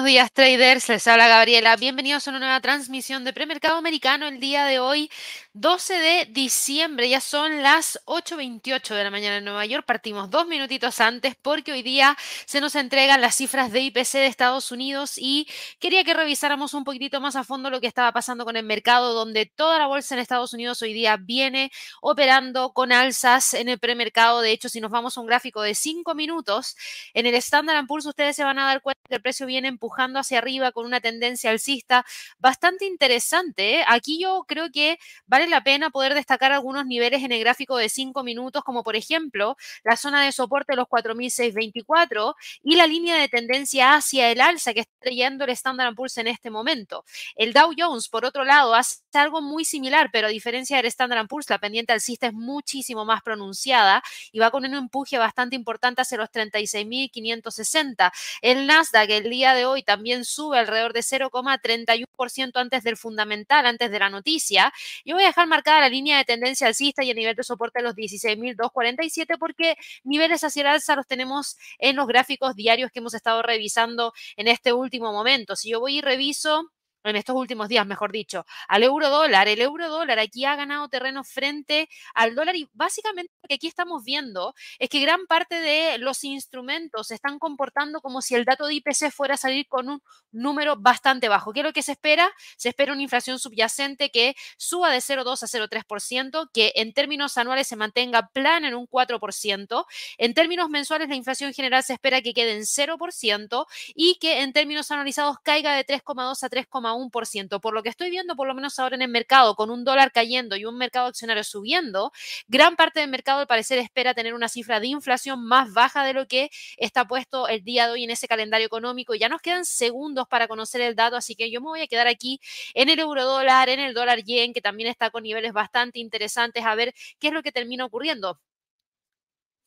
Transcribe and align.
Buenos 0.00 0.14
días 0.14 0.32
traders, 0.32 0.88
les 0.88 1.06
habla 1.06 1.28
Gabriela. 1.28 1.76
Bienvenidos 1.76 2.26
a 2.26 2.30
una 2.30 2.38
nueva 2.38 2.60
transmisión 2.62 3.22
de 3.22 3.34
premercado 3.34 3.76
americano 3.76 4.26
el 4.28 4.40
día 4.40 4.64
de 4.64 4.78
hoy, 4.78 5.10
12 5.52 5.92
de 5.92 6.24
diciembre. 6.30 7.06
Ya 7.10 7.20
son 7.20 7.62
las 7.62 8.00
8.28 8.06 8.94
de 8.94 9.04
la 9.04 9.10
mañana 9.10 9.36
en 9.36 9.44
Nueva 9.44 9.66
York. 9.66 9.84
Partimos 9.84 10.30
dos 10.30 10.46
minutitos 10.46 11.02
antes 11.02 11.34
porque 11.42 11.72
hoy 11.72 11.82
día 11.82 12.16
se 12.46 12.62
nos 12.62 12.76
entregan 12.76 13.20
las 13.20 13.34
cifras 13.34 13.72
de 13.72 13.80
IPC 13.80 14.12
de 14.12 14.26
Estados 14.26 14.72
Unidos 14.72 15.18
y 15.18 15.46
quería 15.80 16.02
que 16.02 16.14
revisáramos 16.14 16.72
un 16.72 16.84
poquitito 16.84 17.20
más 17.20 17.36
a 17.36 17.44
fondo 17.44 17.68
lo 17.68 17.78
que 17.82 17.86
estaba 17.86 18.10
pasando 18.12 18.46
con 18.46 18.56
el 18.56 18.64
mercado, 18.64 19.12
donde 19.12 19.44
toda 19.44 19.78
la 19.78 19.86
bolsa 19.86 20.14
en 20.14 20.20
Estados 20.20 20.54
Unidos 20.54 20.80
hoy 20.80 20.94
día 20.94 21.18
viene 21.18 21.70
operando 22.00 22.72
con 22.72 22.90
alzas 22.90 23.52
en 23.52 23.68
el 23.68 23.78
premercado. 23.78 24.40
De 24.40 24.50
hecho, 24.50 24.70
si 24.70 24.80
nos 24.80 24.90
vamos 24.90 25.18
a 25.18 25.20
un 25.20 25.26
gráfico 25.26 25.60
de 25.60 25.74
5 25.74 26.14
minutos, 26.14 26.74
en 27.12 27.26
el 27.26 27.34
Standard 27.34 27.86
Poor's 27.86 28.06
ustedes 28.06 28.34
se 28.34 28.44
van 28.44 28.58
a 28.58 28.64
dar 28.64 28.80
cuenta 28.80 29.00
que 29.06 29.16
el 29.16 29.20
precio 29.20 29.44
viene 29.44 29.68
empujando 29.68 29.90
hacia 30.00 30.38
arriba 30.38 30.72
con 30.72 30.86
una 30.86 31.00
tendencia 31.00 31.50
alcista 31.50 32.04
bastante 32.38 32.86
interesante. 32.86 33.80
¿eh? 33.80 33.84
Aquí 33.86 34.20
yo 34.20 34.44
creo 34.46 34.70
que 34.70 34.98
vale 35.26 35.46
la 35.46 35.62
pena 35.62 35.90
poder 35.90 36.14
destacar 36.14 36.52
algunos 36.52 36.86
niveles 36.86 37.22
en 37.22 37.32
el 37.32 37.40
gráfico 37.40 37.76
de 37.76 37.88
5 37.88 38.22
minutos, 38.22 38.64
como 38.64 38.82
por 38.82 38.96
ejemplo 38.96 39.56
la 39.84 39.96
zona 39.96 40.24
de 40.24 40.32
soporte 40.32 40.72
de 40.72 40.76
los 40.76 40.86
4.624 40.86 42.34
y 42.62 42.76
la 42.76 42.86
línea 42.86 43.16
de 43.16 43.28
tendencia 43.28 43.94
hacia 43.94 44.30
el 44.30 44.40
alza 44.40 44.74
que 44.74 44.80
está 44.80 44.92
trayendo 45.00 45.44
el 45.44 45.50
Standard 45.50 45.94
Poor's 45.94 46.18
en 46.18 46.26
este 46.28 46.50
momento. 46.50 47.04
El 47.36 47.52
Dow 47.52 47.72
Jones, 47.76 48.08
por 48.08 48.24
otro 48.24 48.44
lado, 48.44 48.74
hace 48.74 49.00
algo 49.14 49.40
muy 49.40 49.64
similar, 49.64 50.10
pero 50.12 50.26
a 50.26 50.30
diferencia 50.30 50.76
del 50.76 50.86
Standard 50.86 51.26
Poor's, 51.26 51.48
la 51.50 51.58
pendiente 51.58 51.92
alcista 51.92 52.26
es 52.26 52.32
muchísimo 52.32 53.04
más 53.04 53.22
pronunciada 53.22 54.02
y 54.32 54.38
va 54.38 54.50
con 54.50 54.64
un 54.64 54.74
empuje 54.74 55.18
bastante 55.18 55.56
importante 55.56 56.02
hacia 56.02 56.18
los 56.18 56.30
36.560. 56.30 58.12
El 58.42 58.66
Nasdaq 58.66 59.10
el 59.10 59.30
día 59.30 59.54
de 59.54 59.64
hoy 59.64 59.79
también 59.82 60.24
sube 60.24 60.58
alrededor 60.58 60.92
de 60.92 61.00
0,31% 61.00 62.52
antes 62.54 62.82
del 62.84 62.96
fundamental, 62.96 63.66
antes 63.66 63.90
de 63.90 63.98
la 63.98 64.10
noticia. 64.10 64.72
Yo 65.04 65.14
voy 65.14 65.24
a 65.24 65.28
dejar 65.28 65.46
marcada 65.46 65.80
la 65.80 65.88
línea 65.88 66.18
de 66.18 66.24
tendencia 66.24 66.66
alcista 66.66 67.02
y 67.04 67.10
el 67.10 67.16
nivel 67.16 67.36
de 67.36 67.42
soporte 67.42 67.80
de 67.80 67.84
los 67.84 67.94
16.247 67.94 69.38
porque 69.38 69.76
niveles 70.04 70.44
hacia 70.44 70.62
el 70.62 70.66
alza 70.68 70.96
los 70.96 71.06
tenemos 71.06 71.56
en 71.78 71.96
los 71.96 72.06
gráficos 72.06 72.54
diarios 72.54 72.90
que 72.90 73.00
hemos 73.00 73.14
estado 73.14 73.42
revisando 73.42 74.12
en 74.36 74.48
este 74.48 74.72
último 74.72 75.12
momento. 75.12 75.56
Si 75.56 75.70
yo 75.70 75.80
voy 75.80 75.98
y 75.98 76.00
reviso 76.00 76.70
en 77.04 77.16
estos 77.16 77.36
últimos 77.36 77.68
días, 77.68 77.86
mejor 77.86 78.12
dicho, 78.12 78.44
al 78.68 78.82
euro 78.82 79.08
dólar. 79.08 79.48
El 79.48 79.60
euro 79.60 79.88
dólar 79.88 80.18
aquí 80.18 80.44
ha 80.44 80.56
ganado 80.56 80.88
terreno 80.88 81.24
frente 81.24 81.88
al 82.14 82.34
dólar 82.34 82.56
y 82.56 82.68
básicamente 82.72 83.32
lo 83.42 83.48
que 83.48 83.54
aquí 83.54 83.66
estamos 83.66 84.04
viendo 84.04 84.54
es 84.78 84.88
que 84.88 85.00
gran 85.00 85.26
parte 85.26 85.56
de 85.56 85.98
los 85.98 86.24
instrumentos 86.24 87.08
se 87.08 87.14
están 87.14 87.38
comportando 87.38 88.00
como 88.00 88.20
si 88.22 88.34
el 88.34 88.44
dato 88.44 88.66
de 88.66 88.74
IPC 88.74 89.10
fuera 89.10 89.34
a 89.34 89.38
salir 89.38 89.66
con 89.68 89.88
un 89.88 90.02
número 90.30 90.76
bastante 90.76 91.28
bajo. 91.28 91.52
¿Qué 91.52 91.60
es 91.60 91.66
lo 91.66 91.72
que 91.72 91.82
se 91.82 91.92
espera? 91.92 92.30
Se 92.56 92.68
espera 92.68 92.92
una 92.92 93.02
inflación 93.02 93.38
subyacente 93.38 94.10
que 94.10 94.34
suba 94.56 94.90
de 94.90 94.98
0,2 94.98 95.42
a 95.42 95.46
0,3%, 95.46 96.50
que 96.52 96.72
en 96.76 96.92
términos 96.92 97.38
anuales 97.38 97.66
se 97.66 97.76
mantenga 97.76 98.28
plana 98.28 98.68
en 98.68 98.74
un 98.74 98.86
4%. 98.86 99.86
En 100.18 100.34
términos 100.34 100.68
mensuales, 100.68 101.08
la 101.08 101.16
inflación 101.16 101.52
general 101.54 101.82
se 101.82 101.94
espera 101.94 102.20
que 102.20 102.34
quede 102.34 102.52
en 102.52 102.62
0% 102.62 103.66
y 103.94 104.16
que 104.16 104.42
en 104.42 104.52
términos 104.52 104.90
anualizados 104.90 105.38
caiga 105.42 105.74
de 105.74 105.86
3,2 105.86 106.42
a 106.42 106.50
3,1 106.50 106.89
1%. 106.94 107.60
Por 107.60 107.74
lo 107.74 107.82
que 107.82 107.88
estoy 107.88 108.10
viendo, 108.10 108.36
por 108.36 108.46
lo 108.48 108.54
menos 108.54 108.78
ahora 108.78 108.96
en 108.96 109.02
el 109.02 109.08
mercado, 109.08 109.54
con 109.54 109.70
un 109.70 109.84
dólar 109.84 110.12
cayendo 110.12 110.56
y 110.56 110.64
un 110.64 110.76
mercado 110.76 111.06
accionario 111.06 111.44
subiendo, 111.44 112.12
gran 112.48 112.76
parte 112.76 113.00
del 113.00 113.10
mercado 113.10 113.40
al 113.40 113.46
parecer 113.46 113.78
espera 113.78 114.14
tener 114.14 114.34
una 114.34 114.48
cifra 114.48 114.80
de 114.80 114.88
inflación 114.88 115.44
más 115.44 115.72
baja 115.72 116.04
de 116.04 116.12
lo 116.12 116.26
que 116.26 116.50
está 116.76 117.06
puesto 117.06 117.48
el 117.48 117.62
día 117.64 117.86
de 117.86 117.92
hoy 117.92 118.04
en 118.04 118.10
ese 118.10 118.28
calendario 118.28 118.66
económico. 118.66 119.14
Ya 119.14 119.28
nos 119.28 119.40
quedan 119.42 119.64
segundos 119.64 120.26
para 120.28 120.48
conocer 120.48 120.80
el 120.80 120.94
dato, 120.96 121.16
así 121.16 121.34
que 121.34 121.50
yo 121.50 121.60
me 121.60 121.68
voy 121.68 121.80
a 121.82 121.86
quedar 121.86 122.06
aquí 122.06 122.40
en 122.74 122.88
el 122.88 122.98
euro 122.98 123.24
dólar, 123.24 123.68
en 123.68 123.80
el 123.80 123.94
dólar 123.94 124.22
yen, 124.24 124.52
que 124.52 124.60
también 124.60 124.88
está 124.88 125.10
con 125.10 125.22
niveles 125.22 125.52
bastante 125.52 125.98
interesantes, 126.00 126.64
a 126.64 126.74
ver 126.74 126.94
qué 127.18 127.28
es 127.28 127.34
lo 127.34 127.42
que 127.42 127.52
termina 127.52 127.84
ocurriendo 127.84 128.38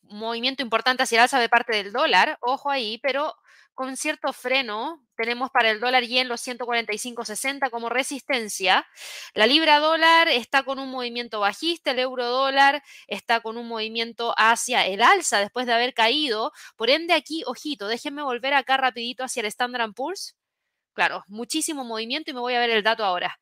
movimiento 0.08 0.62
importante 0.62 1.02
hacia 1.02 1.16
el 1.18 1.22
alza 1.22 1.40
de 1.40 1.48
parte 1.48 1.76
del 1.76 1.92
dólar, 1.92 2.38
ojo 2.40 2.70
ahí, 2.70 2.98
pero 3.02 3.34
con 3.74 3.96
cierto 3.96 4.32
freno. 4.32 5.04
Tenemos 5.16 5.50
para 5.50 5.70
el 5.70 5.80
dólar 5.80 6.04
yen 6.04 6.28
los 6.28 6.40
145.60 6.46 7.70
como 7.70 7.88
resistencia. 7.88 8.86
La 9.34 9.46
libra 9.46 9.78
dólar 9.78 10.28
está 10.28 10.62
con 10.64 10.78
un 10.78 10.90
movimiento 10.90 11.40
bajista, 11.40 11.90
el 11.90 11.98
euro 11.98 12.26
dólar 12.26 12.82
está 13.06 13.40
con 13.40 13.56
un 13.56 13.68
movimiento 13.68 14.34
hacia 14.36 14.86
el 14.86 15.02
alza 15.02 15.38
después 15.40 15.66
de 15.66 15.74
haber 15.74 15.94
caído. 15.94 16.52
Por 16.76 16.90
ende 16.90 17.14
aquí, 17.14 17.42
ojito, 17.46 17.86
déjenme 17.88 18.22
volver 18.22 18.54
acá 18.54 18.76
rapidito 18.76 19.24
hacia 19.24 19.40
el 19.40 19.46
Standard 19.46 19.92
Poor's. 19.94 20.36
Claro, 20.94 21.24
muchísimo 21.28 21.84
movimiento 21.84 22.30
y 22.30 22.34
me 22.34 22.40
voy 22.40 22.54
a 22.54 22.60
ver 22.60 22.70
el 22.70 22.82
dato 22.82 23.04
ahora. 23.04 23.38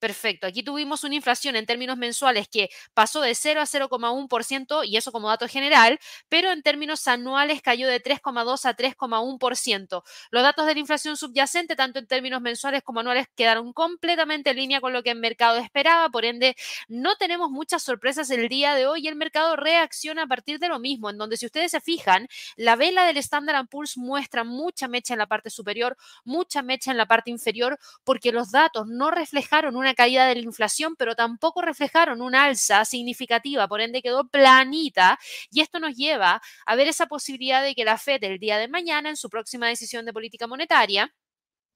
Perfecto. 0.00 0.46
Aquí 0.46 0.62
tuvimos 0.62 1.04
una 1.04 1.14
inflación 1.14 1.56
en 1.56 1.66
términos 1.66 1.98
mensuales 1.98 2.48
que 2.48 2.70
pasó 2.94 3.20
de 3.20 3.34
0 3.34 3.60
a 3.60 3.66
0,1% 3.66 4.82
y 4.82 4.96
eso 4.96 5.12
como 5.12 5.28
dato 5.28 5.46
general, 5.46 5.98
pero 6.30 6.50
en 6.52 6.62
términos 6.62 7.06
anuales 7.06 7.60
cayó 7.60 7.86
de 7.86 8.00
3,2 8.00 8.64
a 8.64 8.74
3,1%. 8.74 10.02
Los 10.30 10.42
datos 10.42 10.64
de 10.64 10.72
la 10.72 10.80
inflación 10.80 11.18
subyacente, 11.18 11.76
tanto 11.76 11.98
en 11.98 12.06
términos 12.06 12.40
mensuales 12.40 12.82
como 12.82 13.00
anuales, 13.00 13.26
quedaron 13.36 13.74
completamente 13.74 14.50
en 14.50 14.56
línea 14.56 14.80
con 14.80 14.94
lo 14.94 15.02
que 15.02 15.10
el 15.10 15.18
mercado 15.18 15.58
esperaba. 15.58 16.08
Por 16.08 16.24
ende, 16.24 16.56
no 16.88 17.16
tenemos 17.16 17.50
muchas 17.50 17.82
sorpresas 17.82 18.30
el 18.30 18.48
día 18.48 18.74
de 18.74 18.86
hoy 18.86 19.06
el 19.06 19.16
mercado 19.16 19.54
reacciona 19.56 20.22
a 20.22 20.26
partir 20.26 20.58
de 20.58 20.68
lo 20.68 20.78
mismo, 20.78 21.10
en 21.10 21.18
donde 21.18 21.36
si 21.36 21.44
ustedes 21.44 21.72
se 21.72 21.80
fijan, 21.82 22.26
la 22.56 22.74
vela 22.74 23.04
del 23.04 23.18
Standard 23.18 23.66
Poor's 23.68 23.98
muestra 23.98 24.44
mucha 24.44 24.88
mecha 24.88 25.12
en 25.12 25.18
la 25.18 25.26
parte 25.26 25.50
superior, 25.50 25.98
mucha 26.24 26.62
mecha 26.62 26.90
en 26.90 26.96
la 26.96 27.04
parte 27.06 27.30
inferior, 27.30 27.78
porque 28.02 28.32
los 28.32 28.50
datos 28.50 28.86
no 28.88 29.10
reflejaron 29.10 29.76
una 29.76 29.89
caída 29.94 30.26
de 30.26 30.34
la 30.36 30.42
inflación, 30.42 30.96
pero 30.96 31.14
tampoco 31.14 31.62
reflejaron 31.62 32.22
una 32.22 32.44
alza 32.44 32.84
significativa, 32.84 33.68
por 33.68 33.80
ende 33.80 34.02
quedó 34.02 34.28
planita 34.28 35.18
y 35.50 35.60
esto 35.60 35.80
nos 35.80 35.94
lleva 35.96 36.40
a 36.66 36.76
ver 36.76 36.88
esa 36.88 37.06
posibilidad 37.06 37.62
de 37.62 37.74
que 37.74 37.84
la 37.84 37.98
Fed 37.98 38.22
el 38.24 38.38
día 38.38 38.58
de 38.58 38.68
mañana, 38.68 39.08
en 39.08 39.16
su 39.16 39.28
próxima 39.30 39.68
decisión 39.68 40.04
de 40.06 40.12
política 40.12 40.46
monetaria, 40.46 41.12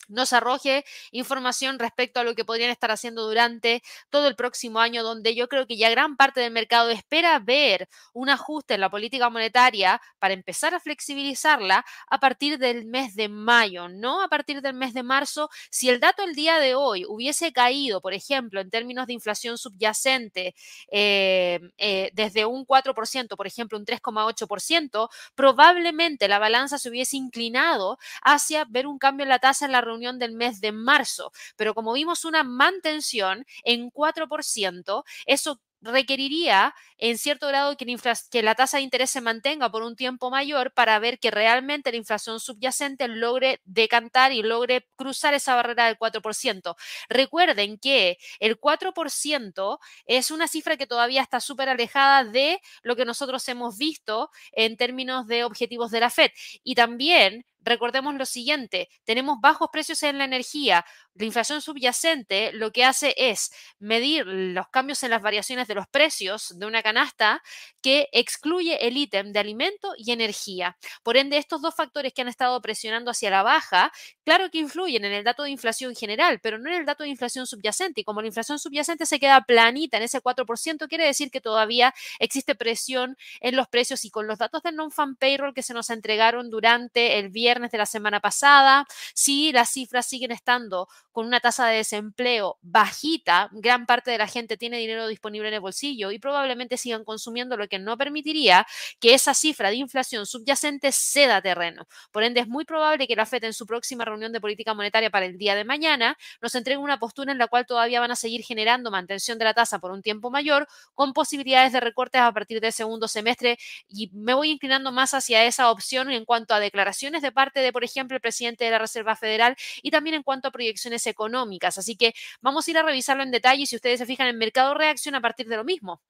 nos 0.08 0.32
arroje 0.32 0.84
información 1.10 1.78
respecto 1.78 2.20
a 2.20 2.24
lo 2.24 2.34
que 2.34 2.44
podrían 2.44 2.70
estar 2.70 2.90
haciendo 2.90 3.26
durante 3.26 3.82
todo 4.10 4.28
el 4.28 4.36
próximo 4.36 4.80
año, 4.80 5.02
donde 5.02 5.34
yo 5.34 5.48
creo 5.48 5.66
que 5.66 5.76
ya 5.76 5.90
gran 5.90 6.16
parte 6.16 6.40
del 6.40 6.52
mercado 6.52 6.90
espera 6.90 7.38
ver 7.38 7.88
un 8.12 8.28
ajuste 8.28 8.74
en 8.74 8.80
la 8.80 8.90
política 8.90 9.30
monetaria 9.30 10.00
para 10.18 10.34
empezar 10.34 10.74
a 10.74 10.80
flexibilizarla 10.80 11.84
a 12.08 12.20
partir 12.20 12.58
del 12.58 12.86
mes 12.86 13.14
de 13.14 13.28
mayo, 13.28 13.88
no 13.88 14.22
a 14.22 14.28
partir 14.28 14.60
del 14.62 14.74
mes 14.74 14.94
de 14.94 15.02
marzo. 15.02 15.48
Si 15.70 15.88
el 15.88 16.00
dato 16.00 16.22
el 16.22 16.34
día 16.34 16.58
de 16.58 16.74
hoy 16.74 17.04
hubiese 17.08 17.52
caído, 17.52 18.00
por 18.00 18.14
ejemplo, 18.14 18.60
en 18.60 18.70
términos 18.70 19.06
de 19.06 19.14
inflación 19.14 19.58
subyacente 19.58 20.54
eh, 20.90 21.60
eh, 21.78 22.10
desde 22.12 22.46
un 22.46 22.66
4%, 22.66 23.36
por 23.36 23.46
ejemplo, 23.46 23.78
un 23.78 23.86
3,8%, 23.86 25.08
probablemente 25.34 26.28
la 26.28 26.38
balanza 26.38 26.78
se 26.78 26.88
hubiese 26.88 27.16
inclinado 27.16 27.98
hacia 28.22 28.64
ver 28.68 28.86
un 28.86 28.98
cambio 28.98 29.24
en 29.24 29.30
la 29.30 29.38
tasa 29.38 29.66
en 29.66 29.72
la 29.72 29.80
reunión 29.84 30.18
del 30.18 30.32
mes 30.32 30.60
de 30.60 30.72
marzo, 30.72 31.32
pero 31.56 31.74
como 31.74 31.92
vimos 31.92 32.24
una 32.24 32.42
mantención 32.42 33.44
en 33.64 33.90
4%, 33.90 35.04
eso 35.26 35.60
requeriría 35.84 36.74
en 36.96 37.18
cierto 37.18 37.46
grado 37.48 37.76
que, 37.76 38.42
la 38.42 38.54
tasa 38.54 38.78
de 38.78 38.82
interés 38.82 39.10
se 39.10 39.20
mantenga 39.20 39.70
por 39.70 39.82
un 39.82 39.96
tiempo 39.96 40.30
mayor 40.30 40.72
para 40.72 40.98
ver 40.98 41.18
que 41.18 41.30
realmente 41.30 41.90
la 41.90 41.98
inflación 41.98 42.40
subyacente 42.40 43.06
logre 43.08 43.60
decantar 43.64 44.32
y 44.32 44.42
logre 44.42 44.88
cruzar 44.96 45.34
esa 45.34 45.54
barrera 45.54 45.86
del 45.86 45.98
4%. 45.98 46.74
Recuerden 47.08 47.78
que 47.78 48.18
el 48.40 48.58
4% 48.58 49.78
es 50.06 50.30
una 50.30 50.48
cifra 50.48 50.76
que 50.76 50.86
todavía 50.86 51.22
está 51.22 51.40
súper 51.40 51.68
alejada 51.68 52.24
de 52.24 52.60
lo 52.82 52.96
que 52.96 53.04
nosotros 53.04 53.46
hemos 53.48 53.76
visto 53.76 54.30
en 54.52 54.76
términos 54.76 55.26
de 55.26 55.44
objetivos 55.44 55.90
de 55.90 56.00
la 56.00 56.10
Fed. 56.10 56.30
Y 56.62 56.74
también 56.74 57.44
recordemos 57.64 58.14
lo 58.14 58.26
siguiente, 58.26 58.88
tenemos 59.04 59.38
bajos 59.40 59.68
precios 59.72 60.02
en 60.02 60.18
la 60.18 60.24
energía. 60.24 60.84
La 61.14 61.24
inflación 61.24 61.62
subyacente 61.62 62.52
lo 62.52 62.72
que 62.72 62.84
hace 62.84 63.14
es 63.16 63.52
medir 63.78 64.26
los 64.26 64.68
cambios 64.68 65.02
en 65.02 65.10
las 65.10 65.22
variaciones 65.22 65.68
de 65.68 65.74
los 65.74 65.86
precios 65.86 66.58
de 66.58 66.66
una 66.66 66.82
canasta 66.82 67.42
que 67.80 68.08
excluye 68.12 68.86
el 68.86 68.96
ítem 68.96 69.32
de 69.32 69.38
alimento 69.38 69.94
y 69.96 70.10
energía. 70.12 70.76
Por 71.02 71.16
ende, 71.16 71.38
estos 71.38 71.62
dos 71.62 71.74
factores 71.74 72.12
que 72.12 72.22
han 72.22 72.28
estado 72.28 72.60
presionando 72.60 73.10
hacia 73.10 73.30
la 73.30 73.42
baja, 73.42 73.92
claro 74.24 74.50
que 74.50 74.58
influyen 74.58 75.04
en 75.04 75.12
el 75.12 75.24
dato 75.24 75.44
de 75.44 75.50
inflación 75.50 75.94
general, 75.94 76.40
pero 76.42 76.58
no 76.58 76.68
en 76.68 76.76
el 76.76 76.86
dato 76.86 77.04
de 77.04 77.10
inflación 77.10 77.46
subyacente. 77.46 78.00
Y 78.00 78.04
como 78.04 78.20
la 78.20 78.26
inflación 78.26 78.58
subyacente 78.58 79.06
se 79.06 79.20
queda 79.20 79.42
planita 79.42 79.96
en 79.96 80.02
ese 80.02 80.20
4%, 80.20 80.88
quiere 80.88 81.06
decir 81.06 81.30
que 81.30 81.40
todavía 81.40 81.94
existe 82.18 82.54
presión 82.54 83.16
en 83.40 83.56
los 83.56 83.68
precios 83.68 84.04
y 84.04 84.10
con 84.10 84.26
los 84.26 84.38
datos 84.38 84.62
del 84.62 84.76
non-fan 84.76 85.16
payroll 85.16 85.54
que 85.54 85.62
se 85.62 85.74
nos 85.74 85.90
entregaron 85.90 86.50
durante 86.50 87.18
el 87.18 87.28
viernes, 87.30 87.53
viernes 87.54 87.70
de 87.70 87.78
la 87.78 87.86
semana 87.86 88.18
pasada, 88.18 88.84
si 89.14 89.52
las 89.52 89.70
cifras 89.70 90.06
siguen 90.06 90.32
estando 90.32 90.88
con 91.12 91.26
una 91.26 91.38
tasa 91.38 91.66
de 91.68 91.76
desempleo 91.76 92.58
bajita, 92.62 93.48
gran 93.52 93.86
parte 93.86 94.10
de 94.10 94.18
la 94.18 94.26
gente 94.26 94.56
tiene 94.56 94.78
dinero 94.78 95.06
disponible 95.06 95.46
en 95.46 95.54
el 95.54 95.60
bolsillo 95.60 96.10
y 96.10 96.18
probablemente 96.18 96.76
sigan 96.76 97.04
consumiendo, 97.04 97.56
lo 97.56 97.68
que 97.68 97.78
no 97.78 97.96
permitiría 97.96 98.66
que 98.98 99.14
esa 99.14 99.34
cifra 99.34 99.70
de 99.70 99.76
inflación 99.76 100.26
subyacente 100.26 100.90
ceda 100.90 101.40
terreno. 101.40 101.86
Por 102.10 102.24
ende, 102.24 102.40
es 102.40 102.48
muy 102.48 102.64
probable 102.64 103.06
que 103.06 103.14
la 103.14 103.26
FED 103.26 103.44
en 103.44 103.52
su 103.52 103.66
próxima 103.66 104.04
reunión 104.04 104.32
de 104.32 104.40
política 104.40 104.74
monetaria 104.74 105.10
para 105.10 105.26
el 105.26 105.38
día 105.38 105.54
de 105.54 105.64
mañana 105.64 106.18
nos 106.42 106.56
entregue 106.56 106.78
una 106.78 106.98
postura 106.98 107.30
en 107.30 107.38
la 107.38 107.46
cual 107.46 107.66
todavía 107.66 108.00
van 108.00 108.10
a 108.10 108.16
seguir 108.16 108.42
generando 108.42 108.90
mantención 108.90 109.38
de 109.38 109.44
la 109.44 109.54
tasa 109.54 109.78
por 109.78 109.92
un 109.92 110.02
tiempo 110.02 110.30
mayor, 110.30 110.66
con 110.94 111.12
posibilidades 111.12 111.72
de 111.72 111.78
recortes 111.78 112.20
a 112.20 112.32
partir 112.32 112.60
del 112.60 112.72
segundo 112.72 113.06
semestre. 113.06 113.56
Y 113.88 114.10
me 114.12 114.34
voy 114.34 114.50
inclinando 114.50 114.90
más 114.90 115.14
hacia 115.14 115.44
esa 115.44 115.70
opción 115.70 116.10
en 116.10 116.24
cuanto 116.24 116.54
a 116.54 116.58
declaraciones 116.58 117.22
de 117.22 117.30
parte 117.30 117.43
de, 117.52 117.72
por 117.72 117.84
ejemplo, 117.84 118.16
el 118.16 118.20
presidente 118.20 118.64
de 118.64 118.70
la 118.70 118.78
Reserva 118.78 119.16
Federal 119.16 119.56
y 119.82 119.90
también 119.90 120.16
en 120.16 120.22
cuanto 120.22 120.48
a 120.48 120.50
proyecciones 120.50 121.06
económicas. 121.06 121.78
Así 121.78 121.96
que 121.96 122.14
vamos 122.40 122.66
a 122.66 122.70
ir 122.70 122.78
a 122.78 122.82
revisarlo 122.82 123.22
en 123.22 123.30
detalle 123.30 123.62
y 123.62 123.66
si 123.66 123.76
ustedes 123.76 123.98
se 123.98 124.06
fijan, 124.06 124.28
el 124.28 124.36
mercado 124.36 124.74
reacciona 124.74 125.18
a 125.18 125.20
partir 125.22 125.48
de 125.48 125.56
lo 125.56 125.64
mismo 125.64 126.02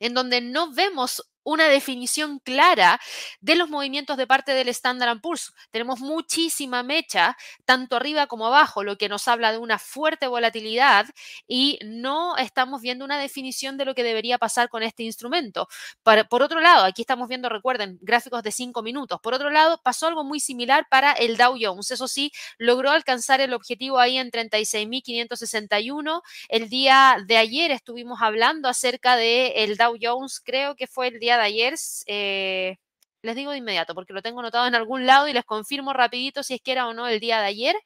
en 0.00 0.14
donde 0.14 0.40
no 0.40 0.72
vemos 0.72 1.28
una 1.48 1.68
definición 1.68 2.40
clara 2.40 3.00
de 3.40 3.54
los 3.54 3.70
movimientos 3.70 4.18
de 4.18 4.26
parte 4.26 4.52
del 4.52 4.68
Standard 4.68 5.18
Poor's. 5.22 5.54
Tenemos 5.70 6.00
muchísima 6.00 6.82
mecha, 6.82 7.38
tanto 7.64 7.96
arriba 7.96 8.26
como 8.26 8.46
abajo, 8.46 8.84
lo 8.84 8.98
que 8.98 9.08
nos 9.08 9.26
habla 9.28 9.50
de 9.50 9.56
una 9.56 9.78
fuerte 9.78 10.26
volatilidad 10.26 11.06
y 11.46 11.78
no 11.82 12.36
estamos 12.36 12.82
viendo 12.82 13.02
una 13.06 13.18
definición 13.18 13.78
de 13.78 13.86
lo 13.86 13.94
que 13.94 14.02
debería 14.02 14.36
pasar 14.36 14.68
con 14.68 14.82
este 14.82 15.04
instrumento. 15.04 15.68
Por, 16.02 16.42
otro 16.42 16.60
lado, 16.60 16.84
aquí 16.84 17.00
estamos 17.00 17.28
viendo, 17.28 17.48
recuerden, 17.48 17.98
gráficos 18.02 18.42
de 18.42 18.52
cinco 18.52 18.82
minutos. 18.82 19.18
Por 19.22 19.32
otro 19.32 19.48
lado, 19.48 19.80
pasó 19.82 20.06
algo 20.06 20.24
muy 20.24 20.40
similar 20.40 20.86
para 20.90 21.12
el 21.12 21.38
Dow 21.38 21.56
Jones. 21.58 21.90
Eso 21.90 22.08
sí, 22.08 22.30
logró 22.58 22.90
alcanzar 22.90 23.40
el 23.40 23.54
objetivo 23.54 23.98
ahí 23.98 24.18
en 24.18 24.30
36.561. 24.30 26.20
El 26.50 26.68
día 26.68 27.16
de 27.26 27.38
ayer 27.38 27.70
estuvimos 27.70 28.20
hablando 28.20 28.68
acerca 28.68 29.16
del 29.16 29.52
el 29.54 29.76
Dow 29.78 29.96
Jones, 29.98 30.42
creo 30.44 30.76
que 30.76 30.86
fue 30.86 31.08
el 31.08 31.18
día 31.18 31.37
de 31.38 31.44
ayer, 31.44 31.74
eh, 32.06 32.76
les 33.22 33.34
digo 33.36 33.50
de 33.50 33.58
inmediato 33.58 33.94
porque 33.94 34.12
lo 34.12 34.22
tengo 34.22 34.40
anotado 34.40 34.66
en 34.66 34.74
algún 34.74 35.06
lado 35.06 35.28
y 35.28 35.32
les 35.32 35.44
confirmo 35.44 35.92
rapidito 35.92 36.42
si 36.42 36.54
es 36.54 36.60
que 36.60 36.72
era 36.72 36.86
o 36.86 36.94
no 36.94 37.06
el 37.08 37.20
día 37.20 37.40
de 37.40 37.46
ayer. 37.46 37.76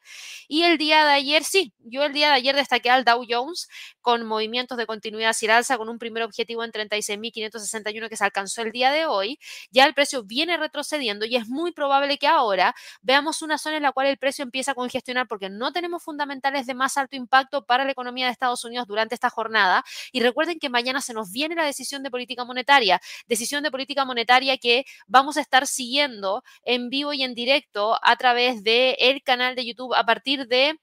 Y 0.47 0.63
el 0.63 0.77
día 0.77 1.05
de 1.05 1.11
ayer, 1.13 1.43
sí, 1.43 1.73
yo 1.79 2.03
el 2.03 2.13
día 2.13 2.29
de 2.29 2.35
ayer 2.35 2.55
destaqué 2.55 2.89
al 2.89 3.03
Dow 3.03 3.25
Jones 3.27 3.67
con 4.01 4.25
movimientos 4.25 4.77
de 4.77 4.85
continuidad 4.85 5.31
hacia 5.31 5.57
alza, 5.57 5.77
con 5.77 5.89
un 5.89 5.97
primer 5.99 6.23
objetivo 6.23 6.63
en 6.63 6.71
36.561 6.71 8.09
que 8.09 8.17
se 8.17 8.23
alcanzó 8.23 8.61
el 8.61 8.71
día 8.71 8.91
de 8.91 9.05
hoy. 9.05 9.39
Ya 9.71 9.85
el 9.85 9.93
precio 9.93 10.23
viene 10.23 10.57
retrocediendo 10.57 11.25
y 11.25 11.35
es 11.35 11.47
muy 11.47 11.71
probable 11.71 12.17
que 12.17 12.27
ahora 12.27 12.75
veamos 13.01 13.41
una 13.41 13.57
zona 13.57 13.77
en 13.77 13.83
la 13.83 13.91
cual 13.91 14.07
el 14.07 14.17
precio 14.17 14.43
empieza 14.43 14.71
a 14.71 14.75
congestionar 14.75 15.27
porque 15.27 15.49
no 15.49 15.71
tenemos 15.71 16.03
fundamentales 16.03 16.65
de 16.67 16.73
más 16.73 16.97
alto 16.97 17.15
impacto 17.15 17.65
para 17.65 17.85
la 17.85 17.91
economía 17.91 18.25
de 18.25 18.31
Estados 18.31 18.63
Unidos 18.65 18.87
durante 18.87 19.15
esta 19.15 19.29
jornada. 19.29 19.83
Y 20.11 20.21
recuerden 20.21 20.59
que 20.59 20.69
mañana 20.69 21.01
se 21.01 21.13
nos 21.13 21.31
viene 21.31 21.55
la 21.55 21.65
decisión 21.65 22.03
de 22.03 22.11
política 22.11 22.45
monetaria, 22.45 23.01
decisión 23.27 23.63
de 23.63 23.71
política 23.71 24.05
monetaria 24.05 24.57
que 24.57 24.85
vamos 25.07 25.22
vamos 25.23 25.37
a 25.37 25.41
estar 25.41 25.67
siguiendo 25.67 26.43
en 26.63 26.89
vivo 26.89 27.13
y 27.13 27.23
en 27.23 27.33
directo 27.33 27.97
a 28.03 28.17
través 28.17 28.61
del 28.61 28.97
el 28.99 29.23
canal 29.23 29.55
de 29.55 29.65
YouTube 29.65 29.93
a 29.95 30.05
partir 30.05 30.47
de, 30.47 30.77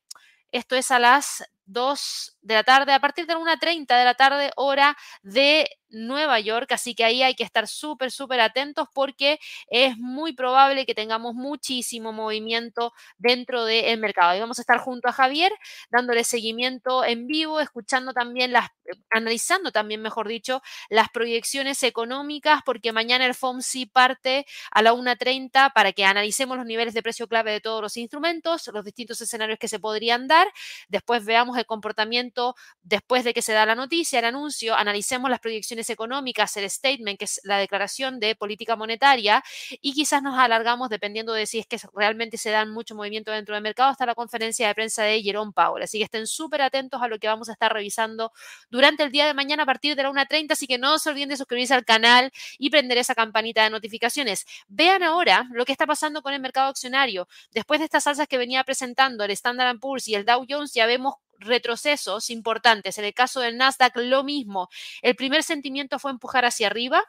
esto 0.50 0.76
es 0.76 0.90
a 0.90 0.98
las 0.98 1.44
2 1.72 2.36
de 2.42 2.54
la 2.54 2.64
tarde, 2.64 2.92
a 2.92 3.00
partir 3.00 3.26
de 3.26 3.34
la 3.34 3.40
1.30 3.40 3.98
de 3.98 4.04
la 4.04 4.14
tarde, 4.14 4.50
hora 4.56 4.96
de 5.22 5.68
Nueva 5.90 6.38
York, 6.40 6.70
así 6.72 6.94
que 6.94 7.04
ahí 7.04 7.22
hay 7.22 7.34
que 7.34 7.42
estar 7.42 7.66
súper, 7.66 8.10
súper 8.10 8.40
atentos 8.40 8.88
porque 8.94 9.38
es 9.68 9.96
muy 9.98 10.32
probable 10.32 10.86
que 10.86 10.94
tengamos 10.94 11.34
muchísimo 11.34 12.12
movimiento 12.12 12.92
dentro 13.18 13.64
del 13.64 13.98
mercado. 13.98 14.36
Y 14.36 14.40
vamos 14.40 14.58
a 14.58 14.62
estar 14.62 14.78
junto 14.78 15.08
a 15.08 15.12
Javier 15.12 15.52
dándole 15.90 16.24
seguimiento 16.24 17.04
en 17.04 17.26
vivo, 17.26 17.60
escuchando 17.60 18.12
también 18.12 18.52
las, 18.52 18.68
analizando 19.10 19.72
también, 19.72 20.00
mejor 20.00 20.28
dicho, 20.28 20.62
las 20.88 21.08
proyecciones 21.08 21.82
económicas, 21.82 22.60
porque 22.64 22.92
mañana 22.92 23.26
el 23.26 23.34
FOMC 23.34 23.90
parte 23.92 24.46
a 24.70 24.82
la 24.82 24.92
1.30 24.92 25.72
para 25.72 25.92
que 25.92 26.04
analicemos 26.04 26.56
los 26.56 26.66
niveles 26.66 26.94
de 26.94 27.02
precio 27.02 27.26
clave 27.26 27.52
de 27.52 27.60
todos 27.60 27.82
los 27.82 27.96
instrumentos, 27.96 28.70
los 28.72 28.84
distintos 28.84 29.20
escenarios 29.20 29.58
que 29.58 29.68
se 29.68 29.80
podrían 29.80 30.28
dar. 30.28 30.46
Después 30.88 31.24
veamos 31.24 31.58
el 31.60 31.66
comportamiento 31.66 32.54
después 32.82 33.24
de 33.24 33.32
que 33.32 33.42
se 33.42 33.52
da 33.52 33.66
la 33.66 33.74
noticia, 33.74 34.18
el 34.18 34.24
anuncio, 34.24 34.74
analicemos 34.74 35.30
las 35.30 35.40
proyecciones 35.40 35.90
económicas, 35.90 36.56
el 36.56 36.68
statement, 36.68 37.18
que 37.18 37.24
es 37.26 37.40
la 37.44 37.58
declaración 37.58 38.20
de 38.20 38.34
política 38.34 38.76
monetaria, 38.76 39.42
y 39.80 39.92
quizás 39.92 40.22
nos 40.22 40.38
alargamos 40.38 40.88
dependiendo 40.88 41.32
de 41.32 41.46
si 41.46 41.58
es 41.58 41.66
que 41.66 41.78
realmente 41.94 42.36
se 42.36 42.50
dan 42.50 42.70
mucho 42.70 42.94
movimiento 42.94 43.30
dentro 43.30 43.54
del 43.54 43.62
mercado 43.62 43.90
hasta 43.90 44.06
la 44.06 44.14
conferencia 44.14 44.68
de 44.68 44.74
prensa 44.74 45.02
de 45.04 45.22
Jerome 45.22 45.52
Powell. 45.54 45.82
Así 45.82 45.98
que 45.98 46.04
estén 46.04 46.26
súper 46.26 46.62
atentos 46.62 47.02
a 47.02 47.08
lo 47.08 47.18
que 47.18 47.28
vamos 47.28 47.48
a 47.48 47.52
estar 47.52 47.72
revisando 47.72 48.32
durante 48.70 49.02
el 49.02 49.10
día 49.10 49.26
de 49.26 49.34
mañana 49.34 49.62
a 49.64 49.66
partir 49.66 49.96
de 49.96 50.02
la 50.02 50.10
1.30, 50.10 50.52
así 50.52 50.66
que 50.66 50.78
no 50.78 50.98
se 50.98 51.10
olviden 51.10 51.28
de 51.28 51.36
suscribirse 51.36 51.74
al 51.74 51.84
canal 51.84 52.32
y 52.58 52.70
prender 52.70 52.98
esa 52.98 53.14
campanita 53.14 53.64
de 53.64 53.70
notificaciones. 53.70 54.46
Vean 54.68 55.02
ahora 55.02 55.48
lo 55.52 55.64
que 55.64 55.72
está 55.72 55.86
pasando 55.86 56.22
con 56.22 56.32
el 56.32 56.40
mercado 56.40 56.68
accionario. 56.68 57.28
Después 57.52 57.80
de 57.80 57.84
estas 57.84 58.06
alzas 58.06 58.28
que 58.28 58.38
venía 58.38 58.64
presentando 58.64 59.24
el 59.24 59.30
Standard 59.30 59.78
Poor's 59.78 60.08
y 60.08 60.14
el 60.14 60.24
Dow 60.24 60.46
Jones, 60.48 60.72
ya 60.74 60.86
vemos 60.86 61.14
retrocesos 61.40 62.30
importantes. 62.30 62.98
En 62.98 63.04
el 63.04 63.14
caso 63.14 63.40
del 63.40 63.56
Nasdaq, 63.56 63.96
lo 63.96 64.24
mismo. 64.24 64.68
El 65.02 65.16
primer 65.16 65.42
sentimiento 65.42 65.98
fue 65.98 66.10
empujar 66.10 66.44
hacia 66.44 66.68
arriba, 66.68 67.02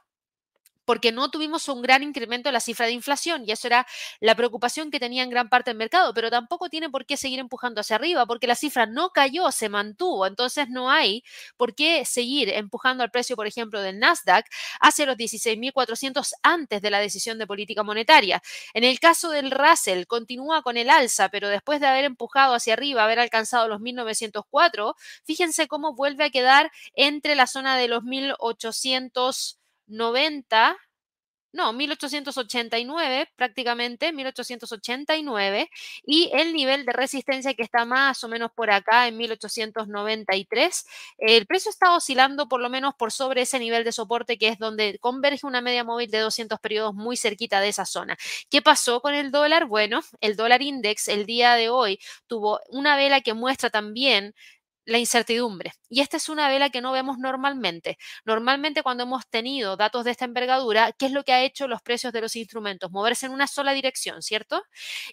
porque 0.91 1.13
no 1.13 1.31
tuvimos 1.31 1.69
un 1.69 1.81
gran 1.81 2.03
incremento 2.03 2.49
en 2.49 2.53
la 2.53 2.59
cifra 2.59 2.85
de 2.85 2.91
inflación 2.91 3.45
y 3.47 3.53
eso 3.53 3.65
era 3.65 3.87
la 4.19 4.35
preocupación 4.35 4.91
que 4.91 4.99
tenía 4.99 5.23
en 5.23 5.29
gran 5.29 5.47
parte 5.47 5.69
del 5.69 5.77
mercado, 5.77 6.13
pero 6.13 6.29
tampoco 6.29 6.67
tiene 6.67 6.89
por 6.89 7.05
qué 7.05 7.15
seguir 7.15 7.39
empujando 7.39 7.79
hacia 7.79 7.95
arriba 7.95 8.25
porque 8.25 8.45
la 8.45 8.55
cifra 8.55 8.85
no 8.87 9.11
cayó, 9.11 9.53
se 9.53 9.69
mantuvo, 9.69 10.27
entonces 10.27 10.67
no 10.67 10.91
hay 10.91 11.23
por 11.55 11.75
qué 11.75 12.03
seguir 12.03 12.49
empujando 12.49 13.05
al 13.05 13.09
precio, 13.09 13.37
por 13.37 13.47
ejemplo, 13.47 13.81
del 13.81 13.99
Nasdaq 13.99 14.45
hacia 14.81 15.05
los 15.05 15.15
16.400 15.15 16.33
antes 16.43 16.81
de 16.81 16.89
la 16.89 16.99
decisión 16.99 17.37
de 17.37 17.47
política 17.47 17.83
monetaria. 17.83 18.41
En 18.73 18.83
el 18.83 18.99
caso 18.99 19.29
del 19.29 19.49
Russell, 19.49 20.03
continúa 20.07 20.61
con 20.61 20.75
el 20.75 20.89
alza, 20.89 21.29
pero 21.29 21.47
después 21.47 21.79
de 21.79 21.87
haber 21.87 22.03
empujado 22.03 22.53
hacia 22.53 22.73
arriba, 22.73 23.05
haber 23.05 23.19
alcanzado 23.19 23.69
los 23.69 23.79
1.904, 23.79 24.95
fíjense 25.23 25.69
cómo 25.69 25.95
vuelve 25.95 26.25
a 26.25 26.29
quedar 26.31 26.69
entre 26.95 27.35
la 27.35 27.47
zona 27.47 27.77
de 27.77 27.87
los 27.87 28.03
1.800 28.03 29.60
90, 29.91 30.77
no, 31.53 31.73
1889 31.73 33.27
prácticamente, 33.35 34.13
1889, 34.13 35.69
y 36.05 36.31
el 36.33 36.53
nivel 36.53 36.85
de 36.85 36.93
resistencia 36.93 37.53
que 37.53 37.63
está 37.63 37.83
más 37.83 38.23
o 38.23 38.29
menos 38.29 38.51
por 38.55 38.71
acá 38.71 39.07
en 39.07 39.17
1893. 39.17 40.85
El 41.17 41.45
precio 41.45 41.69
está 41.69 41.93
oscilando 41.95 42.47
por 42.47 42.61
lo 42.61 42.69
menos 42.69 42.93
por 42.97 43.11
sobre 43.11 43.41
ese 43.41 43.59
nivel 43.59 43.83
de 43.83 43.91
soporte 43.91 44.37
que 44.37 44.47
es 44.47 44.59
donde 44.59 44.97
converge 44.99 45.45
una 45.45 45.59
media 45.61 45.83
móvil 45.83 46.09
de 46.09 46.19
200 46.19 46.57
periodos 46.59 46.93
muy 46.95 47.17
cerquita 47.17 47.59
de 47.59 47.69
esa 47.69 47.85
zona. 47.85 48.17
¿Qué 48.49 48.61
pasó 48.61 49.01
con 49.01 49.13
el 49.13 49.31
dólar? 49.31 49.65
Bueno, 49.65 50.01
el 50.21 50.37
dólar 50.37 50.61
index 50.61 51.09
el 51.09 51.25
día 51.25 51.55
de 51.55 51.69
hoy 51.69 51.99
tuvo 52.27 52.61
una 52.69 52.95
vela 52.95 53.19
que 53.21 53.33
muestra 53.33 53.69
también 53.69 54.33
la 54.85 54.97
incertidumbre. 54.97 55.73
Y 55.89 56.01
esta 56.01 56.17
es 56.17 56.29
una 56.29 56.49
vela 56.49 56.69
que 56.69 56.81
no 56.81 56.91
vemos 56.91 57.17
normalmente. 57.17 57.97
Normalmente 58.25 58.83
cuando 58.83 59.03
hemos 59.03 59.27
tenido 59.29 59.77
datos 59.77 60.05
de 60.05 60.11
esta 60.11 60.25
envergadura, 60.25 60.91
¿qué 60.93 61.07
es 61.07 61.11
lo 61.11 61.23
que 61.23 61.33
ha 61.33 61.43
hecho 61.43 61.67
los 61.67 61.81
precios 61.81 62.13
de 62.13 62.21
los 62.21 62.35
instrumentos? 62.35 62.91
Moverse 62.91 63.25
en 63.25 63.33
una 63.33 63.47
sola 63.47 63.73
dirección, 63.73 64.21
¿cierto? 64.21 64.63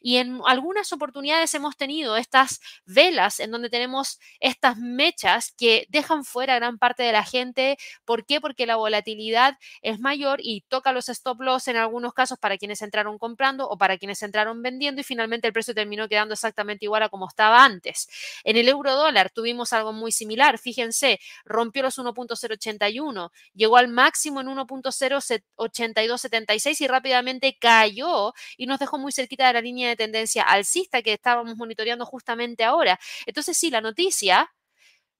Y 0.01 0.17
en 0.17 0.41
algunas 0.47 0.93
oportunidades 0.93 1.53
hemos 1.55 1.77
tenido 1.77 2.17
estas 2.17 2.61
velas 2.87 3.41
en 3.41 3.51
donde 3.51 3.71
tenemos 3.71 4.19
estas 4.41 4.77
mechas 4.77 5.53
que 5.57 5.87
dejan 5.91 6.25
fuera 6.25 6.55
gran 6.57 6.79
parte 6.79 7.03
de 7.03 7.13
la 7.13 7.25
gente. 7.25 7.77
¿Por 8.05 8.25
qué? 8.27 8.41
Porque 8.41 8.67
la 8.67 8.77
volatilidad 8.77 9.59
es 9.83 10.01
mayor 10.01 10.41
y 10.43 10.63
toca 10.69 10.93
los 10.93 11.09
stop 11.09 11.41
loss 11.41 11.69
en 11.69 11.77
algunos 11.77 12.15
casos 12.15 12.39
para 12.39 12.59
quienes 12.59 12.83
entraron 12.83 13.19
comprando 13.19 13.69
o 13.69 13.77
para 13.79 13.99
quienes 13.99 14.23
entraron 14.23 14.63
vendiendo 14.63 15.01
y 15.01 15.05
finalmente 15.05 15.47
el 15.47 15.53
precio 15.53 15.75
terminó 15.75 16.09
quedando 16.09 16.35
exactamente 16.35 16.85
igual 16.85 17.03
a 17.03 17.09
como 17.09 17.27
estaba 17.29 17.65
antes. 17.65 18.09
En 18.45 18.57
el 18.57 18.69
euro 18.69 18.95
dólar 18.95 19.31
tuvimos 19.31 19.68
algo 19.73 19.93
muy 19.93 20.13
similar. 20.13 20.59
Fíjense, 20.59 21.19
rompió 21.45 21.83
los 21.83 21.99
1.081, 21.99 23.31
llegó 23.55 23.77
al 23.77 23.89
máximo 23.89 24.41
en 24.41 24.49
1.08276 24.49 26.81
y 26.81 26.87
rápidamente 26.87 27.57
cayó 27.61 28.33
y 28.57 28.67
nos 28.67 28.79
dejó 28.79 28.99
muy 28.99 29.13
cerquita 29.13 29.47
de 29.47 29.53
la 29.55 29.61
línea 29.61 29.89
de 29.89 29.97
tendencia 29.97 30.43
alcista 30.43 31.03
que 31.03 31.13
estábamos 31.15 31.57
monitoreando 31.57 32.05
justamente 32.07 32.65
ahora. 32.65 32.99
Entonces, 33.27 33.57
sí, 33.57 33.71
la 33.71 33.81
noticia 33.81 34.51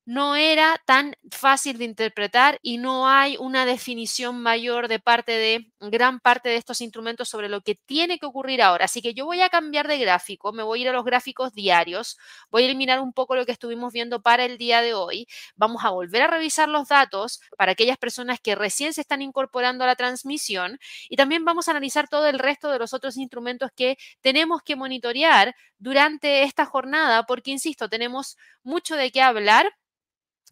no 0.09 0.37
era 0.37 0.81
tan 0.87 1.15
fácil 1.31 1.77
de 1.77 1.85
interpretar 1.85 2.59
y 2.63 2.79
no 2.79 3.11
hay 3.11 3.37
una 3.37 3.67
definición 3.67 4.41
mayor 4.41 4.89
de 4.89 5.01
parte 5.01 5.33
de 5.33 5.71
gran 5.81 6.19
parte 6.19 6.49
de 6.49 6.57
estos 6.57 6.81
instrumentos 6.81 7.29
sobre 7.29 7.51
lo 7.51 7.61
que 7.61 7.75
tiene 7.75 8.19
que 8.19 8.25
ocurrir 8.25 8.63
ahora. 8.63 8.87
Así 8.87 9.03
que 9.03 9.13
yo 9.13 9.27
voy 9.27 9.43
a 9.43 9.51
cambiar 9.51 9.87
de 9.87 9.99
gráfico, 9.99 10.51
me 10.55 10.63
voy 10.63 10.79
a 10.79 10.83
ir 10.85 10.89
a 10.89 10.93
los 10.93 11.05
gráficos 11.05 11.53
diarios, 11.53 12.17
voy 12.51 12.63
a 12.63 12.67
eliminar 12.67 13.01
un 13.01 13.13
poco 13.13 13.37
lo 13.37 13.45
que 13.45 13.53
estuvimos 13.53 13.93
viendo 13.93 14.23
para 14.23 14.47
el 14.47 14.57
día 14.57 14.81
de 14.81 14.95
hoy, 14.95 15.29
vamos 15.57 15.85
a 15.85 15.91
volver 15.91 16.23
a 16.23 16.27
revisar 16.29 16.71
los 16.71 16.89
datos 16.89 17.43
para 17.59 17.73
aquellas 17.73 17.99
personas 17.99 18.41
que 18.41 18.55
recién 18.55 18.95
se 18.95 19.03
están 19.03 19.21
incorporando 19.21 19.85
a 19.85 19.89
la 19.89 19.97
transmisión 19.97 20.79
y 21.11 21.17
también 21.17 21.45
vamos 21.45 21.69
a 21.69 21.73
analizar 21.73 22.09
todo 22.09 22.29
el 22.29 22.39
resto 22.39 22.71
de 22.71 22.79
los 22.79 22.95
otros 22.95 23.19
instrumentos 23.19 23.71
que 23.77 23.99
tenemos 24.23 24.63
que 24.63 24.75
monitorear 24.75 25.55
durante 25.77 26.45
esta 26.45 26.65
jornada, 26.65 27.25
porque, 27.25 27.51
insisto, 27.51 27.91
tenemos 27.91 28.39
mucho 28.63 28.97
de 28.97 29.11
qué 29.13 29.21
hablar 29.21 29.71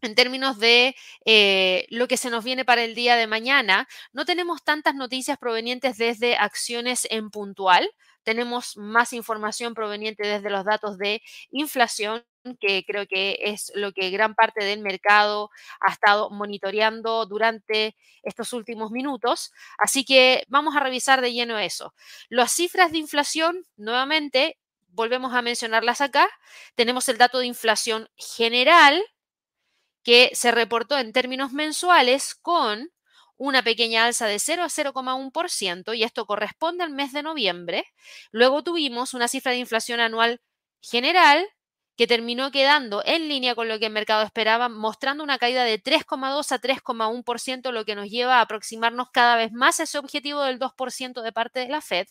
en 0.02 0.14
términos 0.14 0.58
de 0.58 0.94
eh, 1.24 1.86
lo 1.90 2.08
que 2.08 2.16
se 2.16 2.30
nos 2.30 2.44
viene 2.44 2.64
para 2.64 2.84
el 2.84 2.94
día 2.94 3.16
de 3.16 3.26
mañana, 3.26 3.88
no 4.12 4.24
tenemos 4.24 4.62
tantas 4.62 4.94
noticias 4.94 5.38
provenientes 5.38 5.96
desde 5.96 6.36
acciones 6.36 7.06
en 7.10 7.30
puntual. 7.30 7.88
Tenemos 8.22 8.76
más 8.76 9.12
información 9.12 9.74
proveniente 9.74 10.26
desde 10.26 10.50
los 10.50 10.64
datos 10.64 10.98
de 10.98 11.22
inflación, 11.50 12.24
que 12.60 12.84
creo 12.84 13.06
que 13.06 13.38
es 13.40 13.72
lo 13.74 13.92
que 13.92 14.10
gran 14.10 14.34
parte 14.34 14.64
del 14.64 14.80
mercado 14.80 15.50
ha 15.80 15.92
estado 15.92 16.30
monitoreando 16.30 17.26
durante 17.26 17.96
estos 18.22 18.52
últimos 18.52 18.90
minutos. 18.90 19.52
Así 19.78 20.04
que 20.04 20.44
vamos 20.48 20.76
a 20.76 20.80
revisar 20.80 21.20
de 21.20 21.32
lleno 21.32 21.58
eso. 21.58 21.94
Las 22.28 22.52
cifras 22.52 22.92
de 22.92 22.98
inflación, 22.98 23.64
nuevamente, 23.76 24.58
volvemos 24.88 25.34
a 25.34 25.42
mencionarlas 25.42 26.00
acá. 26.00 26.28
Tenemos 26.74 27.08
el 27.08 27.18
dato 27.18 27.38
de 27.38 27.46
inflación 27.46 28.08
general 28.16 29.04
que 30.06 30.30
se 30.34 30.52
reportó 30.52 30.96
en 31.00 31.12
términos 31.12 31.52
mensuales 31.52 32.36
con 32.36 32.92
una 33.36 33.64
pequeña 33.64 34.04
alza 34.04 34.28
de 34.28 34.38
0 34.38 34.62
a 34.62 34.68
0,1% 34.68 35.96
y 35.96 36.04
esto 36.04 36.26
corresponde 36.26 36.84
al 36.84 36.90
mes 36.90 37.12
de 37.12 37.24
noviembre. 37.24 37.84
Luego 38.30 38.62
tuvimos 38.62 39.14
una 39.14 39.26
cifra 39.26 39.50
de 39.50 39.58
inflación 39.58 39.98
anual 39.98 40.40
general 40.80 41.44
que 41.96 42.06
terminó 42.06 42.50
quedando 42.50 43.02
en 43.04 43.28
línea 43.28 43.54
con 43.54 43.68
lo 43.68 43.78
que 43.78 43.86
el 43.86 43.92
mercado 43.92 44.22
esperaba, 44.22 44.68
mostrando 44.68 45.24
una 45.24 45.38
caída 45.38 45.64
de 45.64 45.82
3,2 45.82 46.52
a 46.52 46.60
3,1%, 46.60 47.72
lo 47.72 47.84
que 47.84 47.94
nos 47.94 48.08
lleva 48.08 48.38
a 48.38 48.42
aproximarnos 48.42 49.10
cada 49.10 49.36
vez 49.36 49.52
más 49.52 49.80
a 49.80 49.84
ese 49.84 49.98
objetivo 49.98 50.42
del 50.42 50.58
2% 50.58 51.22
de 51.22 51.32
parte 51.32 51.60
de 51.60 51.68
la 51.68 51.80
Fed. 51.80 52.06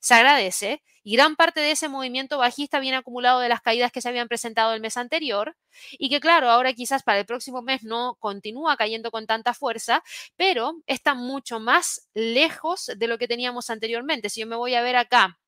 Se 0.00 0.14
agradece 0.14 0.82
y 1.02 1.16
gran 1.16 1.36
parte 1.36 1.60
de 1.60 1.70
ese 1.72 1.88
movimiento 1.88 2.38
bajista 2.38 2.80
viene 2.80 2.96
acumulado 2.96 3.40
de 3.40 3.48
las 3.48 3.60
caídas 3.60 3.92
que 3.92 4.00
se 4.00 4.08
habían 4.08 4.28
presentado 4.28 4.74
el 4.74 4.80
mes 4.80 4.96
anterior 4.96 5.56
y 5.92 6.08
que 6.08 6.18
claro, 6.20 6.50
ahora 6.50 6.72
quizás 6.72 7.02
para 7.02 7.20
el 7.20 7.26
próximo 7.26 7.62
mes 7.62 7.84
no 7.84 8.16
continúa 8.18 8.76
cayendo 8.76 9.10
con 9.10 9.26
tanta 9.26 9.54
fuerza, 9.54 10.02
pero 10.36 10.82
está 10.86 11.14
mucho 11.14 11.60
más 11.60 12.08
lejos 12.14 12.90
de 12.96 13.06
lo 13.06 13.18
que 13.18 13.28
teníamos 13.28 13.70
anteriormente. 13.70 14.30
Si 14.30 14.40
yo 14.40 14.46
me 14.46 14.56
voy 14.56 14.74
a 14.74 14.82
ver 14.82 14.96
acá 14.96 15.38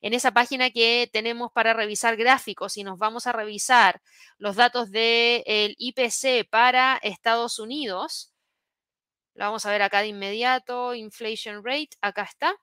en 0.00 0.14
esa 0.14 0.32
página 0.32 0.70
que 0.70 1.08
tenemos 1.12 1.52
para 1.52 1.72
revisar 1.72 2.16
gráficos 2.16 2.76
y 2.76 2.84
nos 2.84 2.98
vamos 2.98 3.26
a 3.26 3.32
revisar 3.32 4.00
los 4.38 4.56
datos 4.56 4.90
del 4.90 5.74
IPC 5.78 6.48
para 6.50 6.98
Estados 7.02 7.58
Unidos. 7.58 8.32
Lo 9.34 9.46
vamos 9.46 9.66
a 9.66 9.70
ver 9.70 9.82
acá 9.82 10.00
de 10.00 10.08
inmediato, 10.08 10.94
inflation 10.94 11.64
rate, 11.64 11.90
acá 12.00 12.22
está. 12.22 12.54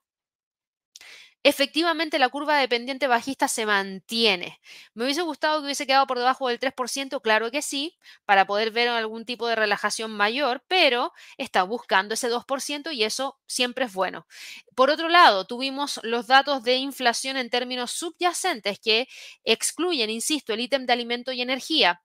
Efectivamente, 1.43 2.19
la 2.19 2.29
curva 2.29 2.57
de 2.57 2.67
pendiente 2.67 3.07
bajista 3.07 3.47
se 3.47 3.65
mantiene. 3.65 4.59
¿Me 4.93 5.05
hubiese 5.05 5.23
gustado 5.23 5.59
que 5.59 5.65
hubiese 5.65 5.87
quedado 5.87 6.05
por 6.05 6.19
debajo 6.19 6.47
del 6.47 6.59
3%? 6.59 7.19
Claro 7.21 7.49
que 7.49 7.63
sí, 7.63 7.97
para 8.25 8.45
poder 8.45 8.69
ver 8.69 8.89
algún 8.89 9.25
tipo 9.25 9.47
de 9.47 9.55
relajación 9.55 10.11
mayor, 10.11 10.63
pero 10.67 11.13
está 11.37 11.63
buscando 11.63 12.13
ese 12.13 12.29
2% 12.29 12.91
y 12.91 13.03
eso 13.03 13.39
siempre 13.47 13.85
es 13.85 13.93
bueno. 13.93 14.27
Por 14.75 14.91
otro 14.91 15.09
lado, 15.09 15.45
tuvimos 15.45 15.99
los 16.03 16.27
datos 16.27 16.61
de 16.61 16.75
inflación 16.75 17.37
en 17.37 17.49
términos 17.49 17.91
subyacentes 17.91 18.79
que 18.79 19.07
excluyen, 19.43 20.11
insisto, 20.11 20.53
el 20.53 20.59
ítem 20.59 20.85
de 20.85 20.93
alimento 20.93 21.31
y 21.31 21.41
energía. 21.41 22.01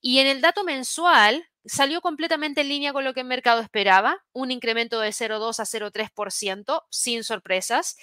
Y 0.00 0.18
en 0.20 0.28
el 0.28 0.40
dato 0.40 0.62
mensual, 0.62 1.48
salió 1.64 2.00
completamente 2.00 2.60
en 2.60 2.68
línea 2.68 2.92
con 2.92 3.04
lo 3.04 3.12
que 3.12 3.20
el 3.20 3.26
mercado 3.26 3.60
esperaba, 3.60 4.24
un 4.32 4.50
incremento 4.52 5.00
de 5.00 5.12
0,2 5.12 5.58
a 5.60 5.64
0,3%, 5.64 6.82
sin 6.90 7.24
sorpresas. 7.24 7.96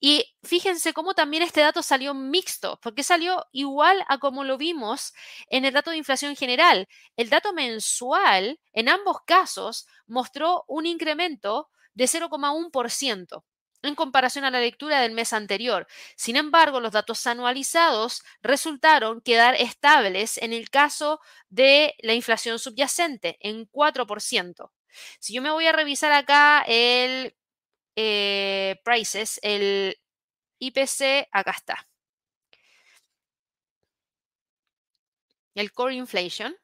Y 0.00 0.36
fíjense 0.42 0.92
cómo 0.92 1.14
también 1.14 1.42
este 1.42 1.60
dato 1.60 1.82
salió 1.82 2.14
mixto, 2.14 2.78
porque 2.82 3.02
salió 3.02 3.46
igual 3.52 4.04
a 4.08 4.18
como 4.18 4.44
lo 4.44 4.56
vimos 4.56 5.12
en 5.48 5.64
el 5.64 5.74
dato 5.74 5.90
de 5.90 5.96
inflación 5.96 6.36
general. 6.36 6.88
El 7.16 7.30
dato 7.30 7.52
mensual, 7.52 8.60
en 8.72 8.88
ambos 8.88 9.18
casos, 9.26 9.86
mostró 10.06 10.64
un 10.68 10.86
incremento 10.86 11.68
de 11.94 12.06
0,1% 12.06 13.44
en 13.82 13.94
comparación 13.94 14.44
a 14.44 14.50
la 14.50 14.60
lectura 14.60 15.00
del 15.00 15.12
mes 15.12 15.32
anterior. 15.32 15.86
Sin 16.16 16.36
embargo, 16.36 16.80
los 16.80 16.92
datos 16.92 17.26
anualizados 17.26 18.22
resultaron 18.42 19.20
quedar 19.20 19.54
estables 19.54 20.38
en 20.38 20.52
el 20.52 20.70
caso 20.70 21.20
de 21.48 21.94
la 22.00 22.14
inflación 22.14 22.58
subyacente, 22.58 23.36
en 23.40 23.66
4%. 23.66 24.72
Si 25.20 25.34
yo 25.34 25.42
me 25.42 25.50
voy 25.50 25.66
a 25.66 25.72
revisar 25.72 26.12
acá 26.12 26.64
el 26.66 27.34
eh, 28.00 28.80
prices, 28.84 29.40
el 29.42 29.96
IPC, 30.60 31.28
acá 31.32 31.50
está. 31.50 31.88
El 35.56 35.72
core 35.72 35.94
inflation. 35.96 36.54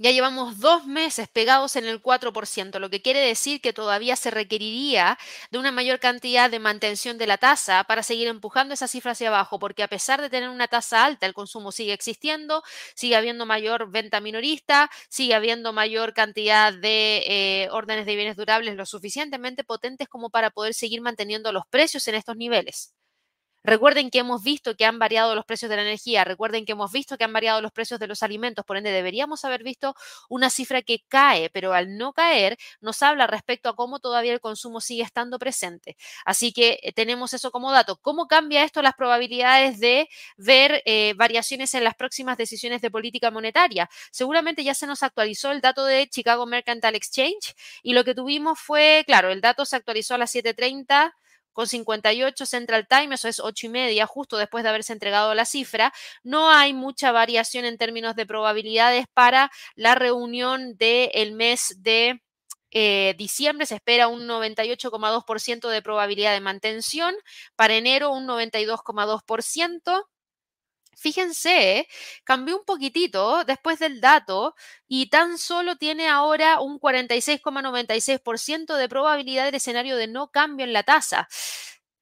Ya 0.00 0.12
llevamos 0.12 0.60
dos 0.60 0.86
meses 0.86 1.26
pegados 1.28 1.74
en 1.74 1.84
el 1.84 2.00
4%, 2.00 2.78
lo 2.78 2.88
que 2.88 3.02
quiere 3.02 3.18
decir 3.18 3.60
que 3.60 3.72
todavía 3.72 4.14
se 4.14 4.30
requeriría 4.30 5.18
de 5.50 5.58
una 5.58 5.72
mayor 5.72 5.98
cantidad 5.98 6.48
de 6.50 6.60
mantención 6.60 7.18
de 7.18 7.26
la 7.26 7.36
tasa 7.36 7.82
para 7.84 8.04
seguir 8.04 8.28
empujando 8.28 8.74
esa 8.74 8.86
cifra 8.86 9.12
hacia 9.12 9.26
abajo, 9.28 9.58
porque 9.58 9.82
a 9.82 9.88
pesar 9.88 10.20
de 10.20 10.30
tener 10.30 10.50
una 10.50 10.68
tasa 10.68 11.04
alta, 11.04 11.26
el 11.26 11.34
consumo 11.34 11.72
sigue 11.72 11.92
existiendo, 11.92 12.62
sigue 12.94 13.16
habiendo 13.16 13.44
mayor 13.44 13.90
venta 13.90 14.20
minorista, 14.20 14.88
sigue 15.08 15.34
habiendo 15.34 15.72
mayor 15.72 16.14
cantidad 16.14 16.72
de 16.72 17.24
eh, 17.64 17.68
órdenes 17.72 18.06
de 18.06 18.14
bienes 18.14 18.36
durables 18.36 18.76
lo 18.76 18.86
suficientemente 18.86 19.64
potentes 19.64 20.06
como 20.08 20.30
para 20.30 20.50
poder 20.50 20.74
seguir 20.74 21.00
manteniendo 21.00 21.50
los 21.52 21.66
precios 21.66 22.06
en 22.06 22.14
estos 22.14 22.36
niveles. 22.36 22.92
Recuerden 23.68 24.08
que 24.08 24.20
hemos 24.20 24.42
visto 24.42 24.74
que 24.76 24.86
han 24.86 24.98
variado 24.98 25.34
los 25.34 25.44
precios 25.44 25.68
de 25.68 25.76
la 25.76 25.82
energía, 25.82 26.24
recuerden 26.24 26.64
que 26.64 26.72
hemos 26.72 26.90
visto 26.90 27.18
que 27.18 27.24
han 27.24 27.34
variado 27.34 27.60
los 27.60 27.70
precios 27.70 28.00
de 28.00 28.06
los 28.06 28.22
alimentos, 28.22 28.64
por 28.64 28.78
ende 28.78 28.90
deberíamos 28.90 29.44
haber 29.44 29.62
visto 29.62 29.94
una 30.30 30.48
cifra 30.48 30.80
que 30.80 31.04
cae, 31.06 31.50
pero 31.50 31.74
al 31.74 31.98
no 31.98 32.14
caer 32.14 32.56
nos 32.80 33.02
habla 33.02 33.26
respecto 33.26 33.68
a 33.68 33.76
cómo 33.76 33.98
todavía 34.00 34.32
el 34.32 34.40
consumo 34.40 34.80
sigue 34.80 35.02
estando 35.02 35.38
presente. 35.38 35.98
Así 36.24 36.50
que 36.50 36.80
eh, 36.82 36.94
tenemos 36.94 37.34
eso 37.34 37.50
como 37.50 37.70
dato. 37.70 37.98
¿Cómo 38.00 38.26
cambia 38.26 38.64
esto 38.64 38.80
las 38.80 38.94
probabilidades 38.94 39.78
de 39.78 40.08
ver 40.38 40.82
eh, 40.86 41.12
variaciones 41.18 41.74
en 41.74 41.84
las 41.84 41.94
próximas 41.94 42.38
decisiones 42.38 42.80
de 42.80 42.90
política 42.90 43.30
monetaria? 43.30 43.90
Seguramente 44.10 44.64
ya 44.64 44.72
se 44.72 44.86
nos 44.86 45.02
actualizó 45.02 45.50
el 45.52 45.60
dato 45.60 45.84
de 45.84 46.08
Chicago 46.08 46.46
Mercantile 46.46 46.96
Exchange 46.96 47.54
y 47.82 47.92
lo 47.92 48.02
que 48.02 48.14
tuvimos 48.14 48.58
fue, 48.58 49.04
claro, 49.06 49.30
el 49.30 49.42
dato 49.42 49.66
se 49.66 49.76
actualizó 49.76 50.14
a 50.14 50.18
las 50.18 50.34
7.30 50.34 51.12
con 51.58 51.66
58 51.66 52.46
Central 52.46 52.86
Time, 52.86 53.16
eso 53.16 53.26
es 53.26 53.40
8 53.40 53.66
y 53.66 53.68
media, 53.68 54.06
justo 54.06 54.36
después 54.36 54.62
de 54.62 54.70
haberse 54.70 54.92
entregado 54.92 55.34
la 55.34 55.44
cifra. 55.44 55.92
No 56.22 56.52
hay 56.52 56.72
mucha 56.72 57.10
variación 57.10 57.64
en 57.64 57.78
términos 57.78 58.14
de 58.14 58.26
probabilidades 58.26 59.06
para 59.12 59.50
la 59.74 59.96
reunión 59.96 60.76
del 60.76 61.32
mes 61.32 61.74
de 61.78 62.22
eh, 62.70 63.16
diciembre 63.18 63.66
se 63.66 63.74
espera 63.74 64.06
un 64.06 64.28
98,2% 64.28 65.68
de 65.68 65.82
probabilidad 65.82 66.32
de 66.32 66.40
mantención, 66.40 67.16
para 67.56 67.74
enero 67.74 68.12
un 68.12 68.28
92,2%. 68.28 70.04
Fíjense, 71.00 71.86
cambió 72.24 72.56
un 72.58 72.64
poquitito 72.64 73.44
después 73.44 73.78
del 73.78 74.00
dato 74.00 74.54
y 74.88 75.08
tan 75.10 75.38
solo 75.38 75.76
tiene 75.76 76.08
ahora 76.08 76.60
un 76.60 76.80
46,96% 76.80 78.74
de 78.76 78.88
probabilidad 78.88 79.44
del 79.44 79.54
escenario 79.54 79.96
de 79.96 80.08
no 80.08 80.32
cambio 80.32 80.64
en 80.66 80.72
la 80.72 80.82
tasa. 80.82 81.28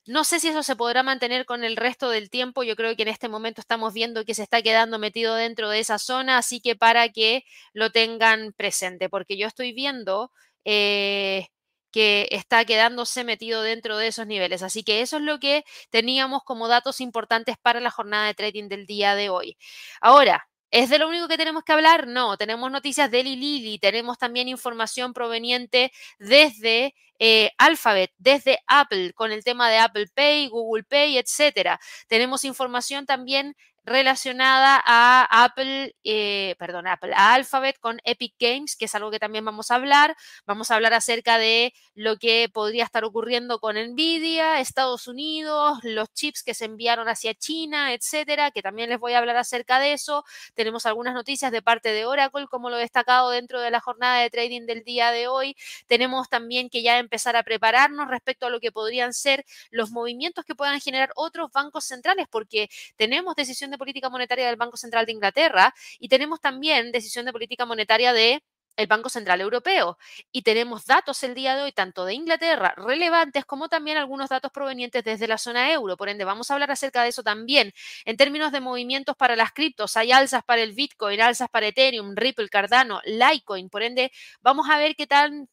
No 0.06 0.24
sé 0.24 0.40
si 0.40 0.48
eso 0.48 0.62
se 0.62 0.76
podrá 0.76 1.02
mantener 1.02 1.44
con 1.46 1.64
el 1.64 1.76
resto 1.76 2.10
del 2.10 2.30
tiempo. 2.30 2.62
Yo 2.62 2.76
creo 2.76 2.96
que 2.96 3.02
en 3.02 3.08
este 3.08 3.28
momento 3.28 3.60
estamos 3.60 3.92
viendo 3.92 4.24
que 4.24 4.34
se 4.34 4.42
está 4.44 4.62
quedando 4.62 4.98
metido 4.98 5.34
dentro 5.34 5.68
de 5.68 5.80
esa 5.80 5.98
zona, 5.98 6.38
así 6.38 6.60
que 6.60 6.76
para 6.76 7.08
que 7.10 7.44
lo 7.74 7.90
tengan 7.90 8.52
presente, 8.54 9.08
porque 9.10 9.36
yo 9.36 9.46
estoy 9.48 9.72
viendo 9.72 10.30
eh, 10.64 11.48
que 11.96 12.28
está 12.30 12.66
quedándose 12.66 13.24
metido 13.24 13.62
dentro 13.62 13.96
de 13.96 14.08
esos 14.08 14.26
niveles. 14.26 14.62
Así 14.62 14.84
que 14.84 15.00
eso 15.00 15.16
es 15.16 15.22
lo 15.22 15.38
que 15.38 15.64
teníamos 15.88 16.42
como 16.44 16.68
datos 16.68 17.00
importantes 17.00 17.56
para 17.56 17.80
la 17.80 17.90
jornada 17.90 18.26
de 18.26 18.34
trading 18.34 18.68
del 18.68 18.84
día 18.84 19.14
de 19.14 19.30
hoy. 19.30 19.56
Ahora, 20.02 20.46
¿Es 20.72 20.90
de 20.90 20.98
lo 20.98 21.08
único 21.08 21.28
que 21.28 21.38
tenemos 21.38 21.62
que 21.62 21.72
hablar? 21.72 22.08
No, 22.08 22.36
tenemos 22.36 22.70
noticias 22.72 23.08
de 23.10 23.22
Lili, 23.22 23.78
tenemos 23.78 24.18
también 24.18 24.48
información 24.48 25.12
proveniente 25.14 25.92
desde 26.18 26.92
eh, 27.20 27.52
Alphabet, 27.56 28.10
desde 28.18 28.58
Apple, 28.66 29.12
con 29.14 29.30
el 29.30 29.44
tema 29.44 29.70
de 29.70 29.78
Apple 29.78 30.08
Pay, 30.12 30.48
Google 30.48 30.82
Pay, 30.82 31.18
etcétera. 31.18 31.78
Tenemos 32.08 32.44
información 32.44 33.06
también 33.06 33.54
relacionada 33.86 34.82
a 34.84 35.44
Apple, 35.44 35.94
eh, 36.02 36.56
perdón, 36.58 36.86
a 36.88 36.98
Alphabet 37.34 37.78
con 37.78 38.00
Epic 38.04 38.34
Games, 38.38 38.76
que 38.76 38.86
es 38.86 38.94
algo 38.96 39.12
que 39.12 39.20
también 39.20 39.44
vamos 39.44 39.70
a 39.70 39.76
hablar. 39.76 40.16
Vamos 40.44 40.70
a 40.70 40.74
hablar 40.74 40.92
acerca 40.92 41.38
de 41.38 41.72
lo 41.94 42.16
que 42.18 42.48
podría 42.52 42.84
estar 42.84 43.04
ocurriendo 43.04 43.60
con 43.60 43.76
Nvidia, 43.76 44.60
Estados 44.60 45.06
Unidos, 45.06 45.78
los 45.84 46.12
chips 46.12 46.42
que 46.42 46.52
se 46.52 46.64
enviaron 46.64 47.08
hacia 47.08 47.34
China, 47.34 47.94
etcétera, 47.94 48.50
que 48.50 48.60
también 48.60 48.90
les 48.90 48.98
voy 48.98 49.12
a 49.12 49.18
hablar 49.18 49.36
acerca 49.36 49.78
de 49.78 49.92
eso. 49.92 50.24
Tenemos 50.54 50.84
algunas 50.84 51.14
noticias 51.14 51.52
de 51.52 51.62
parte 51.62 51.90
de 51.92 52.06
Oracle, 52.06 52.46
como 52.48 52.70
lo 52.70 52.78
he 52.78 52.80
destacado 52.80 53.30
dentro 53.30 53.60
de 53.60 53.70
la 53.70 53.80
jornada 53.80 54.20
de 54.20 54.30
trading 54.30 54.66
del 54.66 54.82
día 54.82 55.12
de 55.12 55.28
hoy. 55.28 55.56
Tenemos 55.86 56.28
también 56.28 56.70
que 56.70 56.82
ya 56.82 56.98
empezar 56.98 57.36
a 57.36 57.44
prepararnos 57.44 58.08
respecto 58.08 58.46
a 58.46 58.50
lo 58.50 58.58
que 58.58 58.72
podrían 58.72 59.12
ser 59.12 59.44
los 59.70 59.90
movimientos 59.92 60.44
que 60.44 60.56
puedan 60.56 60.80
generar 60.80 61.12
otros 61.14 61.52
bancos 61.52 61.84
centrales, 61.84 62.26
porque 62.28 62.68
tenemos 62.96 63.36
decisión 63.36 63.70
de 63.70 63.75
política 63.78 64.10
monetaria 64.10 64.46
del 64.46 64.56
Banco 64.56 64.76
Central 64.76 65.06
de 65.06 65.12
Inglaterra 65.12 65.74
y 65.98 66.08
tenemos 66.08 66.40
también 66.40 66.92
decisión 66.92 67.26
de 67.26 67.32
política 67.32 67.66
monetaria 67.66 68.12
de 68.12 68.42
el 68.76 68.86
Banco 68.86 69.08
Central 69.08 69.40
Europeo. 69.40 69.98
Y 70.30 70.42
tenemos 70.42 70.84
datos 70.84 71.22
el 71.22 71.34
día 71.34 71.56
de 71.56 71.62
hoy, 71.62 71.72
tanto 71.72 72.04
de 72.04 72.14
Inglaterra, 72.14 72.74
relevantes, 72.76 73.44
como 73.44 73.68
también 73.68 73.96
algunos 73.96 74.28
datos 74.28 74.52
provenientes 74.52 75.02
desde 75.02 75.26
la 75.26 75.38
zona 75.38 75.72
euro. 75.72 75.96
Por 75.96 76.08
ende, 76.08 76.24
vamos 76.24 76.50
a 76.50 76.54
hablar 76.54 76.70
acerca 76.70 77.02
de 77.02 77.08
eso 77.08 77.22
también. 77.22 77.72
En 78.04 78.16
términos 78.16 78.52
de 78.52 78.60
movimientos 78.60 79.16
para 79.16 79.36
las 79.36 79.52
criptos, 79.52 79.96
hay 79.96 80.12
alzas 80.12 80.42
para 80.44 80.62
el 80.62 80.72
Bitcoin, 80.72 81.20
alzas 81.20 81.48
para 81.50 81.66
Ethereum, 81.68 82.14
Ripple, 82.14 82.48
Cardano, 82.48 83.00
Litecoin. 83.04 83.70
Por 83.70 83.82
ende, 83.82 84.12
vamos 84.40 84.68
a 84.70 84.78
ver 84.78 84.94
qué, 84.94 85.06
tan, 85.06 85.48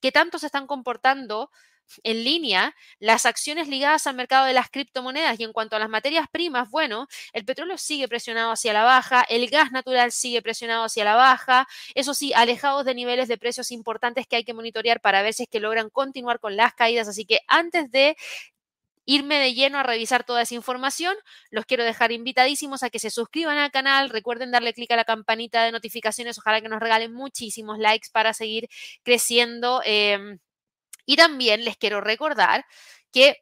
qué 0.00 0.12
tanto 0.12 0.38
se 0.38 0.46
están 0.46 0.66
comportando 0.66 1.50
en 2.02 2.24
línea 2.24 2.74
las 2.98 3.26
acciones 3.26 3.68
ligadas 3.68 4.06
al 4.06 4.16
mercado 4.16 4.46
de 4.46 4.52
las 4.52 4.70
criptomonedas 4.70 5.38
y 5.40 5.44
en 5.44 5.52
cuanto 5.52 5.76
a 5.76 5.78
las 5.78 5.88
materias 5.88 6.26
primas, 6.30 6.70
bueno, 6.70 7.06
el 7.32 7.44
petróleo 7.44 7.78
sigue 7.78 8.08
presionado 8.08 8.52
hacia 8.52 8.72
la 8.72 8.84
baja, 8.84 9.22
el 9.28 9.48
gas 9.48 9.72
natural 9.72 10.12
sigue 10.12 10.42
presionado 10.42 10.84
hacia 10.84 11.04
la 11.04 11.14
baja, 11.16 11.66
eso 11.94 12.14
sí, 12.14 12.32
alejados 12.34 12.84
de 12.84 12.94
niveles 12.94 13.28
de 13.28 13.38
precios 13.38 13.70
importantes 13.70 14.26
que 14.26 14.36
hay 14.36 14.44
que 14.44 14.54
monitorear 14.54 15.00
para 15.00 15.22
ver 15.22 15.34
si 15.34 15.44
es 15.44 15.48
que 15.48 15.60
logran 15.60 15.90
continuar 15.90 16.40
con 16.40 16.56
las 16.56 16.74
caídas, 16.74 17.08
así 17.08 17.24
que 17.24 17.40
antes 17.48 17.90
de 17.90 18.16
irme 19.06 19.38
de 19.38 19.54
lleno 19.54 19.78
a 19.78 19.82
revisar 19.84 20.24
toda 20.24 20.42
esa 20.42 20.54
información. 20.54 21.14
Los 21.50 21.64
quiero 21.64 21.84
dejar 21.84 22.12
invitadísimos 22.12 22.82
a 22.82 22.90
que 22.90 22.98
se 22.98 23.10
suscriban 23.10 23.56
al 23.56 23.70
canal. 23.70 24.10
Recuerden 24.10 24.50
darle 24.50 24.74
clic 24.74 24.90
a 24.90 24.96
la 24.96 25.04
campanita 25.04 25.64
de 25.64 25.72
notificaciones. 25.72 26.38
Ojalá 26.38 26.60
que 26.60 26.68
nos 26.68 26.80
regalen 26.80 27.12
muchísimos 27.14 27.78
likes 27.78 28.08
para 28.12 28.34
seguir 28.34 28.68
creciendo. 29.04 29.80
Em, 29.84 30.38
y 31.06 31.16
también 31.16 31.64
les 31.64 31.76
quiero 31.76 32.00
recordar 32.00 32.66
que 33.12 33.36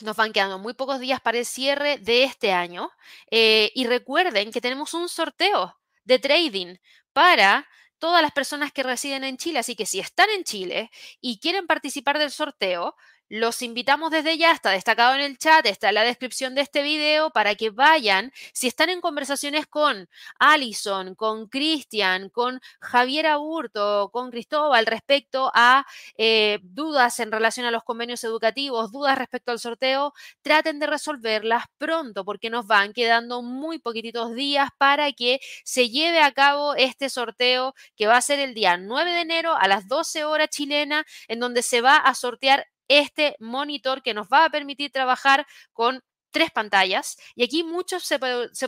nos 0.00 0.16
van 0.16 0.32
quedando 0.32 0.58
muy 0.58 0.74
pocos 0.74 1.00
días 1.00 1.20
para 1.20 1.38
el 1.38 1.46
cierre 1.46 1.98
de 1.98 2.24
este 2.24 2.52
año. 2.52 2.90
Eh, 3.30 3.70
y 3.74 3.86
recuerden 3.86 4.52
que 4.52 4.60
tenemos 4.60 4.94
un 4.94 5.08
sorteo 5.08 5.78
de 6.04 6.18
trading 6.18 6.76
para 7.12 7.66
todas 7.98 8.20
las 8.22 8.32
personas 8.32 8.72
que 8.72 8.82
residen 8.82 9.24
en 9.24 9.38
Chile. 9.38 9.58
Así 9.58 9.74
que 9.74 9.86
si 9.86 10.00
están 10.00 10.28
en 10.30 10.44
Chile 10.44 10.90
y 11.20 11.38
quieren 11.40 11.66
participar 11.66 12.18
del 12.18 12.30
sorteo, 12.30 12.94
los 13.28 13.62
invitamos 13.62 14.10
desde 14.10 14.38
ya, 14.38 14.52
está 14.52 14.70
destacado 14.70 15.14
en 15.14 15.20
el 15.20 15.38
chat, 15.38 15.66
está 15.66 15.88
en 15.88 15.96
la 15.96 16.04
descripción 16.04 16.54
de 16.54 16.60
este 16.62 16.82
video 16.82 17.30
para 17.30 17.54
que 17.54 17.70
vayan, 17.70 18.32
si 18.52 18.68
están 18.68 18.88
en 18.90 19.00
conversaciones 19.00 19.66
con 19.66 20.08
Alison, 20.38 21.14
con 21.14 21.48
Cristian, 21.48 22.30
con 22.30 22.60
Javier 22.80 23.26
Aburto, 23.26 24.10
con 24.12 24.30
Cristóbal 24.30 24.86
respecto 24.86 25.50
a 25.54 25.86
eh, 26.16 26.60
dudas 26.62 27.18
en 27.20 27.32
relación 27.32 27.66
a 27.66 27.70
los 27.70 27.84
convenios 27.84 28.22
educativos, 28.24 28.92
dudas 28.92 29.18
respecto 29.18 29.52
al 29.52 29.58
sorteo, 29.58 30.12
traten 30.42 30.78
de 30.78 30.86
resolverlas 30.86 31.64
pronto 31.78 32.24
porque 32.24 32.50
nos 32.50 32.66
van 32.66 32.92
quedando 32.92 33.42
muy 33.42 33.78
poquititos 33.78 34.34
días 34.34 34.70
para 34.78 35.12
que 35.12 35.40
se 35.64 35.90
lleve 35.90 36.20
a 36.20 36.32
cabo 36.32 36.74
este 36.74 37.08
sorteo 37.10 37.74
que 37.96 38.06
va 38.06 38.16
a 38.16 38.22
ser 38.22 38.38
el 38.38 38.54
día 38.54 38.76
9 38.76 39.10
de 39.10 39.20
enero 39.20 39.56
a 39.56 39.68
las 39.68 39.88
12 39.88 40.24
horas 40.24 40.48
chilena, 40.50 41.04
en 41.28 41.40
donde 41.40 41.62
se 41.62 41.80
va 41.80 41.96
a 41.96 42.14
sortear 42.14 42.66
este 42.88 43.36
monitor 43.40 44.02
que 44.02 44.14
nos 44.14 44.28
va 44.28 44.44
a 44.44 44.50
permitir 44.50 44.90
trabajar 44.92 45.46
con 45.72 46.02
tres 46.36 46.50
pantallas. 46.50 47.16
Y 47.34 47.44
aquí 47.44 47.64
muchos 47.64 48.04
se, 48.04 48.18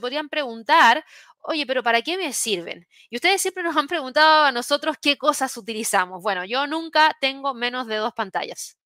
podrían 0.01 0.29
preguntar, 0.31 1.05
oye, 1.41 1.67
pero 1.67 1.83
¿para 1.83 2.01
qué 2.03 2.17
me 2.17 2.33
sirven? 2.33 2.87
Y 3.11 3.17
ustedes 3.17 3.43
siempre 3.43 3.63
nos 3.63 3.77
han 3.77 3.87
preguntado 3.89 4.45
a 4.47 4.53
nosotros 4.53 4.97
qué 5.01 5.19
cosas 5.19 5.55
utilizamos. 5.57 6.23
Bueno, 6.23 6.45
yo 6.47 6.67
nunca 6.67 7.15
tengo 7.21 7.53
menos 7.55 7.87
de 7.87 7.97
dos 7.97 8.15
pantallas. 8.15 8.79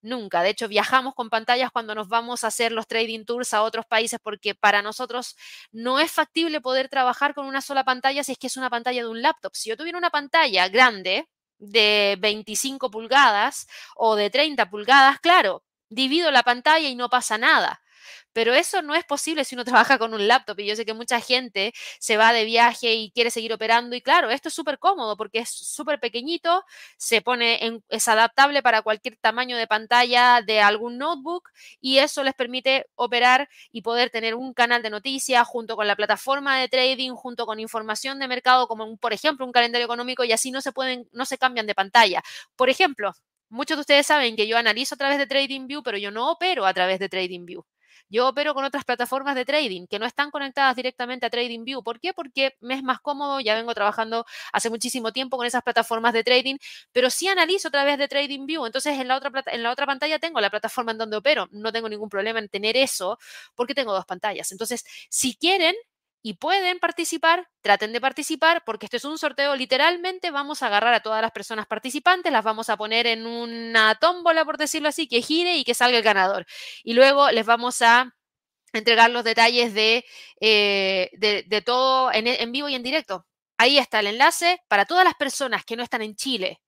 Nunca. 0.00 0.42
De 0.42 0.50
hecho, 0.50 0.68
viajamos 0.68 1.14
con 1.14 1.30
pantallas 1.30 1.70
cuando 1.70 1.94
nos 1.94 2.08
vamos 2.08 2.42
a 2.42 2.48
hacer 2.48 2.72
los 2.72 2.88
trading 2.88 3.24
tours 3.24 3.54
a 3.54 3.62
otros 3.62 3.86
países 3.86 4.18
porque 4.22 4.54
para 4.54 4.82
nosotros 4.82 5.36
no 5.70 6.00
es 6.00 6.10
factible 6.10 6.60
poder 6.60 6.88
trabajar 6.88 7.34
con 7.34 7.46
una 7.46 7.60
sola 7.60 7.84
pantalla 7.84 8.24
si 8.24 8.32
es 8.32 8.38
que 8.38 8.48
es 8.48 8.56
una 8.56 8.70
pantalla 8.70 9.02
de 9.02 9.08
un 9.08 9.22
laptop. 9.22 9.52
Si 9.54 9.68
yo 9.68 9.76
tuviera 9.76 9.98
una 9.98 10.10
pantalla 10.10 10.68
grande, 10.68 11.28
de 11.62 12.16
25 12.20 12.90
pulgadas 12.90 13.68
o 13.94 14.16
de 14.16 14.30
30 14.30 14.68
pulgadas, 14.68 15.20
claro, 15.20 15.64
divido 15.88 16.30
la 16.30 16.42
pantalla 16.42 16.88
y 16.88 16.96
no 16.96 17.08
pasa 17.08 17.38
nada. 17.38 17.81
Pero 18.32 18.54
eso 18.54 18.82
no 18.82 18.94
es 18.94 19.04
posible 19.04 19.44
si 19.44 19.54
uno 19.54 19.64
trabaja 19.88 19.98
con 19.98 20.14
un 20.14 20.26
laptop 20.28 20.58
y 20.60 20.66
yo 20.66 20.76
sé 20.76 20.84
que 20.84 20.94
mucha 20.94 21.20
gente 21.20 21.72
se 21.98 22.16
va 22.16 22.32
de 22.32 22.44
viaje 22.44 22.94
y 22.94 23.10
quiere 23.12 23.30
seguir 23.30 23.52
operando 23.52 23.96
y 23.96 24.00
claro, 24.02 24.30
esto 24.30 24.48
es 24.48 24.54
súper 24.54 24.78
cómodo 24.78 25.16
porque 25.16 25.38
es 25.40 25.50
súper 25.50 26.00
pequeñito, 26.00 26.64
se 26.96 27.22
pone 27.22 27.80
es 27.88 28.08
adaptable 28.08 28.62
para 28.62 28.82
cualquier 28.82 29.16
tamaño 29.18 29.56
de 29.56 29.66
pantalla 29.66 30.40
de 30.44 30.60
algún 30.60 30.98
notebook 30.98 31.48
y 31.80 31.98
eso 31.98 32.22
les 32.24 32.34
permite 32.34 32.86
operar 32.94 33.48
y 33.70 33.82
poder 33.82 34.10
tener 34.10 34.34
un 34.34 34.54
canal 34.54 34.82
de 34.82 34.90
noticias 34.90 35.46
junto 35.46 35.76
con 35.76 35.86
la 35.86 35.96
plataforma 35.96 36.58
de 36.58 36.68
trading, 36.68 37.12
junto 37.12 37.46
con 37.46 37.60
información 37.60 38.18
de 38.18 38.28
mercado 38.28 38.66
como 38.68 38.96
por 38.96 39.12
ejemplo 39.12 39.46
un 39.46 39.52
calendario 39.52 39.84
económico 39.86 40.24
y 40.24 40.32
así 40.32 40.50
no 40.50 40.60
se 40.60 40.72
pueden 40.72 41.08
no 41.12 41.24
se 41.26 41.38
cambian 41.38 41.66
de 41.66 41.74
pantalla. 41.74 42.22
Por 42.56 42.70
ejemplo, 42.70 43.12
Muchos 43.50 43.76
de 43.76 43.82
ustedes 43.82 44.06
saben 44.06 44.34
que 44.34 44.46
yo 44.48 44.56
analizo 44.56 44.94
a 44.94 44.98
través 44.98 45.18
de 45.18 45.26
TradingView, 45.26 45.82
pero 45.82 45.98
yo 45.98 46.10
no 46.10 46.30
opero 46.30 46.64
a 46.64 46.72
través 46.72 46.98
de 46.98 47.10
TradingView. 47.10 47.62
Yo 48.08 48.28
opero 48.28 48.54
con 48.54 48.64
otras 48.64 48.84
plataformas 48.84 49.34
de 49.34 49.44
trading 49.44 49.86
que 49.86 49.98
no 49.98 50.06
están 50.06 50.30
conectadas 50.30 50.76
directamente 50.76 51.26
a 51.26 51.30
TradingView. 51.30 51.82
¿Por 51.82 52.00
qué? 52.00 52.12
Porque 52.12 52.56
me 52.60 52.74
es 52.74 52.82
más 52.82 53.00
cómodo, 53.00 53.40
ya 53.40 53.54
vengo 53.54 53.74
trabajando 53.74 54.24
hace 54.52 54.70
muchísimo 54.70 55.12
tiempo 55.12 55.36
con 55.36 55.46
esas 55.46 55.62
plataformas 55.62 56.12
de 56.12 56.24
trading, 56.24 56.56
pero 56.92 57.10
sí 57.10 57.28
analizo 57.28 57.68
a 57.68 57.70
través 57.70 57.98
de 57.98 58.08
TradingView. 58.08 58.66
Entonces, 58.66 58.98
en 58.98 59.08
la 59.08 59.16
otra, 59.16 59.30
en 59.46 59.62
la 59.62 59.70
otra 59.70 59.86
pantalla 59.86 60.18
tengo 60.18 60.40
la 60.40 60.50
plataforma 60.50 60.92
en 60.92 60.98
donde 60.98 61.16
opero. 61.16 61.48
No 61.52 61.72
tengo 61.72 61.88
ningún 61.88 62.08
problema 62.08 62.38
en 62.38 62.48
tener 62.48 62.76
eso 62.76 63.18
porque 63.54 63.74
tengo 63.74 63.92
dos 63.92 64.06
pantallas. 64.06 64.52
Entonces, 64.52 64.84
si 65.10 65.34
quieren, 65.36 65.74
y 66.22 66.34
pueden 66.34 66.78
participar, 66.78 67.48
traten 67.62 67.92
de 67.92 68.00
participar 68.00 68.62
porque 68.64 68.86
esto 68.86 68.96
es 68.96 69.04
un 69.04 69.18
sorteo, 69.18 69.56
literalmente 69.56 70.30
vamos 70.30 70.62
a 70.62 70.66
agarrar 70.68 70.94
a 70.94 71.00
todas 71.00 71.20
las 71.20 71.32
personas 71.32 71.66
participantes, 71.66 72.32
las 72.32 72.44
vamos 72.44 72.70
a 72.70 72.76
poner 72.76 73.06
en 73.08 73.26
una 73.26 73.96
tómbola, 73.96 74.44
por 74.44 74.56
decirlo 74.56 74.88
así, 74.88 75.08
que 75.08 75.20
gire 75.22 75.56
y 75.56 75.64
que 75.64 75.74
salga 75.74 75.98
el 75.98 76.04
ganador. 76.04 76.46
Y 76.84 76.94
luego 76.94 77.30
les 77.32 77.44
vamos 77.44 77.82
a 77.82 78.14
entregar 78.72 79.10
los 79.10 79.24
detalles 79.24 79.74
de, 79.74 80.04
eh, 80.40 81.10
de, 81.14 81.62
todo 81.62 82.12
en, 82.12 82.26
en 82.26 82.52
vivo 82.52 82.68
y 82.68 82.74
en 82.74 82.82
directo. 82.82 83.26
Ahí 83.58 83.78
está 83.78 84.00
el 84.00 84.08
enlace 84.08 84.60
para 84.68 84.86
todas 84.86 85.04
las 85.04 85.14
personas 85.14 85.64
que 85.64 85.76
no 85.76 85.82
están 85.82 86.02
en 86.02 86.16
Chile 86.16 86.60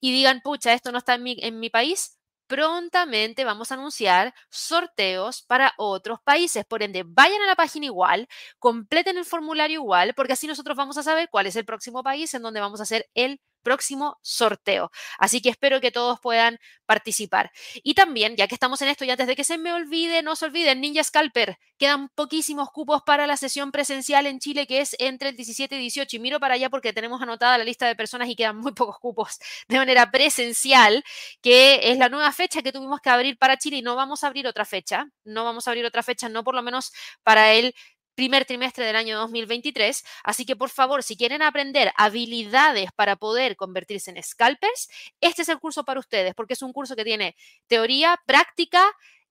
y 0.00 0.12
digan, 0.12 0.40
pucha, 0.42 0.72
esto 0.72 0.92
no 0.92 0.98
está 0.98 1.14
en 1.14 1.22
mi, 1.22 1.36
en 1.40 1.58
mi 1.60 1.70
país, 1.70 2.15
prontamente 2.46 3.44
vamos 3.44 3.70
a 3.70 3.74
anunciar 3.74 4.34
sorteos 4.50 5.42
para 5.42 5.72
otros 5.78 6.20
países. 6.22 6.64
Por 6.64 6.82
ende, 6.82 7.04
vayan 7.06 7.42
a 7.42 7.46
la 7.46 7.56
página 7.56 7.86
igual, 7.86 8.28
completen 8.58 9.18
el 9.18 9.24
formulario 9.24 9.80
igual, 9.80 10.14
porque 10.14 10.34
así 10.34 10.46
nosotros 10.46 10.76
vamos 10.76 10.98
a 10.98 11.02
saber 11.02 11.28
cuál 11.30 11.46
es 11.46 11.56
el 11.56 11.64
próximo 11.64 12.02
país 12.02 12.32
en 12.34 12.42
donde 12.42 12.60
vamos 12.60 12.80
a 12.80 12.84
hacer 12.84 13.06
el 13.14 13.40
próximo 13.66 14.16
sorteo. 14.22 14.92
Así 15.18 15.42
que 15.42 15.48
espero 15.48 15.80
que 15.80 15.90
todos 15.90 16.20
puedan 16.20 16.60
participar. 16.86 17.50
Y 17.82 17.94
también, 17.94 18.36
ya 18.36 18.46
que 18.46 18.54
estamos 18.54 18.80
en 18.80 18.88
esto, 18.88 19.04
y 19.04 19.10
antes 19.10 19.26
de 19.26 19.34
que 19.34 19.42
se 19.42 19.58
me 19.58 19.72
olvide, 19.72 20.22
no 20.22 20.36
se 20.36 20.44
olviden, 20.44 20.80
Ninja 20.80 21.02
Scalper, 21.02 21.58
quedan 21.78 22.08
poquísimos 22.10 22.70
cupos 22.70 23.02
para 23.02 23.26
la 23.26 23.36
sesión 23.36 23.72
presencial 23.72 24.26
en 24.26 24.38
Chile, 24.38 24.68
que 24.68 24.80
es 24.80 24.94
entre 25.00 25.30
el 25.30 25.36
17 25.36 25.74
y 25.74 25.80
18. 25.80 26.14
Y 26.16 26.18
miro 26.20 26.38
para 26.38 26.54
allá 26.54 26.70
porque 26.70 26.92
tenemos 26.92 27.20
anotada 27.20 27.58
la 27.58 27.64
lista 27.64 27.88
de 27.88 27.96
personas 27.96 28.28
y 28.28 28.36
quedan 28.36 28.56
muy 28.56 28.70
pocos 28.72 28.98
cupos 29.00 29.40
de 29.68 29.78
manera 29.78 30.12
presencial, 30.12 31.02
que 31.42 31.90
es 31.90 31.98
la 31.98 32.08
nueva 32.08 32.30
fecha 32.30 32.62
que 32.62 32.70
tuvimos 32.70 33.00
que 33.00 33.10
abrir 33.10 33.36
para 33.36 33.58
Chile 33.58 33.78
y 33.78 33.82
no 33.82 33.96
vamos 33.96 34.22
a 34.22 34.28
abrir 34.28 34.46
otra 34.46 34.64
fecha. 34.64 35.06
No 35.24 35.44
vamos 35.44 35.66
a 35.66 35.72
abrir 35.72 35.84
otra 35.84 36.04
fecha, 36.04 36.28
no 36.28 36.44
por 36.44 36.54
lo 36.54 36.62
menos 36.62 36.92
para 37.24 37.52
el 37.52 37.74
primer 38.16 38.44
trimestre 38.44 38.84
del 38.84 38.96
año 38.96 39.16
2023. 39.18 40.04
Así 40.24 40.44
que 40.44 40.56
por 40.56 40.70
favor, 40.70 41.04
si 41.04 41.16
quieren 41.16 41.42
aprender 41.42 41.92
habilidades 41.96 42.90
para 42.96 43.14
poder 43.14 43.54
convertirse 43.54 44.10
en 44.10 44.20
scalpers, 44.20 44.88
este 45.20 45.42
es 45.42 45.48
el 45.48 45.60
curso 45.60 45.84
para 45.84 46.00
ustedes, 46.00 46.34
porque 46.34 46.54
es 46.54 46.62
un 46.62 46.72
curso 46.72 46.96
que 46.96 47.04
tiene 47.04 47.36
teoría, 47.68 48.20
práctica 48.26 48.82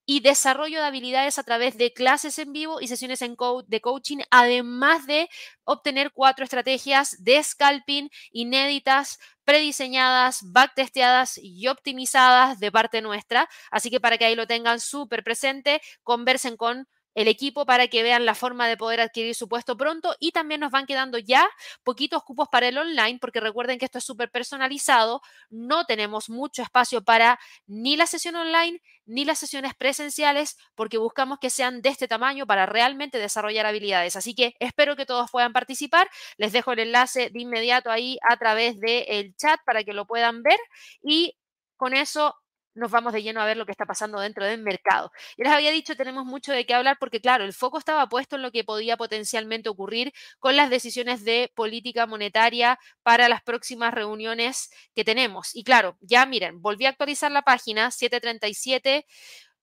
y 0.06 0.20
desarrollo 0.20 0.80
de 0.80 0.86
habilidades 0.86 1.40
a 1.40 1.44
través 1.44 1.78
de 1.78 1.92
clases 1.92 2.38
en 2.38 2.54
vivo 2.54 2.80
y 2.80 2.88
sesiones 2.88 3.20
de 3.20 3.82
coaching, 3.82 4.20
además 4.30 5.08
de 5.08 5.30
obtener 5.64 6.12
cuatro 6.14 6.44
estrategias 6.44 7.24
de 7.24 7.44
scalping 7.44 8.10
inéditas, 8.32 9.20
prediseñadas, 9.46 10.42
backtesteadas 10.52 11.40
y 11.42 11.68
optimizadas 11.68 12.60
de 12.60 12.72
parte 12.72 13.02
nuestra. 13.02 13.50
Así 13.72 13.90
que 13.90 14.00
para 14.00 14.20
que 14.20 14.26
ahí 14.26 14.36
lo 14.36 14.46
tengan 14.46 14.80
súper 14.80 15.24
presente, 15.24 15.82
conversen 16.04 16.56
con 16.56 16.88
el 17.16 17.28
equipo 17.28 17.66
para 17.66 17.88
que 17.88 18.04
vean 18.04 18.26
la 18.26 18.36
forma 18.36 18.68
de 18.68 18.78
poder 18.78 19.02
adquirir 19.02 19.34
su 19.34 19.48
puesto 19.48 19.76
pronto 19.76 20.16
y 20.20 20.32
también 20.32 20.62
nos 20.62 20.72
van 20.72 20.86
quedando 20.86 21.18
ya 21.18 21.50
poquitos 21.84 22.24
cupos 22.24 22.48
para 22.50 22.68
el 22.68 22.78
online 22.78 23.18
porque 23.20 23.40
recuerden 23.40 23.80
que 23.80 23.86
esto 23.86 23.98
es 23.98 24.04
súper 24.04 24.30
personalizado, 24.30 25.22
no 25.50 25.86
tenemos 25.86 26.30
mucho 26.30 26.62
espacio 26.62 27.04
para 27.04 27.40
ni 27.66 27.98
la 27.98 28.06
sesión 28.06 28.36
online 28.36 28.82
ni 29.06 29.24
las 29.24 29.40
sesiones 29.40 29.74
presenciales 29.76 30.58
porque 30.76 30.98
buscamos 30.98 31.40
que 31.40 31.50
sean 31.50 31.82
de 31.82 31.90
este 31.90 32.08
tamaño 32.08 32.46
para 32.46 32.66
realmente 32.66 33.18
desarrollar 33.20 33.66
habilidades. 33.66 34.16
Así 34.16 34.34
que 34.36 34.56
espero 34.60 34.96
que 34.96 35.06
todos 35.06 35.30
puedan 35.32 35.54
participar. 35.54 36.10
Les 36.38 36.52
dejo 36.52 36.72
el 36.74 36.80
enlace 36.80 37.30
de 37.30 37.42
inmediato 37.42 37.92
ahí 37.92 38.18
a 38.28 38.38
través 38.38 38.80
del 38.80 39.36
chat 39.36 39.60
para 39.66 39.84
que 39.84 39.94
lo 39.94 40.06
puedan 40.06 40.44
ver 40.44 40.60
y 41.04 41.38
con 41.78 41.94
eso 41.94 42.36
nos 42.76 42.92
vamos 42.92 43.14
de 43.14 43.24
lleno 43.24 43.42
a 43.42 43.46
ver 43.46 43.58
lo 43.58 43.66
que 43.66 43.72
está 43.72 43.86
pasando 43.86 44.20
dentro 44.20 44.46
del 44.46 44.62
mercado. 44.62 45.12
Ya 45.38 45.46
les 45.46 45.54
había 45.54 45.72
dicho, 45.72 45.96
tenemos 45.96 46.26
mucho 46.26 46.52
de 46.52 46.66
qué 46.66 46.74
hablar 46.74 46.98
porque, 47.00 47.22
claro, 47.22 47.44
el 47.44 47.54
foco 47.54 47.78
estaba 47.80 48.08
puesto 48.08 48.36
en 48.36 48.42
lo 48.42 48.52
que 48.52 48.64
podía 48.64 48.98
potencialmente 48.98 49.70
ocurrir 49.70 50.14
con 50.40 50.56
las 50.56 50.70
decisiones 50.70 51.24
de 51.26 51.52
política 51.56 52.06
monetaria 52.06 52.80
para 53.04 53.30
las 53.30 53.42
próximas 53.42 53.94
reuniones 53.94 54.70
que 54.94 55.04
tenemos. 55.04 55.56
Y 55.56 55.64
claro, 55.64 55.98
ya 56.02 56.26
miren, 56.26 56.62
volví 56.62 56.86
a 56.86 56.90
actualizar 56.90 57.32
la 57.32 57.42
página 57.42 57.92
737 57.92 59.06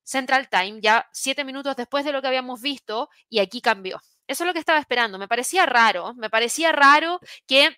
Central 0.04 0.48
Time, 0.48 0.80
ya 0.80 1.08
siete 1.12 1.44
minutos 1.44 1.76
después 1.76 2.04
de 2.04 2.12
lo 2.12 2.20
que 2.20 2.28
habíamos 2.28 2.60
visto, 2.60 3.08
y 3.28 3.38
aquí 3.38 3.60
cambió. 3.60 4.00
Eso 4.26 4.44
es 4.44 4.46
lo 4.46 4.52
que 4.52 4.60
estaba 4.60 4.78
esperando. 4.78 5.18
Me 5.18 5.28
parecía 5.28 5.66
raro, 5.66 6.14
me 6.14 6.30
parecía 6.30 6.72
raro 6.72 7.20
que 7.46 7.76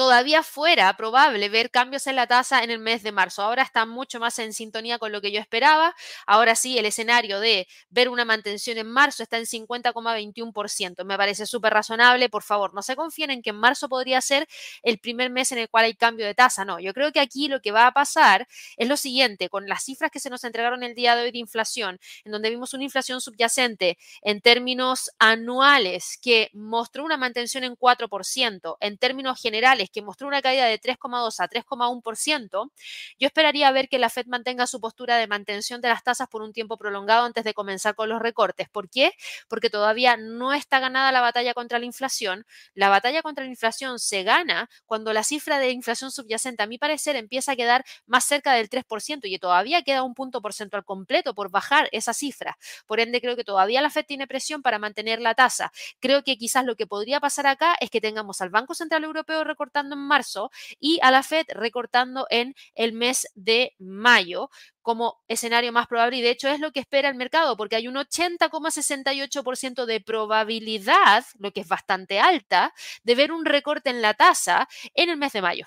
todavía 0.00 0.42
fuera 0.42 0.96
probable 0.96 1.50
ver 1.50 1.70
cambios 1.70 2.06
en 2.06 2.16
la 2.16 2.26
tasa 2.26 2.64
en 2.64 2.70
el 2.70 2.78
mes 2.78 3.02
de 3.02 3.12
marzo. 3.12 3.42
Ahora 3.42 3.62
está 3.62 3.84
mucho 3.84 4.18
más 4.18 4.38
en 4.38 4.54
sintonía 4.54 4.98
con 4.98 5.12
lo 5.12 5.20
que 5.20 5.30
yo 5.30 5.38
esperaba. 5.38 5.94
Ahora 6.26 6.54
sí, 6.54 6.78
el 6.78 6.86
escenario 6.86 7.38
de 7.38 7.68
ver 7.90 8.08
una 8.08 8.24
mantención 8.24 8.78
en 8.78 8.86
marzo 8.86 9.22
está 9.22 9.36
en 9.36 9.44
50,21%. 9.44 11.04
Me 11.04 11.18
parece 11.18 11.44
súper 11.44 11.74
razonable. 11.74 12.30
Por 12.30 12.42
favor, 12.42 12.72
no 12.72 12.80
se 12.80 12.96
confíen 12.96 13.30
en 13.30 13.42
que 13.42 13.50
en 13.50 13.56
marzo 13.56 13.90
podría 13.90 14.22
ser 14.22 14.48
el 14.82 14.98
primer 14.98 15.28
mes 15.28 15.52
en 15.52 15.58
el 15.58 15.68
cual 15.68 15.84
hay 15.84 15.94
cambio 15.94 16.24
de 16.24 16.34
tasa. 16.34 16.64
No, 16.64 16.80
yo 16.80 16.94
creo 16.94 17.12
que 17.12 17.20
aquí 17.20 17.48
lo 17.48 17.60
que 17.60 17.70
va 17.70 17.86
a 17.86 17.92
pasar 17.92 18.48
es 18.78 18.88
lo 18.88 18.96
siguiente, 18.96 19.50
con 19.50 19.68
las 19.68 19.84
cifras 19.84 20.10
que 20.10 20.18
se 20.18 20.30
nos 20.30 20.44
entregaron 20.44 20.82
el 20.82 20.94
día 20.94 21.14
de 21.14 21.24
hoy 21.24 21.30
de 21.30 21.40
inflación, 21.40 22.00
en 22.24 22.32
donde 22.32 22.48
vimos 22.48 22.72
una 22.72 22.84
inflación 22.84 23.20
subyacente 23.20 23.98
en 24.22 24.40
términos 24.40 25.10
anuales 25.18 26.18
que 26.22 26.48
mostró 26.54 27.04
una 27.04 27.18
mantención 27.18 27.64
en 27.64 27.76
4%, 27.76 28.78
en 28.80 28.96
términos 28.96 29.38
generales 29.38 29.89
que 29.90 30.02
mostró 30.02 30.28
una 30.28 30.42
caída 30.42 30.66
de 30.66 30.80
3,2 30.80 31.40
a 31.40 31.48
3,1%, 31.48 32.70
yo 33.18 33.26
esperaría 33.26 33.70
ver 33.72 33.88
que 33.88 33.98
la 33.98 34.10
Fed 34.10 34.26
mantenga 34.26 34.66
su 34.66 34.80
postura 34.80 35.16
de 35.16 35.26
mantención 35.26 35.80
de 35.80 35.88
las 35.88 36.02
tasas 36.02 36.28
por 36.28 36.42
un 36.42 36.52
tiempo 36.52 36.76
prolongado 36.76 37.24
antes 37.24 37.44
de 37.44 37.54
comenzar 37.54 37.94
con 37.94 38.08
los 38.08 38.20
recortes. 38.20 38.68
¿Por 38.68 38.90
qué? 38.90 39.12
Porque 39.48 39.70
todavía 39.70 40.16
no 40.16 40.52
está 40.52 40.78
ganada 40.80 41.12
la 41.12 41.20
batalla 41.20 41.54
contra 41.54 41.78
la 41.78 41.86
inflación. 41.86 42.46
La 42.74 42.88
batalla 42.88 43.22
contra 43.22 43.44
la 43.44 43.50
inflación 43.50 43.98
se 43.98 44.22
gana 44.22 44.68
cuando 44.86 45.12
la 45.12 45.24
cifra 45.24 45.58
de 45.58 45.70
inflación 45.70 46.10
subyacente, 46.10 46.62
a 46.62 46.66
mi 46.66 46.78
parecer, 46.78 47.16
empieza 47.16 47.52
a 47.52 47.56
quedar 47.56 47.84
más 48.06 48.24
cerca 48.24 48.54
del 48.54 48.68
3% 48.68 49.20
y 49.24 49.38
todavía 49.38 49.82
queda 49.82 50.02
un 50.02 50.14
punto 50.14 50.40
porcentual 50.40 50.84
completo 50.84 51.34
por 51.34 51.50
bajar 51.50 51.88
esa 51.92 52.14
cifra. 52.14 52.58
Por 52.86 53.00
ende, 53.00 53.20
creo 53.20 53.36
que 53.36 53.44
todavía 53.44 53.82
la 53.82 53.90
Fed 53.90 54.04
tiene 54.06 54.26
presión 54.26 54.62
para 54.62 54.78
mantener 54.78 55.20
la 55.20 55.34
tasa. 55.34 55.72
Creo 56.00 56.22
que 56.22 56.36
quizás 56.36 56.64
lo 56.64 56.76
que 56.76 56.86
podría 56.86 57.20
pasar 57.20 57.46
acá 57.46 57.76
es 57.80 57.90
que 57.90 58.00
tengamos 58.00 58.40
al 58.40 58.50
Banco 58.50 58.74
Central 58.74 59.04
Europeo 59.04 59.44
recortando 59.44 59.69
en 59.74 59.98
marzo 59.98 60.50
y 60.80 60.98
a 61.02 61.10
la 61.10 61.22
Fed 61.22 61.46
recortando 61.50 62.26
en 62.30 62.54
el 62.74 62.92
mes 62.92 63.28
de 63.34 63.74
mayo 63.78 64.50
como 64.82 65.22
escenario 65.28 65.72
más 65.72 65.86
probable 65.86 66.16
y 66.16 66.22
de 66.22 66.30
hecho 66.30 66.48
es 66.48 66.58
lo 66.58 66.72
que 66.72 66.80
espera 66.80 67.08
el 67.08 67.14
mercado 67.14 67.56
porque 67.56 67.76
hay 67.76 67.86
un 67.86 67.94
80,68% 67.94 69.86
de 69.86 70.00
probabilidad, 70.00 71.24
lo 71.38 71.52
que 71.52 71.60
es 71.60 71.68
bastante 71.68 72.18
alta, 72.18 72.74
de 73.04 73.14
ver 73.14 73.30
un 73.30 73.44
recorte 73.44 73.90
en 73.90 74.02
la 74.02 74.14
tasa 74.14 74.68
en 74.94 75.10
el 75.10 75.16
mes 75.16 75.32
de 75.32 75.42
mayo. 75.42 75.66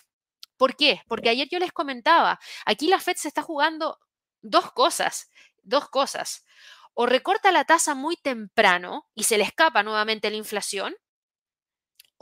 ¿Por 0.58 0.76
qué? 0.76 1.02
Porque 1.08 1.30
ayer 1.30 1.48
yo 1.50 1.60
les 1.60 1.72
comentaba, 1.72 2.40
aquí 2.66 2.88
la 2.88 3.00
Fed 3.00 3.16
se 3.16 3.28
está 3.28 3.42
jugando 3.42 4.00
dos 4.42 4.72
cosas, 4.72 5.30
dos 5.64 5.90
cosas. 5.90 6.46
O 6.94 7.08
recorta 7.08 7.52
la 7.52 7.66
tasa 7.66 7.96
muy 7.96 8.16
temprano 8.18 9.10
y 9.16 9.24
se 9.24 9.38
le 9.38 9.44
escapa 9.44 9.82
nuevamente 9.82 10.30
la 10.30 10.38
inflación, 10.38 10.96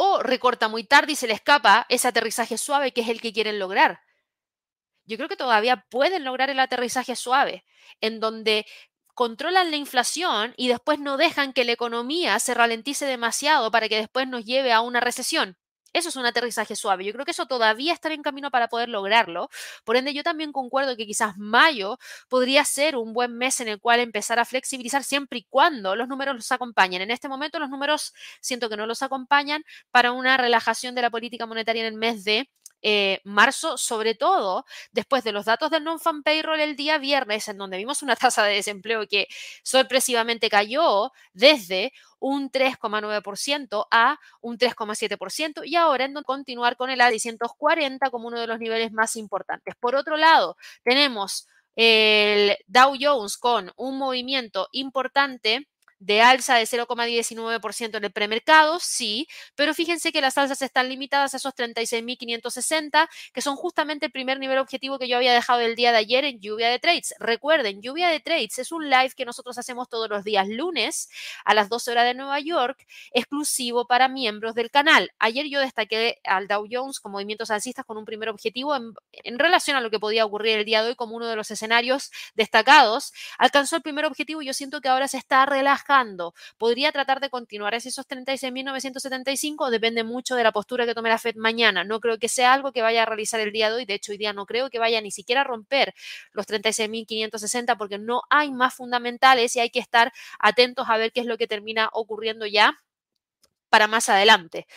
o 0.04 0.24
recorta 0.24 0.68
muy 0.68 0.84
tarde 0.84 1.12
y 1.12 1.16
se 1.16 1.28
le 1.28 1.34
escapa 1.34 1.86
ese 1.88 2.08
aterrizaje 2.08 2.58
suave 2.58 2.92
que 2.92 3.02
es 3.02 3.10
el 3.10 3.22
que 3.22 3.34
quieren 3.34 3.60
lograr. 3.60 4.02
Yo 5.06 5.16
creo 5.16 5.30
que 5.30 5.36
todavía 5.36 5.86
pueden 5.92 6.24
lograr 6.24 6.50
el 6.50 6.60
aterrizaje 6.60 7.16
suave, 7.16 7.66
en 8.00 8.20
donde 8.20 8.66
controlan 9.14 9.70
la 9.70 9.78
inflación 9.78 10.56
y 10.58 10.70
después 10.70 10.98
no 10.98 11.18
dejan 11.18 11.54
que 11.54 11.66
la 11.66 11.74
economía 11.74 12.40
se 12.40 12.56
ralentice 12.56 13.06
demasiado 13.06 13.70
para 13.70 13.90
que 13.90 13.98
después 13.98 14.28
nos 14.28 14.44
lleve 14.44 14.74
a 14.74 14.82
una 14.82 15.02
recesión. 15.02 15.56
Eso 15.94 16.10
es 16.10 16.16
un 16.16 16.26
aterrizaje 16.26 16.76
suave. 16.76 17.06
Yo 17.06 17.14
creo 17.14 17.26
que 17.26 17.32
eso 17.32 17.46
todavía 17.46 17.94
está 17.94 18.12
en 18.14 18.22
camino 18.22 18.52
para 18.52 18.68
poder 18.68 18.90
lograrlo. 18.90 19.50
Por 19.84 19.96
ende, 19.98 20.14
yo 20.14 20.24
también 20.24 20.52
concuerdo 20.52 20.96
que 20.98 21.06
quizás 21.06 21.38
mayo 21.38 21.98
podría 22.30 22.64
ser 22.66 22.96
un 22.96 23.14
buen 23.14 23.38
mes 23.38 23.60
en 23.62 23.68
el 23.68 23.80
cual 23.80 24.00
empezar 24.00 24.40
a 24.40 24.46
flexibilizar 24.46 25.04
siempre 25.04 25.40
y 25.40 25.44
cuando 25.50 25.96
los 25.96 26.08
números 26.08 26.36
los 26.36 26.52
acompañen. 26.52 27.02
En 27.02 27.12
este 27.12 27.28
momento 27.30 27.60
los 27.60 27.70
números 27.70 28.14
siento 28.42 28.70
que 28.70 28.78
no 28.78 28.86
los 28.86 29.02
acompañan 29.02 29.64
para 29.92 30.12
una 30.12 30.38
relajación 30.38 30.96
de 30.96 31.02
la 31.02 31.10
política 31.10 31.46
monetaria 31.46 31.82
en 31.82 31.94
el 31.94 32.00
mes 32.00 32.24
de 32.24 32.50
eh, 32.82 33.22
marzo, 33.24 33.78
sobre 33.78 34.16
todo 34.16 34.66
después 34.92 35.24
de 35.24 35.32
los 35.32 35.46
datos 35.46 35.72
del 35.72 35.84
non-fan 35.84 36.24
payroll 36.24 36.60
el 36.60 36.76
día 36.76 36.98
viernes, 36.98 37.48
en 37.48 37.58
donde 37.58 37.78
vimos 37.78 38.02
una 38.02 38.16
tasa 38.18 38.44
de 38.44 38.56
desempleo 38.56 39.08
que 39.08 39.28
sorpresivamente 39.64 40.50
cayó 40.50 41.12
desde 41.34 41.94
un 42.20 42.52
3,9% 42.52 43.88
a 43.90 44.20
un 44.42 44.58
3,7% 44.58 45.62
y 45.66 45.76
ahora 45.76 46.06
en 46.06 46.14
continuar 46.24 46.78
con 46.78 46.90
el 46.90 47.02
A640 47.02 48.12
como 48.12 48.28
uno 48.28 48.40
de 48.40 48.48
los 48.48 48.60
niveles 48.60 48.92
más 48.92 49.16
importantes. 49.16 49.76
Por 49.80 49.96
otro 49.96 50.18
lado, 50.18 50.56
tenemos 50.84 51.48
el 51.76 52.58
Dow 52.68 52.96
Jones 53.00 53.38
con 53.38 53.72
un 53.76 53.98
movimiento 53.98 54.68
importante 54.72 55.68
de 56.02 56.20
alza 56.20 56.56
de 56.56 56.66
0,19% 56.66 57.98
en 57.98 58.04
el 58.04 58.12
premercado, 58.12 58.80
sí, 58.80 59.28
pero 59.56 59.76
fíjense 59.76 60.12
que 60.12 60.20
las 60.20 60.36
alzas 60.36 60.62
están 60.64 60.90
limitadas 60.90 61.36
a 61.36 61.38
esos 61.38 61.54
36.560, 61.54 63.08
que 63.32 63.42
son 63.42 63.56
justamente 63.56 64.08
el 64.08 64.12
primer 64.12 64.40
nivel 64.40 64.58
objetivo 64.58 64.98
que 64.98 65.08
yo 65.08 65.18
había 65.18 65.32
dejado 65.32 65.60
el 65.60 65.76
día 65.76 65.92
de 65.92 66.00
ayer 66.00 66.26
en 66.26 66.40
Lluvia 66.40 66.70
de 66.70 66.80
Trades. 66.80 67.14
Recuerden, 67.20 67.84
Lluvia 67.84 68.10
de 68.10 68.20
Trades 68.20 68.58
es 68.58 68.72
un 68.72 68.90
live 68.90 69.12
que 69.16 69.26
nosotros 69.26 69.60
hacemos 69.60 69.90
todos 69.90 70.10
los 70.10 70.24
días 70.24 70.48
lunes 70.48 71.08
a 71.46 71.54
las 71.54 71.70
12 71.70 71.92
horas 71.92 72.06
de 72.06 72.16
Nueva 72.16 72.40
York, 72.40 72.84
exclusivo 73.14 73.86
para 73.86 74.08
miembros 74.08 74.56
del 74.56 74.72
canal. 74.72 75.12
Ayer 75.20 75.46
yo 75.50 75.60
destaqué 75.60 76.20
al 76.24 76.48
Dow 76.48 76.68
Jones 76.70 77.00
con 77.00 77.12
movimientos 77.12 77.52
alcistas 77.52 77.86
con 77.86 77.98
un 77.98 78.06
primer 78.06 78.30
objetivo 78.30 78.76
en, 78.76 78.94
en 79.12 79.38
relación 79.38 79.78
a 79.78 79.82
lo 79.82 79.92
que 79.92 80.00
podía 80.00 80.26
ocurrir 80.26 80.58
el 80.58 80.66
día 80.66 80.82
de 80.82 80.90
hoy 80.90 80.96
como 80.96 81.16
uno 81.16 81.28
de 81.28 81.36
los 81.36 81.52
escenarios 81.52 82.10
destacados. 82.34 83.14
Alcanzó 83.38 83.76
el 83.76 83.84
primer 83.84 84.06
objetivo 84.06 84.42
y 84.42 84.48
yo 84.48 84.54
siento 84.54 84.82
que 84.82 84.90
ahora 84.90 85.08
se 85.08 85.20
está 85.20 85.46
relajando 85.46 85.91
¿Podría 86.58 86.92
tratar 86.92 87.20
de 87.20 87.30
continuar 87.30 87.74
esos 87.74 88.08
36.975? 88.08 89.70
Depende 89.70 90.04
mucho 90.04 90.36
de 90.36 90.44
la 90.44 90.52
postura 90.52 90.86
que 90.86 90.96
tome 90.96 91.10
la 91.10 91.18
Fed 91.18 91.36
mañana. 91.36 91.84
No 91.84 92.00
creo 92.00 92.18
que 92.18 92.30
sea 92.30 92.54
algo 92.54 92.72
que 92.72 92.82
vaya 92.82 93.04
a 93.04 93.06
realizar 93.06 93.40
el 93.40 93.52
día 93.52 93.70
de 93.70 93.76
hoy. 93.76 93.86
De 93.86 93.96
hecho, 93.96 94.12
hoy 94.12 94.18
día 94.18 94.34
no 94.34 94.46
creo 94.46 94.70
que 94.70 94.80
vaya 94.80 95.02
ni 95.02 95.12
siquiera 95.12 95.42
a 95.42 95.44
romper 95.44 95.94
los 96.32 96.48
36.560 96.48 97.78
porque 97.78 97.98
no 97.98 98.22
hay 98.30 98.52
más 98.52 98.74
fundamentales 98.76 99.56
y 99.56 99.60
hay 99.60 99.70
que 99.70 99.80
estar 99.80 100.12
atentos 100.40 100.88
a 100.90 100.98
ver 100.98 101.12
qué 101.12 101.22
es 101.22 101.26
lo 101.26 101.38
que 101.38 101.48
termina 101.48 101.90
ocurriendo 101.94 102.46
ya 102.46 102.82
para 103.70 103.88
más 103.88 104.10
adelante. 104.10 104.68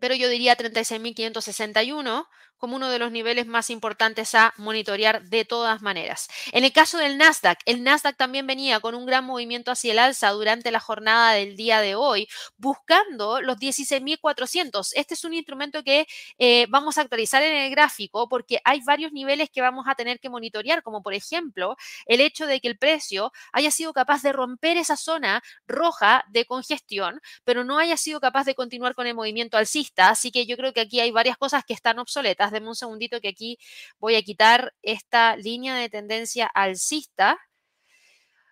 Pero 0.00 0.14
yo 0.14 0.28
diría 0.28 0.56
36.561 0.56 2.26
como 2.58 2.76
uno 2.76 2.90
de 2.90 2.98
los 2.98 3.10
niveles 3.10 3.46
más 3.46 3.70
importantes 3.70 4.34
a 4.34 4.52
monitorear 4.56 5.22
de 5.22 5.44
todas 5.44 5.82
maneras. 5.82 6.28
En 6.52 6.64
el 6.64 6.72
caso 6.72 6.98
del 6.98 7.16
Nasdaq, 7.18 7.58
el 7.64 7.82
Nasdaq 7.82 8.16
también 8.16 8.46
venía 8.46 8.80
con 8.80 8.94
un 8.94 9.06
gran 9.06 9.24
movimiento 9.24 9.70
hacia 9.70 9.92
el 9.92 9.98
alza 9.98 10.30
durante 10.30 10.70
la 10.70 10.80
jornada 10.80 11.32
del 11.32 11.56
día 11.56 11.80
de 11.80 11.94
hoy, 11.94 12.28
buscando 12.56 13.40
los 13.40 13.56
16.400. 13.58 14.90
Este 14.94 15.14
es 15.14 15.24
un 15.24 15.34
instrumento 15.34 15.82
que 15.82 16.06
eh, 16.38 16.66
vamos 16.68 16.98
a 16.98 17.02
actualizar 17.02 17.42
en 17.42 17.56
el 17.56 17.70
gráfico 17.70 18.28
porque 18.28 18.60
hay 18.64 18.80
varios 18.82 19.12
niveles 19.12 19.50
que 19.50 19.60
vamos 19.60 19.86
a 19.88 19.94
tener 19.94 20.20
que 20.20 20.28
monitorear, 20.28 20.82
como 20.82 21.02
por 21.02 21.14
ejemplo 21.14 21.76
el 22.06 22.20
hecho 22.20 22.46
de 22.46 22.60
que 22.60 22.68
el 22.68 22.78
precio 22.78 23.32
haya 23.52 23.70
sido 23.70 23.92
capaz 23.92 24.22
de 24.22 24.32
romper 24.32 24.76
esa 24.76 24.96
zona 24.96 25.42
roja 25.66 26.24
de 26.28 26.44
congestión, 26.44 27.20
pero 27.44 27.64
no 27.64 27.78
haya 27.78 27.96
sido 27.96 28.20
capaz 28.20 28.44
de 28.44 28.54
continuar 28.54 28.94
con 28.94 29.06
el 29.06 29.14
movimiento 29.14 29.56
alcista. 29.56 30.10
Así 30.10 30.30
que 30.30 30.46
yo 30.46 30.56
creo 30.56 30.72
que 30.72 30.80
aquí 30.80 31.00
hay 31.00 31.10
varias 31.10 31.36
cosas 31.36 31.64
que 31.64 31.74
están 31.74 31.98
obsoletas 31.98 32.47
Deme 32.52 32.68
un 32.68 32.74
segundito 32.76 33.20
que 33.20 33.28
aquí 33.28 33.58
voy 33.98 34.16
a 34.16 34.22
quitar 34.22 34.74
esta 34.82 35.36
línea 35.36 35.76
de 35.76 35.88
tendencia 35.88 36.46
alcista. 36.46 37.38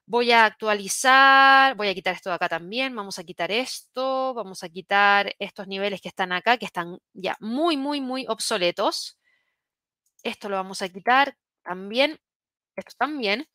Voy 0.07 0.31
a 0.31 0.45
actualizar, 0.45 1.75
voy 1.75 1.89
a 1.89 1.95
quitar 1.95 2.15
esto 2.15 2.31
de 2.31 2.37
acá 2.37 2.49
también, 2.49 2.95
vamos 2.95 3.19
a 3.19 3.25
quitar 3.25 3.51
esto, 3.51 4.35
vamos 4.35 4.63
a 4.63 4.69
quitar 4.69 5.35
estos 5.41 5.67
niveles 5.67 6.01
que 6.01 6.09
están 6.09 6.31
acá, 6.33 6.59
que 6.59 6.67
están 6.67 6.99
ya 7.13 7.37
muy, 7.41 7.77
muy, 7.77 8.01
muy 8.01 8.25
obsoletos. 8.29 9.19
Esto 10.23 10.49
lo 10.49 10.57
vamos 10.57 10.83
a 10.83 10.89
quitar 10.89 11.37
también, 11.63 12.21
esto 12.77 12.95
también. 12.99 13.49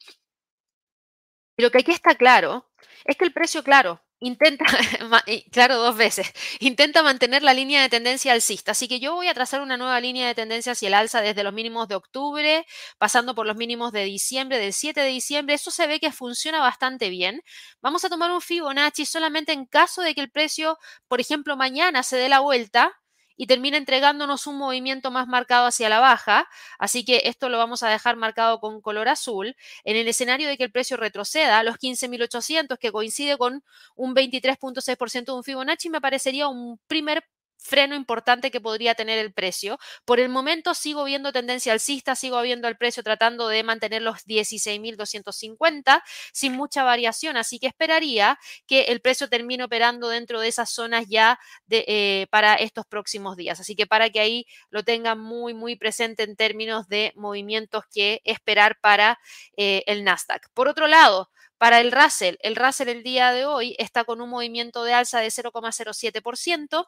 Y 1.58 1.62
lo 1.64 1.72
que 1.72 1.80
aquí 1.80 1.92
está 1.92 2.16
claro 2.16 2.70
es 3.06 3.16
que 3.16 3.26
el 3.26 3.34
precio, 3.34 3.64
claro, 3.64 4.02
intenta, 4.22 4.66
claro, 5.52 5.78
dos 5.78 5.98
veces, 5.98 6.32
intenta 6.60 7.04
mantener 7.04 7.44
la 7.44 7.54
línea 7.54 7.82
de 7.82 7.90
tendencia 7.90 8.34
alcista. 8.34 8.72
Así 8.72 8.88
que 8.88 9.00
yo 9.00 9.16
voy 9.16 9.28
a 9.28 9.34
trazar 9.34 9.62
una 9.62 9.78
nueva 9.78 10.00
línea 10.00 10.28
de 10.28 10.36
tendencia 10.36 10.72
hacia 10.72 10.88
el 10.88 10.94
alza 10.94 11.22
desde 11.22 11.44
los 11.44 11.54
mínimos 11.54 11.88
de 11.88 11.96
octubre, 11.96 12.66
pasando 12.98 13.36
por 13.36 13.46
los 13.46 13.58
mínimos 13.58 13.92
de 13.92 14.06
diciembre, 14.06 14.60
del 14.60 14.74
7 14.74 15.02
de 15.02 15.08
diciembre. 15.08 15.56
Eso 15.56 15.72
se 15.72 15.88
ve 15.88 16.00
que 16.00 16.12
funciona 16.12 16.60
bastante 16.62 17.10
bien. 17.10 17.42
Vamos 17.82 18.06
a 18.06 18.10
tomar 18.10 18.32
un 18.32 18.42
Fibonacci 18.42 19.06
solamente 19.06 19.52
en 19.52 19.66
caso 19.66 20.02
de 20.02 20.16
que 20.16 20.22
el 20.22 20.32
precio, 20.32 20.78
por 21.08 21.20
ejemplo, 21.20 21.58
mañana 21.58 22.04
se 22.04 22.18
dé 22.18 22.30
la 22.30 22.40
vuelta 22.40 23.01
y 23.38 23.48
termina 23.48 23.78
entregándonos 23.78 24.48
un 24.48 24.58
movimiento 24.58 25.12
más 25.12 25.28
marcado 25.28 25.66
hacia 25.68 25.90
la 25.90 26.00
baja. 26.00 26.48
Así 26.80 27.04
que 27.06 27.24
esto 27.26 27.50
lo 27.50 27.58
vamos 27.58 27.84
a 27.84 27.90
dejar 27.90 28.16
marcado 28.16 28.60
con 28.60 28.82
color 28.82 29.10
azul. 29.10 29.56
En 29.84 29.96
el 29.96 30.08
escenario 30.08 30.48
de 30.48 30.58
que 30.58 30.64
el 30.64 30.72
precio 30.72 30.98
retroceda 30.98 31.60
a 31.60 31.64
los 31.64 31.78
15.800, 31.78 32.78
que 32.78 32.92
coincide 32.92 33.38
con 33.38 33.64
un 33.96 34.16
23.6% 34.16 35.26
de 35.26 35.32
un 35.38 35.44
Fibonacci, 35.44 35.90
me 35.90 36.02
parecería 36.02 36.48
un 36.48 36.80
primer 36.88 37.24
freno 37.62 37.96
importante 37.96 38.52
que 38.52 38.60
podría 38.60 38.96
tener 38.96 39.20
el 39.20 39.34
precio. 39.34 39.78
Por 40.04 40.20
el 40.20 40.30
momento 40.30 40.74
sigo 40.74 41.04
viendo 41.04 41.32
tendencia 41.32 41.74
alcista, 41.74 42.16
sigo 42.16 42.42
viendo 42.42 42.68
el 42.68 42.78
precio 42.78 43.04
tratando 43.04 43.48
de 43.48 43.64
mantener 43.64 44.02
los 44.02 44.26
16.250 44.26 46.02
sin 46.34 46.54
mucha 46.54 46.84
variación, 46.84 47.38
así 47.38 47.60
que 47.60 47.68
esperaría 47.68 48.40
que 48.68 48.84
el 48.84 49.02
precio 49.02 49.30
termine 49.30 49.64
operando 49.64 50.10
dentro 50.10 50.40
de 50.42 50.48
esas 50.48 50.70
zonas 50.72 51.06
ya 51.08 51.40
de, 51.68 51.86
eh, 51.88 52.28
para 52.32 52.56
estos 52.56 52.86
próximos 52.86 53.38
días. 53.38 53.60
Así 53.60 53.76
que 53.76 53.86
para 53.86 54.10
que 54.10 54.20
ahí 54.20 54.46
lo 54.70 54.84
tengan 54.84 55.20
muy, 55.20 55.54
muy 55.54 55.76
presente 55.76 56.24
en 56.24 56.36
términos 56.36 56.88
de 56.88 57.14
movimientos 57.16 57.84
que 57.94 58.22
esperar 58.24 58.80
para 58.82 59.20
eh, 59.56 59.84
el 59.86 60.04
Nasdaq. 60.04 60.50
Por 60.54 60.68
otro 60.68 60.88
lado, 60.88 61.30
para 61.62 61.80
el 61.80 61.92
Russell, 61.92 62.38
el 62.40 62.56
Russell 62.56 62.90
el 62.90 63.04
día 63.04 63.32
de 63.32 63.46
hoy 63.46 63.76
está 63.78 64.04
con 64.04 64.20
un 64.20 64.32
movimiento 64.32 64.84
de 64.84 64.94
alza 64.94 65.20
de 65.20 65.30
0,07%. 65.30 66.88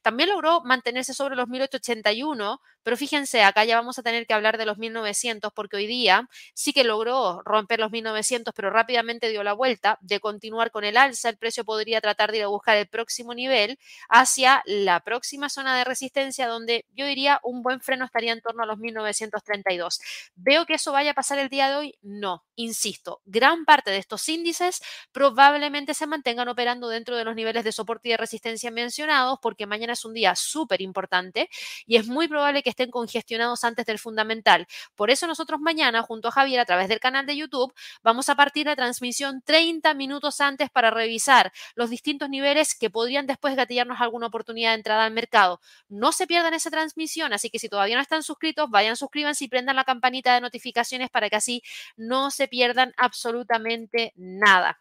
También 0.00 0.30
logró 0.30 0.62
mantenerse 0.62 1.12
sobre 1.12 1.36
los 1.36 1.46
1881, 1.46 2.58
pero 2.82 2.96
fíjense, 2.96 3.42
acá 3.42 3.66
ya 3.66 3.76
vamos 3.76 3.98
a 3.98 4.02
tener 4.02 4.26
que 4.26 4.32
hablar 4.32 4.56
de 4.56 4.64
los 4.64 4.78
1900 4.78 5.52
porque 5.52 5.76
hoy 5.76 5.86
día 5.86 6.26
sí 6.54 6.72
que 6.72 6.84
logró 6.84 7.42
romper 7.44 7.80
los 7.80 7.90
1900, 7.90 8.54
pero 8.54 8.70
rápidamente 8.70 9.28
dio 9.28 9.42
la 9.42 9.52
vuelta. 9.52 9.98
De 10.00 10.20
continuar 10.20 10.70
con 10.70 10.84
el 10.84 10.96
alza, 10.96 11.28
el 11.28 11.36
precio 11.36 11.66
podría 11.66 12.00
tratar 12.00 12.32
de 12.32 12.38
ir 12.38 12.44
a 12.44 12.48
buscar 12.48 12.78
el 12.78 12.88
próximo 12.88 13.34
nivel 13.34 13.78
hacia 14.08 14.62
la 14.64 15.00
próxima 15.00 15.50
zona 15.50 15.76
de 15.76 15.84
resistencia, 15.84 16.48
donde 16.48 16.86
yo 16.94 17.04
diría 17.04 17.40
un 17.42 17.62
buen 17.62 17.82
freno 17.82 18.06
estaría 18.06 18.32
en 18.32 18.40
torno 18.40 18.62
a 18.62 18.66
los 18.66 18.78
1932. 18.78 20.00
¿Veo 20.34 20.64
que 20.64 20.74
eso 20.74 20.92
vaya 20.92 21.10
a 21.10 21.14
pasar 21.14 21.38
el 21.38 21.50
día 21.50 21.68
de 21.68 21.76
hoy? 21.76 21.98
No, 22.00 22.42
insisto, 22.54 23.20
gran 23.26 23.66
parte 23.66 23.90
de 23.90 23.98
estos 23.98 24.13
índices 24.28 24.80
probablemente 25.12 25.94
se 25.94 26.06
mantengan 26.06 26.48
operando 26.48 26.88
dentro 26.88 27.16
de 27.16 27.24
los 27.24 27.34
niveles 27.34 27.64
de 27.64 27.72
soporte 27.72 28.08
y 28.08 28.12
de 28.12 28.16
resistencia 28.16 28.70
mencionados 28.70 29.38
porque 29.40 29.66
mañana 29.66 29.94
es 29.94 30.04
un 30.04 30.14
día 30.14 30.34
súper 30.34 30.80
importante 30.80 31.48
y 31.86 31.96
es 31.96 32.06
muy 32.06 32.28
probable 32.28 32.62
que 32.62 32.70
estén 32.70 32.90
congestionados 32.90 33.64
antes 33.64 33.86
del 33.86 33.98
fundamental. 33.98 34.66
Por 34.94 35.10
eso 35.10 35.26
nosotros 35.26 35.60
mañana, 35.60 36.02
junto 36.02 36.28
a 36.28 36.30
Javier, 36.32 36.60
a 36.60 36.64
través 36.64 36.88
del 36.88 37.00
canal 37.00 37.26
de 37.26 37.36
YouTube, 37.36 37.72
vamos 38.02 38.28
a 38.28 38.34
partir 38.34 38.66
la 38.66 38.76
transmisión 38.76 39.42
30 39.44 39.94
minutos 39.94 40.40
antes 40.40 40.70
para 40.70 40.90
revisar 40.90 41.52
los 41.74 41.90
distintos 41.90 42.28
niveles 42.28 42.74
que 42.74 42.90
podrían 42.90 43.26
después 43.26 43.56
gatillarnos 43.56 44.00
alguna 44.00 44.26
oportunidad 44.26 44.70
de 44.70 44.76
entrada 44.76 45.04
al 45.04 45.12
mercado. 45.12 45.60
No 45.88 46.12
se 46.12 46.26
pierdan 46.26 46.54
esa 46.54 46.70
transmisión, 46.70 47.32
así 47.32 47.50
que 47.50 47.58
si 47.58 47.68
todavía 47.68 47.96
no 47.96 48.02
están 48.02 48.22
suscritos, 48.22 48.70
vayan, 48.70 48.96
suscríbanse 48.96 49.44
y 49.44 49.48
prendan 49.48 49.76
la 49.76 49.84
campanita 49.84 50.34
de 50.34 50.40
notificaciones 50.40 51.10
para 51.10 51.30
que 51.30 51.36
así 51.36 51.62
no 51.96 52.30
se 52.30 52.48
pierdan 52.48 52.92
absolutamente 52.96 54.03
nada. 54.16 54.78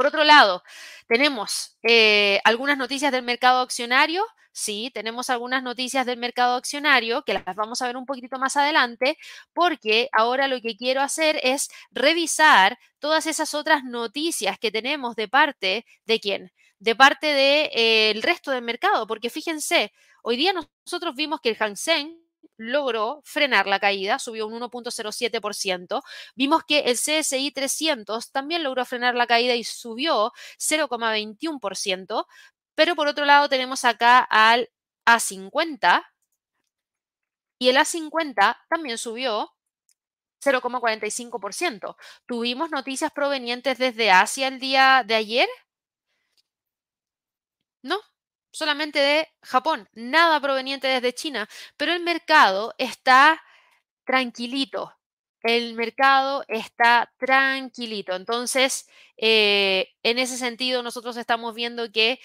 Por 0.00 0.06
otro 0.06 0.24
lado, 0.24 0.62
tenemos 1.08 1.76
eh, 1.82 2.40
algunas 2.44 2.78
noticias 2.78 3.12
del 3.12 3.22
mercado 3.22 3.60
accionario. 3.60 4.24
Sí, 4.50 4.90
tenemos 4.94 5.28
algunas 5.28 5.62
noticias 5.62 6.06
del 6.06 6.18
mercado 6.18 6.56
accionario 6.56 7.22
que 7.22 7.34
las 7.34 7.44
vamos 7.54 7.82
a 7.82 7.86
ver 7.86 7.98
un 7.98 8.06
poquito 8.06 8.38
más 8.38 8.56
adelante, 8.56 9.18
porque 9.52 10.08
ahora 10.12 10.48
lo 10.48 10.58
que 10.62 10.74
quiero 10.74 11.02
hacer 11.02 11.38
es 11.42 11.68
revisar 11.90 12.78
todas 12.98 13.26
esas 13.26 13.52
otras 13.52 13.84
noticias 13.84 14.58
que 14.58 14.70
tenemos 14.70 15.16
de 15.16 15.28
parte 15.28 15.84
de 16.06 16.18
quién? 16.18 16.50
De 16.78 16.96
parte 16.96 17.26
del 17.26 17.70
de, 17.70 17.70
eh, 17.74 18.20
resto 18.22 18.52
del 18.52 18.62
mercado, 18.62 19.06
porque 19.06 19.28
fíjense, 19.28 19.92
hoy 20.22 20.36
día 20.36 20.54
nosotros 20.54 21.14
vimos 21.14 21.40
que 21.42 21.50
el 21.50 21.56
Hang 21.56 21.76
Seng 21.76 22.16
logró 22.60 23.22
frenar 23.24 23.66
la 23.66 23.80
caída, 23.80 24.18
subió 24.18 24.46
un 24.46 24.60
1.07%. 24.60 26.02
Vimos 26.34 26.62
que 26.64 26.80
el 26.80 26.96
CSI 26.96 27.52
300 27.52 28.32
también 28.32 28.62
logró 28.62 28.84
frenar 28.84 29.14
la 29.14 29.26
caída 29.26 29.54
y 29.54 29.64
subió 29.64 30.32
0,21%. 30.58 32.26
Pero 32.74 32.94
por 32.96 33.08
otro 33.08 33.24
lado 33.24 33.48
tenemos 33.48 33.84
acá 33.86 34.20
al 34.20 34.70
A50 35.06 36.04
y 37.58 37.70
el 37.70 37.76
A50 37.76 38.58
también 38.68 38.98
subió 38.98 39.54
0,45%. 40.44 41.96
Tuvimos 42.26 42.70
noticias 42.70 43.10
provenientes 43.12 43.78
desde 43.78 44.10
Asia 44.10 44.48
el 44.48 44.60
día 44.60 45.02
de 45.06 45.14
ayer. 45.14 45.48
No, 47.82 47.98
solamente 48.50 48.98
de 48.98 49.28
Japón, 49.42 49.88
nada 49.92 50.40
proveniente 50.40 50.88
desde 50.88 51.14
China, 51.14 51.48
pero 51.76 51.92
el 51.92 52.02
mercado 52.02 52.74
está 52.78 53.42
tranquilito. 54.04 54.92
El 55.42 55.74
mercado 55.74 56.44
está 56.48 57.12
tranquilito. 57.18 58.14
Entonces, 58.14 58.86
eh, 59.16 59.88
en 60.02 60.18
ese 60.18 60.36
sentido, 60.36 60.82
nosotros 60.82 61.16
estamos 61.16 61.54
viendo 61.54 61.90
que 61.90 62.20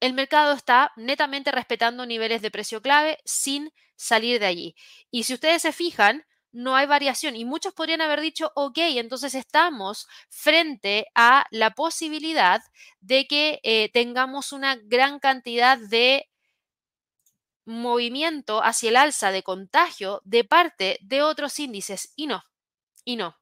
el 0.00 0.14
mercado 0.14 0.52
está 0.54 0.92
netamente 0.96 1.52
respetando 1.52 2.06
niveles 2.06 2.42
de 2.42 2.50
precio 2.50 2.82
clave 2.82 3.18
sin 3.24 3.72
salir 3.96 4.40
de 4.40 4.46
allí. 4.46 4.76
Y 5.10 5.24
si 5.24 5.34
ustedes 5.34 5.62
se 5.62 5.72
fijan, 5.72 6.24
no 6.52 6.76
hay 6.76 6.86
variación. 6.86 7.36
Y 7.36 7.44
muchos 7.44 7.74
podrían 7.74 8.00
haber 8.00 8.20
dicho, 8.20 8.52
ok, 8.54 8.78
entonces 8.78 9.34
estamos 9.34 10.06
frente 10.28 11.06
a 11.14 11.46
la 11.50 11.70
posibilidad 11.74 12.62
de 13.00 13.26
que 13.26 13.60
eh, 13.62 13.90
tengamos 13.92 14.52
una 14.52 14.76
gran 14.76 15.18
cantidad 15.18 15.78
de 15.78 16.28
movimiento 17.64 18.62
hacia 18.62 18.90
el 18.90 18.96
alza 18.96 19.30
de 19.30 19.42
contagio 19.42 20.20
de 20.24 20.44
parte 20.44 20.98
de 21.02 21.22
otros 21.22 21.58
índices. 21.58 22.12
Y 22.16 22.26
no, 22.26 22.44
y 23.04 23.16
no, 23.16 23.38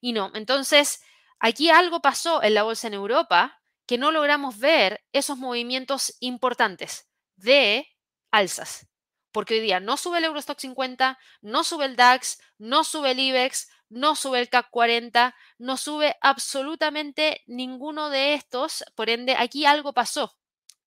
y 0.00 0.12
no. 0.12 0.30
Entonces, 0.34 1.00
aquí 1.38 1.70
algo 1.70 2.00
pasó 2.00 2.42
en 2.42 2.54
la 2.54 2.62
bolsa 2.62 2.88
en 2.88 2.94
Europa 2.94 3.60
que 3.86 3.98
no 3.98 4.12
logramos 4.12 4.58
ver 4.58 5.04
esos 5.12 5.36
movimientos 5.38 6.16
importantes 6.20 7.08
de 7.36 7.86
alzas 8.30 8.88
porque 9.34 9.54
hoy 9.54 9.60
día 9.60 9.80
no 9.80 9.96
sube 9.96 10.18
el 10.18 10.24
Eurostock 10.24 10.60
50, 10.60 11.18
no 11.42 11.64
sube 11.64 11.86
el 11.86 11.96
DAX, 11.96 12.38
no 12.56 12.84
sube 12.84 13.10
el 13.10 13.18
IBEX, 13.18 13.68
no 13.88 14.14
sube 14.14 14.38
el 14.38 14.48
CAC 14.48 14.70
40, 14.70 15.34
no 15.58 15.76
sube 15.76 16.14
absolutamente 16.20 17.42
ninguno 17.48 18.10
de 18.10 18.34
estos. 18.34 18.84
Por 18.94 19.10
ende, 19.10 19.34
aquí 19.36 19.66
algo 19.66 19.92
pasó. 19.92 20.38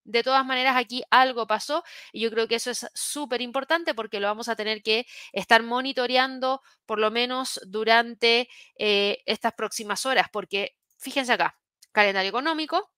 De 0.05 0.23
todas 0.23 0.45
maneras, 0.45 0.77
aquí 0.77 1.03
algo 1.11 1.45
pasó 1.45 1.83
y 2.13 2.21
yo 2.21 2.31
creo 2.31 2.47
que 2.47 2.55
eso 2.55 2.71
es 2.71 2.87
súper 2.93 3.41
importante 3.41 3.93
porque 3.93 4.21
lo 4.21 4.27
vamos 4.27 4.47
a 4.47 4.55
tener 4.55 4.81
que 4.81 5.05
estar 5.33 5.61
monitoreando 5.61 6.61
por 6.85 6.99
lo 6.99 7.11
menos 7.11 7.59
durante 7.67 8.47
eh, 8.79 9.17
estas 9.25 9.51
próximas 9.55 10.05
horas, 10.05 10.27
porque 10.31 10.77
fíjense 10.97 11.33
acá, 11.33 11.59
calendario 11.91 12.29
económico, 12.29 12.89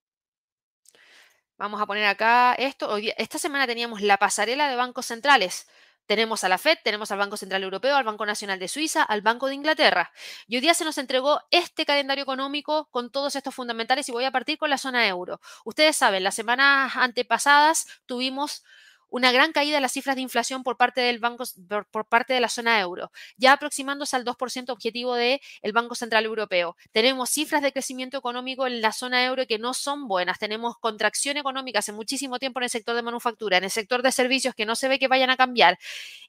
Vamos 1.59 1.81
a 1.81 1.85
poner 1.85 2.05
acá 2.05 2.55
esto. 2.57 2.95
esta 3.17 3.37
semana 3.37 3.67
teníamos 3.67 4.01
la 4.01 4.15
pasarela 4.15 4.69
de 4.69 4.77
bancos 4.77 5.07
centrales. 5.07 5.67
Tenemos 6.05 6.45
a 6.45 6.49
la 6.49 6.57
FED, 6.57 6.77
tenemos 6.85 7.11
al 7.11 7.17
Banco 7.17 7.35
Central 7.35 7.63
Europeo, 7.63 7.97
al 7.97 8.05
Banco 8.05 8.25
Nacional 8.25 8.59
de 8.59 8.69
Suiza, 8.69 9.03
al 9.03 9.21
Banco 9.21 9.47
de 9.47 9.55
Inglaterra. 9.55 10.13
Y 10.47 10.55
hoy 10.55 10.61
día 10.61 10.73
se 10.73 10.85
nos 10.85 10.97
entregó 10.97 11.41
este 11.51 11.85
calendario 11.85 12.23
económico 12.23 12.87
con 12.91 13.11
todos 13.11 13.35
estos 13.35 13.53
fundamentales 13.53 14.07
y 14.07 14.13
voy 14.13 14.23
a 14.23 14.31
partir 14.31 14.57
con 14.57 14.69
la 14.69 14.77
zona 14.77 15.05
euro. 15.05 15.41
Ustedes 15.65 15.97
saben, 15.97 16.23
las 16.23 16.33
semanas 16.33 16.95
antepasadas 16.95 17.87
tuvimos 18.05 18.63
una 19.09 19.31
gran 19.31 19.51
caída 19.51 19.77
en 19.77 19.81
las 19.81 19.93
cifras 19.93 20.15
de 20.15 20.21
inflación 20.21 20.63
por 20.63 20.77
parte 20.77 21.01
del 21.01 21.19
banco, 21.19 21.43
por, 21.91 22.05
parte 22.05 22.33
de 22.33 22.39
la 22.39 22.49
zona 22.49 22.79
euro, 22.79 23.11
ya 23.37 23.53
aproximándose 23.53 24.15
al 24.15 24.25
2% 24.25 24.69
objetivo 24.69 25.15
del 25.15 25.39
Banco 25.73 25.95
Central 25.95 26.25
Europeo. 26.25 26.75
Tenemos 26.91 27.29
cifras 27.29 27.61
de 27.61 27.71
crecimiento 27.71 28.17
económico 28.17 28.67
en 28.67 28.81
la 28.81 28.91
zona 28.91 29.25
euro 29.25 29.45
que 29.47 29.59
no 29.59 29.73
son 29.73 30.07
buenas. 30.07 30.39
Tenemos 30.39 30.77
contracción 30.77 31.37
económica 31.37 31.79
hace 31.79 31.91
muchísimo 31.91 32.39
tiempo 32.39 32.59
en 32.59 32.65
el 32.65 32.69
sector 32.69 32.95
de 32.95 33.01
manufactura, 33.01 33.57
en 33.57 33.63
el 33.65 33.71
sector 33.71 34.01
de 34.01 34.11
servicios 34.11 34.55
que 34.55 34.65
no 34.65 34.75
se 34.75 34.87
ve 34.87 34.99
que 34.99 35.07
vayan 35.07 35.29
a 35.29 35.37
cambiar. 35.37 35.79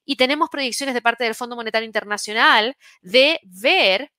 Y 0.04 0.16
tenemos 0.16 0.48
proyecciones 0.50 0.94
de 0.94 1.02
parte 1.02 1.24
del 1.24 1.34
Fondo 1.34 1.56
Monetario 1.56 1.86
Internacional 1.86 2.76
de 3.02 3.40
ver 3.44 4.12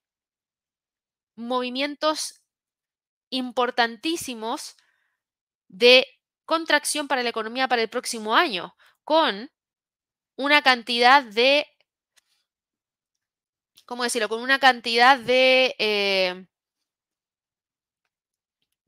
movimientos 1.36 2.42
importantísimos 3.30 4.76
de 5.68 6.06
contracción 6.52 7.08
para 7.08 7.24
la 7.24 7.30
economía 7.30 7.70
para 7.70 7.82
el 7.82 7.88
próximo 7.88 8.36
año, 8.36 8.76
con 9.06 9.50
una 10.36 10.62
cantidad 10.62 11.24
de, 11.24 11.66
¿cómo 13.86 14.04
decirlo? 14.04 14.28
Con 14.28 14.42
una 14.42 14.60
cantidad 14.60 15.18
de, 15.18 15.74
eh, 15.80 16.46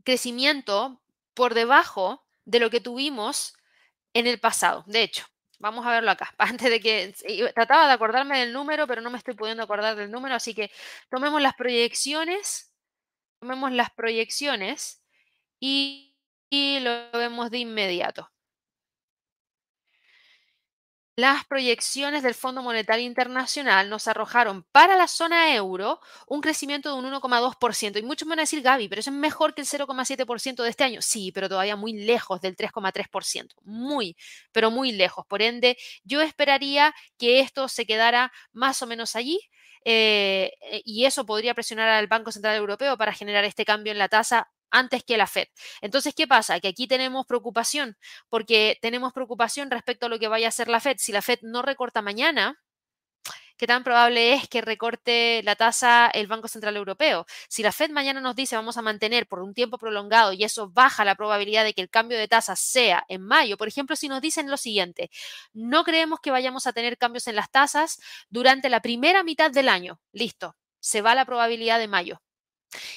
crecimiento 0.04 1.02
por 1.34 1.54
debajo 1.54 2.26
de 2.44 2.60
lo 2.60 2.70
que 2.70 2.82
tuvimos 2.82 3.54
en 4.14 4.28
el 4.28 4.42
pasado. 4.42 4.84
De 4.86 5.02
hecho, 5.02 5.26
vamos 5.58 5.86
a 5.86 5.92
verlo 5.92 6.12
acá. 6.12 6.36
Antes 6.38 6.70
de 6.70 6.82
que 6.82 7.14
trataba 7.56 7.88
de 7.88 7.94
acordarme 7.94 8.40
del 8.40 8.52
número, 8.52 8.88
pero 8.88 9.00
no 9.00 9.10
me 9.10 9.20
estoy 9.20 9.36
pudiendo 9.36 9.64
acordar 9.64 9.96
del 9.96 10.12
número, 10.12 10.36
así 10.36 10.54
que 10.54 10.70
tomemos 11.10 11.42
las 11.42 11.56
proyecciones, 11.56 12.74
tomemos 13.40 13.72
las 13.72 13.90
proyecciones 13.92 15.02
y, 15.62 16.13
y 16.54 16.80
lo 16.82 17.10
vemos 17.14 17.50
de 17.50 17.58
inmediato. 17.58 18.30
Las 21.16 21.46
proyecciones 21.46 22.22
del 22.22 22.36
Fondo 22.36 22.62
Monetario 22.62 23.06
Internacional 23.06 23.90
nos 23.90 24.08
arrojaron 24.08 24.64
para 24.72 24.96
la 24.96 25.08
zona 25.08 25.56
euro 25.56 26.00
un 26.28 26.42
crecimiento 26.42 26.90
de 26.90 27.00
un 27.00 27.12
1,2%. 27.12 27.98
Y 27.98 28.04
muchos 28.04 28.28
me 28.28 28.34
van 28.34 28.40
a 28.40 28.44
decir, 28.44 28.62
Gaby, 28.62 28.88
pero 28.88 29.00
eso 29.00 29.10
es 29.10 29.16
mejor 29.16 29.56
que 29.56 29.62
el 29.62 29.68
0,7% 29.68 30.62
de 30.62 30.70
este 30.70 30.84
año. 30.84 31.02
Sí, 31.02 31.32
pero 31.32 31.50
todavía 31.50 31.76
muy 31.76 31.94
lejos 31.94 32.40
del 32.40 32.56
3,3%. 32.56 33.56
Muy, 33.64 34.16
pero 34.52 34.70
muy 34.70 34.92
lejos. 34.92 35.26
Por 35.26 35.42
ende, 35.42 35.76
yo 36.04 36.22
esperaría 36.22 36.94
que 37.18 37.40
esto 37.40 37.68
se 37.68 37.88
quedara 37.88 38.32
más 38.52 38.82
o 38.84 38.88
menos 38.88 39.16
allí. 39.16 39.40
Eh, 39.86 40.54
y 40.86 41.06
eso 41.06 41.26
podría 41.26 41.56
presionar 41.56 41.90
al 41.90 42.08
Banco 42.08 42.32
Central 42.32 42.56
Europeo 42.56 42.96
para 42.98 43.12
generar 43.12 43.44
este 43.44 43.66
cambio 43.66 43.92
en 43.92 43.98
la 43.98 44.08
tasa 44.08 44.53
antes 44.74 45.04
que 45.04 45.18
la 45.18 45.28
Fed. 45.28 45.48
Entonces, 45.82 46.14
¿qué 46.14 46.28
pasa? 46.28 46.60
Que 46.60 46.68
aquí 46.68 46.88
tenemos 46.88 47.26
preocupación, 47.26 47.98
porque 48.30 48.78
tenemos 48.82 49.14
preocupación 49.14 49.72
respecto 49.72 50.08
a 50.08 50.10
lo 50.10 50.20
que 50.20 50.28
vaya 50.28 50.48
a 50.48 50.50
hacer 50.50 50.68
la 50.68 50.82
Fed. 50.82 50.98
Si 51.00 51.14
la 51.14 51.22
Fed 51.22 51.40
no 51.44 51.62
recorta 51.62 52.02
mañana, 52.02 52.60
¿qué 53.58 53.68
tan 53.68 53.84
probable 53.84 54.34
es 54.34 54.50
que 54.50 54.62
recorte 54.62 55.42
la 55.44 55.56
tasa 55.56 56.08
el 56.08 56.28
Banco 56.28 56.48
Central 56.48 56.76
Europeo? 56.76 57.26
Si 57.48 57.62
la 57.64 57.72
Fed 57.72 57.92
mañana 57.92 58.20
nos 58.20 58.36
dice 58.36 58.56
vamos 58.56 58.78
a 58.78 58.82
mantener 58.82 59.28
por 59.28 59.40
un 59.40 59.54
tiempo 59.54 59.78
prolongado 59.78 60.34
y 60.34 60.44
eso 60.44 60.70
baja 60.70 61.06
la 61.06 61.16
probabilidad 61.16 61.64
de 61.64 61.74
que 61.74 61.82
el 61.82 61.90
cambio 61.90 62.18
de 62.18 62.28
tasa 62.28 62.56
sea 62.56 63.06
en 63.08 63.22
mayo, 63.22 63.58
por 63.58 63.68
ejemplo, 63.68 63.96
si 63.96 64.10
nos 64.10 64.22
dicen 64.22 64.50
lo 64.50 64.58
siguiente, 64.58 65.12
no 65.54 65.84
creemos 65.84 66.20
que 66.20 66.32
vayamos 66.32 66.68
a 66.68 66.74
tener 66.74 66.98
cambios 66.98 67.28
en 67.28 67.36
las 67.36 67.52
tasas 67.52 68.02
durante 68.30 68.70
la 68.70 68.82
primera 68.82 69.24
mitad 69.24 69.52
del 69.52 69.70
año, 69.70 70.00
listo, 70.12 70.58
se 70.80 71.02
va 71.02 71.16
la 71.16 71.26
probabilidad 71.26 71.80
de 71.80 71.88
mayo. 71.88 72.22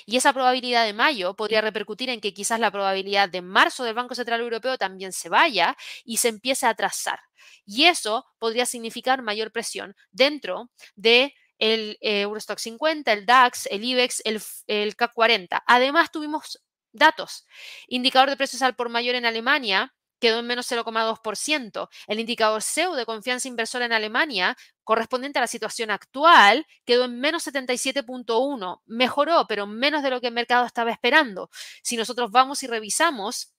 Y 0.05 0.17
esa 0.17 0.33
probabilidad 0.33 0.85
de 0.85 0.93
mayo 0.93 1.35
podría 1.35 1.61
repercutir 1.61 2.11
en 2.11 2.21
que 2.21 2.35
quizás 2.35 2.61
la 2.61 2.71
probabilidad 2.71 3.29
de 3.29 3.43
marzo 3.43 3.85
del 3.85 3.95
Banco 3.95 4.15
Central 4.15 4.41
Europeo 4.41 4.79
también 4.79 5.13
se 5.13 5.29
vaya 5.29 5.77
y 6.05 6.19
se 6.19 6.29
empiece 6.29 6.67
a 6.67 6.71
atrasar. 6.71 7.21
Y 7.65 7.85
eso 7.85 8.27
podría 8.39 8.67
significar 8.67 9.23
mayor 9.23 9.53
presión 9.53 9.95
dentro 10.11 10.71
de 10.95 11.35
el 11.59 11.99
eh, 12.01 12.23
Eurostock 12.23 12.59
50, 12.59 13.13
el 13.13 13.27
DAX, 13.27 13.67
el 13.67 13.85
IBEX, 13.85 14.23
el, 14.25 14.41
el 14.67 14.97
CAC 14.97 15.13
40. 15.15 15.63
Además, 15.67 16.11
tuvimos 16.11 16.61
datos. 16.93 17.47
Indicador 17.89 18.31
de 18.31 18.37
precios 18.37 18.63
al 18.63 18.77
por 18.77 18.89
mayor 18.89 19.15
en 19.15 19.27
Alemania 19.27 19.95
quedó 20.19 20.41
en 20.41 20.47
menos 20.47 20.71
0,2%. 20.71 21.89
El 22.07 22.21
indicador 22.21 22.63
SEU 22.63 22.95
de 22.95 23.07
confianza 23.07 23.49
inversora 23.49 23.87
en 23.87 23.93
Alemania, 23.93 24.57
correspondiente 24.85 25.39
a 25.39 25.43
la 25.43 25.49
situación 25.49 25.91
actual, 25.91 26.67
quedó 26.85 27.05
en 27.05 27.19
menos 27.21 27.47
77.1. 27.47 28.83
Mejoró, 28.87 29.47
pero 29.49 29.67
menos 29.67 30.03
de 30.03 30.11
lo 30.11 30.21
que 30.21 30.29
el 30.29 30.35
mercado 30.35 30.67
estaba 30.67 30.91
esperando. 30.91 31.51
Si 31.83 31.97
nosotros 31.97 32.31
vamos 32.31 32.63
y 32.63 32.67
revisamos 32.67 33.56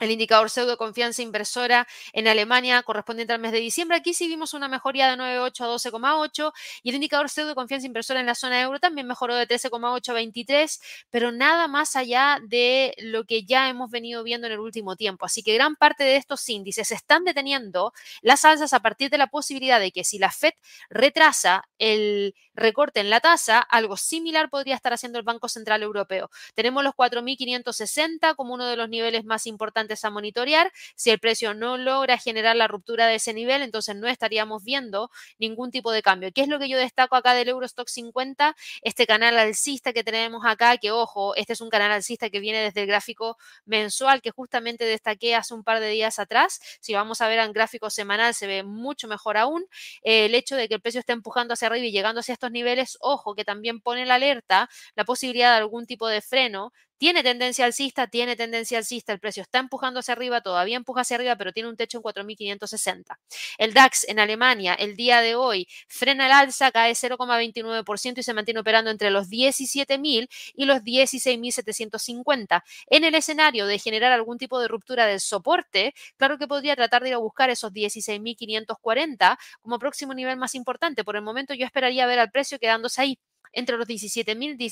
el 0.00 0.10
indicador 0.10 0.50
pseudo 0.50 0.76
confianza 0.76 1.22
inversora 1.22 1.86
en 2.12 2.28
Alemania 2.28 2.82
correspondiente 2.82 3.32
al 3.32 3.40
mes 3.40 3.52
de 3.52 3.58
diciembre. 3.58 3.96
Aquí 3.96 4.14
sí 4.14 4.28
vimos 4.28 4.54
una 4.54 4.68
mejoría 4.68 5.08
de 5.08 5.16
9,8 5.16 5.64
a 5.64 5.68
12,8 5.68 6.52
y 6.82 6.90
el 6.90 6.94
indicador 6.96 7.30
pseudo 7.30 7.54
confianza 7.54 7.86
inversora 7.86 8.20
en 8.20 8.26
la 8.26 8.34
zona 8.34 8.60
euro 8.60 8.78
también 8.78 9.06
mejoró 9.06 9.34
de 9.34 9.48
13,8 9.48 10.08
a 10.10 10.12
23, 10.12 10.80
pero 11.10 11.32
nada 11.32 11.68
más 11.68 11.96
allá 11.96 12.38
de 12.46 12.94
lo 12.98 13.24
que 13.24 13.44
ya 13.44 13.68
hemos 13.68 13.90
venido 13.90 14.22
viendo 14.22 14.46
en 14.46 14.52
el 14.52 14.60
último 14.60 14.96
tiempo. 14.96 15.24
Así 15.24 15.42
que 15.42 15.54
gran 15.54 15.76
parte 15.76 16.04
de 16.04 16.16
estos 16.16 16.46
índices 16.48 16.90
están 16.90 17.24
deteniendo 17.24 17.92
las 18.20 18.44
alzas 18.44 18.72
a 18.72 18.80
partir 18.80 19.10
de 19.10 19.18
la 19.18 19.28
posibilidad 19.28 19.80
de 19.80 19.92
que 19.92 20.04
si 20.04 20.18
la 20.18 20.30
Fed 20.30 20.52
retrasa 20.90 21.64
el 21.78 22.34
recorte 22.54 23.00
en 23.00 23.10
la 23.10 23.20
tasa, 23.20 23.60
algo 23.60 23.96
similar 23.96 24.50
podría 24.50 24.74
estar 24.74 24.92
haciendo 24.92 25.18
el 25.18 25.24
Banco 25.24 25.48
Central 25.48 25.82
Europeo. 25.82 26.30
Tenemos 26.54 26.84
los 26.84 26.94
4.560 26.94 28.34
como 28.34 28.54
uno 28.54 28.66
de 28.66 28.76
los 28.76 28.88
niveles 28.88 29.24
más 29.24 29.46
importantes 29.46 29.85
a 30.04 30.10
monitorear. 30.10 30.72
Si 30.94 31.10
el 31.10 31.18
precio 31.18 31.54
no 31.54 31.76
logra 31.76 32.18
generar 32.18 32.56
la 32.56 32.68
ruptura 32.68 33.06
de 33.06 33.16
ese 33.16 33.32
nivel, 33.32 33.62
entonces 33.62 33.96
no 33.96 34.08
estaríamos 34.08 34.62
viendo 34.64 35.10
ningún 35.38 35.70
tipo 35.70 35.92
de 35.92 36.02
cambio. 36.02 36.30
¿Qué 36.32 36.42
es 36.42 36.48
lo 36.48 36.58
que 36.58 36.68
yo 36.68 36.78
destaco 36.78 37.16
acá 37.16 37.34
del 37.34 37.48
Eurostock 37.48 37.88
50? 37.88 38.56
Este 38.82 39.06
canal 39.06 39.38
alcista 39.38 39.92
que 39.92 40.04
tenemos 40.04 40.44
acá, 40.44 40.76
que 40.78 40.90
ojo, 40.90 41.34
este 41.36 41.52
es 41.52 41.60
un 41.60 41.70
canal 41.70 41.92
alcista 41.92 42.30
que 42.30 42.40
viene 42.40 42.60
desde 42.60 42.82
el 42.82 42.86
gráfico 42.86 43.36
mensual 43.64 44.22
que 44.22 44.30
justamente 44.30 44.84
destaqué 44.84 45.34
hace 45.34 45.54
un 45.54 45.64
par 45.64 45.80
de 45.80 45.88
días 45.88 46.18
atrás. 46.18 46.60
Si 46.80 46.94
vamos 46.94 47.20
a 47.20 47.28
ver 47.28 47.38
en 47.38 47.52
gráfico 47.52 47.90
semanal, 47.90 48.34
se 48.34 48.46
ve 48.46 48.62
mucho 48.62 49.08
mejor 49.08 49.36
aún. 49.36 49.64
el 50.02 50.34
hecho 50.34 50.56
de 50.56 50.68
que 50.68 50.74
el 50.74 50.80
precio 50.80 51.00
esté 51.00 51.12
empujando 51.12 51.54
hacia 51.54 51.68
arriba 51.68 51.86
y 51.86 51.92
llegando 51.92 52.20
hacia 52.20 52.32
estos 52.32 52.50
niveles, 52.50 52.96
ojo, 53.00 53.34
que 53.34 53.44
también 53.44 53.80
pone 53.80 54.06
la 54.06 54.16
alerta 54.16 54.68
la 54.94 55.04
posibilidad 55.04 55.52
de 55.52 55.58
algún 55.58 55.86
tipo 55.86 56.08
de 56.08 56.20
freno 56.20 56.72
tiene 56.98 57.22
tendencia 57.22 57.64
alcista, 57.64 58.06
tiene 58.06 58.36
tendencia 58.36 58.78
alcista, 58.78 59.12
el 59.12 59.20
precio 59.20 59.42
está 59.42 59.58
empujando 59.58 60.00
hacia 60.00 60.12
arriba, 60.12 60.40
todavía 60.40 60.76
empuja 60.76 61.02
hacia 61.02 61.16
arriba, 61.16 61.36
pero 61.36 61.52
tiene 61.52 61.68
un 61.68 61.76
techo 61.76 61.98
en 61.98 62.02
4.560. 62.02 63.18
El 63.58 63.74
DAX 63.74 64.04
en 64.08 64.18
Alemania 64.18 64.74
el 64.74 64.96
día 64.96 65.20
de 65.20 65.34
hoy 65.34 65.68
frena 65.88 66.26
el 66.26 66.32
alza, 66.32 66.70
cae 66.70 66.94
0,29% 66.94 68.18
y 68.18 68.22
se 68.22 68.34
mantiene 68.34 68.60
operando 68.60 68.90
entre 68.90 69.10
los 69.10 69.28
17.000 69.28 70.28
y 70.54 70.64
los 70.64 70.82
16.750. 70.82 72.62
En 72.88 73.04
el 73.04 73.14
escenario 73.14 73.66
de 73.66 73.78
generar 73.78 74.12
algún 74.12 74.38
tipo 74.38 74.58
de 74.60 74.68
ruptura 74.68 75.06
del 75.06 75.20
soporte, 75.20 75.94
claro 76.16 76.38
que 76.38 76.46
podría 76.48 76.76
tratar 76.76 77.02
de 77.02 77.08
ir 77.10 77.14
a 77.14 77.18
buscar 77.18 77.50
esos 77.50 77.72
16.540 77.72 79.38
como 79.60 79.78
próximo 79.78 80.14
nivel 80.14 80.36
más 80.36 80.54
importante. 80.54 81.04
Por 81.04 81.16
el 81.16 81.22
momento 81.22 81.54
yo 81.54 81.66
esperaría 81.66 82.06
ver 82.06 82.18
al 82.18 82.30
precio 82.30 82.58
quedándose 82.58 83.00
ahí 83.02 83.18
entre 83.56 83.76
los 83.76 83.88
17.000 83.88 84.56
y 84.58 84.70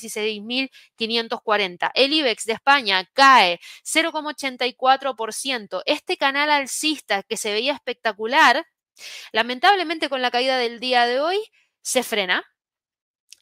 16.540. 0.99 1.91
El 1.93 2.13
IBEX 2.13 2.45
de 2.45 2.53
España 2.53 3.09
cae 3.13 3.59
0,84%. 3.83 5.81
Este 5.85 6.17
canal 6.17 6.49
alcista 6.49 7.23
que 7.23 7.37
se 7.37 7.51
veía 7.51 7.73
espectacular, 7.73 8.65
lamentablemente 9.33 10.09
con 10.09 10.21
la 10.21 10.31
caída 10.31 10.57
del 10.57 10.79
día 10.79 11.05
de 11.05 11.19
hoy, 11.19 11.37
se 11.81 12.03
frena. 12.03 12.43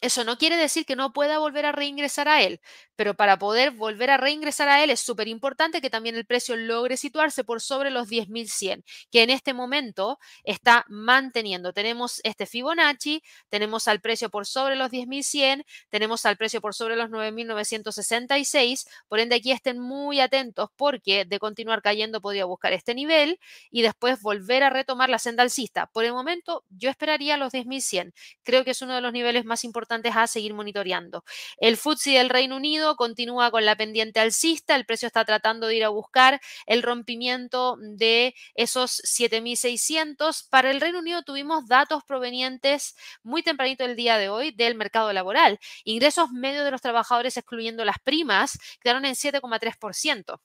Eso 0.03 0.25
no 0.25 0.37
quiere 0.37 0.57
decir 0.57 0.85
que 0.85 0.97
no 0.97 1.13
pueda 1.13 1.39
volver 1.39 1.65
a 1.65 1.71
reingresar 1.71 2.27
a 2.27 2.41
él, 2.41 2.59
pero 2.97 3.13
para 3.13 3.39
poder 3.39 3.71
volver 3.71 4.09
a 4.09 4.17
reingresar 4.17 4.67
a 4.67 4.83
él 4.83 4.89
es 4.89 4.99
súper 4.99 5.29
importante 5.29 5.79
que 5.79 5.89
también 5.89 6.17
el 6.17 6.25
precio 6.25 6.57
logre 6.57 6.97
situarse 6.97 7.45
por 7.45 7.61
sobre 7.61 7.89
los 7.89 8.09
10.100, 8.09 8.83
que 9.11 9.23
en 9.23 9.29
este 9.29 9.53
momento 9.53 10.19
está 10.43 10.83
manteniendo. 10.89 11.71
Tenemos 11.71 12.19
este 12.25 12.45
Fibonacci, 12.45 13.23
tenemos 13.47 13.87
al 13.87 14.01
precio 14.01 14.29
por 14.29 14.45
sobre 14.45 14.75
los 14.75 14.91
10.100, 14.91 15.63
tenemos 15.89 16.25
al 16.25 16.35
precio 16.35 16.59
por 16.59 16.73
sobre 16.75 16.97
los 16.97 17.09
9.966, 17.09 18.85
por 19.07 19.21
ende 19.21 19.35
aquí 19.37 19.53
estén 19.53 19.79
muy 19.79 20.19
atentos 20.19 20.67
porque 20.75 21.23
de 21.23 21.39
continuar 21.39 21.81
cayendo 21.81 22.19
podría 22.19 22.43
buscar 22.43 22.73
este 22.73 22.93
nivel 22.93 23.39
y 23.71 23.83
después 23.83 24.21
volver 24.21 24.63
a 24.63 24.69
retomar 24.69 25.09
la 25.09 25.17
senda 25.17 25.43
alcista. 25.43 25.87
Por 25.93 26.03
el 26.03 26.11
momento 26.11 26.65
yo 26.67 26.89
esperaría 26.89 27.37
los 27.37 27.53
10.100, 27.53 28.11
creo 28.43 28.65
que 28.65 28.71
es 28.71 28.81
uno 28.81 28.95
de 28.95 28.99
los 29.01 29.13
niveles 29.13 29.45
más 29.45 29.63
importantes 29.63 29.92
a 30.15 30.27
seguir 30.27 30.53
monitoreando. 30.53 31.23
El 31.57 31.77
FTSE 31.77 32.11
del 32.11 32.29
Reino 32.29 32.55
Unido 32.55 32.95
continúa 32.95 33.51
con 33.51 33.65
la 33.65 33.75
pendiente 33.75 34.19
alcista, 34.19 34.75
el 34.75 34.85
precio 34.85 35.07
está 35.07 35.25
tratando 35.25 35.67
de 35.67 35.75
ir 35.75 35.83
a 35.83 35.89
buscar 35.89 36.39
el 36.65 36.83
rompimiento 36.83 37.77
de 37.79 38.35
esos 38.55 39.01
7.600. 39.03 40.47
Para 40.49 40.71
el 40.71 40.81
Reino 40.81 40.99
Unido 40.99 41.23
tuvimos 41.23 41.67
datos 41.67 42.03
provenientes 42.03 42.95
muy 43.23 43.43
tempranito 43.43 43.85
el 43.85 43.95
día 43.95 44.17
de 44.17 44.29
hoy 44.29 44.51
del 44.51 44.75
mercado 44.75 45.11
laboral. 45.13 45.59
Ingresos 45.83 46.31
medios 46.31 46.65
de 46.65 46.71
los 46.71 46.81
trabajadores, 46.81 47.37
excluyendo 47.37 47.85
las 47.85 47.97
primas, 48.03 48.57
quedaron 48.81 49.05
en 49.05 49.15
7,3%. 49.15 50.39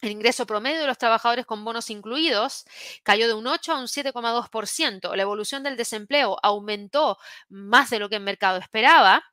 El 0.00 0.10
ingreso 0.10 0.46
promedio 0.46 0.80
de 0.80 0.86
los 0.86 0.98
trabajadores 0.98 1.46
con 1.46 1.64
bonos 1.64 1.88
incluidos 1.90 2.64
cayó 3.02 3.26
de 3.26 3.34
un 3.34 3.46
8 3.46 3.72
a 3.72 3.78
un 3.78 3.86
7,2%. 3.86 5.14
La 5.16 5.22
evolución 5.22 5.62
del 5.62 5.76
desempleo 5.76 6.36
aumentó 6.42 7.18
más 7.48 7.90
de 7.90 7.98
lo 7.98 8.08
que 8.08 8.16
el 8.16 8.22
mercado 8.22 8.58
esperaba. 8.58 9.24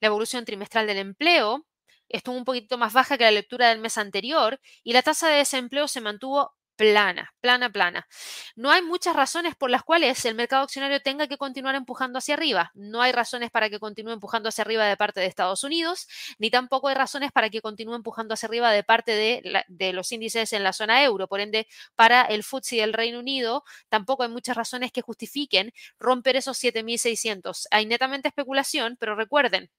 La 0.00 0.06
evolución 0.08 0.44
trimestral 0.44 0.86
del 0.86 0.98
empleo 0.98 1.66
estuvo 2.08 2.36
un 2.36 2.44
poquito 2.44 2.76
más 2.76 2.92
baja 2.92 3.16
que 3.16 3.24
la 3.24 3.30
lectura 3.30 3.68
del 3.68 3.78
mes 3.78 3.96
anterior 3.98 4.60
y 4.82 4.92
la 4.92 5.02
tasa 5.02 5.28
de 5.28 5.36
desempleo 5.36 5.88
se 5.88 6.00
mantuvo 6.00 6.54
plana, 6.80 7.34
plana, 7.42 7.70
plana. 7.70 8.08
No 8.56 8.70
hay 8.70 8.80
muchas 8.80 9.14
razones 9.14 9.54
por 9.54 9.68
las 9.68 9.82
cuales 9.82 10.24
el 10.24 10.34
mercado 10.34 10.62
accionario 10.62 11.02
tenga 11.02 11.26
que 11.28 11.36
continuar 11.36 11.74
empujando 11.74 12.18
hacia 12.18 12.32
arriba. 12.32 12.70
No 12.72 13.02
hay 13.02 13.12
razones 13.12 13.50
para 13.50 13.68
que 13.68 13.78
continúe 13.78 14.12
empujando 14.12 14.48
hacia 14.48 14.62
arriba 14.62 14.86
de 14.86 14.96
parte 14.96 15.20
de 15.20 15.26
Estados 15.26 15.62
Unidos, 15.62 16.08
ni 16.38 16.50
tampoco 16.50 16.88
hay 16.88 16.94
razones 16.94 17.32
para 17.32 17.50
que 17.50 17.60
continúe 17.60 17.94
empujando 17.94 18.32
hacia 18.32 18.46
arriba 18.46 18.72
de 18.72 18.82
parte 18.82 19.12
de, 19.12 19.62
de 19.68 19.92
los 19.92 20.10
índices 20.10 20.54
en 20.54 20.64
la 20.64 20.72
zona 20.72 21.04
euro. 21.04 21.28
Por 21.28 21.40
ende, 21.40 21.68
para 21.96 22.22
el 22.22 22.42
FTSE 22.44 22.76
del 22.76 22.94
Reino 22.94 23.18
Unido, 23.18 23.62
tampoco 23.90 24.22
hay 24.22 24.30
muchas 24.30 24.56
razones 24.56 24.90
que 24.90 25.02
justifiquen 25.02 25.74
romper 25.98 26.36
esos 26.36 26.58
7.600. 26.64 27.66
Hay 27.72 27.84
netamente 27.84 28.28
especulación, 28.28 28.96
pero 28.98 29.16
recuerden, 29.16 29.70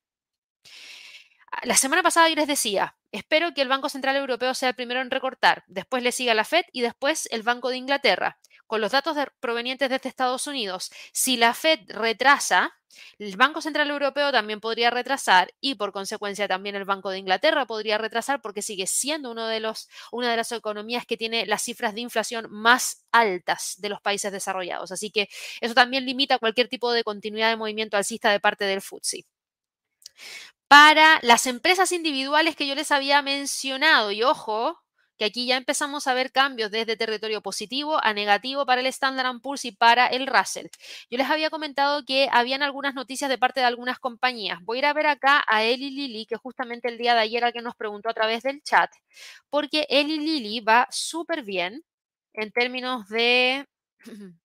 La 1.64 1.76
semana 1.76 2.02
pasada 2.02 2.28
yo 2.30 2.36
les 2.36 2.48
decía, 2.48 2.96
espero 3.12 3.54
que 3.54 3.62
el 3.62 3.68
Banco 3.68 3.90
Central 3.90 4.16
Europeo 4.16 4.54
sea 4.56 4.70
el 4.70 4.76
primero 4.76 5.02
en 5.02 5.12
recortar, 5.12 5.64
después 5.68 6.02
le 6.02 6.12
siga 6.12 6.34
la 6.34 6.46
Fed 6.46 6.66
y 6.72 6.82
después 6.82 7.28
el 7.32 7.44
Banco 7.44 7.70
de 7.70 7.78
Inglaterra. 7.78 8.40
Con 8.66 8.82
los 8.82 8.94
datos 8.94 9.18
provenientes 9.40 9.90
desde 9.90 10.10
Estados 10.10 10.48
Unidos, 10.48 10.92
si 11.12 11.38
la 11.38 11.54
Fed 11.54 11.82
retrasa, 11.90 12.74
el 13.20 13.36
Banco 13.36 13.62
Central 13.62 13.90
Europeo 13.92 14.32
también 14.32 14.60
podría 14.60 14.90
retrasar 14.90 15.54
y 15.60 15.76
por 15.76 15.92
consecuencia 15.92 16.48
también 16.48 16.76
el 16.76 16.86
Banco 16.86 17.10
de 17.12 17.20
Inglaterra 17.20 17.66
podría 17.68 17.98
retrasar 17.98 18.42
porque 18.42 18.62
sigue 18.62 18.88
siendo 18.88 19.30
una 19.30 19.50
de 19.50 19.60
las 19.60 20.52
economías 20.52 21.06
que 21.06 21.18
tiene 21.18 21.46
las 21.46 21.62
cifras 21.62 21.94
de 21.94 22.02
inflación 22.02 22.48
más 22.50 23.06
altas 23.12 23.76
de 23.78 23.90
los 23.90 24.02
países 24.02 24.32
desarrollados. 24.32 24.92
Así 24.92 25.12
que 25.12 25.30
eso 25.60 25.74
también 25.74 26.06
limita 26.06 26.40
cualquier 26.40 26.70
tipo 26.70 26.92
de 26.92 27.04
continuidad 27.04 27.50
de 27.50 27.58
movimiento 27.58 27.98
alcista 27.98 28.32
de 28.32 28.40
parte 28.40 28.66
del 28.66 28.82
FTSE 28.82 29.26
para 30.72 31.20
las 31.22 31.48
empresas 31.48 31.92
individuales 31.92 32.56
que 32.56 32.66
yo 32.66 32.76
les 32.76 32.94
había 32.94 33.22
mencionado. 33.22 34.10
Y 34.14 34.24
ojo, 34.24 34.80
que 35.18 35.26
aquí 35.26 35.46
ya 35.46 35.58
empezamos 35.58 36.08
a 36.08 36.14
ver 36.14 36.32
cambios 36.32 36.72
desde 36.72 36.96
territorio 36.96 37.42
positivo 37.42 38.02
a 38.02 38.14
negativo 38.14 38.66
para 38.66 38.80
el 38.80 38.88
Standard 38.88 39.42
Poor's 39.42 39.66
y 39.66 39.74
para 39.74 40.08
el 40.08 40.28
Russell. 40.28 40.68
Yo 41.10 41.18
les 41.18 41.30
había 41.30 41.50
comentado 41.50 42.06
que 42.06 42.30
habían 42.32 42.64
algunas 42.64 42.94
noticias 42.94 43.30
de 43.30 43.38
parte 43.38 43.60
de 43.60 43.66
algunas 43.66 44.00
compañías. 44.00 44.60
Voy 44.62 44.78
a 44.78 44.80
ir 44.80 44.86
a 44.86 44.94
ver 44.94 45.08
acá 45.08 45.44
a 45.46 45.62
Eli 45.62 45.90
Lilly, 45.92 46.26
que 46.26 46.38
justamente 46.38 46.88
el 46.88 46.98
día 46.98 47.16
de 47.16 47.20
ayer 47.20 47.44
alguien 47.44 47.66
nos 47.66 47.76
preguntó 47.76 48.10
a 48.10 48.14
través 48.14 48.42
del 48.44 48.64
chat, 48.64 48.90
porque 49.50 49.86
Eli 49.90 50.20
Lilly 50.20 50.62
va 50.62 50.88
súper 50.90 51.44
bien 51.44 51.84
en 52.32 52.50
términos 52.54 53.10
de 53.10 53.66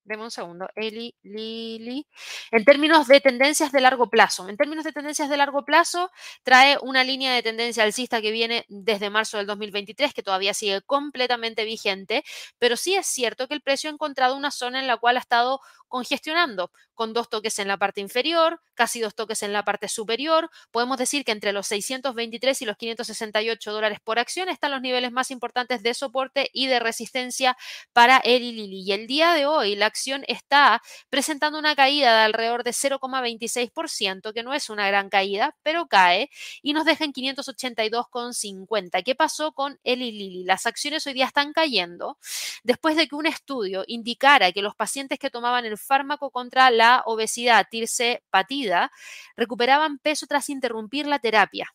Deme 0.04 0.22
un 0.22 0.30
segundo. 0.30 0.68
Eli, 0.74 1.14
Lili. 1.22 2.06
En 2.50 2.64
términos 2.64 3.06
de 3.06 3.20
tendencias 3.20 3.72
de 3.72 3.80
largo 3.80 4.08
plazo. 4.10 4.48
En 4.48 4.56
términos 4.56 4.84
de 4.84 4.92
tendencias 4.92 5.28
de 5.28 5.36
largo 5.36 5.64
plazo, 5.64 6.10
trae 6.42 6.78
una 6.82 7.04
línea 7.04 7.34
de 7.34 7.42
tendencia 7.42 7.82
alcista 7.82 8.20
que 8.20 8.30
viene 8.30 8.64
desde 8.68 9.10
marzo 9.10 9.38
del 9.38 9.46
2023, 9.46 10.14
que 10.14 10.22
todavía 10.22 10.54
sigue 10.54 10.82
completamente 10.82 11.64
vigente, 11.64 12.24
pero 12.58 12.76
sí 12.76 12.94
es 12.94 13.06
cierto 13.06 13.48
que 13.48 13.54
el 13.54 13.62
precio 13.62 13.90
ha 13.90 13.92
encontrado 13.92 14.36
una 14.36 14.50
zona 14.50 14.80
en 14.80 14.86
la 14.86 14.96
cual 14.96 15.16
ha 15.16 15.20
estado 15.20 15.60
congestionando, 15.88 16.70
con 16.94 17.12
dos 17.12 17.28
toques 17.28 17.58
en 17.58 17.68
la 17.68 17.76
parte 17.76 18.00
inferior, 18.00 18.60
casi 18.74 19.00
dos 19.00 19.14
toques 19.14 19.42
en 19.42 19.52
la 19.52 19.64
parte 19.64 19.88
superior. 19.88 20.50
Podemos 20.70 20.98
decir 20.98 21.24
que 21.24 21.32
entre 21.32 21.52
los 21.52 21.66
623 21.68 22.62
y 22.62 22.64
los 22.64 22.76
568 22.76 23.72
dólares 23.72 23.98
por 24.02 24.18
acción 24.18 24.48
están 24.48 24.72
los 24.72 24.80
niveles 24.80 25.12
más 25.12 25.30
importantes 25.30 25.82
de 25.82 25.94
soporte 25.94 26.50
y 26.52 26.66
de 26.66 26.80
resistencia 26.80 27.56
para 27.92 28.18
Eli 28.18 28.52
Lili. 28.52 28.82
Y 28.82 28.92
el 28.92 29.06
día 29.06 29.34
de 29.34 29.45
hoy, 29.46 29.76
la 29.76 29.86
acción 29.86 30.24
está 30.28 30.82
presentando 31.08 31.58
una 31.58 31.74
caída 31.74 32.14
de 32.16 32.24
alrededor 32.24 32.64
de 32.64 32.72
0,26%, 32.72 34.32
que 34.32 34.42
no 34.42 34.54
es 34.54 34.70
una 34.70 34.86
gran 34.88 35.08
caída, 35.08 35.56
pero 35.62 35.86
cae 35.86 36.30
y 36.62 36.72
nos 36.72 36.84
deja 36.84 37.04
en 37.04 37.12
582,50. 37.12 39.02
¿Qué 39.02 39.14
pasó 39.14 39.52
con 39.52 39.78
Eli 39.84 40.12
Lilly? 40.12 40.44
Las 40.44 40.66
acciones 40.66 41.06
hoy 41.06 41.14
día 41.14 41.26
están 41.26 41.52
cayendo 41.52 42.18
después 42.62 42.96
de 42.96 43.08
que 43.08 43.14
un 43.14 43.26
estudio 43.26 43.84
indicara 43.86 44.52
que 44.52 44.62
los 44.62 44.74
pacientes 44.74 45.18
que 45.18 45.30
tomaban 45.30 45.64
el 45.64 45.78
fármaco 45.78 46.30
contra 46.30 46.70
la 46.70 47.02
obesidad 47.06 47.66
tirse 47.70 48.22
patida 48.30 48.90
recuperaban 49.36 49.98
peso 49.98 50.26
tras 50.26 50.48
interrumpir 50.50 51.06
la 51.06 51.18
terapia. 51.18 51.72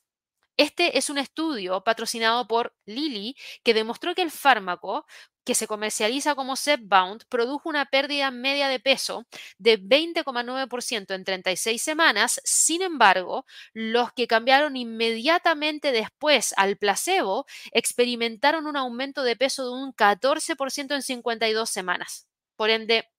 Este 0.58 0.98
es 0.98 1.10
un 1.10 1.18
estudio 1.18 1.84
patrocinado 1.84 2.48
por 2.48 2.76
Lilly 2.86 3.36
que 3.64 3.74
demostró 3.74 4.14
que 4.14 4.22
el 4.22 4.32
fármaco 4.32 5.06
que 5.44 5.56
se 5.56 5.68
comercializa 5.68 6.36
como 6.36 6.56
Zepbound 6.56 7.26
produjo 7.30 7.70
una 7.70 7.86
pérdida 7.86 8.32
media 8.32 8.68
de 8.68 8.80
peso 8.80 9.26
de 9.58 9.80
20,9% 9.80 11.14
en 11.16 11.24
36 11.24 11.82
semanas. 11.82 12.42
Sin 12.44 12.82
embargo, 12.82 13.46
los 13.74 14.12
que 14.14 14.28
cambiaron 14.28 14.76
inmediatamente 14.76 15.92
después 15.92 16.54
al 16.58 16.78
placebo 16.78 17.46
experimentaron 17.72 18.68
un 18.68 18.78
aumento 18.78 19.24
de 19.24 19.36
peso 19.36 19.66
de 19.66 19.72
un 19.72 19.94
14% 19.94 20.96
en 20.96 21.02
52 21.02 21.70
semanas. 21.70 22.28
Por 22.56 22.70
ende, 22.70 23.10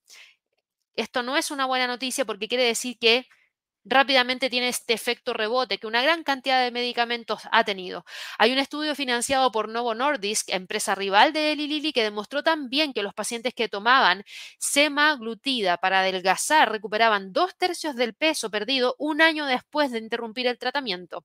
esto 0.95 1.23
no 1.23 1.37
es 1.37 1.51
una 1.51 1.67
buena 1.67 1.87
noticia 1.87 2.25
porque 2.25 2.49
quiere 2.49 2.65
decir 2.65 2.99
que 2.99 3.27
rápidamente 3.85 4.51
tiene 4.51 4.69
este 4.69 4.93
efecto 4.95 5.33
rebote 5.33 5.79
que 5.79 5.87
una 5.87 6.03
gran 6.03 6.25
cantidad 6.25 6.63
de 6.63 6.71
medicamentos 6.71 7.41
ha 7.51 7.65
tenido. 7.65 8.05
Hay 8.39 8.53
un 8.53 8.59
estudio 8.59 8.95
financiado 8.95 9.51
por 9.53 9.69
Novo 9.69 9.95
Nordisk, 9.95 10.51
empresa 10.51 10.95
rival 10.95 11.33
de 11.33 11.53
Eli 11.53 11.67
Lilly, 11.67 11.93
que 11.93 12.03
demostró 12.03 12.43
también 12.43 12.93
que 12.93 13.03
los 13.03 13.15
pacientes 13.15 13.55
que 13.55 13.69
tomaban 13.69 14.25
semaglutida 14.59 15.77
para 15.79 16.01
adelgazar 16.01 16.71
recuperaban 16.71 17.33
dos 17.33 17.57
tercios 17.57 17.97
del 17.97 18.15
peso 18.15 18.51
perdido 18.51 18.95
un 18.99 19.21
año 19.23 19.47
después 19.47 19.91
de 19.91 19.99
interrumpir 19.99 20.47
el 20.47 20.59
tratamiento. 20.59 21.25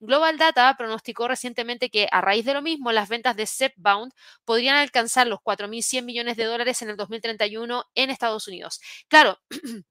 Global 0.00 0.38
Data 0.38 0.74
pronosticó 0.76 1.28
recientemente 1.28 1.90
que 1.90 2.08
a 2.10 2.20
raíz 2.20 2.44
de 2.44 2.54
lo 2.54 2.62
mismo 2.62 2.92
las 2.92 3.08
ventas 3.08 3.36
de 3.36 3.46
Zepbound 3.46 4.12
podrían 4.44 4.76
alcanzar 4.76 5.26
los 5.26 5.40
4.100 5.40 6.04
millones 6.04 6.36
de 6.36 6.44
dólares 6.44 6.82
en 6.82 6.90
el 6.90 6.96
2031 6.96 7.84
en 7.94 8.10
Estados 8.10 8.48
Unidos. 8.48 8.80
Claro, 9.08 9.38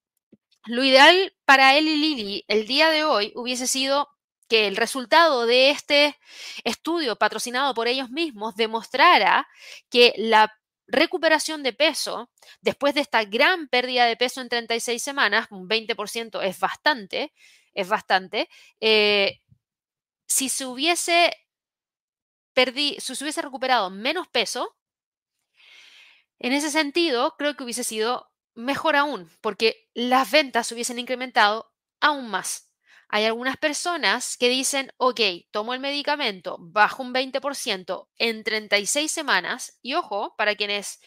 Lo 0.69 0.83
ideal 0.83 1.33
para 1.45 1.75
él 1.79 1.87
y 1.87 1.97
Lili 1.97 2.45
el 2.47 2.67
día 2.67 2.91
de 2.91 3.03
hoy 3.03 3.31
hubiese 3.35 3.65
sido 3.65 4.07
que 4.47 4.67
el 4.67 4.75
resultado 4.75 5.47
de 5.47 5.71
este 5.71 6.15
estudio 6.63 7.15
patrocinado 7.15 7.73
por 7.73 7.87
ellos 7.87 8.11
mismos 8.11 8.55
demostrara 8.55 9.47
que 9.89 10.13
la 10.17 10.53
recuperación 10.85 11.63
de 11.63 11.73
peso 11.73 12.29
después 12.61 12.93
de 12.93 13.01
esta 13.01 13.23
gran 13.23 13.67
pérdida 13.67 14.05
de 14.05 14.15
peso 14.15 14.41
en 14.41 14.49
36 14.49 15.01
semanas, 15.01 15.47
un 15.49 15.67
20% 15.67 16.39
es 16.43 16.59
bastante, 16.59 17.33
es 17.73 17.89
bastante, 17.89 18.47
eh, 18.79 19.39
si 20.27 20.49
se 20.49 20.67
hubiese 20.67 21.33
si 22.55 23.15
se 23.15 23.23
hubiese 23.23 23.41
recuperado 23.41 23.89
menos 23.89 24.27
peso, 24.27 24.75
en 26.37 26.53
ese 26.53 26.69
sentido, 26.69 27.35
creo 27.37 27.55
que 27.55 27.63
hubiese 27.63 27.83
sido 27.83 28.28
mejor 28.59 28.95
aún, 28.95 29.29
porque 29.41 29.87
las 29.93 30.29
ventas 30.29 30.71
hubiesen 30.71 30.99
incrementado 30.99 31.71
aún 31.99 32.29
más. 32.29 32.69
Hay 33.07 33.25
algunas 33.25 33.57
personas 33.57 34.37
que 34.37 34.49
dicen, 34.49 34.91
ok, 34.97 35.19
tomo 35.51 35.73
el 35.73 35.79
medicamento, 35.79 36.57
bajo 36.59 37.01
un 37.01 37.11
20% 37.13 38.07
en 38.17 38.43
36 38.43 39.11
semanas, 39.11 39.79
y 39.81 39.95
ojo, 39.95 40.35
para 40.37 40.55
quienes 40.55 40.99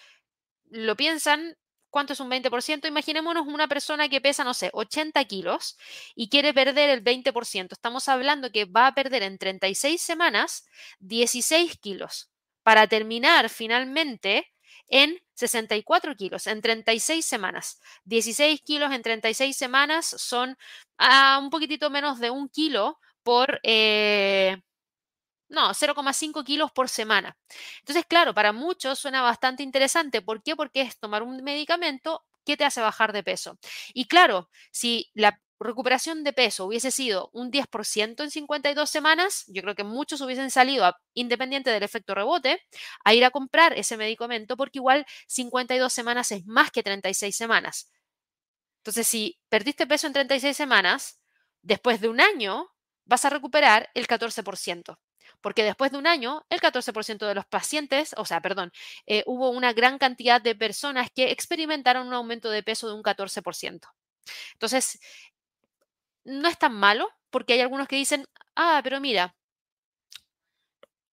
lo 0.68 0.96
piensan, 0.96 1.56
¿cuánto 1.90 2.14
es 2.14 2.20
un 2.20 2.28
20%? 2.28 2.88
Imaginémonos 2.88 3.46
una 3.46 3.68
persona 3.68 4.08
que 4.08 4.20
pesa, 4.20 4.42
no 4.42 4.54
sé, 4.54 4.70
80 4.72 5.24
kilos 5.26 5.76
y 6.16 6.28
quiere 6.28 6.52
perder 6.52 6.90
el 6.90 7.04
20%. 7.04 7.72
Estamos 7.72 8.08
hablando 8.08 8.50
que 8.50 8.64
va 8.64 8.88
a 8.88 8.94
perder 8.94 9.22
en 9.22 9.38
36 9.38 10.02
semanas 10.02 10.64
16 11.00 11.78
kilos 11.78 12.30
para 12.64 12.86
terminar 12.86 13.48
finalmente 13.48 14.52
en 14.92 15.18
64 15.34 16.14
kilos 16.14 16.46
en 16.46 16.60
36 16.60 17.24
semanas. 17.24 17.80
16 18.04 18.60
kilos 18.60 18.92
en 18.92 19.02
36 19.02 19.56
semanas 19.56 20.06
son 20.06 20.56
ah, 20.98 21.40
un 21.42 21.50
poquitito 21.50 21.90
menos 21.90 22.20
de 22.20 22.30
un 22.30 22.48
kilo 22.48 23.00
por... 23.24 23.58
Eh, 23.64 24.58
no, 25.48 25.74
0,5 25.74 26.44
kilos 26.44 26.72
por 26.72 26.88
semana. 26.88 27.36
Entonces, 27.80 28.06
claro, 28.06 28.32
para 28.34 28.52
muchos 28.52 28.98
suena 28.98 29.20
bastante 29.22 29.62
interesante. 29.62 30.22
¿Por 30.22 30.42
qué? 30.42 30.56
Porque 30.56 30.82
es 30.82 30.98
tomar 30.98 31.22
un 31.22 31.42
medicamento 31.42 32.24
que 32.44 32.56
te 32.56 32.64
hace 32.64 32.80
bajar 32.80 33.12
de 33.12 33.22
peso. 33.22 33.58
Y 33.92 34.06
claro, 34.06 34.48
si 34.70 35.10
la 35.14 35.40
recuperación 35.62 36.24
de 36.24 36.32
peso 36.32 36.66
hubiese 36.66 36.90
sido 36.90 37.30
un 37.32 37.50
10% 37.50 38.22
en 38.22 38.30
52 38.30 38.88
semanas, 38.90 39.44
yo 39.48 39.62
creo 39.62 39.74
que 39.74 39.84
muchos 39.84 40.20
hubiesen 40.20 40.50
salido, 40.50 40.94
independiente 41.14 41.70
del 41.70 41.82
efecto 41.82 42.14
rebote, 42.14 42.60
a 43.04 43.14
ir 43.14 43.24
a 43.24 43.30
comprar 43.30 43.76
ese 43.78 43.96
medicamento 43.96 44.56
porque 44.56 44.78
igual 44.78 45.06
52 45.28 45.92
semanas 45.92 46.32
es 46.32 46.46
más 46.46 46.70
que 46.70 46.82
36 46.82 47.34
semanas. 47.36 47.90
Entonces, 48.78 49.06
si 49.06 49.38
perdiste 49.48 49.86
peso 49.86 50.06
en 50.06 50.12
36 50.12 50.56
semanas, 50.56 51.20
después 51.62 52.00
de 52.00 52.08
un 52.08 52.20
año 52.20 52.68
vas 53.04 53.24
a 53.24 53.30
recuperar 53.30 53.90
el 53.94 54.06
14%. 54.06 54.98
Porque 55.40 55.64
después 55.64 55.90
de 55.92 55.98
un 55.98 56.06
año, 56.06 56.44
el 56.50 56.60
14% 56.60 57.26
de 57.26 57.34
los 57.34 57.46
pacientes, 57.46 58.14
o 58.16 58.24
sea, 58.24 58.40
perdón, 58.40 58.72
eh, 59.06 59.24
hubo 59.26 59.50
una 59.50 59.72
gran 59.72 59.98
cantidad 59.98 60.40
de 60.40 60.54
personas 60.54 61.08
que 61.14 61.30
experimentaron 61.30 62.06
un 62.06 62.14
aumento 62.14 62.50
de 62.50 62.62
peso 62.62 62.88
de 62.88 62.94
un 62.94 63.02
14%. 63.02 63.88
Entonces, 64.54 64.98
no 66.24 66.48
es 66.48 66.58
tan 66.58 66.74
malo, 66.74 67.08
porque 67.30 67.54
hay 67.54 67.60
algunos 67.60 67.88
que 67.88 67.96
dicen, 67.96 68.26
ah, 68.56 68.80
pero 68.84 69.00
mira, 69.00 69.34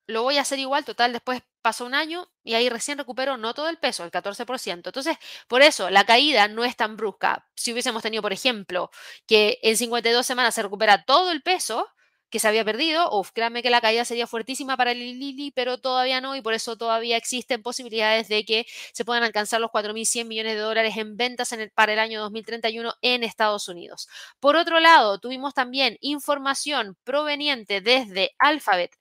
lo 0.08 0.24
voy 0.24 0.38
a 0.38 0.42
hacer 0.42 0.60
igual, 0.60 0.86
total, 0.86 1.14
después 1.14 1.44
pasó 1.62 1.86
un 1.86 1.94
año 1.94 2.28
y 2.44 2.56
ahí 2.56 2.68
recién 2.70 2.98
recupero 2.98 3.38
no 3.38 3.54
todo 3.54 3.70
el 3.70 3.78
peso, 3.78 4.04
el 4.04 4.12
14%. 4.12 4.90
Entonces, 4.90 5.18
por 5.48 5.62
eso 5.62 5.90
la 5.90 6.04
caída 6.06 6.48
no 6.48 6.64
es 6.66 6.76
tan 6.76 6.98
brusca. 6.98 7.48
Si 7.56 7.72
hubiésemos 7.72 8.02
tenido, 8.02 8.24
por 8.24 8.34
ejemplo, 8.34 8.90
que 9.28 9.60
en 9.62 9.78
52 9.78 10.26
semanas 10.26 10.56
se 10.56 10.64
recupera 10.64 11.04
todo 11.06 11.32
el 11.32 11.44
peso, 11.44 11.88
que 12.30 12.40
se 12.40 12.48
había 12.48 12.66
perdido. 12.66 13.10
Uf, 13.12 13.32
créanme 13.32 13.62
que 13.64 13.70
la 13.70 13.82
caída 13.82 14.06
sería 14.06 14.28
fuertísima 14.28 14.78
para 14.78 14.92
el 14.92 15.00
Lili, 15.00 15.52
pero 15.52 15.78
todavía 15.78 16.22
no 16.22 16.36
y 16.36 16.42
por 16.42 16.54
eso 16.54 16.78
todavía 16.78 17.18
existen 17.18 17.62
posibilidades 17.64 18.28
de 18.28 18.46
que 18.46 18.66
se 18.94 19.06
puedan 19.06 19.24
alcanzar 19.24 19.62
los 19.62 19.72
4.100 19.72 20.28
millones 20.28 20.56
de 20.56 20.60
dólares 20.62 20.98
en 20.98 21.18
ventas 21.18 21.54
para 21.74 21.94
el 21.94 22.00
año 22.00 22.22
2031 22.22 22.94
en 23.02 23.24
Estados 23.24 23.68
Unidos. 23.68 24.08
Por 24.40 24.56
otro 24.56 24.80
lado, 24.80 25.20
tuvimos 25.20 25.54
también 25.54 25.98
información 26.02 26.98
proveniente 27.04 27.82
desde 27.82 28.32
Alphabet. 28.40 28.92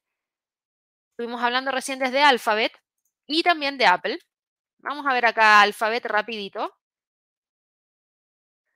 Estuvimos 1.11 1.43
hablando 1.43 1.71
recién 1.73 1.99
desde 1.99 2.23
Alphabet 2.23 2.73
y 3.27 3.43
también 3.43 3.77
de 3.77 3.87
Apple. 3.87 4.19
Vamos 4.79 5.07
a 5.07 5.13
ver 5.13 5.27
acá 5.27 5.61
Alphabet 5.61 6.05
rapidito. 6.07 6.73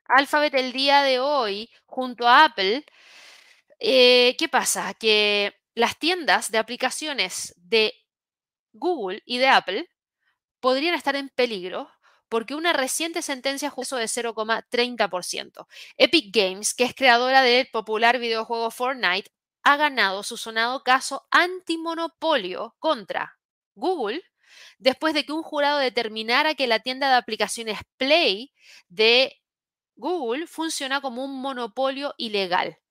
Alphabet 0.07 0.55
el 0.55 0.73
día 0.73 1.03
de 1.03 1.21
hoy, 1.21 1.71
junto 1.87 2.29
a 2.29 2.45
Apple, 2.45 2.85
eh, 3.83 4.37
¿qué 4.39 4.49
pasa? 4.49 4.95
Que 4.95 5.55
las 5.75 5.99
tiendas 5.99 6.51
de 6.51 6.59
aplicaciones 6.59 7.55
de 7.59 7.95
Google 8.73 9.23
y 9.27 9.39
de 9.39 9.49
Apple 9.49 9.89
podrían 10.61 10.95
estar 10.95 11.17
en 11.17 11.31
peligro 11.31 11.91
porque 12.29 12.55
una 12.55 12.73
reciente 12.73 13.23
sentencia 13.23 13.71
juicio 13.71 13.99
de 13.99 14.09
0,30%. 14.09 15.67
Epic 15.99 16.35
Games, 16.35 16.75
que 16.75 16.85
es 16.85 16.95
creadora 16.95 17.43
del 17.43 17.69
popular 17.71 18.19
videojuego 18.19 18.71
Fortnite, 18.71 19.31
ha 19.65 19.77
ganado 19.77 20.23
su 20.23 20.37
sonado 20.37 20.83
caso 20.83 21.27
antimonopolio 21.31 22.75
contra 22.79 23.39
Google 23.75 24.23
después 24.79 25.15
de 25.15 25.25
que 25.25 25.33
un 25.33 25.43
jurado 25.43 25.79
determinara 25.79 26.55
que 26.55 26.67
la 26.67 26.81
tienda 26.81 27.11
de 27.11 27.17
aplicaciones 27.17 27.81
Play 27.97 28.53
de 28.89 29.41
Google 29.97 30.47
funciona 30.47 31.01
como 31.01 31.25
un 31.25 31.41
monopolio 31.43 32.15
ilegal. 32.17 32.82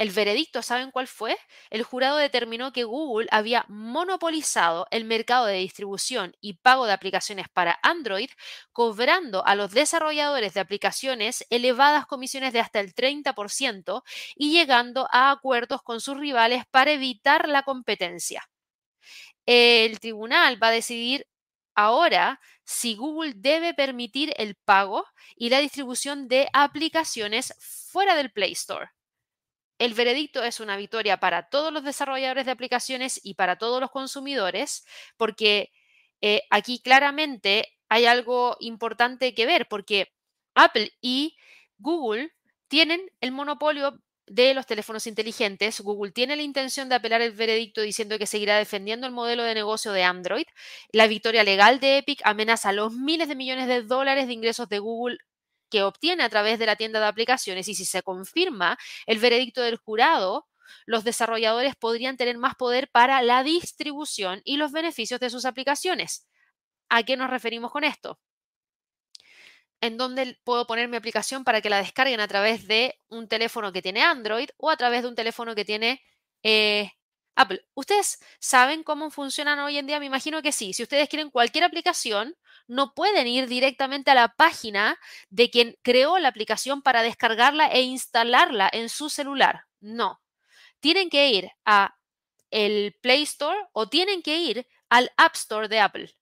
El 0.00 0.12
veredicto, 0.12 0.62
¿saben 0.62 0.90
cuál 0.90 1.08
fue? 1.08 1.36
El 1.68 1.82
jurado 1.82 2.16
determinó 2.16 2.72
que 2.72 2.84
Google 2.84 3.28
había 3.30 3.66
monopolizado 3.68 4.86
el 4.90 5.04
mercado 5.04 5.44
de 5.44 5.58
distribución 5.58 6.34
y 6.40 6.54
pago 6.54 6.86
de 6.86 6.94
aplicaciones 6.94 7.50
para 7.50 7.78
Android, 7.82 8.30
cobrando 8.72 9.44
a 9.44 9.54
los 9.54 9.72
desarrolladores 9.72 10.54
de 10.54 10.60
aplicaciones 10.60 11.44
elevadas 11.50 12.06
comisiones 12.06 12.54
de 12.54 12.60
hasta 12.60 12.80
el 12.80 12.94
30% 12.94 14.02
y 14.36 14.52
llegando 14.52 15.06
a 15.12 15.32
acuerdos 15.32 15.82
con 15.82 16.00
sus 16.00 16.16
rivales 16.16 16.64
para 16.70 16.92
evitar 16.92 17.46
la 17.46 17.62
competencia. 17.62 18.48
El 19.44 20.00
tribunal 20.00 20.62
va 20.62 20.68
a 20.68 20.70
decidir 20.70 21.26
ahora 21.74 22.40
si 22.64 22.96
Google 22.96 23.34
debe 23.36 23.74
permitir 23.74 24.32
el 24.38 24.54
pago 24.54 25.04
y 25.36 25.50
la 25.50 25.58
distribución 25.58 26.26
de 26.26 26.48
aplicaciones 26.54 27.54
fuera 27.60 28.16
del 28.16 28.32
Play 28.32 28.52
Store. 28.52 28.88
El 29.80 29.94
veredicto 29.94 30.44
es 30.44 30.60
una 30.60 30.76
victoria 30.76 31.16
para 31.20 31.48
todos 31.48 31.72
los 31.72 31.82
desarrolladores 31.82 32.44
de 32.44 32.52
aplicaciones 32.52 33.18
y 33.24 33.32
para 33.32 33.56
todos 33.56 33.80
los 33.80 33.90
consumidores, 33.90 34.84
porque 35.16 35.72
eh, 36.20 36.42
aquí 36.50 36.80
claramente 36.82 37.78
hay 37.88 38.04
algo 38.04 38.58
importante 38.60 39.34
que 39.34 39.46
ver, 39.46 39.68
porque 39.68 40.12
Apple 40.54 40.92
y 41.00 41.38
Google 41.78 42.30
tienen 42.68 43.00
el 43.22 43.32
monopolio 43.32 43.98
de 44.26 44.52
los 44.52 44.66
teléfonos 44.66 45.06
inteligentes. 45.06 45.80
Google 45.80 46.12
tiene 46.12 46.36
la 46.36 46.42
intención 46.42 46.90
de 46.90 46.96
apelar 46.96 47.22
el 47.22 47.32
veredicto 47.32 47.80
diciendo 47.80 48.18
que 48.18 48.26
seguirá 48.26 48.58
defendiendo 48.58 49.06
el 49.06 49.14
modelo 49.14 49.44
de 49.44 49.54
negocio 49.54 49.92
de 49.92 50.04
Android. 50.04 50.44
La 50.92 51.06
victoria 51.06 51.42
legal 51.42 51.80
de 51.80 51.96
Epic 51.98 52.20
amenaza 52.24 52.72
los 52.72 52.92
miles 52.92 53.28
de 53.28 53.34
millones 53.34 53.66
de 53.66 53.80
dólares 53.80 54.26
de 54.26 54.34
ingresos 54.34 54.68
de 54.68 54.78
Google 54.78 55.18
que 55.70 55.82
obtiene 55.82 56.22
a 56.24 56.28
través 56.28 56.58
de 56.58 56.66
la 56.66 56.76
tienda 56.76 57.00
de 57.00 57.06
aplicaciones 57.06 57.68
y 57.68 57.74
si 57.74 57.84
se 57.84 58.02
confirma 58.02 58.78
el 59.06 59.18
veredicto 59.18 59.62
del 59.62 59.76
jurado, 59.76 60.46
los 60.86 61.04
desarrolladores 61.04 61.74
podrían 61.76 62.16
tener 62.16 62.38
más 62.38 62.54
poder 62.54 62.90
para 62.90 63.22
la 63.22 63.42
distribución 63.42 64.40
y 64.44 64.56
los 64.56 64.72
beneficios 64.72 65.20
de 65.20 65.30
sus 65.30 65.44
aplicaciones. 65.44 66.26
¿A 66.88 67.02
qué 67.02 67.16
nos 67.16 67.30
referimos 67.30 67.70
con 67.70 67.84
esto? 67.84 68.18
En 69.80 69.96
dónde 69.96 70.38
puedo 70.44 70.66
poner 70.66 70.88
mi 70.88 70.96
aplicación 70.96 71.44
para 71.44 71.60
que 71.62 71.70
la 71.70 71.78
descarguen 71.78 72.20
a 72.20 72.28
través 72.28 72.66
de 72.66 72.98
un 73.08 73.28
teléfono 73.28 73.72
que 73.72 73.80
tiene 73.80 74.02
Android 74.02 74.50
o 74.58 74.70
a 74.70 74.76
través 74.76 75.02
de 75.02 75.08
un 75.08 75.14
teléfono 75.14 75.54
que 75.54 75.64
tiene 75.64 76.02
eh, 76.42 76.90
Apple. 77.34 77.64
¿Ustedes 77.74 78.18
saben 78.38 78.82
cómo 78.82 79.10
funcionan 79.10 79.58
hoy 79.60 79.78
en 79.78 79.86
día? 79.86 79.98
Me 79.98 80.06
imagino 80.06 80.42
que 80.42 80.52
sí. 80.52 80.74
Si 80.74 80.82
ustedes 80.82 81.08
quieren 81.08 81.30
cualquier 81.30 81.64
aplicación, 81.64 82.36
no 82.70 82.94
pueden 82.94 83.26
ir 83.26 83.48
directamente 83.48 84.12
a 84.12 84.14
la 84.14 84.28
página 84.28 84.96
de 85.28 85.50
quien 85.50 85.76
creó 85.82 86.18
la 86.18 86.28
aplicación 86.28 86.82
para 86.82 87.02
descargarla 87.02 87.66
e 87.66 87.82
instalarla 87.82 88.70
en 88.72 88.88
su 88.88 89.10
celular. 89.10 89.64
No. 89.80 90.22
Tienen 90.78 91.10
que 91.10 91.30
ir 91.30 91.50
a 91.64 91.96
el 92.50 92.96
Play 93.02 93.22
Store 93.22 93.58
o 93.72 93.88
tienen 93.88 94.22
que 94.22 94.36
ir 94.38 94.68
al 94.88 95.10
App 95.16 95.34
Store 95.34 95.66
de 95.66 95.80
Apple. 95.80 96.14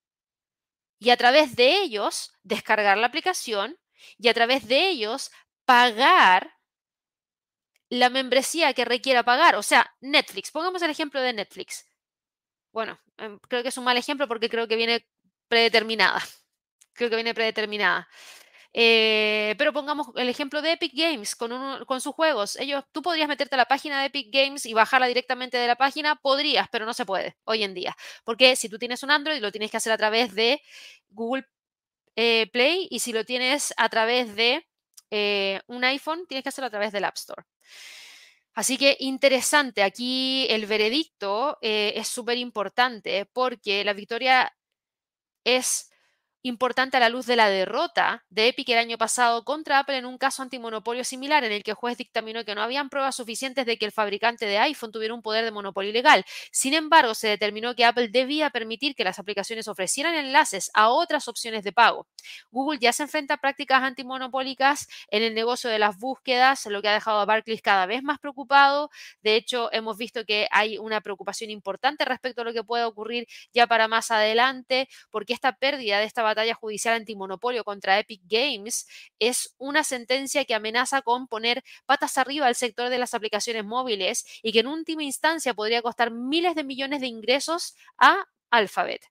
Y 0.99 1.11
a 1.11 1.19
través 1.19 1.55
de 1.55 1.83
ellos 1.83 2.33
descargar 2.43 2.97
la 2.97 3.09
aplicación 3.09 3.79
y 4.17 4.29
a 4.29 4.35
través 4.35 4.67
de 4.67 4.89
ellos 4.89 5.31
pagar 5.67 6.55
la 7.91 8.09
membresía 8.09 8.73
que 8.73 8.87
requiera 8.87 9.23
pagar. 9.23 9.55
O 9.55 9.63
sea, 9.63 9.95
Netflix. 10.01 10.51
Pongamos 10.51 10.81
el 10.81 10.91
ejemplo 10.91 11.21
de 11.21 11.35
Netflix. 11.35 11.87
Bueno, 12.73 12.99
em, 13.19 13.39
creo 13.41 13.63
que 13.63 13.69
es 13.69 13.77
un 13.77 13.85
mal 13.85 13.99
ejemplo 13.99 14.27
porque 14.29 14.49
creo 14.49 14.67
que 14.67 14.77
viene 14.77 15.07
predeterminada. 15.49 16.23
Creo 16.95 17.11
que 17.11 17.17
viene 17.17 17.35
predeterminada. 17.35 18.09
Eh, 18.75 19.55
pero 19.59 19.73
pongamos 19.73 20.09
el 20.17 20.29
ejemplo 20.29 20.61
de 20.61 20.73
Epic 20.73 20.93
Games 20.95 21.35
con, 21.35 21.85
con, 21.87 22.01
sus 22.01 22.15
juegos. 22.15 22.57
Ellos, 22.57 22.85
tú 22.93 23.03
podrías 23.03 23.29
meterte 23.29 23.55
a 23.55 23.59
la 23.59 23.65
página 23.65 24.01
de 24.01 24.07
Epic 24.07 24.29
Games 24.31 24.67
y 24.67 24.75
bajarla 24.75 25.07
directamente 25.07 25.57
de 25.57 25.67
la 25.67 25.77
página, 25.77 26.17
podrías, 26.17 26.69
pero 26.71 26.85
no 26.87 26.95
se 26.95 27.07
puede 27.07 27.37
hoy 27.45 27.65
en 27.65 27.75
día. 27.75 27.97
Porque 28.25 28.57
si 28.57 28.69
tú 28.69 28.79
tienes 28.79 29.03
un 29.03 29.11
Android, 29.11 29.41
lo 29.41 29.51
tienes 29.51 29.71
que 29.71 29.79
hacer 29.79 29.93
a 29.93 29.97
través 29.97 30.35
de 30.35 30.63
Google 31.09 31.47
eh, 32.17 32.49
Play 32.53 32.89
y 32.91 33.01
si 33.01 33.13
lo 33.13 33.25
tienes 33.25 33.73
a 33.77 33.89
través 33.89 34.37
de 34.37 34.67
eh, 35.11 35.61
un 35.67 35.85
iPhone, 35.85 36.27
tienes 36.29 36.43
que 36.43 36.51
hacerlo 36.51 36.67
a 36.67 36.71
través 36.71 36.93
del 36.93 37.05
App 37.05 37.17
Store. 37.17 37.43
Así 38.55 38.77
que 38.77 38.97
interesante, 39.01 39.83
aquí 39.85 40.47
el 40.51 40.67
veredicto 40.67 41.59
es 41.63 42.09
súper 42.09 42.39
importante 42.39 43.25
porque 43.33 43.85
la 43.85 43.93
victoria 43.93 44.53
es 45.45 45.91
importante 46.43 46.97
a 46.97 47.01
la 47.01 47.09
luz 47.09 47.27
de 47.27 47.37
la 47.37 47.49
derrota 47.49 48.25
de 48.31 48.49
Epic 48.49 48.69
el 48.71 48.79
año 48.79 48.99
pasado 48.99 49.45
contra 49.45 49.81
Apple 49.81 49.97
en 49.97 50.07
un 50.07 50.19
caso 50.19 50.43
antimonopolio 50.43 51.05
similar 51.05 51.45
en 51.45 51.53
el 51.53 51.63
que 51.63 51.73
el 51.73 51.77
juez 51.77 51.97
dictaminó 51.99 52.45
que 52.45 52.55
no 52.55 52.63
habían 52.63 52.89
pruebas 52.89 53.17
suficientes 53.17 53.67
de 53.67 53.77
que 53.77 53.85
el 53.85 53.93
fabricante 53.93 54.47
de 54.47 54.59
iPhone 54.59 54.93
tuviera 54.93 55.15
un 55.15 55.23
poder 55.23 55.45
de 55.45 55.51
monopolio 55.51 55.93
legal. 55.93 56.25
Sin 56.53 56.75
embargo, 56.75 57.15
se 57.15 57.29
determinó 57.29 57.75
que 57.75 57.85
Apple 57.85 58.09
debía 58.09 58.51
permitir 58.51 58.95
que 58.95 59.05
las 59.05 59.19
aplicaciones 59.19 59.69
ofrecieran 59.69 60.15
enlaces 60.15 60.71
a 60.75 60.91
otras 60.91 61.29
opciones 61.29 61.65
de 61.65 61.73
pago. 61.73 62.07
Google 62.51 62.79
ya 62.81 62.93
se 62.93 63.03
enfrenta 63.03 63.35
a 63.35 63.37
prácticas 63.39 63.83
antimonopólicas 63.83 64.87
en 65.11 65.23
el 65.23 65.35
negocio 65.35 65.71
de 65.71 65.79
las 65.79 65.99
búsquedas, 65.99 66.67
lo 66.67 66.83
que 66.83 66.89
ha 66.89 66.93
dejado 66.93 67.21
a 67.21 67.25
Barclays 67.25 67.63
cada 67.63 67.87
vez 67.87 68.03
más 68.03 68.19
preocupado. 68.19 68.91
De 69.23 69.37
hecho, 69.37 69.71
hemos 69.73 69.97
visto 69.97 70.25
que 70.25 70.49
hay 70.51 70.79
una 70.79 71.01
preocupación 71.01 71.51
importante 71.51 72.05
respecto 72.05 72.43
a 72.43 72.45
lo 72.45 72.53
que 72.53 72.65
pueda 72.65 72.87
ocurrir 72.87 73.27
ya 73.53 73.67
para 73.67 73.89
más 73.89 74.11
adelante, 74.11 74.89
porque 75.11 75.33
esta 75.33 75.53
pérdida 75.57 75.99
de 75.99 76.05
esta 76.05 76.23
batalla 76.29 76.55
judicial 76.55 76.95
antimonopolio 76.95 77.65
contra 77.65 77.99
Epic 77.99 78.23
Games 78.25 78.87
es 79.19 79.55
una 79.59 79.85
sentencia 79.85 80.45
que 80.45 80.55
amenaza 80.55 81.03
con 81.03 81.29
poner 81.29 81.65
patas 81.87 82.19
arriba 82.19 82.47
al 82.47 82.55
sector 82.55 82.89
de 82.91 82.99
las 82.99 83.15
aplicaciones 83.15 83.65
móviles 83.65 84.25
y 84.43 84.53
que 84.53 84.61
en 84.61 84.69
última 84.69 85.03
instancia 85.03 85.55
podría 85.55 85.83
costar 85.83 86.11
miles 86.11 86.55
de 86.55 86.65
millones 86.65 87.01
de 87.01 87.07
ingresos 87.09 87.75
a 87.99 88.27
Alphabet. 88.51 89.03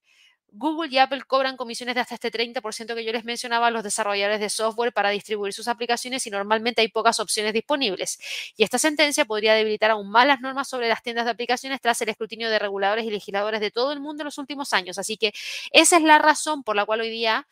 Google 0.52 0.90
y 0.90 0.98
Apple 0.98 1.22
cobran 1.28 1.58
comisiones 1.58 1.96
de 1.96 2.02
hasta 2.02 2.16
este 2.16 2.32
30% 2.32 2.96
que 2.96 3.04
yo 3.04 3.12
les 3.12 3.26
mencionaba 3.26 3.68
a 3.68 3.72
los 3.72 3.84
desarrolladores 3.84 4.40
de 4.40 4.50
software 4.50 4.94
para 4.94 5.10
distribuir 5.10 5.54
sus 5.54 5.68
aplicaciones 5.68 6.26
y 6.26 6.30
normalmente 6.30 6.82
hay 6.82 6.88
pocas 6.88 7.20
opciones 7.20 7.54
disponibles. 7.54 8.18
Y 8.56 8.64
esta 8.64 8.78
sentencia 8.78 9.26
podría 9.26 9.54
debilitar 9.54 9.92
aún 9.92 10.10
más 10.10 10.26
las 10.26 10.40
normas 10.40 10.68
sobre 10.70 10.88
las 10.88 11.04
tiendas 11.04 11.26
de 11.26 11.32
aplicaciones 11.32 11.82
tras 11.82 12.02
el 12.02 12.10
escrutinio 12.10 12.50
de 12.50 12.60
reguladores 12.60 13.06
y 13.06 13.12
legisladores 13.12 13.60
de 13.60 13.72
todo 13.72 13.92
el 13.92 14.00
mundo 14.00 14.24
en 14.24 14.26
los 14.26 14.38
últimos 14.38 14.74
años. 14.74 14.98
Así 14.98 15.18
que 15.18 15.34
esa 15.72 15.98
es 15.98 16.04
la 16.04 16.20
razón 16.20 16.64
por 16.64 16.76
la 16.76 16.86
cual 16.86 17.02
hoy 17.02 17.10
día 17.10 17.48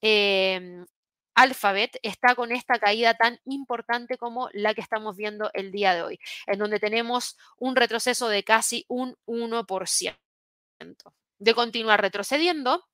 em, 0.00 0.86
Alphabet 1.34 1.98
está 2.02 2.34
con 2.34 2.52
esta 2.52 2.78
caída 2.78 3.14
tan 3.14 3.40
importante 3.44 4.18
como 4.18 4.48
la 4.52 4.74
que 4.74 4.80
estamos 4.82 5.16
viendo 5.16 5.50
el 5.54 5.72
día 5.72 5.94
de 5.94 6.02
hoy, 6.02 6.20
en 6.46 6.58
donde 6.58 6.80
tenemos 6.80 7.38
un 7.58 7.76
retroceso 7.76 8.28
de 8.28 8.44
casi 8.44 8.84
un 8.88 9.16
1% 9.26 10.16
de 11.42 11.54
continuar 11.54 12.00
retrocediendo, 12.00 12.84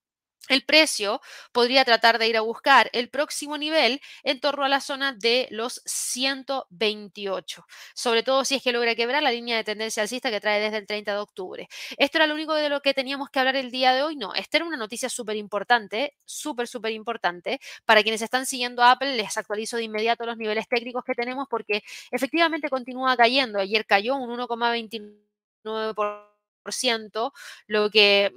el 0.48 0.64
precio 0.64 1.20
podría 1.52 1.84
tratar 1.84 2.18
de 2.18 2.28
ir 2.28 2.36
a 2.36 2.40
buscar 2.40 2.88
el 2.92 3.10
próximo 3.10 3.58
nivel 3.58 4.00
en 4.22 4.40
torno 4.40 4.64
a 4.64 4.68
la 4.68 4.80
zona 4.80 5.12
de 5.12 5.46
los 5.50 5.82
128, 5.84 7.66
sobre 7.94 8.22
todo 8.22 8.44
si 8.44 8.54
es 8.54 8.62
que 8.62 8.72
logra 8.72 8.94
quebrar 8.94 9.22
la 9.22 9.30
línea 9.30 9.56
de 9.56 9.64
tendencia 9.64 10.02
alcista 10.02 10.30
que 10.30 10.40
trae 10.40 10.60
desde 10.60 10.78
el 10.78 10.86
30 10.86 11.12
de 11.12 11.18
octubre. 11.18 11.68
Esto 11.98 12.18
era 12.18 12.26
lo 12.26 12.34
único 12.34 12.54
de 12.54 12.70
lo 12.70 12.80
que 12.80 12.94
teníamos 12.94 13.28
que 13.30 13.40
hablar 13.40 13.56
el 13.56 13.70
día 13.70 13.92
de 13.92 14.02
hoy, 14.02 14.16
no, 14.16 14.32
esta 14.34 14.58
era 14.58 14.66
una 14.66 14.76
noticia 14.76 15.10
súper 15.10 15.36
importante, 15.36 16.16
súper, 16.24 16.66
súper 16.66 16.92
importante. 16.92 17.60
Para 17.84 18.02
quienes 18.02 18.22
están 18.22 18.46
siguiendo 18.46 18.82
Apple, 18.82 19.16
les 19.16 19.36
actualizo 19.36 19.76
de 19.76 19.84
inmediato 19.84 20.24
los 20.24 20.38
niveles 20.38 20.66
técnicos 20.68 21.04
que 21.04 21.14
tenemos 21.14 21.46
porque 21.50 21.82
efectivamente 22.10 22.70
continúa 22.70 23.16
cayendo. 23.16 23.58
Ayer 23.58 23.84
cayó 23.84 24.16
un 24.16 24.30
1,29%, 24.30 26.37
lo 27.66 27.90
que 27.90 28.32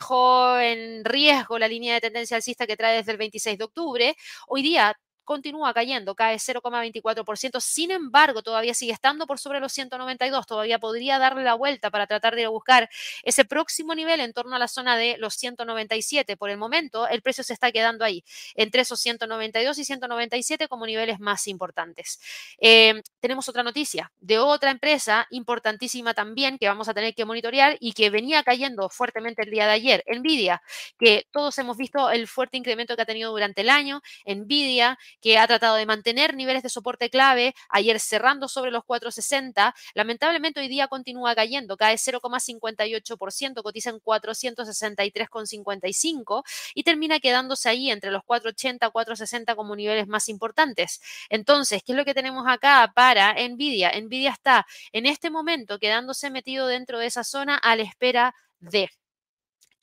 dejó 0.00 0.58
en 0.60 1.04
riesgo 1.04 1.58
la 1.58 1.68
línea 1.68 1.94
de 1.94 2.00
tendencia 2.00 2.36
alcista 2.36 2.66
que 2.66 2.76
trae 2.76 2.96
desde 2.98 3.12
el 3.12 3.18
26 3.18 3.58
de 3.58 3.64
octubre. 3.64 4.16
Hoy 4.48 4.62
día 4.62 4.94
continúa 5.24 5.72
cayendo, 5.74 6.14
cae 6.14 6.36
0,24%, 6.36 7.60
sin 7.60 7.90
embargo, 7.90 8.42
todavía 8.42 8.74
sigue 8.74 8.92
estando 8.92 9.26
por 9.26 9.38
sobre 9.38 9.60
los 9.60 9.72
192, 9.72 10.46
todavía 10.46 10.78
podría 10.78 11.18
darle 11.18 11.42
la 11.42 11.54
vuelta 11.54 11.90
para 11.90 12.06
tratar 12.06 12.34
de 12.34 12.46
buscar 12.46 12.88
ese 13.22 13.44
próximo 13.44 13.94
nivel 13.94 14.20
en 14.20 14.32
torno 14.32 14.56
a 14.56 14.58
la 14.58 14.68
zona 14.68 14.96
de 14.96 15.16
los 15.18 15.34
197. 15.34 16.36
Por 16.36 16.50
el 16.50 16.58
momento, 16.58 17.08
el 17.08 17.22
precio 17.22 17.44
se 17.44 17.52
está 17.52 17.72
quedando 17.72 18.04
ahí, 18.04 18.24
entre 18.54 18.82
esos 18.82 19.00
192 19.00 19.78
y 19.78 19.84
197 19.84 20.68
como 20.68 20.86
niveles 20.86 21.20
más 21.20 21.46
importantes. 21.46 22.20
Eh, 22.58 23.02
tenemos 23.20 23.48
otra 23.48 23.62
noticia 23.62 24.12
de 24.20 24.38
otra 24.38 24.70
empresa 24.70 25.26
importantísima 25.30 26.14
también 26.14 26.58
que 26.58 26.68
vamos 26.68 26.88
a 26.88 26.94
tener 26.94 27.14
que 27.14 27.24
monitorear 27.24 27.76
y 27.80 27.92
que 27.92 28.10
venía 28.10 28.42
cayendo 28.42 28.88
fuertemente 28.88 29.42
el 29.42 29.50
día 29.50 29.66
de 29.66 29.72
ayer, 29.72 30.04
Nvidia, 30.06 30.62
que 30.98 31.26
todos 31.32 31.58
hemos 31.58 31.76
visto 31.76 32.10
el 32.10 32.28
fuerte 32.28 32.56
incremento 32.56 32.96
que 32.96 33.02
ha 33.02 33.06
tenido 33.06 33.30
durante 33.30 33.62
el 33.62 33.70
año, 33.70 34.02
Nvidia, 34.26 34.98
que 35.24 35.38
ha 35.38 35.46
tratado 35.46 35.76
de 35.76 35.86
mantener 35.86 36.34
niveles 36.34 36.62
de 36.62 36.68
soporte 36.68 37.08
clave, 37.08 37.54
ayer 37.70 37.98
cerrando 37.98 38.46
sobre 38.46 38.70
los 38.70 38.84
460, 38.84 39.74
lamentablemente 39.94 40.60
hoy 40.60 40.68
día 40.68 40.86
continúa 40.86 41.34
cayendo, 41.34 41.78
cae 41.78 41.96
0,58%, 41.96 43.62
cotiza 43.62 43.88
en 43.88 44.00
463,55 44.00 46.42
y 46.74 46.82
termina 46.82 47.20
quedándose 47.20 47.70
ahí 47.70 47.90
entre 47.90 48.10
los 48.10 48.22
480 48.24 48.86
y 48.86 48.90
460 48.90 49.56
como 49.56 49.74
niveles 49.74 50.06
más 50.08 50.28
importantes. 50.28 51.00
Entonces, 51.30 51.82
¿qué 51.82 51.92
es 51.92 51.96
lo 51.96 52.04
que 52.04 52.12
tenemos 52.12 52.44
acá 52.46 52.92
para 52.94 53.32
Nvidia? 53.48 53.98
Nvidia 53.98 54.32
está 54.32 54.66
en 54.92 55.06
este 55.06 55.30
momento 55.30 55.78
quedándose 55.78 56.28
metido 56.28 56.66
dentro 56.66 56.98
de 56.98 57.06
esa 57.06 57.24
zona 57.24 57.56
a 57.56 57.76
la 57.76 57.82
espera 57.82 58.34
de 58.60 58.90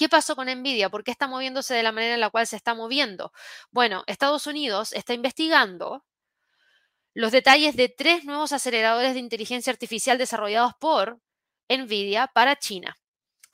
¿Qué 0.02 0.10
pasó 0.10 0.36
con 0.36 0.48
Nvidia? 0.48 0.90
¿Por 0.90 1.04
qué 1.04 1.12
está 1.12 1.28
moviéndose 1.28 1.76
de 1.76 1.84
la 1.84 1.92
manera 1.92 2.16
en 2.16 2.22
la 2.22 2.32
cual 2.32 2.48
se 2.48 2.56
está 2.56 2.74
moviendo? 2.74 3.32
Bueno, 3.70 4.04
Estados 4.08 4.48
Unidos 4.48 4.94
está 4.94 5.14
investigando 5.14 6.04
los 7.14 7.32
detalles 7.32 7.76
de 7.76 7.88
tres 7.88 8.26
nuevos 8.26 8.52
aceleradores 8.52 9.14
de 9.14 9.20
inteligencia 9.20 9.72
artificial 9.72 10.18
desarrollados 10.18 10.74
por 10.80 11.20
Nvidia 11.70 12.26
para 12.34 12.56
China. 12.56 12.98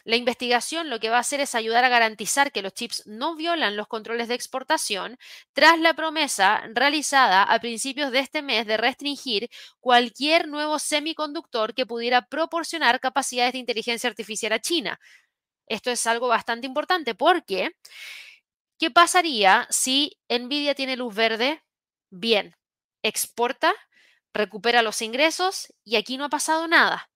La 0.06 0.16
investigación 0.16 0.90
lo 0.90 1.02
que 1.02 1.10
va 1.10 1.18
a 1.18 1.20
hacer 1.20 1.42
es 1.42 1.54
ayudar 1.54 1.84
a 1.84 1.90
garantizar 1.90 2.54
que 2.54 2.62
los 2.62 2.74
chips 2.74 3.06
no 3.06 3.36
violan 3.36 3.76
los 3.76 3.88
controles 3.88 4.30
de 4.30 4.36
exportación 4.36 5.18
tras 5.52 5.78
la 5.82 5.96
promesa 5.96 6.64
realizada 6.74 7.44
a 7.44 7.60
principios 7.60 8.14
de 8.14 8.20
este 8.20 8.42
mes 8.42 8.66
de 8.66 8.78
restringir 8.78 9.50
cualquier 9.82 10.48
nuevo 10.48 10.80
semiconductor 10.80 11.74
que 11.74 11.86
pudiera 11.86 12.22
proporcionar 12.22 13.02
capacidades 13.02 13.52
de 13.52 13.60
inteligencia 13.60 14.10
artificial 14.10 14.54
a 14.54 14.60
China. 14.60 14.98
Esto 15.68 15.92
es 15.92 16.08
algo 16.08 16.28
bastante 16.28 16.68
importante 16.68 17.16
porque, 17.16 17.76
¿qué 18.80 18.92
pasaría 18.92 19.68
si 19.70 20.18
Nvidia 20.30 20.76
tiene 20.76 20.98
luz 20.98 21.14
verde? 21.14 21.64
Bien, 22.10 22.56
exporta, 23.04 23.74
recupera 24.34 24.82
los 24.82 25.02
ingresos 25.02 25.74
y 25.84 25.96
aquí 25.98 26.18
no 26.18 26.26
ha 26.26 26.30
pasado 26.30 26.68
nada. 26.68 27.10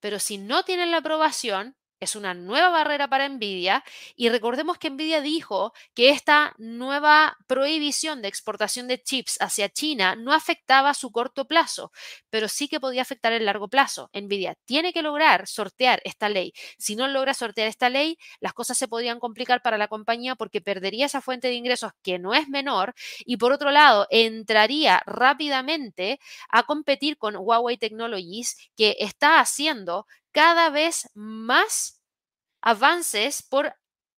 Pero 0.00 0.18
si 0.18 0.38
no 0.38 0.64
tienen 0.64 0.90
la 0.90 0.98
aprobación, 0.98 1.76
es 2.04 2.16
una 2.16 2.34
nueva 2.34 2.70
barrera 2.70 3.08
para 3.08 3.28
Nvidia 3.28 3.84
y 4.16 4.28
recordemos 4.28 4.78
que 4.78 4.90
Nvidia 4.90 5.20
dijo 5.20 5.72
que 5.94 6.10
esta 6.10 6.54
nueva 6.58 7.36
prohibición 7.46 8.22
de 8.22 8.28
exportación 8.28 8.88
de 8.88 9.02
chips 9.02 9.36
hacia 9.40 9.68
China 9.68 10.16
no 10.16 10.32
afectaba 10.32 10.94
su 10.94 11.12
corto 11.12 11.46
plazo, 11.46 11.92
pero 12.30 12.48
sí 12.48 12.68
que 12.68 12.80
podía 12.80 13.02
afectar 13.02 13.32
el 13.32 13.44
largo 13.44 13.68
plazo. 13.68 14.10
Nvidia 14.12 14.56
tiene 14.64 14.92
que 14.92 15.02
lograr 15.02 15.46
sortear 15.46 16.00
esta 16.04 16.28
ley. 16.28 16.52
Si 16.78 16.96
no 16.96 17.06
logra 17.08 17.34
sortear 17.34 17.68
esta 17.68 17.88
ley, 17.88 18.18
las 18.40 18.52
cosas 18.52 18.76
se 18.78 18.88
podrían 18.88 19.20
complicar 19.20 19.62
para 19.62 19.78
la 19.78 19.88
compañía 19.88 20.34
porque 20.34 20.60
perdería 20.60 21.06
esa 21.06 21.20
fuente 21.20 21.48
de 21.48 21.54
ingresos 21.54 21.92
que 22.02 22.18
no 22.18 22.34
es 22.34 22.48
menor 22.48 22.94
y 23.24 23.36
por 23.36 23.52
otro 23.52 23.70
lado 23.70 24.06
entraría 24.10 25.02
rápidamente 25.06 26.18
a 26.48 26.64
competir 26.64 27.16
con 27.16 27.36
Huawei 27.36 27.76
Technologies 27.76 28.56
que 28.76 28.96
está 28.98 29.40
haciendo 29.40 30.06
cada 30.32 30.70
vez 30.70 31.10
más 31.14 32.02
avances 32.62 33.42
por 33.42 33.74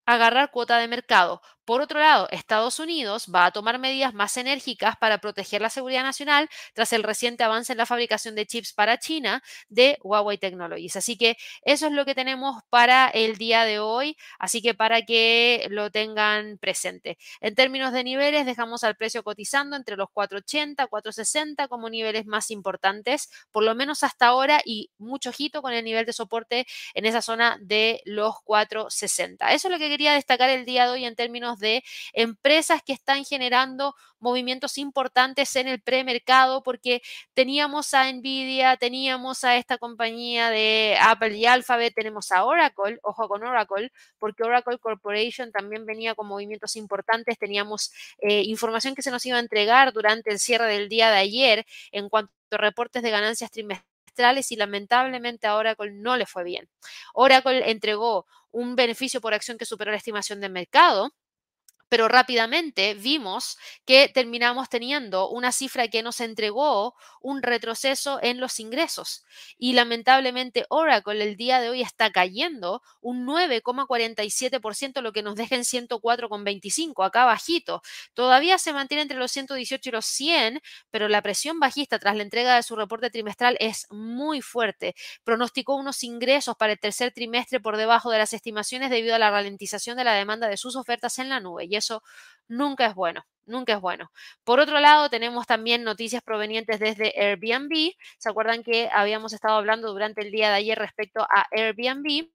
agarrar 0.07 0.51
cuota 0.53 0.79
de 0.79 0.89
mercado. 0.89 1.43
Por 1.65 1.81
otro 1.81 1.99
lado, 1.99 2.29
Estados 2.31 2.79
Unidos 2.79 3.27
va 3.35 3.47
a 3.47 3.51
tomar 3.51 3.79
medidas 3.79 4.13
más 4.13 4.37
enérgicas 4.37 4.97
para 4.97 5.19
proteger 5.19 5.63
la 5.63 5.71
seguridad 5.71 6.03
nacional 6.03 6.49
tras 6.75 6.93
el 6.93 7.03
reciente 7.03 7.43
avance 7.43 7.73
en 7.73 7.79
la 7.79 7.87
fabricación 7.87 8.35
de 8.35 8.47
chips 8.47 8.73
para 8.75 8.99
China 8.99 9.43
de 9.69 9.99
Huawei 10.03 10.37
Technologies. 10.39 10.97
Así 10.97 11.17
que 11.17 11.37
eso 11.63 11.87
es 11.87 11.93
lo 11.93 12.05
que 12.05 12.15
tenemos 12.15 12.63
para 12.69 13.09
el 13.09 13.37
día 13.39 13.65
de 13.65 13.79
hoy, 13.79 14.17
así 14.39 14.61
que 14.61 14.75
para 14.75 15.03
que 15.03 15.67
lo 15.71 15.91
tengan 15.91 16.59
presente. 16.59 17.17
En 17.41 17.55
términos 17.55 17.93
de 17.93 18.05
niveles, 18.05 18.45
dejamos 18.47 18.85
al 18.85 18.97
precio 18.97 19.23
cotizando 19.23 19.77
entre 19.77 19.97
los 19.97 20.11
480, 20.11 20.87
460 20.87 21.69
como 21.69 21.89
niveles 21.89 22.27
más 22.27 22.51
importantes, 22.51 23.31
por 23.51 23.65
lo 23.65 23.75
menos 23.75 24.03
hasta 24.03 24.27
ahora, 24.27 24.61
y 24.65 24.91
mucho 24.99 25.31
ojito 25.31 25.63
con 25.63 25.73
el 25.73 25.85
nivel 25.85 26.05
de 26.05 26.13
soporte 26.13 26.67
en 26.95 27.07
esa 27.07 27.23
zona 27.23 27.57
de 27.61 28.03
los 28.05 28.35
460. 28.45 29.53
Eso 29.53 29.69
es 29.69 29.73
lo 29.73 29.79
que 29.79 29.89
quería 29.89 30.13
destacar 30.13 30.51
el 30.51 30.65
día 30.65 30.85
de 30.85 30.91
hoy 30.93 31.05
en 31.05 31.17
términos 31.17 31.54
de 31.59 31.85
empresas 32.13 32.83
que 32.85 32.93
están 32.93 33.25
generando 33.25 33.95
movimientos 34.25 34.79
importantes 34.79 35.55
en 35.57 35.69
el 35.69 35.81
premercado 35.81 36.63
porque 36.63 37.03
teníamos 37.35 37.95
a 37.95 38.11
Nvidia, 38.11 38.77
teníamos 38.77 39.45
a 39.45 39.57
esta 39.57 39.79
compañía 39.79 40.51
de 40.51 40.97
Apple 41.01 41.37
y 41.37 41.47
Alphabet, 41.47 41.95
tenemos 41.95 42.33
a 42.33 42.45
Oracle, 42.45 42.99
ojo 43.03 43.29
con 43.29 43.45
Oracle, 43.45 43.93
porque 44.19 44.43
Oracle 44.43 44.79
Corporation 44.79 45.53
también 45.53 45.85
venía 45.85 46.15
con 46.15 46.27
movimientos 46.27 46.75
importantes, 46.77 47.39
teníamos 47.39 47.93
eh, 48.19 48.43
información 48.43 48.95
que 48.95 49.03
se 49.03 49.11
nos 49.11 49.25
iba 49.27 49.37
a 49.37 49.41
entregar 49.41 49.93
durante 49.93 50.31
el 50.31 50.39
cierre 50.39 50.67
del 50.67 50.89
día 50.89 51.11
de 51.11 51.19
ayer 51.19 51.67
en 51.93 52.09
cuanto 52.09 52.33
a 52.51 52.57
reportes 52.57 53.03
de 53.03 53.11
ganancias 53.11 53.51
trimestrales 53.51 54.51
y 54.51 54.57
lamentablemente 54.57 55.47
a 55.47 55.57
Oracle 55.57 55.93
no 55.93 56.17
le 56.17 56.27
fue 56.27 56.45
bien. 56.45 56.69
Oracle 57.13 57.71
entregó 57.71 58.27
un 58.51 58.77
beneficio 58.77 59.21
por 59.21 59.35
acción 59.35 59.59
que 59.59 59.67
superó 59.67 59.91
la 59.91 59.97
estimación 59.97 60.41
de 60.41 60.49
mercado 60.49 61.13
pero 61.95 62.09
rápidamente 62.09 62.95
vimos 62.95 63.57
que 63.87 64.09
terminamos 64.09 64.69
teniendo 64.69 65.29
una 65.29 65.53
cifra 65.53 65.87
que 65.87 66.03
nos 66.03 66.19
entregó 66.19 66.97
un 67.21 67.41
retroceso 67.41 68.19
en 68.21 68.41
los 68.41 68.59
ingresos. 68.59 69.25
Y 69.59 69.75
lamentablemente 69.75 70.67
Oracle 70.71 71.23
el 71.23 71.37
día 71.37 71.61
de 71.61 71.71
hoy 71.71 71.83
está 71.83 72.11
cayendo 72.11 72.83
un 73.01 73.25
9,47%, 73.25 75.03
lo 75.03 75.13
que 75.13 75.23
nos 75.23 75.37
deja 75.37 75.55
en 75.55 75.63
104,25, 75.63 77.07
acá 77.07 77.27
bajito. 77.27 77.81
Todavía 78.13 78.59
se 78.59 78.73
mantiene 78.73 79.03
entre 79.03 79.19
los 79.19 79.31
118 79.31 79.89
y 79.89 79.93
los 79.93 80.05
100, 80.05 80.61
pero 80.91 81.09
la 81.09 81.23
presión 81.23 81.61
bajista 81.61 82.01
tras 82.01 82.17
la 82.17 82.25
entrega 82.25 82.57
de 82.57 82.65
su 82.65 82.75
reporte 82.75 83.09
trimestral 83.11 83.57
es 83.61 83.87
muy 83.91 84.43
fuerte. 84.43 84.97
Pronosticó 85.23 85.77
unos 85.77 86.03
ingresos 86.03 86.57
para 86.57 86.73
el 86.73 86.81
tercer 86.81 87.13
trimestre 87.13 87.61
por 87.61 87.77
debajo 87.77 88.11
de 88.11 88.19
las 88.19 88.33
estimaciones 88.33 88.91
debido 88.91 89.15
a 89.15 89.21
la 89.21 89.31
ralentización 89.31 89.97
de 89.97 90.03
la 90.03 90.15
demanda 90.15 90.49
de 90.49 90.57
sus 90.57 90.75
ofertas 90.75 91.21
en 91.21 91.29
la 91.29 91.39
nube. 91.39 91.69
Eso 91.85 92.03
nunca 92.49 92.87
es 92.87 92.95
bueno, 92.95 93.25
nunca 93.47 93.75
es 93.75 93.81
bueno. 93.81 94.11
Por 94.45 94.61
otro 94.61 94.81
lado, 94.81 95.09
tenemos 95.11 95.47
también 95.47 95.85
noticias 95.85 96.23
provenientes 96.23 96.81
desde 96.81 97.13
Airbnb. 97.21 97.93
¿Se 98.19 98.29
acuerdan 98.31 98.63
que 98.63 98.89
habíamos 98.93 99.33
estado 99.33 99.57
hablando 99.57 99.93
durante 99.93 100.23
el 100.23 100.31
día 100.33 100.49
de 100.51 100.57
ayer 100.57 100.79
respecto 100.79 101.23
a 101.23 101.47
Airbnb? 101.53 102.29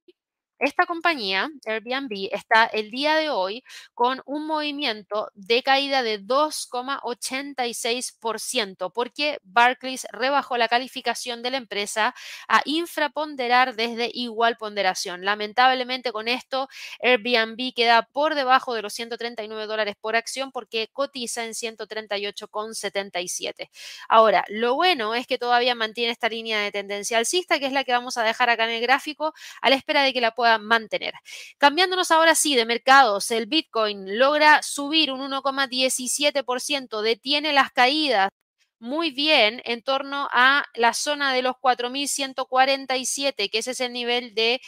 Esta 0.59 0.85
compañía, 0.85 1.49
Airbnb, 1.65 2.27
está 2.33 2.65
el 2.65 2.91
día 2.91 3.15
de 3.15 3.29
hoy 3.29 3.63
con 3.93 4.21
un 4.25 4.45
movimiento 4.45 5.31
de 5.33 5.63
caída 5.63 6.03
de 6.03 6.19
2,86% 6.19 8.91
porque 8.91 9.39
Barclays 9.43 10.05
rebajó 10.11 10.57
la 10.57 10.67
calificación 10.67 11.41
de 11.43 11.51
la 11.51 11.57
empresa 11.57 12.13
a 12.49 12.61
infraponderar 12.65 13.77
desde 13.77 14.11
igual 14.13 14.57
ponderación. 14.57 15.23
Lamentablemente 15.23 16.11
con 16.11 16.27
esto, 16.27 16.67
Airbnb 17.01 17.73
queda 17.73 18.01
por 18.11 18.35
debajo 18.35 18.73
de 18.73 18.81
los 18.81 18.91
139 18.93 19.65
dólares 19.65 19.95
por 20.01 20.17
acción 20.17 20.51
porque 20.51 20.89
cotiza 20.91 21.45
en 21.45 21.53
138,77. 21.53 23.69
Ahora, 24.09 24.43
lo 24.49 24.75
bueno 24.75 25.15
es 25.15 25.25
que 25.25 25.37
todavía 25.37 25.73
mantiene 25.73 26.11
esta 26.11 26.27
línea 26.27 26.59
de 26.59 26.73
tendencia 26.73 27.17
alcista, 27.17 27.59
que 27.59 27.65
es 27.65 27.71
la 27.71 27.85
que 27.85 27.93
vamos 27.93 28.17
a 28.17 28.23
dejar 28.23 28.49
acá 28.49 28.65
en 28.65 28.71
el 28.71 28.81
gráfico, 28.81 29.33
a 29.61 29.69
la 29.69 29.77
espera 29.77 30.03
de 30.03 30.11
que 30.11 30.19
la 30.19 30.31
pueda 30.31 30.48
mantener. 30.57 31.13
Cambiándonos 31.57 32.11
ahora 32.11 32.35
sí 32.35 32.55
de 32.55 32.65
mercados, 32.65 33.31
el 33.31 33.45
Bitcoin 33.45 34.17
logra 34.17 34.61
subir 34.63 35.11
un 35.11 35.21
1,17%, 35.21 37.01
detiene 37.01 37.53
las 37.53 37.71
caídas 37.71 38.29
muy 38.79 39.11
bien 39.11 39.61
en 39.65 39.81
torno 39.81 40.27
a 40.31 40.65
la 40.73 40.93
zona 40.93 41.33
de 41.33 41.41
los 41.41 41.55
4.147, 41.55 43.49
que 43.49 43.57
ese 43.59 43.71
es 43.71 43.81
el 43.81 43.93
nivel 43.93 44.33
de, 44.35 44.61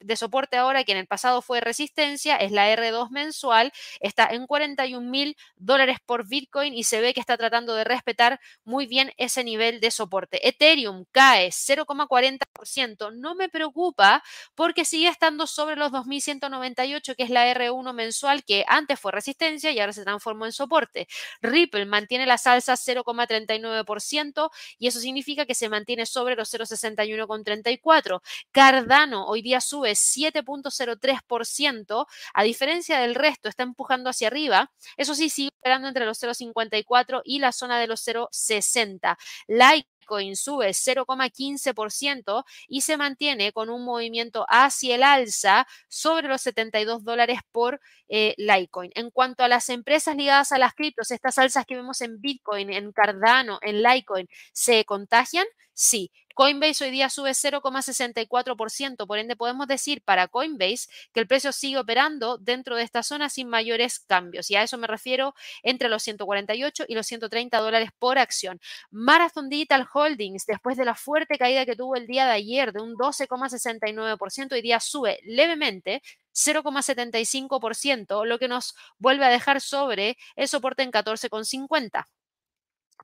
de, 0.00 0.16
soporte 0.16 0.56
ahora, 0.56 0.84
que 0.84 0.92
en 0.92 0.98
el 0.98 1.06
pasado 1.06 1.42
fue 1.42 1.60
resistencia, 1.60 2.36
es 2.36 2.50
la 2.52 2.72
R2 2.74 3.10
mensual, 3.10 3.72
está 4.00 4.26
en 4.26 4.46
41.000 4.46 5.36
dólares 5.56 5.98
por 6.04 6.26
Bitcoin 6.28 6.74
y 6.74 6.84
se 6.84 7.00
ve 7.00 7.14
que 7.14 7.20
está 7.20 7.36
tratando 7.36 7.74
de 7.74 7.84
respetar 7.84 8.40
muy 8.64 8.86
bien 8.86 9.12
ese 9.16 9.44
nivel 9.44 9.80
de 9.80 9.90
soporte. 9.90 10.46
Ethereum 10.48 11.04
cae 11.12 11.48
0,40%, 11.50 13.12
no 13.14 13.34
me 13.34 13.48
preocupa 13.48 14.22
porque 14.54 14.84
sigue 14.84 15.08
estando 15.08 15.46
sobre 15.46 15.76
los 15.76 15.92
2.198, 15.92 17.14
que 17.16 17.22
es 17.22 17.30
la 17.30 17.52
R1 17.52 17.92
mensual, 17.92 18.44
que 18.44 18.64
antes 18.66 18.98
fue 18.98 19.12
resistencia 19.12 19.70
y 19.70 19.80
ahora 19.80 19.92
se 19.92 20.04
transformó 20.04 20.46
en 20.46 20.52
soporte. 20.52 21.06
Ripple 21.40 21.86
mantiene 21.86 22.26
la 22.26 22.38
salsa 22.38 22.71
0,39% 22.76 24.50
y 24.78 24.86
eso 24.88 25.00
significa 25.00 25.46
que 25.46 25.54
se 25.54 25.68
mantiene 25.68 26.06
sobre 26.06 26.36
los 26.36 26.52
0,61,34. 26.52 28.20
Cardano 28.50 29.26
hoy 29.26 29.42
día 29.42 29.60
sube 29.60 29.92
7,03%, 29.92 32.06
a 32.34 32.42
diferencia 32.42 32.98
del 33.00 33.14
resto, 33.14 33.48
está 33.48 33.62
empujando 33.62 34.10
hacia 34.10 34.28
arriba. 34.28 34.70
Eso 34.96 35.14
sí, 35.14 35.30
sigue 35.30 35.50
operando 35.58 35.88
entre 35.88 36.06
los 36.06 36.22
0,54 36.22 37.22
y 37.24 37.38
la 37.38 37.52
zona 37.52 37.78
de 37.78 37.86
los 37.86 38.06
0,60. 38.06 39.16
Like 39.48 39.88
Bitcoin 40.02 40.36
sube 40.36 40.70
0,15% 40.70 42.44
y 42.68 42.80
se 42.80 42.96
mantiene 42.96 43.52
con 43.52 43.70
un 43.70 43.84
movimiento 43.84 44.44
hacia 44.48 44.96
el 44.96 45.02
alza 45.02 45.66
sobre 45.88 46.28
los 46.28 46.42
72 46.42 47.04
dólares 47.04 47.38
por 47.52 47.80
eh, 48.08 48.34
Litecoin. 48.36 48.90
En 48.94 49.10
cuanto 49.10 49.44
a 49.44 49.48
las 49.48 49.68
empresas 49.68 50.16
ligadas 50.16 50.52
a 50.52 50.58
las 50.58 50.74
criptos, 50.74 51.10
estas 51.10 51.38
alzas 51.38 51.64
que 51.66 51.76
vemos 51.76 52.00
en 52.00 52.20
Bitcoin, 52.20 52.72
en 52.72 52.92
Cardano, 52.92 53.58
en 53.62 53.82
Litecoin, 53.82 54.28
¿se 54.52 54.84
contagian? 54.84 55.46
Sí. 55.74 56.10
Coinbase 56.34 56.84
hoy 56.84 56.90
día 56.90 57.10
sube 57.10 57.30
0,64%, 57.30 59.06
por 59.06 59.18
ende 59.18 59.36
podemos 59.36 59.66
decir 59.66 60.02
para 60.02 60.28
Coinbase 60.28 60.88
que 61.12 61.20
el 61.20 61.26
precio 61.26 61.52
sigue 61.52 61.78
operando 61.78 62.38
dentro 62.38 62.76
de 62.76 62.82
esta 62.82 63.02
zona 63.02 63.28
sin 63.28 63.48
mayores 63.48 64.00
cambios. 64.00 64.50
Y 64.50 64.56
a 64.56 64.62
eso 64.62 64.78
me 64.78 64.86
refiero 64.86 65.34
entre 65.62 65.88
los 65.88 66.02
148 66.02 66.84
y 66.88 66.94
los 66.94 67.06
130 67.06 67.58
dólares 67.58 67.90
por 67.98 68.18
acción. 68.18 68.60
Marathon 68.90 69.48
Digital 69.48 69.86
Holdings, 69.92 70.46
después 70.46 70.76
de 70.76 70.84
la 70.84 70.94
fuerte 70.94 71.38
caída 71.38 71.66
que 71.66 71.76
tuvo 71.76 71.96
el 71.96 72.06
día 72.06 72.26
de 72.26 72.32
ayer 72.32 72.72
de 72.72 72.80
un 72.80 72.94
12,69%, 72.94 74.52
hoy 74.52 74.62
día 74.62 74.80
sube 74.80 75.20
levemente 75.24 76.02
0,75%, 76.34 78.24
lo 78.24 78.38
que 78.38 78.48
nos 78.48 78.74
vuelve 78.98 79.26
a 79.26 79.28
dejar 79.28 79.60
sobre 79.60 80.16
el 80.36 80.48
soporte 80.48 80.82
en 80.82 80.90
14,50 80.90 82.06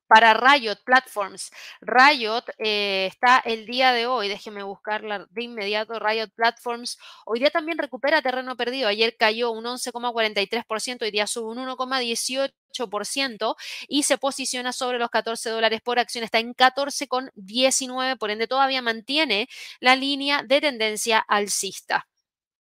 para 0.09 0.35
Riot 0.35 0.79
Platforms. 0.85 1.51
Riot 1.81 2.45
eh, 2.59 3.07
está 3.07 3.39
el 3.39 3.67
día 3.67 3.93
de 3.93 4.07
hoy, 4.07 4.29
déjeme 4.29 4.63
buscarla 4.63 5.27
de 5.31 5.43
inmediato, 5.45 5.99
Riot 5.99 6.31
Platforms. 6.35 6.99
Hoy 7.27 7.39
día 7.41 7.51
también 7.51 7.79
recupera 7.79 8.23
terreno 8.23 8.57
perdido. 8.57 8.89
Ayer 8.89 9.17
cayó 9.17 9.51
un 9.53 9.65
11,43%, 9.65 11.03
hoy 11.03 11.11
día 11.11 11.27
sube 11.27 11.51
un 11.51 11.59
1,18% 11.59 13.57
y 13.89 14.03
se 14.03 14.19
posiciona 14.19 14.73
sobre 14.73 14.99
los 14.99 15.11
14 15.11 15.51
dólares 15.51 15.81
por 15.83 15.99
acción. 15.99 16.25
Está 16.25 16.39
en 16.39 16.55
14,19, 16.55 18.19
por 18.19 18.31
ende 18.31 18.47
todavía 18.47 18.83
mantiene 18.83 19.49
la 19.81 19.97
línea 19.97 20.43
de 20.43 20.61
tendencia 20.61 21.19
alcista. 21.19 22.07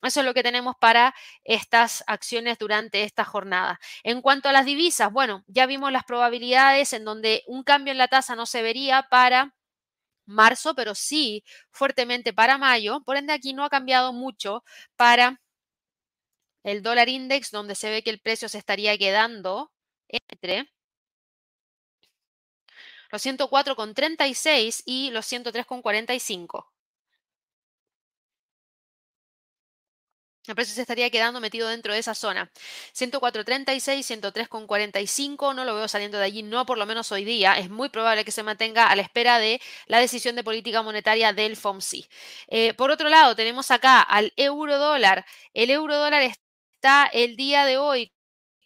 Eso 0.02 0.20
es 0.20 0.26
lo 0.26 0.34
que 0.34 0.42
tenemos 0.44 0.76
para 0.80 1.14
estas 1.44 2.04
acciones 2.06 2.58
durante 2.58 3.02
esta 3.02 3.24
jornada. 3.24 3.80
En 4.04 4.22
cuanto 4.22 4.48
a 4.48 4.52
las 4.52 4.64
divisas, 4.64 5.12
bueno, 5.12 5.44
ya 5.48 5.66
vimos 5.66 5.90
las 5.90 6.04
probabilidades 6.04 6.92
en 6.92 7.04
donde 7.04 7.42
un 7.46 7.64
cambio 7.64 7.92
en 7.92 7.98
la 7.98 8.08
tasa 8.08 8.36
no 8.36 8.46
se 8.46 8.62
vería 8.62 9.08
para 9.10 9.54
marzo, 10.26 10.74
pero 10.74 10.94
sí 10.94 11.44
fuertemente 11.70 12.32
para 12.32 12.58
mayo. 12.58 13.02
Por 13.04 13.16
ende, 13.16 13.32
aquí 13.32 13.54
no 13.54 13.64
ha 13.64 13.70
cambiado 13.70 14.12
mucho 14.12 14.64
para 14.96 15.40
el 16.62 16.82
dólar 16.84 17.08
index, 17.08 17.50
donde 17.50 17.74
se 17.74 17.90
ve 17.90 18.02
que 18.04 18.10
el 18.10 18.20
precio 18.20 18.48
se 18.48 18.58
estaría 18.58 18.96
quedando 18.98 19.72
entre 20.08 20.68
los 23.10 23.22
104,36 23.22 24.82
y 24.84 25.10
los 25.10 25.26
103,45. 25.26 26.66
El 30.48 30.54
precio 30.54 30.74
se 30.74 30.80
estaría 30.80 31.10
quedando 31.10 31.40
metido 31.40 31.68
dentro 31.68 31.92
de 31.92 31.98
esa 31.98 32.14
zona. 32.14 32.50
104.36, 32.94 34.02
103.45, 34.22 35.54
no 35.54 35.64
lo 35.64 35.74
veo 35.74 35.88
saliendo 35.88 36.18
de 36.18 36.24
allí, 36.24 36.42
no 36.42 36.64
por 36.64 36.78
lo 36.78 36.86
menos 36.86 37.12
hoy 37.12 37.24
día. 37.24 37.58
Es 37.58 37.68
muy 37.68 37.90
probable 37.90 38.24
que 38.24 38.32
se 38.32 38.42
mantenga 38.42 38.88
a 38.88 38.96
la 38.96 39.02
espera 39.02 39.38
de 39.38 39.60
la 39.86 40.00
decisión 40.00 40.36
de 40.36 40.44
política 40.44 40.82
monetaria 40.82 41.32
del 41.32 41.56
FOMC. 41.56 42.08
Eh, 42.48 42.74
por 42.74 42.90
otro 42.90 43.08
lado, 43.08 43.36
tenemos 43.36 43.70
acá 43.70 44.00
al 44.00 44.32
euro 44.36 44.78
dólar. 44.78 45.26
El 45.52 45.70
euro 45.70 45.96
dólar 45.96 46.22
está 46.22 47.06
el 47.12 47.36
día 47.36 47.66
de 47.66 47.76
hoy 47.76 48.12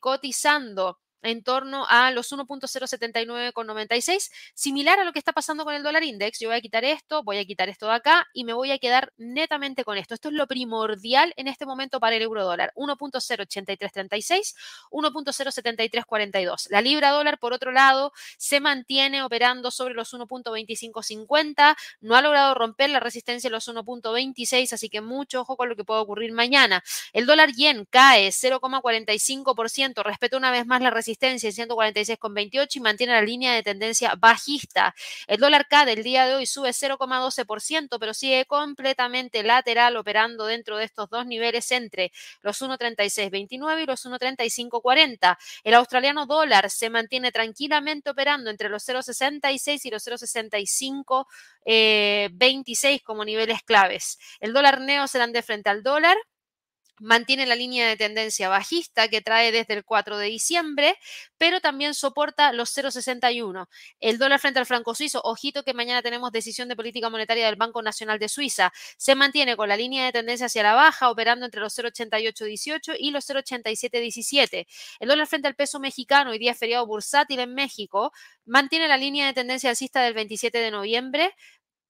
cotizando 0.00 1.00
en 1.22 1.42
torno 1.42 1.86
a 1.88 2.10
los 2.10 2.32
1.079,96, 2.32 4.30
similar 4.54 4.98
a 5.00 5.04
lo 5.04 5.12
que 5.12 5.18
está 5.18 5.32
pasando 5.32 5.64
con 5.64 5.74
el 5.74 5.82
dólar 5.82 6.02
index. 6.02 6.40
Yo 6.40 6.48
voy 6.48 6.56
a 6.56 6.60
quitar 6.60 6.84
esto, 6.84 7.22
voy 7.22 7.38
a 7.38 7.44
quitar 7.44 7.68
esto 7.68 7.86
de 7.86 7.94
acá 7.94 8.28
y 8.32 8.44
me 8.44 8.52
voy 8.52 8.72
a 8.72 8.78
quedar 8.78 9.12
netamente 9.16 9.84
con 9.84 9.96
esto. 9.98 10.14
Esto 10.14 10.28
es 10.28 10.34
lo 10.34 10.46
primordial 10.46 11.32
en 11.36 11.48
este 11.48 11.66
momento 11.66 12.00
para 12.00 12.16
el 12.16 12.22
euro 12.22 12.44
dólar. 12.44 12.72
1.08336, 12.76 14.54
1.07342. 14.90 16.66
La 16.70 16.80
libra 16.80 17.10
dólar, 17.10 17.38
por 17.38 17.52
otro 17.52 17.70
lado, 17.72 18.12
se 18.36 18.60
mantiene 18.60 19.22
operando 19.22 19.70
sobre 19.70 19.94
los 19.94 20.12
1.2550, 20.12 21.76
no 22.00 22.16
ha 22.16 22.22
logrado 22.22 22.54
romper 22.54 22.90
la 22.90 23.00
resistencia 23.00 23.48
de 23.48 23.52
los 23.52 23.68
1.26, 23.68 24.72
así 24.72 24.88
que 24.88 25.00
mucho 25.00 25.42
ojo 25.42 25.56
con 25.56 25.68
lo 25.68 25.76
que 25.76 25.84
puede 25.84 26.00
ocurrir 26.00 26.32
mañana. 26.32 26.82
El 27.12 27.26
dólar 27.26 27.52
yen 27.52 27.86
cae 27.88 28.28
0,45%, 28.28 30.02
respeta 30.02 30.36
una 30.36 30.50
vez 30.50 30.66
más 30.66 30.80
la 30.82 30.90
resistencia 30.90 31.11
resistencia 31.12 31.48
en 31.50 31.68
146,28 31.68 32.76
y 32.76 32.80
mantiene 32.80 33.12
la 33.12 33.22
línea 33.22 33.54
de 33.54 33.62
tendencia 33.62 34.14
bajista. 34.16 34.94
El 35.26 35.38
dólar 35.38 35.68
K 35.68 35.84
del 35.84 36.02
día 36.02 36.26
de 36.26 36.34
hoy 36.34 36.46
sube 36.46 36.70
0,12%, 36.70 37.98
pero 37.98 38.14
sigue 38.14 38.46
completamente 38.46 39.42
lateral 39.42 39.96
operando 39.96 40.46
dentro 40.46 40.76
de 40.78 40.84
estos 40.84 41.10
dos 41.10 41.26
niveles 41.26 41.70
entre 41.72 42.12
los 42.40 42.60
1,3629 42.62 43.82
y 43.82 43.86
los 43.86 44.06
1,3540. 44.06 45.36
El 45.64 45.74
australiano 45.74 46.26
dólar 46.26 46.70
se 46.70 46.88
mantiene 46.88 47.30
tranquilamente 47.30 48.10
operando 48.10 48.50
entre 48.50 48.68
los 48.68 48.86
0,66 48.88 49.84
y 49.84 49.90
los 49.90 50.06
0,65 50.06 51.26
26 52.32 53.00
eh, 53.00 53.02
como 53.04 53.24
niveles 53.24 53.62
claves. 53.62 54.18
El 54.40 54.52
dólar 54.52 54.80
neozelandés 54.80 55.44
frente 55.44 55.70
al 55.70 55.82
dólar 55.82 56.16
mantiene 57.02 57.46
la 57.46 57.56
línea 57.56 57.88
de 57.88 57.96
tendencia 57.96 58.48
bajista 58.48 59.08
que 59.08 59.20
trae 59.20 59.52
desde 59.52 59.74
el 59.74 59.84
4 59.84 60.18
de 60.18 60.26
diciembre, 60.26 60.96
pero 61.36 61.60
también 61.60 61.94
soporta 61.94 62.52
los 62.52 62.74
0,61. 62.76 63.66
El 64.00 64.18
dólar 64.18 64.38
frente 64.40 64.60
al 64.60 64.66
franco 64.66 64.94
suizo, 64.94 65.20
ojito 65.24 65.64
que 65.64 65.74
mañana 65.74 66.02
tenemos 66.02 66.32
decisión 66.32 66.68
de 66.68 66.76
política 66.76 67.10
monetaria 67.10 67.46
del 67.46 67.56
Banco 67.56 67.82
Nacional 67.82 68.18
de 68.18 68.28
Suiza, 68.28 68.72
se 68.96 69.14
mantiene 69.14 69.56
con 69.56 69.68
la 69.68 69.76
línea 69.76 70.04
de 70.04 70.12
tendencia 70.12 70.46
hacia 70.46 70.62
la 70.62 70.74
baja, 70.74 71.10
operando 71.10 71.44
entre 71.44 71.60
los 71.60 71.76
0,8818 71.76 72.96
y 72.98 73.10
los 73.10 73.28
0,8717. 73.28 74.66
El 75.00 75.08
dólar 75.08 75.26
frente 75.26 75.48
al 75.48 75.56
peso 75.56 75.80
mexicano, 75.80 76.30
hoy 76.30 76.38
día 76.38 76.54
feriado 76.54 76.86
bursátil 76.86 77.40
en 77.40 77.54
México, 77.54 78.12
mantiene 78.44 78.86
la 78.88 78.96
línea 78.96 79.26
de 79.26 79.32
tendencia 79.32 79.70
alcista 79.70 80.02
del 80.02 80.14
27 80.14 80.58
de 80.58 80.70
noviembre, 80.70 81.34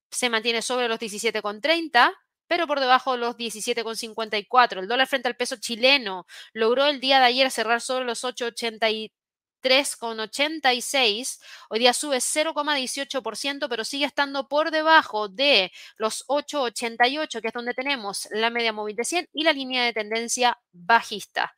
se 0.09 0.29
mantiene 0.29 0.61
sobre 0.61 0.87
los 0.87 0.99
17,30 0.99 2.13
pero 2.53 2.67
por 2.67 2.79
debajo 2.79 3.13
de 3.13 3.17
los 3.17 3.35
17,54. 3.35 4.79
El 4.79 4.87
dólar 4.87 5.07
frente 5.07 5.27
al 5.27 5.35
peso 5.35 5.55
chileno 5.55 6.27
logró 6.53 6.85
el 6.85 6.99
día 6.99 7.17
de 7.17 7.25
ayer 7.25 7.49
cerrar 7.49 7.81
sobre 7.81 8.05
los 8.05 8.23
8,83 8.23 9.11
3,86. 9.63 11.39
Hoy 11.69 11.79
día 11.79 11.93
sube 11.93 12.17
0,18%, 12.17 13.67
pero 13.69 13.83
sigue 13.85 14.05
estando 14.05 14.47
por 14.47 14.71
debajo 14.71 15.29
de 15.29 15.71
los 15.97 16.25
8,88, 16.27 17.41
que 17.41 17.47
es 17.47 17.53
donde 17.53 17.73
tenemos 17.73 18.27
la 18.31 18.49
media 18.49 18.73
móvil 18.73 18.95
de 18.95 19.05
100 19.05 19.29
y 19.33 19.43
la 19.43 19.53
línea 19.53 19.85
de 19.85 19.93
tendencia 19.93 20.59
bajista. 20.73 21.55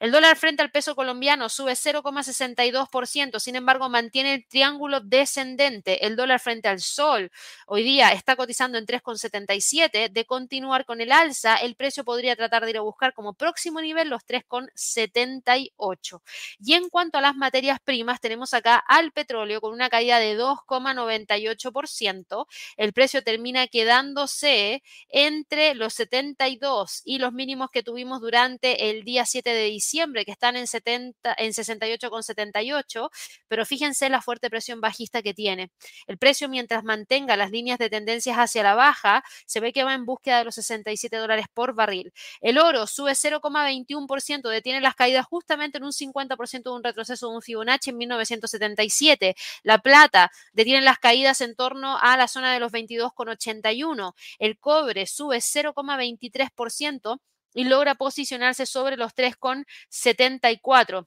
El 0.00 0.12
dólar 0.12 0.36
frente 0.36 0.62
al 0.62 0.70
peso 0.70 0.94
colombiano 0.94 1.48
sube 1.48 1.72
0,62%, 1.72 3.40
sin 3.40 3.56
embargo 3.56 3.88
mantiene 3.88 4.34
el 4.34 4.46
triángulo 4.46 5.00
descendente. 5.00 6.06
El 6.06 6.16
dólar 6.16 6.40
frente 6.40 6.68
al 6.68 6.80
sol 6.80 7.30
hoy 7.66 7.82
día 7.82 8.12
está 8.12 8.36
cotizando 8.36 8.76
en 8.78 8.86
3,77. 8.86 10.10
De 10.10 10.24
continuar 10.26 10.84
con 10.84 11.00
el 11.00 11.12
alza, 11.12 11.56
el 11.56 11.74
precio 11.76 12.04
podría 12.04 12.36
tratar 12.36 12.64
de 12.64 12.70
ir 12.70 12.78
a 12.78 12.82
buscar 12.82 13.14
como 13.14 13.32
próximo 13.34 13.80
nivel 13.80 14.08
los 14.10 14.26
3,78. 14.26 16.20
Y 16.58 16.74
en 16.74 16.88
cuanto 16.88 17.18
a 17.18 17.20
las 17.20 17.36
materias 17.46 17.78
primas, 17.78 18.20
tenemos 18.20 18.54
acá 18.54 18.82
al 18.88 19.12
petróleo 19.12 19.60
con 19.60 19.72
una 19.72 19.88
caída 19.88 20.18
de 20.18 20.36
2,98%. 20.36 22.46
El 22.76 22.92
precio 22.92 23.22
termina 23.22 23.68
quedándose 23.68 24.82
entre 25.08 25.76
los 25.76 25.94
72 25.94 27.02
y 27.04 27.18
los 27.18 27.32
mínimos 27.32 27.70
que 27.70 27.84
tuvimos 27.84 28.20
durante 28.20 28.90
el 28.90 29.04
día 29.04 29.24
7 29.24 29.48
de 29.48 29.66
diciembre, 29.66 30.24
que 30.24 30.32
están 30.32 30.56
en, 30.56 30.66
70, 30.66 31.36
en 31.38 31.52
68,78, 31.52 33.10
pero 33.46 33.64
fíjense 33.64 34.08
la 34.08 34.20
fuerte 34.20 34.50
presión 34.50 34.80
bajista 34.80 35.22
que 35.22 35.32
tiene. 35.32 35.70
El 36.08 36.18
precio, 36.18 36.48
mientras 36.48 36.82
mantenga 36.82 37.36
las 37.36 37.52
líneas 37.52 37.78
de 37.78 37.90
tendencias 37.90 38.38
hacia 38.38 38.64
la 38.64 38.74
baja, 38.74 39.22
se 39.46 39.60
ve 39.60 39.72
que 39.72 39.84
va 39.84 39.94
en 39.94 40.04
búsqueda 40.04 40.38
de 40.38 40.46
los 40.46 40.56
67 40.56 41.16
dólares 41.16 41.46
por 41.54 41.76
barril. 41.76 42.12
El 42.40 42.58
oro 42.58 42.88
sube 42.88 43.12
0,21%, 43.12 44.48
detiene 44.48 44.80
las 44.80 44.96
caídas 44.96 45.26
justamente 45.26 45.78
en 45.78 45.84
un 45.84 45.92
50% 45.92 46.64
de 46.64 46.70
un 46.70 46.82
retroceso 46.82 47.35
Fibonacci 47.42 47.90
en 47.90 47.98
1977. 47.98 49.34
La 49.62 49.78
plata 49.78 50.30
detiene 50.52 50.82
las 50.82 50.98
caídas 50.98 51.40
en 51.40 51.54
torno 51.54 51.98
a 52.00 52.16
la 52.16 52.28
zona 52.28 52.52
de 52.52 52.60
los 52.60 52.72
22,81. 52.72 54.14
El 54.38 54.58
cobre 54.58 55.06
sube 55.06 55.38
0,23% 55.38 57.20
y 57.54 57.64
logra 57.64 57.94
posicionarse 57.94 58.66
sobre 58.66 58.96
los 58.96 59.14
3,74. 59.14 61.06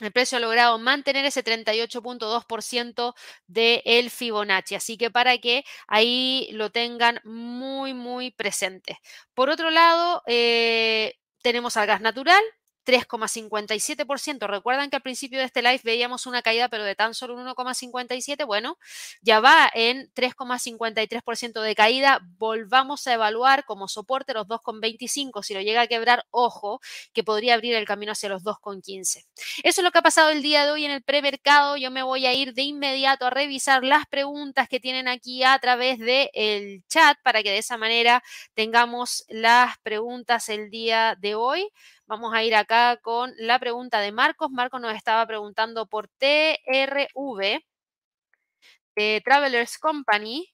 El 0.00 0.12
precio 0.12 0.38
ha 0.38 0.40
logrado 0.40 0.78
mantener 0.78 1.24
ese 1.24 1.44
38.2% 1.44 3.14
del 3.46 4.10
Fibonacci. 4.10 4.74
Así 4.74 4.96
que 4.96 5.10
para 5.10 5.38
que 5.38 5.64
ahí 5.86 6.48
lo 6.52 6.70
tengan 6.70 7.20
muy, 7.24 7.94
muy 7.94 8.30
presente. 8.32 8.98
Por 9.34 9.50
otro 9.50 9.70
lado, 9.70 10.22
eh, 10.26 11.14
tenemos 11.42 11.76
al 11.76 11.86
gas 11.86 12.00
natural, 12.00 12.42
3,57%. 12.84 14.46
Recuerdan 14.46 14.90
que 14.90 14.96
al 14.96 15.02
principio 15.02 15.38
de 15.38 15.44
este 15.44 15.62
live 15.62 15.80
veíamos 15.84 16.26
una 16.26 16.42
caída, 16.42 16.68
pero 16.68 16.84
de 16.84 16.94
tan 16.94 17.14
solo 17.14 17.34
un 17.34 17.46
1,57. 17.46 18.46
Bueno, 18.46 18.78
ya 19.20 19.40
va 19.40 19.70
en 19.74 20.10
3,53% 20.14 21.60
de 21.60 21.74
caída. 21.74 22.20
Volvamos 22.38 23.06
a 23.06 23.14
evaluar 23.14 23.64
como 23.64 23.88
soporte 23.88 24.34
los 24.34 24.46
2,25. 24.46 25.42
Si 25.42 25.54
lo 25.54 25.60
llega 25.60 25.82
a 25.82 25.86
quebrar, 25.86 26.26
ojo, 26.30 26.80
que 27.12 27.24
podría 27.24 27.54
abrir 27.54 27.74
el 27.74 27.84
camino 27.84 28.12
hacia 28.12 28.28
los 28.28 28.42
2,15. 28.42 29.24
Eso 29.62 29.80
es 29.80 29.84
lo 29.84 29.90
que 29.90 29.98
ha 29.98 30.02
pasado 30.02 30.30
el 30.30 30.42
día 30.42 30.64
de 30.64 30.72
hoy 30.72 30.84
en 30.84 30.90
el 30.90 31.02
premercado. 31.02 31.76
Yo 31.76 31.90
me 31.90 32.02
voy 32.02 32.26
a 32.26 32.34
ir 32.34 32.54
de 32.54 32.62
inmediato 32.62 33.26
a 33.26 33.30
revisar 33.30 33.84
las 33.84 34.06
preguntas 34.06 34.68
que 34.68 34.80
tienen 34.80 35.08
aquí 35.08 35.42
a 35.42 35.58
través 35.58 35.98
del 35.98 36.30
el 36.34 36.84
chat 36.88 37.18
para 37.22 37.42
que 37.42 37.50
de 37.50 37.58
esa 37.58 37.76
manera 37.76 38.22
tengamos 38.54 39.24
las 39.28 39.78
preguntas 39.82 40.48
el 40.48 40.70
día 40.70 41.16
de 41.18 41.34
hoy. 41.34 41.68
Vamos 42.12 42.34
a 42.34 42.44
ir 42.44 42.54
acá 42.54 42.98
con 42.98 43.32
la 43.38 43.58
pregunta 43.58 44.00
de 44.00 44.12
Marcos. 44.12 44.50
Marcos 44.50 44.82
nos 44.82 44.94
estaba 44.94 45.26
preguntando 45.26 45.86
por 45.86 46.08
TRV, 46.08 47.64
de 48.94 49.22
Travelers 49.24 49.78
Company, 49.78 50.46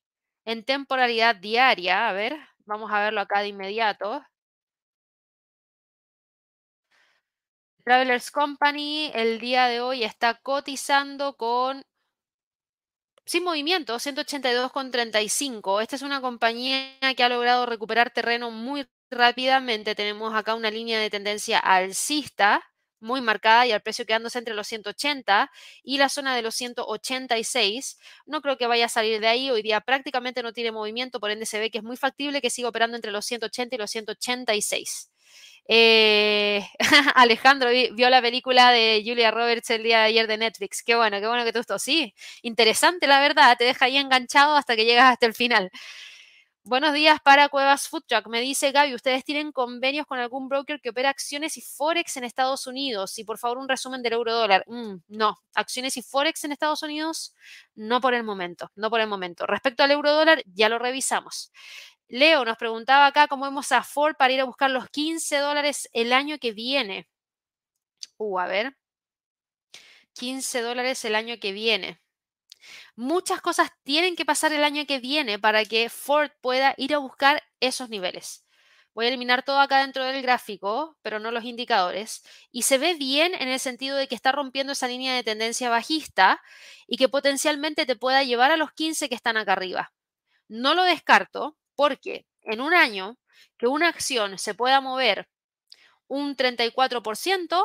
en 0.44 0.64
temporalidad 0.64 1.34
diaria. 1.34 2.08
A 2.08 2.12
ver, 2.12 2.36
vamos 2.64 2.92
a 2.92 3.00
verlo 3.00 3.20
acá 3.20 3.40
de 3.40 3.48
inmediato. 3.48 4.24
Travelers 7.84 8.30
Company 8.30 9.10
el 9.12 9.40
día 9.40 9.66
de 9.66 9.80
hoy 9.80 10.04
está 10.04 10.34
cotizando 10.34 11.34
con 11.36 11.82
sin 13.26 13.42
movimiento, 13.42 13.98
182,35. 13.98 15.82
Esta 15.82 15.96
es 15.96 16.02
una 16.02 16.20
compañía 16.20 17.14
que 17.16 17.24
ha 17.24 17.28
logrado 17.28 17.66
recuperar 17.66 18.10
terreno 18.12 18.52
muy 18.52 18.86
rápidamente 19.10 19.94
tenemos 19.94 20.34
acá 20.34 20.54
una 20.54 20.70
línea 20.70 21.00
de 21.00 21.10
tendencia 21.10 21.58
alcista 21.58 22.62
muy 23.00 23.20
marcada 23.20 23.66
y 23.66 23.72
al 23.72 23.80
precio 23.82 24.04
quedándose 24.06 24.38
entre 24.38 24.54
los 24.54 24.66
180 24.66 25.50
y 25.84 25.98
la 25.98 26.08
zona 26.08 26.34
de 26.34 26.42
los 26.42 26.54
186. 26.56 27.98
No 28.26 28.40
creo 28.42 28.56
que 28.58 28.66
vaya 28.66 28.86
a 28.86 28.88
salir 28.88 29.20
de 29.20 29.28
ahí. 29.28 29.50
Hoy 29.50 29.62
día 29.62 29.80
prácticamente 29.80 30.42
no 30.42 30.52
tiene 30.52 30.72
movimiento, 30.72 31.20
por 31.20 31.30
ende 31.30 31.46
se 31.46 31.60
ve 31.60 31.70
que 31.70 31.78
es 31.78 31.84
muy 31.84 31.96
factible 31.96 32.40
que 32.40 32.50
siga 32.50 32.68
operando 32.68 32.96
entre 32.96 33.12
los 33.12 33.24
180 33.26 33.76
y 33.76 33.78
los 33.78 33.90
186. 33.90 35.10
Eh, 35.70 36.66
Alejandro 37.14 37.70
vio 37.70 38.10
la 38.10 38.22
película 38.22 38.70
de 38.72 39.02
Julia 39.06 39.30
Roberts 39.30 39.70
el 39.70 39.82
día 39.82 39.98
de 40.00 40.04
ayer 40.06 40.26
de 40.26 40.38
Netflix. 40.38 40.82
Qué 40.82 40.94
bueno, 40.96 41.20
qué 41.20 41.26
bueno 41.26 41.44
que 41.44 41.52
te 41.52 41.58
gustó. 41.60 41.78
Sí, 41.78 42.14
interesante 42.42 43.06
la 43.06 43.20
verdad. 43.20 43.56
Te 43.58 43.64
deja 43.64 43.84
ahí 43.86 43.96
enganchado 43.98 44.56
hasta 44.56 44.74
que 44.76 44.84
llegas 44.86 45.12
hasta 45.12 45.26
el 45.26 45.34
final. 45.34 45.70
Buenos 46.68 46.92
días 46.92 47.18
para 47.24 47.48
Cuevas 47.48 47.88
Food 47.88 48.02
Truck. 48.06 48.26
Me 48.26 48.42
dice 48.42 48.72
Gaby, 48.72 48.94
¿ustedes 48.94 49.24
tienen 49.24 49.52
convenios 49.52 50.04
con 50.04 50.18
algún 50.18 50.50
broker 50.50 50.82
que 50.82 50.90
opera 50.90 51.08
acciones 51.08 51.56
y 51.56 51.62
forex 51.62 52.18
en 52.18 52.24
Estados 52.24 52.66
Unidos? 52.66 53.18
Y 53.18 53.24
por 53.24 53.38
favor, 53.38 53.56
un 53.56 53.70
resumen 53.70 54.02
del 54.02 54.12
euro 54.12 54.34
dólar. 54.34 54.64
Mm, 54.66 54.96
no, 55.08 55.38
acciones 55.54 55.96
y 55.96 56.02
forex 56.02 56.44
en 56.44 56.52
Estados 56.52 56.82
Unidos, 56.82 57.34
no 57.74 58.02
por 58.02 58.12
el 58.12 58.22
momento, 58.22 58.70
no 58.74 58.90
por 58.90 59.00
el 59.00 59.06
momento. 59.08 59.46
Respecto 59.46 59.82
al 59.82 59.92
euro 59.92 60.12
dólar, 60.12 60.42
ya 60.44 60.68
lo 60.68 60.78
revisamos. 60.78 61.52
Leo 62.06 62.44
nos 62.44 62.58
preguntaba 62.58 63.06
acá 63.06 63.28
cómo 63.28 63.46
vemos 63.46 63.72
a 63.72 63.82
Ford 63.82 64.16
para 64.18 64.34
ir 64.34 64.40
a 64.42 64.44
buscar 64.44 64.70
los 64.70 64.90
15 64.90 65.38
dólares 65.38 65.88
el 65.94 66.12
año 66.12 66.36
que 66.38 66.52
viene. 66.52 67.08
Uh, 68.18 68.40
a 68.40 68.46
ver. 68.46 68.76
15 70.12 70.60
dólares 70.60 71.02
el 71.06 71.14
año 71.14 71.36
que 71.40 71.52
viene. 71.52 71.98
Muchas 72.96 73.40
cosas 73.40 73.70
tienen 73.82 74.16
que 74.16 74.24
pasar 74.24 74.52
el 74.52 74.64
año 74.64 74.86
que 74.86 75.00
viene 75.00 75.38
para 75.38 75.64
que 75.64 75.88
Ford 75.90 76.30
pueda 76.40 76.74
ir 76.76 76.94
a 76.94 76.98
buscar 76.98 77.42
esos 77.60 77.88
niveles. 77.88 78.44
Voy 78.94 79.04
a 79.04 79.08
eliminar 79.08 79.44
todo 79.44 79.60
acá 79.60 79.80
dentro 79.82 80.04
del 80.04 80.22
gráfico, 80.22 80.96
pero 81.02 81.20
no 81.20 81.30
los 81.30 81.44
indicadores. 81.44 82.24
Y 82.50 82.62
se 82.62 82.78
ve 82.78 82.94
bien 82.94 83.32
en 83.34 83.48
el 83.48 83.60
sentido 83.60 83.96
de 83.96 84.08
que 84.08 84.16
está 84.16 84.32
rompiendo 84.32 84.72
esa 84.72 84.88
línea 84.88 85.14
de 85.14 85.22
tendencia 85.22 85.70
bajista 85.70 86.42
y 86.88 86.96
que 86.96 87.08
potencialmente 87.08 87.86
te 87.86 87.94
pueda 87.94 88.24
llevar 88.24 88.50
a 88.50 88.56
los 88.56 88.72
15 88.72 89.08
que 89.08 89.14
están 89.14 89.36
acá 89.36 89.52
arriba. 89.52 89.92
No 90.48 90.74
lo 90.74 90.82
descarto 90.82 91.56
porque 91.76 92.26
en 92.42 92.60
un 92.60 92.74
año 92.74 93.18
que 93.56 93.68
una 93.68 93.88
acción 93.88 94.36
se 94.38 94.54
pueda 94.54 94.80
mover 94.80 95.28
un 96.08 96.34
34%, 96.34 97.64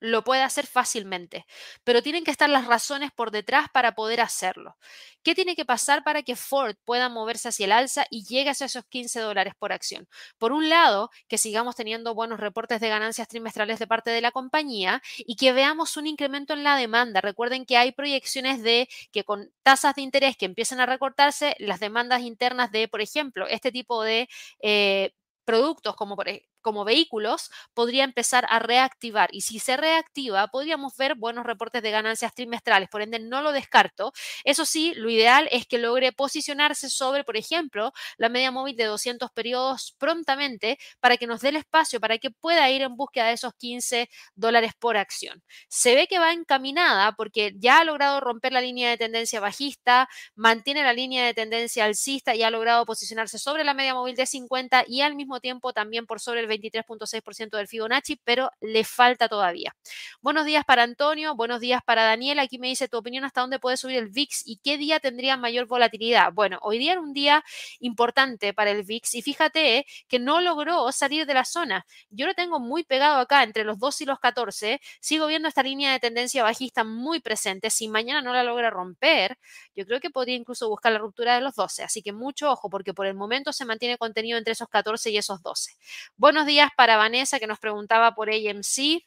lo 0.00 0.24
puede 0.24 0.42
hacer 0.42 0.66
fácilmente, 0.66 1.46
pero 1.84 2.02
tienen 2.02 2.24
que 2.24 2.30
estar 2.30 2.48
las 2.48 2.66
razones 2.66 3.10
por 3.12 3.30
detrás 3.30 3.68
para 3.72 3.94
poder 3.94 4.20
hacerlo. 4.20 4.76
¿Qué 5.22 5.34
tiene 5.34 5.54
que 5.54 5.64
pasar 5.64 6.02
para 6.02 6.22
que 6.22 6.36
Ford 6.36 6.74
pueda 6.84 7.08
moverse 7.08 7.48
hacia 7.48 7.66
el 7.66 7.72
alza 7.72 8.06
y 8.10 8.24
llegue 8.24 8.48
a 8.48 8.52
esos 8.52 8.84
15 8.88 9.20
dólares 9.20 9.54
por 9.58 9.72
acción? 9.72 10.08
Por 10.38 10.52
un 10.52 10.68
lado, 10.68 11.10
que 11.28 11.38
sigamos 11.38 11.76
teniendo 11.76 12.14
buenos 12.14 12.40
reportes 12.40 12.80
de 12.80 12.88
ganancias 12.88 13.28
trimestrales 13.28 13.78
de 13.78 13.86
parte 13.86 14.10
de 14.10 14.20
la 14.20 14.32
compañía 14.32 15.02
y 15.18 15.36
que 15.36 15.52
veamos 15.52 15.96
un 15.96 16.06
incremento 16.06 16.54
en 16.54 16.64
la 16.64 16.76
demanda. 16.76 17.20
Recuerden 17.20 17.66
que 17.66 17.76
hay 17.76 17.92
proyecciones 17.92 18.62
de 18.62 18.88
que 19.12 19.24
con 19.24 19.52
tasas 19.62 19.94
de 19.94 20.02
interés 20.02 20.36
que 20.36 20.46
empiezan 20.46 20.80
a 20.80 20.86
recortarse, 20.86 21.54
las 21.58 21.80
demandas 21.80 22.22
internas 22.22 22.72
de, 22.72 22.88
por 22.88 23.00
ejemplo, 23.00 23.46
este 23.46 23.70
tipo 23.72 24.02
de 24.02 24.28
eh, 24.62 25.12
productos 25.44 25.96
como, 25.96 26.16
por, 26.16 26.28
como 26.60 26.84
vehículos 26.84 27.50
podría 27.74 28.04
empezar 28.04 28.46
a 28.48 28.58
reactivar. 28.58 29.30
Y 29.32 29.42
si 29.42 29.58
se 29.58 29.76
reactiva, 29.76 30.48
podríamos 30.48 30.96
ver 30.96 31.14
buenos 31.14 31.44
reportes 31.46 31.82
de 31.82 31.90
ganancias 31.90 32.34
trimestrales. 32.34 32.88
Por 32.88 33.02
ende, 33.02 33.18
no 33.18 33.42
lo 33.42 33.52
descarto. 33.52 34.12
Eso 34.44 34.64
sí, 34.64 34.94
lo 34.94 35.10
ideal 35.10 35.48
es 35.50 35.66
que 35.66 35.78
logre 35.78 36.12
posicionarse 36.12 36.90
sobre, 36.90 37.24
por 37.24 37.36
ejemplo, 37.36 37.92
la 38.16 38.28
media 38.28 38.50
móvil 38.50 38.76
de 38.76 38.84
200 38.84 39.30
periodos 39.32 39.94
prontamente 39.98 40.78
para 41.00 41.16
que 41.16 41.26
nos 41.26 41.40
dé 41.40 41.50
el 41.50 41.56
espacio 41.56 42.00
para 42.00 42.18
que 42.18 42.30
pueda 42.30 42.70
ir 42.70 42.82
en 42.82 42.96
búsqueda 42.96 43.26
de 43.28 43.34
esos 43.34 43.54
15 43.54 44.08
dólares 44.34 44.72
por 44.78 44.96
acción. 44.96 45.42
Se 45.68 45.94
ve 45.94 46.06
que 46.06 46.18
va 46.18 46.32
encaminada 46.32 47.12
porque 47.12 47.52
ya 47.56 47.80
ha 47.80 47.84
logrado 47.84 48.20
romper 48.20 48.52
la 48.52 48.60
línea 48.60 48.90
de 48.90 48.98
tendencia 48.98 49.40
bajista, 49.40 50.08
mantiene 50.34 50.82
la 50.82 50.92
línea 50.92 51.24
de 51.24 51.34
tendencia 51.34 51.84
alcista 51.84 52.34
y 52.34 52.42
ha 52.42 52.50
logrado 52.50 52.84
posicionarse 52.86 53.38
sobre 53.38 53.64
la 53.64 53.74
media 53.74 53.94
móvil 53.94 54.16
de 54.16 54.26
50 54.26 54.84
y 54.86 55.00
al 55.02 55.14
mismo 55.14 55.40
tiempo 55.40 55.72
también 55.72 56.06
por 56.06 56.20
sobre 56.20 56.40
el 56.40 56.46
23.6% 56.50 57.56
del 57.56 57.68
Fibonacci, 57.68 58.20
pero 58.24 58.50
le 58.60 58.84
falta 58.84 59.28
todavía. 59.28 59.74
Buenos 60.20 60.44
días 60.44 60.64
para 60.64 60.82
Antonio, 60.82 61.34
buenos 61.34 61.60
días 61.60 61.82
para 61.84 62.04
Daniel. 62.04 62.38
Aquí 62.38 62.58
me 62.58 62.68
dice 62.68 62.88
tu 62.88 62.98
opinión 62.98 63.24
hasta 63.24 63.40
dónde 63.40 63.58
puede 63.58 63.76
subir 63.76 63.96
el 63.96 64.08
VIX 64.08 64.42
y 64.46 64.58
qué 64.58 64.76
día 64.76 65.00
tendría 65.00 65.36
mayor 65.36 65.66
volatilidad. 65.66 66.32
Bueno, 66.32 66.58
hoy 66.62 66.78
día 66.78 66.92
era 66.92 67.00
un 67.00 67.12
día 67.12 67.44
importante 67.78 68.52
para 68.52 68.70
el 68.70 68.82
VIX 68.82 69.14
y 69.14 69.22
fíjate 69.22 69.86
que 70.08 70.18
no 70.18 70.40
logró 70.40 70.90
salir 70.92 71.26
de 71.26 71.34
la 71.34 71.44
zona. 71.44 71.86
Yo 72.10 72.26
lo 72.26 72.34
tengo 72.34 72.60
muy 72.60 72.84
pegado 72.84 73.18
acá 73.18 73.42
entre 73.42 73.64
los 73.64 73.78
2 73.78 74.00
y 74.02 74.04
los 74.06 74.18
14. 74.18 74.80
Sigo 75.00 75.26
viendo 75.26 75.48
esta 75.48 75.62
línea 75.62 75.92
de 75.92 76.00
tendencia 76.00 76.42
bajista 76.42 76.84
muy 76.84 77.20
presente. 77.20 77.70
Si 77.70 77.88
mañana 77.88 78.22
no 78.22 78.32
la 78.32 78.42
logra 78.42 78.70
romper, 78.70 79.38
yo 79.74 79.86
creo 79.86 80.00
que 80.00 80.10
podría 80.10 80.36
incluso 80.36 80.68
buscar 80.68 80.92
la 80.92 80.98
ruptura 80.98 81.34
de 81.34 81.40
los 81.40 81.54
12. 81.54 81.82
Así 81.82 82.02
que 82.02 82.12
mucho 82.12 82.50
ojo 82.50 82.70
porque 82.70 82.94
por 82.94 83.06
el 83.06 83.14
momento 83.14 83.52
se 83.52 83.64
mantiene 83.64 83.98
contenido 83.98 84.38
entre 84.38 84.52
esos 84.52 84.68
14 84.68 85.10
y 85.10 85.18
esos 85.18 85.42
12. 85.42 85.72
Buenos 86.16 86.39
Días 86.46 86.70
para 86.76 86.96
Vanessa 86.96 87.38
que 87.38 87.46
nos 87.46 87.58
preguntaba 87.58 88.14
por 88.14 88.30
AMC. 88.30 89.04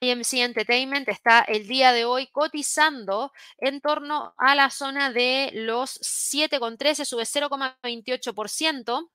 AMC 0.00 0.32
Entertainment 0.34 1.08
está 1.08 1.42
el 1.42 1.68
día 1.68 1.92
de 1.92 2.04
hoy 2.04 2.26
cotizando 2.32 3.32
en 3.58 3.80
torno 3.80 4.34
a 4.36 4.54
la 4.56 4.70
zona 4.70 5.12
de 5.12 5.50
los 5.54 6.00
7,13, 6.00 7.04
sube 7.04 7.22
0,28%. 7.22 9.10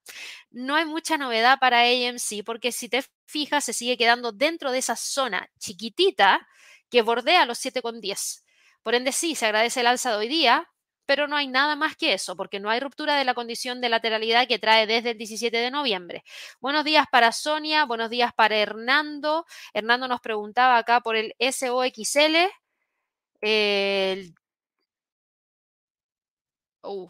No 0.51 0.75
hay 0.75 0.85
mucha 0.85 1.17
novedad 1.17 1.59
para 1.59 1.81
AMC 1.81 2.43
porque 2.45 2.71
si 2.71 2.87
te 2.87 3.03
fijas 3.25 3.65
se 3.65 3.73
sigue 3.73 3.97
quedando 3.97 4.31
dentro 4.31 4.71
de 4.71 4.77
esa 4.79 4.95
zona 4.95 5.49
chiquitita 5.59 6.47
que 6.89 7.01
bordea 7.01 7.45
los 7.45 7.59
7,10. 7.59 8.43
Por 8.81 8.95
ende, 8.95 9.11
sí, 9.11 9.35
se 9.35 9.45
agradece 9.45 9.81
el 9.81 9.87
alza 9.87 10.11
de 10.11 10.17
hoy 10.17 10.27
día, 10.29 10.69
pero 11.07 11.27
no 11.27 11.37
hay 11.37 11.47
nada 11.47 11.75
más 11.75 11.95
que 11.95 12.13
eso, 12.13 12.35
porque 12.35 12.59
no 12.59 12.69
hay 12.69 12.79
ruptura 12.81 13.15
de 13.17 13.23
la 13.25 13.33
condición 13.33 13.81
de 13.81 13.89
lateralidad 13.89 14.47
que 14.47 14.59
trae 14.59 14.85
desde 14.85 15.11
el 15.11 15.17
17 15.17 15.57
de 15.57 15.71
noviembre. 15.71 16.23
Buenos 16.59 16.85
días 16.85 17.07
para 17.11 17.31
Sonia, 17.31 17.85
buenos 17.85 18.09
días 18.09 18.33
para 18.35 18.57
Hernando. 18.57 19.45
Hernando 19.73 20.07
nos 20.07 20.21
preguntaba 20.21 20.77
acá 20.77 21.01
por 21.01 21.15
el 21.15 21.33
SOXL. 21.39 22.49
El, 23.41 24.35
uh, 26.83 27.07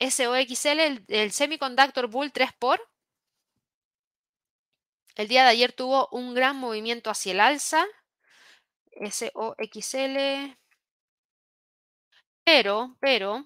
SOXL, 0.00 0.80
el, 0.80 1.04
el 1.08 1.32
Semiconductor 1.32 2.06
Bull 2.08 2.32
3x. 2.32 2.80
El 5.16 5.28
día 5.28 5.42
de 5.44 5.50
ayer 5.50 5.72
tuvo 5.72 6.08
un 6.12 6.34
gran 6.34 6.56
movimiento 6.56 7.10
hacia 7.10 7.32
el 7.32 7.40
alza. 7.40 7.84
SOXL. 9.10 10.56
Pero, 12.50 12.96
pero, 12.98 13.44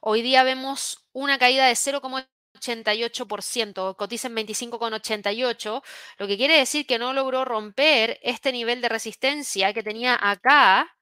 hoy 0.00 0.22
día 0.22 0.42
vemos 0.42 1.06
una 1.12 1.38
caída 1.38 1.66
de 1.66 1.74
0,88%, 1.74 3.94
cotiza 3.94 4.28
en 4.28 4.36
25,88, 4.36 5.82
lo 6.18 6.26
que 6.26 6.38
quiere 6.38 6.56
decir 6.56 6.86
que 6.86 6.98
no 6.98 7.12
logró 7.12 7.44
romper 7.44 8.18
este 8.22 8.52
nivel 8.52 8.80
de 8.80 8.88
resistencia 8.88 9.74
que 9.74 9.82
tenía 9.82 10.18
acá. 10.18 10.96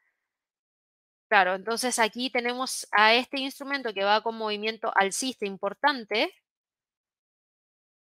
Claro, 1.29 1.55
entonces 1.55 1.99
aquí 2.01 2.31
tenemos 2.31 2.87
a 2.91 3.15
este 3.15 3.39
instrumento 3.41 3.95
que 3.95 4.03
va 4.05 4.23
con 4.23 4.37
movimiento 4.37 4.93
alcista 4.97 5.47
importante. 5.47 6.35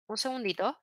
Un 0.08 0.16
segundito. 0.16 0.76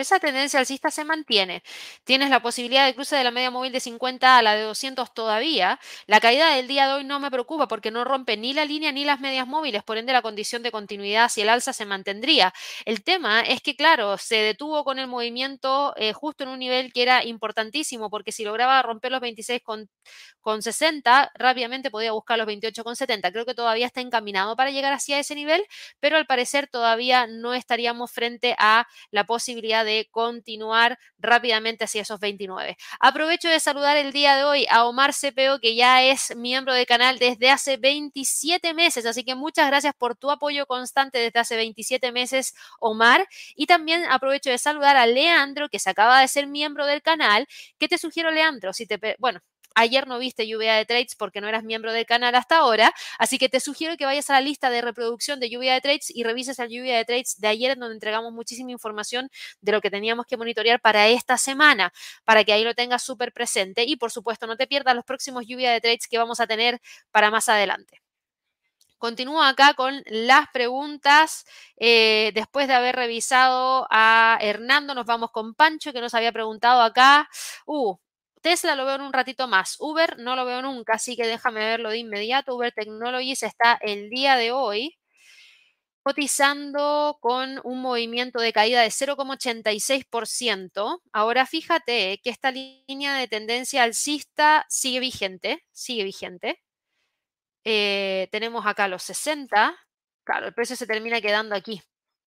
Esa 0.00 0.18
tendencia 0.20 0.60
alcista 0.60 0.90
se 0.90 1.04
mantiene. 1.04 1.62
Tienes 2.04 2.30
la 2.30 2.40
posibilidad 2.42 2.86
de 2.86 2.94
cruce 2.94 3.16
de 3.16 3.24
la 3.24 3.30
media 3.30 3.50
móvil 3.50 3.72
de 3.72 3.80
50 3.80 4.38
a 4.38 4.42
la 4.42 4.54
de 4.54 4.62
200 4.62 5.12
todavía. 5.14 5.78
La 6.06 6.20
caída 6.20 6.54
del 6.54 6.68
día 6.68 6.86
de 6.86 6.94
hoy 6.94 7.04
no 7.04 7.20
me 7.20 7.30
preocupa 7.30 7.68
porque 7.68 7.90
no 7.90 8.04
rompe 8.04 8.36
ni 8.36 8.52
la 8.52 8.64
línea 8.64 8.92
ni 8.92 9.04
las 9.04 9.20
medias 9.20 9.46
móviles, 9.46 9.82
por 9.82 9.98
ende 9.98 10.12
la 10.12 10.22
condición 10.22 10.62
de 10.62 10.70
continuidad 10.72 11.28
si 11.28 11.42
el 11.42 11.48
alza 11.48 11.72
se 11.72 11.84
mantendría. 11.84 12.52
El 12.84 13.02
tema 13.04 13.40
es 13.42 13.60
que, 13.62 13.76
claro, 13.76 14.18
se 14.18 14.36
detuvo 14.36 14.84
con 14.84 14.98
el 14.98 15.06
movimiento 15.06 15.94
eh, 15.96 16.12
justo 16.12 16.44
en 16.44 16.50
un 16.50 16.58
nivel 16.58 16.92
que 16.92 17.02
era 17.02 17.24
importantísimo 17.24 18.10
porque 18.10 18.32
si 18.32 18.44
lograba 18.44 18.82
romper 18.82 19.12
los 19.12 19.20
26 19.20 19.62
con, 19.62 19.88
con 20.40 20.62
60, 20.62 21.30
rápidamente 21.34 21.90
podía 21.90 22.12
buscar 22.12 22.38
los 22.38 22.46
28 22.46 22.84
con 22.84 22.96
70. 22.96 23.30
Creo 23.32 23.46
que 23.46 23.54
todavía 23.54 23.86
está 23.86 24.00
encaminado 24.00 24.56
para 24.56 24.70
llegar 24.70 24.92
hacia 24.92 25.18
ese 25.18 25.34
nivel, 25.34 25.64
pero 26.00 26.16
al 26.16 26.26
parecer 26.26 26.68
todavía 26.68 27.26
no 27.26 27.54
estaríamos 27.54 28.10
frente 28.10 28.54
a 28.58 28.86
la 29.10 29.24
posibilidad 29.24 29.84
de 29.84 29.89
continuar 30.10 30.98
rápidamente 31.18 31.84
hacia 31.84 32.02
esos 32.02 32.20
29. 32.20 32.76
Aprovecho 33.00 33.48
de 33.48 33.60
saludar 33.60 33.96
el 33.96 34.12
día 34.12 34.36
de 34.36 34.44
hoy 34.44 34.66
a 34.70 34.84
Omar 34.84 35.12
Cepeo, 35.14 35.58
que 35.60 35.74
ya 35.74 36.02
es 36.02 36.34
miembro 36.36 36.74
del 36.74 36.86
canal 36.86 37.18
desde 37.18 37.50
hace 37.50 37.76
27 37.76 38.74
meses, 38.74 39.06
así 39.06 39.24
que 39.24 39.34
muchas 39.34 39.66
gracias 39.66 39.94
por 39.96 40.16
tu 40.16 40.30
apoyo 40.30 40.66
constante 40.66 41.18
desde 41.18 41.38
hace 41.40 41.56
27 41.56 42.12
meses, 42.12 42.54
Omar. 42.80 43.26
Y 43.54 43.66
también 43.66 44.04
aprovecho 44.04 44.50
de 44.50 44.58
saludar 44.58 44.96
a 44.96 45.06
Leandro, 45.06 45.68
que 45.68 45.78
se 45.78 45.90
acaba 45.90 46.20
de 46.20 46.28
ser 46.28 46.46
miembro 46.46 46.86
del 46.86 47.02
canal. 47.02 47.46
¿Qué 47.78 47.88
te 47.88 47.98
sugiero, 47.98 48.30
Leandro? 48.30 48.72
Si 48.72 48.86
te, 48.86 48.98
bueno, 49.18 49.40
Ayer 49.74 50.06
no 50.06 50.18
viste 50.18 50.46
lluvia 50.46 50.74
de 50.74 50.84
trades 50.84 51.14
porque 51.14 51.40
no 51.40 51.48
eras 51.48 51.64
miembro 51.64 51.92
del 51.92 52.06
canal 52.06 52.34
hasta 52.34 52.58
ahora, 52.58 52.92
así 53.18 53.38
que 53.38 53.48
te 53.48 53.60
sugiero 53.60 53.96
que 53.96 54.04
vayas 54.04 54.28
a 54.30 54.34
la 54.34 54.40
lista 54.40 54.70
de 54.70 54.80
reproducción 54.82 55.40
de 55.40 55.48
lluvia 55.50 55.74
de 55.74 55.80
trades 55.80 56.10
y 56.10 56.24
revises 56.24 56.58
la 56.58 56.66
lluvia 56.66 56.96
de 56.96 57.04
trades 57.04 57.40
de 57.40 57.48
ayer 57.48 57.72
en 57.72 57.80
donde 57.80 57.94
entregamos 57.94 58.32
muchísima 58.32 58.70
información 58.72 59.30
de 59.60 59.72
lo 59.72 59.80
que 59.80 59.90
teníamos 59.90 60.26
que 60.26 60.36
monitorear 60.36 60.80
para 60.80 61.08
esta 61.08 61.38
semana, 61.38 61.92
para 62.24 62.44
que 62.44 62.52
ahí 62.52 62.64
lo 62.64 62.74
tengas 62.74 63.02
súper 63.02 63.32
presente 63.32 63.84
y 63.84 63.96
por 63.96 64.10
supuesto 64.10 64.46
no 64.46 64.56
te 64.56 64.66
pierdas 64.66 64.94
los 64.94 65.04
próximos 65.04 65.46
lluvia 65.46 65.72
de 65.72 65.80
trades 65.80 66.08
que 66.08 66.18
vamos 66.18 66.40
a 66.40 66.46
tener 66.46 66.80
para 67.10 67.30
más 67.30 67.48
adelante. 67.48 68.00
Continúo 69.00 69.42
acá 69.42 69.72
con 69.72 70.02
las 70.06 70.48
preguntas. 70.52 71.46
Eh, 71.78 72.32
después 72.34 72.68
de 72.68 72.74
haber 72.74 72.96
revisado 72.96 73.86
a 73.90 74.36
Hernando, 74.42 74.94
nos 74.94 75.06
vamos 75.06 75.30
con 75.30 75.54
Pancho, 75.54 75.94
que 75.94 76.02
nos 76.02 76.12
había 76.12 76.32
preguntado 76.32 76.82
acá. 76.82 77.26
Uh, 77.64 77.96
Tesla 78.40 78.74
lo 78.74 78.86
veo 78.86 78.96
en 78.96 79.02
un 79.02 79.12
ratito 79.12 79.48
más. 79.48 79.76
Uber 79.78 80.18
no 80.18 80.36
lo 80.36 80.44
veo 80.44 80.62
nunca, 80.62 80.94
así 80.94 81.16
que 81.16 81.26
déjame 81.26 81.60
verlo 81.60 81.90
de 81.90 81.98
inmediato. 81.98 82.54
Uber 82.54 82.72
Technologies 82.72 83.42
está 83.42 83.78
el 83.82 84.10
día 84.10 84.36
de 84.36 84.52
hoy 84.52 84.96
cotizando 86.02 87.18
con 87.20 87.60
un 87.64 87.82
movimiento 87.82 88.40
de 88.40 88.52
caída 88.52 88.82
de 88.82 88.90
0,86%. 88.90 91.00
Ahora 91.12 91.46
fíjate 91.46 92.20
que 92.22 92.30
esta 92.30 92.50
línea 92.50 93.14
de 93.14 93.28
tendencia 93.28 93.82
alcista 93.82 94.64
sigue 94.68 95.00
vigente, 95.00 95.64
sigue 95.72 96.04
vigente. 96.04 96.62
Eh, 97.64 98.28
tenemos 98.32 98.66
acá 98.66 98.88
los 98.88 99.02
60. 99.02 99.76
Claro, 100.24 100.46
el 100.46 100.54
precio 100.54 100.76
se 100.76 100.86
termina 100.86 101.20
quedando 101.20 101.54
aquí. 101.54 101.82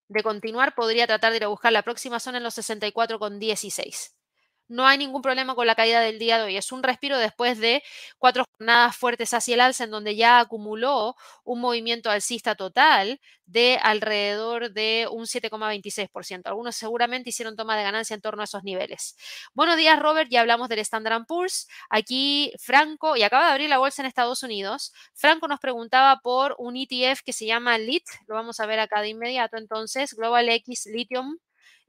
De 0.07 0.23
continuar, 0.23 0.75
podría 0.75 1.07
tratar 1.07 1.31
de 1.31 1.37
ir 1.37 1.43
a 1.45 1.47
buscar 1.47 1.71
la 1.71 1.83
próxima 1.83 2.19
zona 2.19 2.37
en 2.37 2.43
los 2.43 2.57
64,16 2.57 4.13
no 4.73 4.87
hay 4.87 4.97
ningún 4.97 5.21
problema 5.21 5.55
con 5.55 5.67
la 5.67 5.75
caída 5.75 6.01
del 6.01 6.19
día 6.19 6.37
de 6.37 6.45
hoy. 6.45 6.57
Es 6.57 6.71
un 6.71 6.83
respiro 6.83 7.17
después 7.17 7.59
de 7.59 7.83
cuatro 8.17 8.43
jornadas 8.57 8.95
fuertes 8.97 9.33
hacia 9.33 9.53
el 9.55 9.61
alza 9.61 9.83
en 9.83 9.91
donde 9.91 10.15
ya 10.15 10.39
acumuló 10.39 11.15
un 11.43 11.61
movimiento 11.61 12.09
alcista 12.09 12.55
total 12.55 13.19
de 13.45 13.77
alrededor 13.81 14.71
de 14.73 15.07
un 15.11 15.27
7,26%. 15.27 16.47
Algunos 16.49 16.75
seguramente 16.75 17.29
hicieron 17.29 17.55
toma 17.55 17.77
de 17.77 17.83
ganancia 17.83 18.13
en 18.15 18.21
torno 18.21 18.41
a 18.41 18.45
esos 18.45 18.63
niveles. 18.63 19.15
Buenos 19.53 19.77
días, 19.77 19.99
Robert. 19.99 20.29
Ya 20.31 20.41
hablamos 20.41 20.69
del 20.69 20.79
Standard 20.79 21.25
Poor's. 21.27 21.67
Aquí 21.89 22.53
Franco, 22.59 23.15
y 23.15 23.23
acaba 23.23 23.45
de 23.47 23.51
abrir 23.51 23.69
la 23.69 23.77
bolsa 23.77 24.01
en 24.01 24.07
Estados 24.07 24.43
Unidos. 24.43 24.93
Franco 25.13 25.47
nos 25.47 25.59
preguntaba 25.59 26.19
por 26.23 26.55
un 26.57 26.75
ETF 26.77 27.21
que 27.23 27.33
se 27.33 27.45
llama 27.45 27.77
LIT. 27.77 28.05
Lo 28.27 28.35
vamos 28.35 28.59
a 28.59 28.65
ver 28.65 28.79
acá 28.79 29.01
de 29.01 29.09
inmediato. 29.09 29.57
Entonces, 29.57 30.13
Global 30.15 30.49
X 30.49 30.87
Lithium 30.87 31.37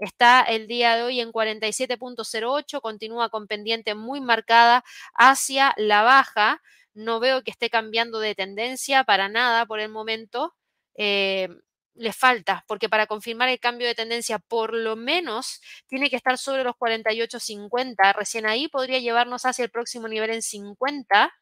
Está 0.05 0.43
el 0.43 0.67
día 0.67 0.97
de 0.97 1.03
hoy 1.03 1.21
en 1.21 1.33
47.08, 1.33 2.83
continúa 2.83 3.31
con 3.31 3.47
pendiente 3.47 3.95
muy 3.95 4.21
marcada 4.21 4.85
hacia 5.15 5.73
la 5.79 6.03
baja. 6.03 6.61
No 6.93 7.21
veo 7.21 7.43
que 7.43 7.51
esté 7.51 7.71
cambiando 7.71 8.19
de 8.19 8.35
tendencia 8.35 9.05
para 9.05 9.31
nada 9.31 9.65
por 9.65 9.81
el 9.81 9.89
momento. 9.89 10.55
Eh, 10.97 11.49
le 11.95 12.13
falta, 12.13 12.65
porque 12.69 12.91
para 12.91 13.07
confirmar 13.07 13.49
el 13.49 13.61
cambio 13.61 13.87
de 13.87 13.95
tendencia, 13.95 14.39
por 14.39 14.75
lo 14.75 14.95
menos 14.95 15.63
tiene 15.87 16.11
que 16.11 16.17
estar 16.17 16.37
sobre 16.37 16.65
los 16.65 16.75
48.50. 16.75 18.13
Recién 18.13 18.45
ahí 18.45 18.69
podría 18.69 18.99
llevarnos 18.99 19.47
hacia 19.47 19.65
el 19.65 19.71
próximo 19.71 20.07
nivel 20.07 20.31
en 20.31 20.43
50. 20.43 21.33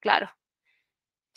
Claro, 0.00 0.30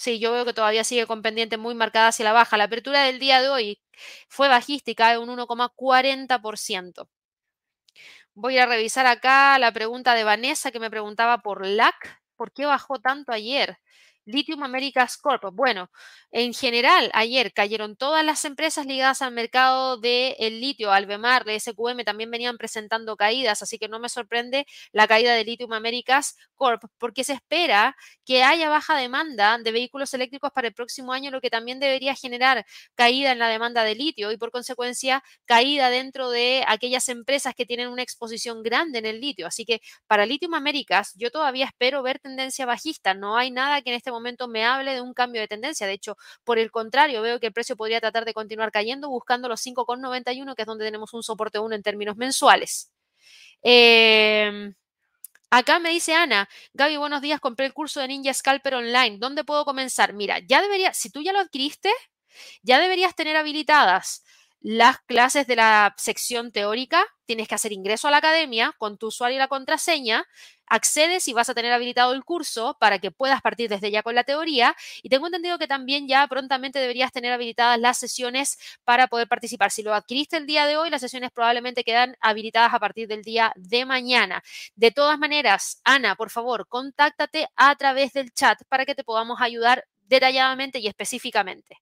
Sí, 0.03 0.19
yo 0.19 0.31
veo 0.33 0.45
que 0.45 0.53
todavía 0.53 0.83
sigue 0.83 1.07
con 1.07 1.21
pendiente 1.23 1.57
muy 1.57 1.73
marcada 1.75 2.09
hacia 2.09 2.25
la 2.25 2.33
baja. 2.33 2.57
La 2.57 2.65
apertura 2.65 3.03
del 3.03 3.19
día 3.19 3.41
de 3.41 3.49
hoy 3.49 3.81
fue 4.27 4.47
bajista 4.47 4.91
y 4.91 4.95
cae 4.95 5.17
un 5.17 5.29
1,40%. 5.29 7.09
Voy 8.35 8.57
a 8.57 8.65
revisar 8.65 9.05
acá 9.05 9.57
la 9.59 9.71
pregunta 9.71 10.15
de 10.15 10.23
Vanessa 10.23 10.71
que 10.71 10.79
me 10.79 10.89
preguntaba 10.89 11.39
por 11.39 11.65
LAC. 11.65 12.21
¿Por 12.35 12.51
qué 12.51 12.65
bajó 12.65 12.99
tanto 12.99 13.31
ayer? 13.31 13.77
Lithium 14.25 14.63
Americas 14.63 15.17
Corp. 15.17 15.43
Bueno, 15.53 15.89
en 16.31 16.53
general, 16.53 17.11
ayer 17.13 17.53
cayeron 17.53 17.95
todas 17.95 18.25
las 18.25 18.45
empresas 18.45 18.85
ligadas 18.85 19.21
al 19.21 19.33
mercado 19.33 19.97
del 19.97 20.35
el 20.39 20.61
litio, 20.61 20.91
Albemar, 20.91 21.45
de 21.45 21.59
SQM 21.59 22.03
también 22.03 22.31
venían 22.31 22.57
presentando 22.57 23.15
caídas, 23.17 23.61
así 23.61 23.77
que 23.77 23.87
no 23.87 23.99
me 23.99 24.09
sorprende 24.09 24.65
la 24.91 25.07
caída 25.07 25.33
de 25.33 25.43
Lithium 25.43 25.73
Americas 25.73 26.35
Corp, 26.55 26.83
porque 26.97 27.23
se 27.23 27.33
espera 27.33 27.95
que 28.25 28.43
haya 28.43 28.69
baja 28.69 28.95
demanda 28.97 29.57
de 29.57 29.71
vehículos 29.71 30.13
eléctricos 30.13 30.51
para 30.51 30.67
el 30.67 30.73
próximo 30.73 31.13
año, 31.13 31.31
lo 31.31 31.41
que 31.41 31.49
también 31.49 31.79
debería 31.79 32.15
generar 32.15 32.65
caída 32.95 33.31
en 33.31 33.39
la 33.39 33.47
demanda 33.47 33.83
de 33.83 33.95
litio 33.95 34.31
y 34.31 34.37
por 34.37 34.51
consecuencia 34.51 35.23
caída 35.45 35.89
dentro 35.89 36.29
de 36.29 36.63
aquellas 36.67 37.09
empresas 37.09 37.53
que 37.55 37.65
tienen 37.65 37.89
una 37.89 38.01
exposición 38.03 38.63
grande 38.63 38.99
en 38.99 39.05
el 39.05 39.21
litio. 39.21 39.47
Así 39.47 39.65
que 39.65 39.81
para 40.07 40.25
Lithium 40.25 40.53
Americas 40.53 41.13
yo 41.15 41.31
todavía 41.31 41.65
espero 41.65 42.03
ver 42.03 42.19
tendencia 42.19 42.65
bajista. 42.65 43.13
No 43.13 43.37
hay 43.37 43.51
nada 43.51 43.81
que 43.81 43.89
en 43.89 43.95
este 43.97 44.11
momento 44.13 44.47
me 44.47 44.65
hable 44.65 44.93
de 44.93 45.01
un 45.01 45.13
cambio 45.13 45.41
de 45.41 45.47
tendencia. 45.47 45.87
De 45.87 45.93
hecho, 45.93 46.17
por 46.43 46.59
el 46.59 46.71
contrario, 46.71 47.21
veo 47.21 47.39
que 47.39 47.47
el 47.47 47.53
precio 47.53 47.75
podría 47.75 47.99
tratar 47.99 48.25
de 48.25 48.33
continuar 48.33 48.71
cayendo 48.71 49.09
buscando 49.09 49.49
los 49.49 49.61
5,91, 49.61 50.55
que 50.55 50.61
es 50.63 50.65
donde 50.65 50.85
tenemos 50.85 51.13
un 51.13 51.23
soporte 51.23 51.59
1 51.59 51.75
en 51.75 51.83
términos 51.83 52.15
mensuales. 52.17 52.91
Em, 53.63 54.73
acá 55.51 55.79
me 55.79 55.89
dice 55.89 56.15
Ana, 56.15 56.49
Gaby, 56.73 56.97
buenos 56.97 57.21
días, 57.21 57.39
compré 57.39 57.65
el 57.65 57.73
curso 57.73 57.99
de 58.01 58.07
Ninja 58.09 58.33
Scalper 58.33 58.75
online. 58.75 59.17
¿Dónde 59.19 59.43
puedo 59.43 59.65
comenzar? 59.65 60.13
Mira, 60.13 60.39
ya 60.39 60.61
debería, 60.61 60.93
si 60.93 61.09
tú 61.09 61.21
ya 61.21 61.33
lo 61.33 61.39
adquiriste, 61.39 61.91
ya 62.63 62.79
deberías 62.79 63.15
tener 63.15 63.37
habilitadas 63.37 64.22
las 64.63 64.99
clases 65.01 65.45
de 65.45 65.57
la 65.57 65.93
sección 65.97 66.53
teórica, 66.53 67.05
tienes 67.25 67.49
que 67.49 67.55
hacer 67.55 67.73
ingreso 67.73 68.07
a 68.07 68.11
la 68.11 68.17
academia 68.17 68.73
con 68.77 68.97
tu 68.97 69.07
usuario 69.07 69.35
y 69.35 69.39
la 69.39 69.49
contraseña, 69.49 70.25
accedes 70.67 71.27
y 71.27 71.33
vas 71.33 71.49
a 71.49 71.53
tener 71.53 71.73
habilitado 71.73 72.13
el 72.13 72.23
curso 72.23 72.77
para 72.79 72.97
que 72.99 73.11
puedas 73.11 73.41
partir 73.41 73.69
desde 73.69 73.91
ya 73.91 74.03
con 74.03 74.15
la 74.15 74.23
teoría. 74.23 74.73
Y 75.01 75.09
tengo 75.09 75.27
entendido 75.27 75.59
que 75.59 75.67
también 75.67 76.07
ya 76.07 76.25
prontamente 76.27 76.79
deberías 76.79 77.11
tener 77.11 77.33
habilitadas 77.33 77.77
las 77.77 77.97
sesiones 77.97 78.57
para 78.85 79.07
poder 79.07 79.27
participar. 79.27 79.69
Si 79.69 79.83
lo 79.83 79.93
adquiriste 79.93 80.37
el 80.37 80.47
día 80.47 80.65
de 80.65 80.77
hoy, 80.77 80.89
las 80.89 81.01
sesiones 81.01 81.31
probablemente 81.31 81.83
quedan 81.83 82.15
habilitadas 82.21 82.73
a 82.73 82.79
partir 82.79 83.09
del 83.09 83.21
día 83.21 83.51
de 83.57 83.85
mañana. 83.85 84.41
De 84.75 84.91
todas 84.91 85.19
maneras, 85.19 85.81
Ana, 85.83 86.15
por 86.15 86.29
favor, 86.29 86.67
contáctate 86.69 87.47
a 87.57 87.75
través 87.75 88.13
del 88.13 88.31
chat 88.31 88.59
para 88.69 88.85
que 88.85 88.95
te 88.95 89.03
podamos 89.03 89.41
ayudar 89.41 89.83
detalladamente 90.07 90.79
y 90.79 90.87
específicamente. 90.87 91.77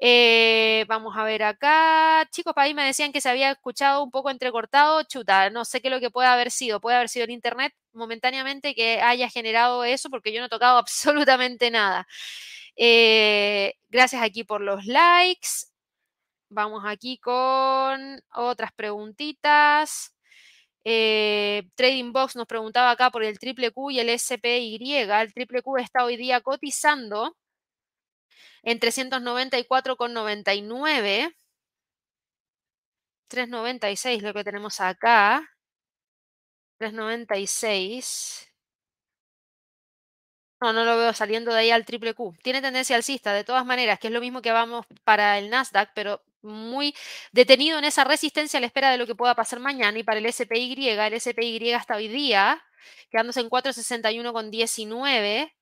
Eh, 0.00 0.84
vamos 0.88 1.16
a 1.16 1.24
ver 1.24 1.42
acá. 1.42 2.26
Chicos, 2.30 2.52
para 2.54 2.66
ahí 2.66 2.74
me 2.74 2.84
decían 2.84 3.12
que 3.12 3.20
se 3.20 3.28
había 3.30 3.52
escuchado 3.52 4.02
un 4.02 4.10
poco 4.10 4.30
entrecortado. 4.30 5.02
Chuta, 5.04 5.50
no 5.50 5.64
sé 5.64 5.80
qué 5.80 5.90
lo 5.90 6.00
que 6.00 6.10
puede 6.10 6.28
haber 6.28 6.50
sido. 6.50 6.80
Puede 6.80 6.96
haber 6.96 7.08
sido 7.08 7.24
el 7.24 7.30
internet 7.30 7.72
momentáneamente 7.92 8.74
que 8.74 9.00
haya 9.00 9.28
generado 9.30 9.84
eso 9.84 10.10
porque 10.10 10.32
yo 10.32 10.40
no 10.40 10.46
he 10.46 10.48
tocado 10.48 10.78
absolutamente 10.78 11.70
nada. 11.70 12.06
Eh, 12.76 13.74
gracias 13.90 14.22
aquí 14.22 14.44
por 14.44 14.60
los 14.60 14.84
likes. 14.86 15.48
Vamos 16.50 16.84
aquí 16.86 17.18
con 17.18 18.20
otras 18.34 18.72
preguntitas. 18.74 20.14
Eh, 20.84 21.64
Trading 21.76 22.12
Box 22.12 22.36
nos 22.36 22.46
preguntaba 22.46 22.90
acá 22.92 23.10
por 23.10 23.24
el 23.24 23.38
triple 23.38 23.70
Q 23.72 23.90
y 23.92 24.00
el 24.00 24.10
SPY. 24.18 24.78
El 24.94 25.34
triple 25.34 25.62
Q 25.62 25.78
está 25.78 26.04
hoy 26.04 26.16
día 26.16 26.40
cotizando 26.42 27.36
en 28.62 28.80
394,99. 28.80 31.34
396 33.28 34.22
lo 34.22 34.32
que 34.34 34.44
tenemos 34.44 34.80
acá. 34.80 35.42
396. 36.78 38.50
No, 40.60 40.72
no 40.72 40.84
lo 40.84 40.96
veo 40.96 41.12
saliendo 41.12 41.52
de 41.52 41.60
ahí 41.60 41.70
al 41.70 41.84
triple 41.84 42.14
Q. 42.14 42.34
Tiene 42.42 42.62
tendencia 42.62 42.96
alcista, 42.96 43.32
de 43.34 43.44
todas 43.44 43.66
maneras, 43.66 43.98
que 43.98 44.06
es 44.06 44.12
lo 44.12 44.20
mismo 44.20 44.40
que 44.40 44.52
vamos 44.52 44.86
para 45.04 45.38
el 45.38 45.50
Nasdaq, 45.50 45.90
pero 45.94 46.22
muy 46.42 46.94
detenido 47.32 47.78
en 47.78 47.84
esa 47.84 48.04
resistencia 48.04 48.58
a 48.58 48.60
la 48.60 48.66
espera 48.66 48.90
de 48.90 48.98
lo 48.98 49.06
que 49.06 49.14
pueda 49.14 49.34
pasar 49.34 49.60
mañana. 49.60 49.98
Y 49.98 50.04
para 50.04 50.20
el 50.20 50.32
SPY, 50.32 50.88
el 50.88 51.20
SPY 51.20 51.72
hasta 51.72 51.96
hoy 51.96 52.08
día, 52.08 52.62
quedándose 53.10 53.40
en 53.40 53.50
461,19. 53.50 55.52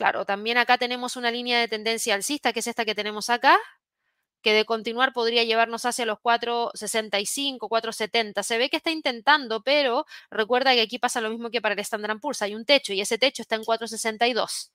Claro, 0.00 0.24
también 0.24 0.56
acá 0.56 0.78
tenemos 0.78 1.16
una 1.16 1.30
línea 1.30 1.60
de 1.60 1.68
tendencia 1.68 2.14
alcista, 2.14 2.54
que 2.54 2.60
es 2.60 2.66
esta 2.66 2.86
que 2.86 2.94
tenemos 2.94 3.28
acá, 3.28 3.58
que 4.40 4.54
de 4.54 4.64
continuar 4.64 5.12
podría 5.12 5.44
llevarnos 5.44 5.84
hacia 5.84 6.06
los 6.06 6.16
4.65, 6.20 7.68
4.70. 7.68 8.42
Se 8.42 8.56
ve 8.56 8.70
que 8.70 8.78
está 8.78 8.90
intentando, 8.90 9.62
pero 9.62 10.06
recuerda 10.30 10.72
que 10.72 10.80
aquí 10.80 10.98
pasa 10.98 11.20
lo 11.20 11.28
mismo 11.28 11.50
que 11.50 11.60
para 11.60 11.74
el 11.74 11.80
Standard 11.80 12.18
Poor's. 12.18 12.40
Hay 12.40 12.54
un 12.54 12.64
techo 12.64 12.94
y 12.94 13.02
ese 13.02 13.18
techo 13.18 13.42
está 13.42 13.56
en 13.56 13.62
4.62. 13.62 14.70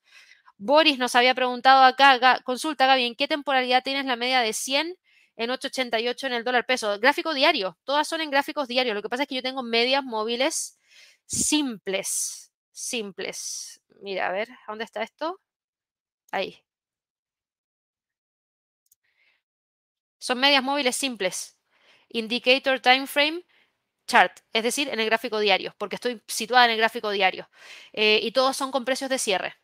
Boris 0.58 1.00
nos 1.00 1.16
había 1.16 1.34
preguntado 1.34 1.86
acá, 1.86 2.40
consulta 2.44 2.86
Gaby, 2.86 3.06
¿en 3.06 3.16
qué 3.16 3.28
temporalidad 3.28 3.82
tienes 3.84 4.06
la 4.06 4.18
media 4.18 4.42
de 4.42 4.54
100 4.54 4.96
en 5.38 5.50
8.88 5.50 6.28
en 6.28 6.34
el 6.34 6.44
dólar 6.44 6.68
peso? 6.68 7.00
Gráfico 7.00 7.34
diario, 7.34 7.80
todas 7.84 8.08
son 8.08 8.22
en 8.22 8.30
gráficos 8.30 8.68
diarios. 8.68 8.94
Lo 8.94 9.02
que 9.02 9.10
pasa 9.10 9.24
es 9.24 9.30
que 9.30 9.34
yo 9.34 9.42
tengo 9.42 9.64
medias 9.64 10.04
móviles 10.04 10.78
simples, 11.26 12.52
simples. 12.76 13.82
Mira, 14.02 14.28
a 14.28 14.32
ver, 14.32 14.50
¿dónde 14.68 14.84
está 14.84 15.02
esto? 15.04 15.40
Ahí. 16.32 16.64
Son 20.20 20.40
medias 20.40 20.64
móviles 20.64 20.96
simples. 20.96 21.58
Indicator 22.10 22.80
time 22.80 23.08
frame 23.08 23.44
chart, 24.08 24.40
es 24.54 24.64
decir, 24.64 24.90
en 24.90 25.00
el 25.00 25.08
gráfico 25.08 25.40
diario, 25.40 25.76
porque 25.80 25.96
estoy 25.98 26.22
situada 26.28 26.66
en 26.66 26.72
el 26.74 26.78
gráfico 26.78 27.12
diario. 27.12 27.50
Eh, 27.94 28.20
y 28.24 28.32
todos 28.34 28.58
son 28.58 28.72
con 28.72 28.86
precios 28.86 29.10
de 29.12 29.20
cierre. 29.20 29.56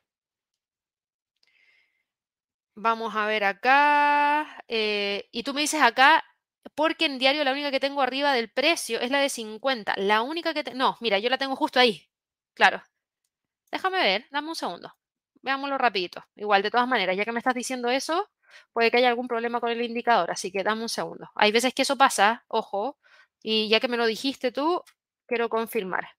Vamos 2.76 3.16
a 3.16 3.26
ver 3.26 3.43
acá. 3.43 4.64
Eh, 4.68 5.28
y 5.32 5.43
tú 5.43 5.53
me 5.53 5.62
dices 5.62 5.82
acá, 5.82 6.24
porque 6.76 7.05
en 7.05 7.20
diario 7.20 7.43
la 7.43 7.51
única 7.51 7.72
que 7.72 7.80
tengo 7.80 8.01
arriba 8.01 8.34
del 8.34 8.49
precio 8.49 8.99
es 8.99 9.12
la 9.12 9.20
de 9.20 9.30
50. 9.30 9.93
La 9.97 10.22
única 10.22 10.53
que... 10.53 10.64
No, 10.74 10.97
mira, 11.01 11.20
yo 11.20 11.30
la 11.30 11.38
tengo 11.38 11.55
justo 11.55 11.80
ahí. 11.80 12.07
Claro. 12.53 12.82
Déjame 13.72 13.99
ver, 14.03 14.26
dame 14.32 14.49
un 14.49 14.55
segundo. 14.55 14.93
Veámoslo 15.41 15.78
rapidito. 15.78 16.24
Igual, 16.36 16.61
de 16.63 16.72
todas 16.72 16.88
maneras, 16.88 17.15
ya 17.17 17.26
que 17.26 17.32
me 17.32 17.39
estás 17.39 17.55
diciendo 17.55 17.89
eso, 17.89 18.30
puede 18.74 18.91
que 18.91 18.97
haya 18.97 19.09
algún 19.09 19.28
problema 19.28 19.59
con 19.59 19.72
el 19.72 19.82
indicador, 19.82 20.32
así 20.32 20.51
que 20.51 20.63
dame 20.63 20.84
un 20.84 20.89
segundo. 20.89 21.30
Hay 21.36 21.51
veces 21.51 21.74
que 21.74 21.84
eso 21.84 21.97
pasa, 21.97 22.43
ojo, 22.47 22.97
y 23.41 23.69
ya 23.69 23.80
que 23.80 23.88
me 23.88 23.97
lo 23.97 24.05
dijiste 24.05 24.51
tú, 24.51 24.84
quiero 25.28 25.49
confirmar. 25.49 26.09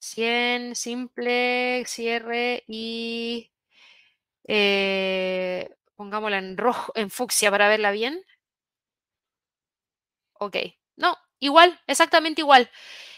100, 0.00 0.74
simple, 0.76 1.84
cierre 1.86 2.62
y 2.66 3.50
eh, 4.48 5.70
pongámosla 5.96 6.38
en 6.38 6.56
rojo, 6.58 6.92
en 6.96 7.10
fucsia 7.10 7.50
para 7.50 7.68
verla 7.68 7.92
bien. 7.92 8.24
Ok. 10.34 10.56
No, 10.96 11.16
igual, 11.40 11.78
exactamente 11.86 12.40
igual. 12.42 12.70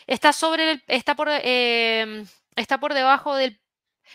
Está 0.06 0.32
sobre 0.32 0.72
el, 0.72 0.84
está 0.88 1.14
por, 1.16 1.28
em, 1.30 2.26
está 2.56 2.78
por 2.80 2.94
debajo 2.94 3.34
del 3.36 3.60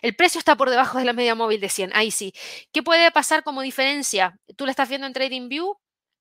el 0.01 0.15
precio 0.15 0.39
está 0.39 0.55
por 0.57 0.69
debajo 0.69 0.97
de 0.99 1.05
la 1.05 1.13
media 1.13 1.35
móvil 1.35 1.61
de 1.61 1.69
100, 1.69 1.91
ahí 1.93 2.11
sí. 2.11 2.33
¿Qué 2.73 2.83
puede 2.83 3.11
pasar 3.11 3.43
como 3.43 3.61
diferencia? 3.61 4.39
Tú 4.57 4.65
la 4.65 4.71
estás 4.71 4.89
viendo 4.89 5.07
en 5.07 5.13
TradingView, 5.13 5.75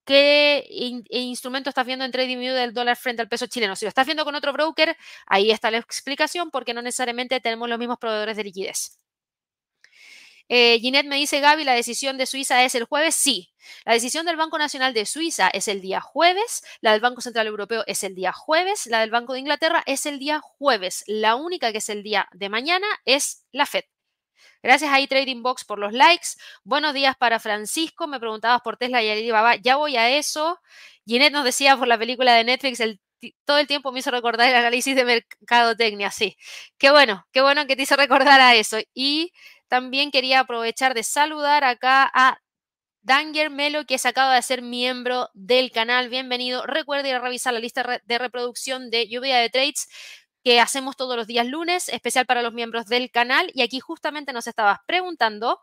¿qué 0.05 0.66
instrumento 1.11 1.71
estás 1.71 1.87
viendo 1.87 2.05
en 2.05 2.12
TradingView 2.12 2.55
del 2.55 2.75
dólar 2.75 2.97
frente 2.97 3.23
al 3.23 3.29
peso 3.29 3.47
chileno? 3.47 3.77
Si 3.77 3.85
lo 3.87 3.91
estás 3.91 4.07
viendo 4.07 4.25
con 4.25 4.35
otro 4.35 4.53
broker, 4.53 4.97
ahí 5.27 5.51
está 5.53 5.71
la 5.71 5.79
explicación 5.79 6.51
porque 6.51 6.75
no 6.75 6.83
necesariamente 6.83 7.41
tenemos 7.41 7.68
los 7.68 7.79
mismos 7.79 7.99
proveedores 7.99 8.37
de 8.37 8.45
liquidez. 8.45 8.99
Eh, 10.53 10.80
Ginette 10.80 11.07
me 11.07 11.14
dice, 11.14 11.38
Gaby, 11.38 11.62
¿la 11.62 11.74
decisión 11.74 12.18
de 12.18 12.26
Suiza 12.26 12.64
es 12.64 12.74
el 12.74 12.82
jueves? 12.82 13.14
Sí. 13.14 13.53
La 13.84 13.92
decisión 13.92 14.26
del 14.26 14.36
Banco 14.36 14.59
Nacional 14.59 14.92
de 14.92 15.07
Suiza 15.07 15.48
es 15.48 15.68
el 15.68 15.80
día 15.80 16.01
jueves, 16.01 16.64
la 16.80 16.90
del 16.90 17.01
Banco 17.01 17.20
Central 17.20 17.46
Europeo 17.46 17.84
es 17.86 18.03
el 18.03 18.16
día 18.16 18.32
jueves, 18.32 18.86
la 18.86 18.98
del 18.98 19.12
Banco 19.12 19.34
de 19.34 19.38
Inglaterra 19.38 19.84
es 19.86 20.07
el 20.07 20.18
día 20.18 20.40
jueves. 20.40 21.05
La 21.07 21.36
única 21.36 21.70
que 21.70 21.78
es 21.78 21.88
el 21.88 22.03
día 22.03 22.28
de 22.32 22.48
mañana 22.48 22.88
es 23.05 23.44
la 23.53 23.64
FED. 23.64 23.84
Gracias 24.61 24.92
a 24.92 25.07
Trading 25.07 25.40
Box 25.40 25.64
por 25.64 25.78
los 25.78 25.92
likes. 25.92 26.30
Buenos 26.64 26.94
días 26.94 27.14
para 27.16 27.38
Francisco. 27.38 28.09
Me 28.09 28.18
preguntabas 28.18 28.61
por 28.62 28.76
Tesla 28.76 29.05
y 29.05 29.09
Alibaba. 29.09 29.55
Ya 29.55 29.76
voy 29.76 29.96
a 29.96 30.11
eso. 30.11 30.59
Ginette 31.07 31.32
nos 31.32 31.44
decía 31.44 31.76
por 31.76 31.86
la 31.86 31.96
película 31.96 32.34
de 32.34 32.42
Netflix, 32.42 32.82
todo 33.44 33.59
el 33.59 33.68
tiempo 33.68 33.92
me 33.92 34.01
hizo 34.01 34.11
recordar 34.11 34.48
el 34.48 34.57
análisis 34.57 34.96
de 34.96 35.05
mercadotecnia, 35.05 36.11
sí. 36.11 36.36
Qué 36.76 36.90
bueno, 36.90 37.24
qué 37.32 37.40
bueno 37.40 37.66
que 37.68 37.76
te 37.76 37.82
hizo 37.82 37.94
recordar 37.94 38.40
a 38.40 38.57
eso. 38.57 38.78
Y 38.94 39.32
también 39.71 40.11
quería 40.11 40.41
aprovechar 40.41 40.95
de 40.95 41.05
saludar 41.05 41.62
acá 41.62 42.11
a 42.12 42.43
Danger 43.03 43.51
Melo, 43.51 43.87
que 43.87 43.99
se 43.99 44.09
acaba 44.09 44.35
de 44.35 44.43
ser 44.43 44.62
miembro 44.62 45.31
del 45.33 45.71
canal. 45.71 46.09
Bienvenido. 46.09 46.66
Recuerde 46.66 47.09
ir 47.11 47.14
a 47.14 47.21
revisar 47.21 47.55
la 47.55 47.61
lista 47.61 48.03
de 48.05 48.18
reproducción 48.18 48.91
de 48.91 49.09
Lluvia 49.09 49.39
de 49.39 49.49
Trades 49.49 49.89
que 50.43 50.59
hacemos 50.59 50.97
todos 50.97 51.16
los 51.16 51.29
días 51.29 51.47
lunes, 51.47 51.89
especial 51.89 52.27
para 52.27 52.43
los 52.43 52.53
miembros 52.53 52.87
del 52.87 53.12
canal. 53.12 53.53
Y 53.55 53.62
aquí 53.62 53.79
justamente 53.79 54.33
nos 54.33 54.49
estabas 54.49 54.81
preguntando, 54.87 55.61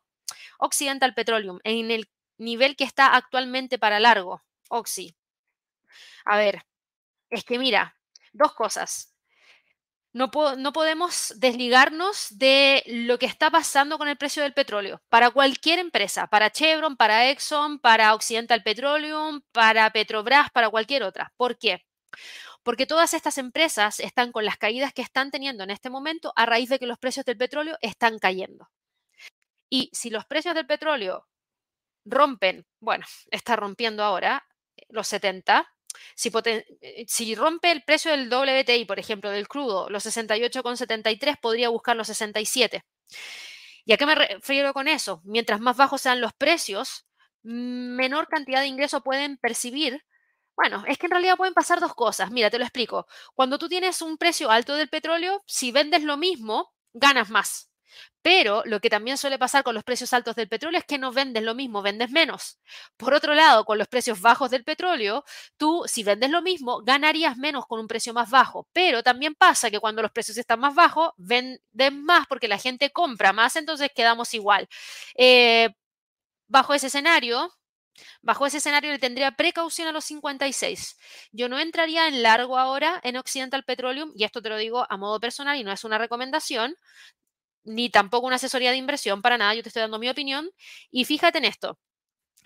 Occidental 0.57 1.13
Petroleum, 1.13 1.59
en 1.65 1.91
el 1.91 2.09
nivel 2.37 2.77
que 2.77 2.85
está 2.85 3.13
actualmente 3.13 3.77
para 3.77 3.99
largo, 3.99 4.41
Oxy. 4.69 5.17
A 6.23 6.37
ver, 6.37 6.63
es 7.29 7.43
que 7.43 7.59
mira, 7.59 7.97
dos 8.31 8.53
cosas. 8.53 9.16
No, 10.13 10.31
podemos 10.31 11.33
desligarnos 11.37 12.27
de 12.37 12.83
lo 12.87 13.19
que 13.19 13.27
está 13.27 13.51
pasando 13.51 13.97
con 13.97 14.07
el 14.07 14.17
precio 14.17 14.41
del 14.41 14.53
petróleo. 14.53 15.01
Para 15.09 15.29
cualquier 15.31 15.79
empresa, 15.79 16.27
para 16.27 16.49
Chevron, 16.49 16.97
para 16.97 17.29
Exxon, 17.29 17.79
para 17.79 18.15
Occidental 18.15 18.63
Petroleum, 18.63 19.41
para 19.51 19.91
Petrobras, 19.91 20.49
para 20.51 20.69
cualquier 20.69 21.03
otra. 21.03 21.33
¿Por 21.37 21.57
qué? 21.59 21.85
Porque 22.63 22.85
todas 22.85 23.13
estas 23.13 23.37
empresas 23.37 23.99
están 23.99 24.31
con 24.31 24.45
las 24.45 24.57
caídas 24.57 24.93
que 24.93 25.01
están 25.01 25.29
teniendo 25.31 25.63
en 25.63 25.69
este 25.69 25.89
momento 25.89 26.33
a 26.35 26.45
raíz 26.45 26.69
de 26.69 26.79
que 26.79 26.87
los 26.87 26.97
precios 26.97 27.25
del 27.25 27.37
petróleo 27.37 27.77
están 27.81 28.17
cayendo. 28.19 28.69
Y 29.69 29.89
si 29.93 30.09
los 30.09 30.25
precios 30.25 30.55
del 30.55 30.65
petróleo 30.67 31.27
rompen, 32.05 32.65
bueno, 32.79 33.05
está 33.31 33.55
rompiendo 33.55 34.03
ahora 34.03 34.45
eh, 34.77 34.85
los 34.89 35.07
70, 35.07 35.67
eh, 36.81 37.05
si, 37.07 37.35
rompe 37.35 37.71
el 37.71 37.83
precio 37.83 38.11
del 38.11 38.29
WTI, 38.29 38.85
por 38.85 38.99
ejemplo, 38.99 39.29
del 39.29 39.47
crudo, 39.47 39.89
los 39.89 40.05
68,73, 40.05 41.39
podría 41.39 41.69
buscar 41.69 41.95
los 41.95 42.07
67. 42.07 42.83
¿Y 43.85 43.93
a 43.93 43.97
qué 43.97 44.05
me 44.05 44.15
refiero 44.15 44.73
con 44.73 44.87
eso? 44.87 45.21
Mientras 45.23 45.59
más 45.61 45.77
bajos 45.77 46.01
sean 46.01 46.21
los 46.21 46.33
precios, 46.33 47.07
menor 47.43 48.27
cantidad 48.27 48.61
de 48.61 48.67
ingreso 48.67 49.01
pueden 49.01 49.37
percibir. 49.37 50.03
Bueno, 50.55 50.83
es 50.87 50.97
que 50.97 51.05
en 51.05 51.11
realidad 51.11 51.37
pueden 51.37 51.53
pasar 51.53 51.79
dos 51.79 51.93
cosas. 51.93 52.31
Mira, 52.31 52.49
te 52.49 52.57
lo 52.57 52.65
explico. 52.65 53.07
Cuando 53.35 53.57
tú 53.57 53.69
tienes 53.69 54.01
un 54.01 54.17
precio 54.17 54.51
alto 54.51 54.75
del 54.75 54.89
petróleo, 54.89 55.43
si 55.45 55.71
vendes 55.71 56.03
lo 56.03 56.17
mismo, 56.17 56.73
ganas 56.93 57.29
más. 57.29 57.69
Pero 58.21 58.63
lo 58.65 58.79
que 58.79 58.89
también 58.89 59.17
suele 59.17 59.39
pasar 59.39 59.63
con 59.63 59.75
los 59.75 59.83
precios 59.83 60.13
altos 60.13 60.35
del 60.35 60.49
petróleo 60.49 60.79
es 60.79 60.85
que 60.85 60.97
no 60.97 61.11
vendes 61.11 61.43
lo 61.43 61.55
mismo, 61.55 61.81
vendes 61.81 62.09
menos. 62.11 62.59
Por 62.97 63.13
otro 63.13 63.33
lado, 63.33 63.65
con 63.65 63.77
los 63.77 63.87
precios 63.87 64.21
bajos 64.21 64.51
del 64.51 64.63
petróleo, 64.63 65.23
tú 65.57 65.83
si 65.87 66.03
vendes 66.03 66.29
lo 66.29 66.41
mismo, 66.41 66.81
ganarías 66.83 67.37
menos 67.37 67.65
con 67.67 67.79
un 67.79 67.87
precio 67.87 68.13
más 68.13 68.29
bajo. 68.29 68.67
Pero 68.73 69.03
también 69.03 69.35
pasa 69.35 69.71
que 69.71 69.79
cuando 69.79 70.01
los 70.01 70.11
precios 70.11 70.37
están 70.37 70.59
más 70.59 70.75
bajos, 70.75 71.11
venden 71.17 72.03
más 72.03 72.27
porque 72.27 72.47
la 72.47 72.57
gente 72.57 72.91
compra 72.91 73.33
más, 73.33 73.55
entonces 73.55 73.89
quedamos 73.95 74.33
igual. 74.33 74.67
Eh, 75.15 75.69
bajo 76.47 76.73
ese 76.73 76.87
escenario, 76.87 77.51
Bajo 78.21 78.45
ese 78.45 78.57
escenario 78.57 78.91
le 78.91 78.99
tendría 78.99 79.31
precaución 79.31 79.87
a 79.87 79.91
los 79.91 80.05
56. 80.05 80.97
Yo 81.31 81.49
no 81.49 81.59
entraría 81.59 82.07
en 82.07 82.21
largo 82.23 82.57
ahora 82.57 82.99
en 83.03 83.17
Occidental 83.17 83.63
Petroleum, 83.63 84.11
y 84.15 84.23
esto 84.23 84.41
te 84.41 84.49
lo 84.49 84.57
digo 84.57 84.85
a 84.89 84.97
modo 84.97 85.19
personal 85.19 85.57
y 85.57 85.63
no 85.63 85.71
es 85.71 85.83
una 85.83 85.97
recomendación, 85.97 86.75
ni 87.67 87.89
tampoco 87.89 88.27
una 88.27 88.37
asesoría 88.37 88.71
de 88.71 88.77
inversión 88.77 89.21
para 89.21 89.37
nada, 89.37 89.53
yo 89.55 89.63
te 89.63 89.69
estoy 89.69 89.81
dando 89.81 89.99
mi 89.99 90.09
opinión. 90.09 90.49
Y 90.91 91.05
fíjate 91.05 91.39
en 91.39 91.45
esto, 91.45 91.79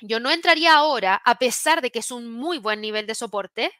yo 0.01 0.19
no 0.19 0.31
entraría 0.31 0.75
ahora, 0.75 1.21
a 1.25 1.37
pesar 1.39 1.81
de 1.81 1.91
que 1.91 1.99
es 1.99 2.11
un 2.11 2.29
muy 2.31 2.57
buen 2.59 2.81
nivel 2.81 3.07
de 3.07 3.15
soporte, 3.15 3.71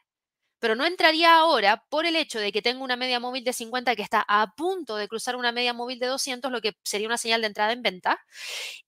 pero 0.60 0.76
no 0.76 0.86
entraría 0.86 1.36
ahora 1.36 1.84
por 1.90 2.06
el 2.06 2.14
hecho 2.16 2.38
de 2.38 2.52
que 2.52 2.62
tengo 2.62 2.84
una 2.84 2.96
media 2.96 3.18
móvil 3.20 3.44
de 3.44 3.52
50 3.52 3.96
que 3.96 4.02
está 4.02 4.24
a 4.28 4.54
punto 4.56 4.96
de 4.96 5.08
cruzar 5.08 5.36
una 5.36 5.52
media 5.52 5.74
móvil 5.74 5.98
de 5.98 6.06
200, 6.06 6.52
lo 6.52 6.60
que 6.60 6.74
sería 6.84 7.08
una 7.08 7.18
señal 7.18 7.40
de 7.40 7.48
entrada 7.48 7.72
en 7.72 7.82
venta, 7.82 8.20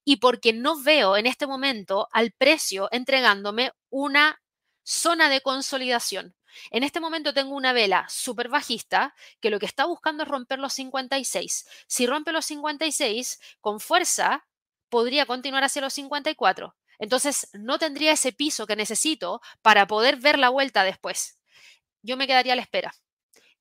y 0.05 0.17
porque 0.17 0.53
no 0.53 0.81
veo 0.81 1.17
en 1.17 1.25
este 1.27 1.47
momento 1.47 2.07
al 2.13 2.31
precio 2.31 2.87
entregándome 2.91 3.71
una 3.89 4.41
zona 4.83 5.29
de 5.29 5.41
consolidación. 5.41 6.35
En 6.71 6.83
este 6.83 6.99
momento 6.99 7.33
tengo 7.33 7.55
una 7.55 7.73
vela 7.73 8.05
súper 8.09 8.49
bajista 8.49 9.15
que 9.39 9.49
lo 9.49 9.59
que 9.59 9.65
está 9.65 9.85
buscando 9.85 10.23
es 10.23 10.29
romper 10.29 10.59
los 10.59 10.73
56. 10.73 11.67
Si 11.87 12.07
rompe 12.07 12.31
los 12.31 12.45
56, 12.45 13.39
con 13.61 13.79
fuerza 13.79 14.45
podría 14.89 15.25
continuar 15.25 15.63
hacia 15.63 15.81
los 15.81 15.93
54. 15.93 16.75
Entonces 16.99 17.49
no 17.53 17.77
tendría 17.77 18.13
ese 18.13 18.31
piso 18.31 18.67
que 18.67 18.75
necesito 18.75 19.41
para 19.61 19.87
poder 19.87 20.17
ver 20.17 20.39
la 20.39 20.49
vuelta 20.49 20.83
después 20.83 21.35
yo 22.05 22.17
me 22.17 22.27
quedaría 22.27 22.53
a 22.53 22.55
la 22.55 22.61
espera. 22.61 22.93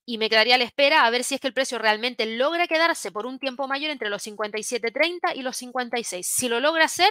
Y 0.06 0.18
me 0.18 0.28
quedaría 0.28 0.56
a 0.56 0.58
la 0.58 0.64
espera 0.64 1.06
a 1.06 1.10
ver 1.10 1.24
si 1.24 1.34
es 1.34 1.40
que 1.40 1.48
el 1.48 1.54
precio 1.54 1.78
realmente 1.78 2.26
logra 2.26 2.68
quedarse 2.68 3.10
por 3.10 3.24
un 3.26 3.38
tiempo 3.38 3.66
mayor 3.66 3.90
entre 3.90 4.10
los 4.10 4.26
57.30 4.26 5.34
y 5.34 5.42
los 5.42 5.56
56. 5.56 6.26
Si 6.26 6.48
lo 6.48 6.60
logra 6.60 6.84
hacer, 6.84 7.10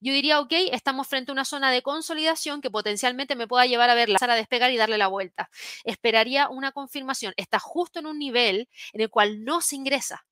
yo 0.00 0.12
diría, 0.12 0.40
ok, 0.40 0.52
estamos 0.72 1.06
frente 1.08 1.30
a 1.30 1.34
una 1.34 1.44
zona 1.44 1.70
de 1.70 1.82
consolidación 1.82 2.60
que 2.60 2.70
potencialmente 2.70 3.36
me 3.36 3.48
pueda 3.48 3.66
llevar 3.66 3.90
a 3.90 3.94
ver 3.94 4.08
la 4.08 4.18
a 4.20 4.36
despegar 4.36 4.70
y 4.72 4.76
darle 4.76 4.98
la 4.98 5.08
vuelta. 5.08 5.50
Esperaría 5.84 6.48
una 6.48 6.72
confirmación. 6.72 7.34
Está 7.36 7.58
justo 7.58 7.98
en 7.98 8.06
un 8.06 8.18
nivel 8.18 8.68
en 8.92 9.02
el 9.02 9.10
cual 9.10 9.44
no 9.44 9.60
se 9.60 9.76
ingresa. 9.76 10.24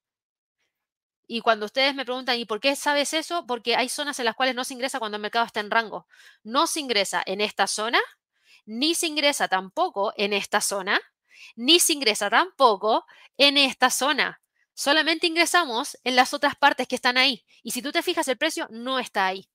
Y 1.27 1.41
cuando 1.41 1.67
ustedes 1.67 1.95
me 1.95 2.05
preguntan, 2.05 2.39
¿y 2.39 2.45
por 2.45 2.61
qué 2.61 2.75
sabes 2.77 3.15
eso? 3.15 3.47
Porque 3.47 3.77
hay 3.77 3.89
zonas 3.89 4.19
en 4.19 4.25
las 4.25 4.35
cuales 4.35 4.55
no 4.55 4.65
se 4.65 4.75
ingresa 4.75 4.99
cuando 4.99 5.17
el 5.17 5.23
mercado 5.23 5.47
está 5.47 5.61
en 5.61 5.71
rango. 5.71 6.07
No 6.43 6.67
se 6.67 6.81
ingresa 6.81 7.23
en 7.25 7.41
esta 7.41 7.67
zona 7.67 7.99
ni 8.67 8.95
se 8.95 9.07
ingresa 9.07 9.49
tampoco 9.49 10.13
en 10.17 10.33
esta 10.33 10.61
zona, 10.61 11.01
ni 11.57 11.81
se 11.81 11.95
ingresa 11.95 12.31
tampoco 12.31 13.07
en 13.37 13.59
esta 13.59 13.91
zona. 13.91 14.42
Solamente 14.75 15.27
ingresamos 15.27 15.99
en 16.05 16.17
las 16.17 16.35
otras 16.35 16.57
partes 16.57 16.89
que 16.89 16.95
están 16.95 17.19
ahí. 17.19 17.45
Y 17.63 17.73
si 17.73 17.83
tú 17.83 17.93
te 17.93 18.03
fijas, 18.03 18.29
el 18.29 18.39
precio 18.39 18.67
no 18.71 18.99
está 18.99 19.27
ahí. 19.27 19.49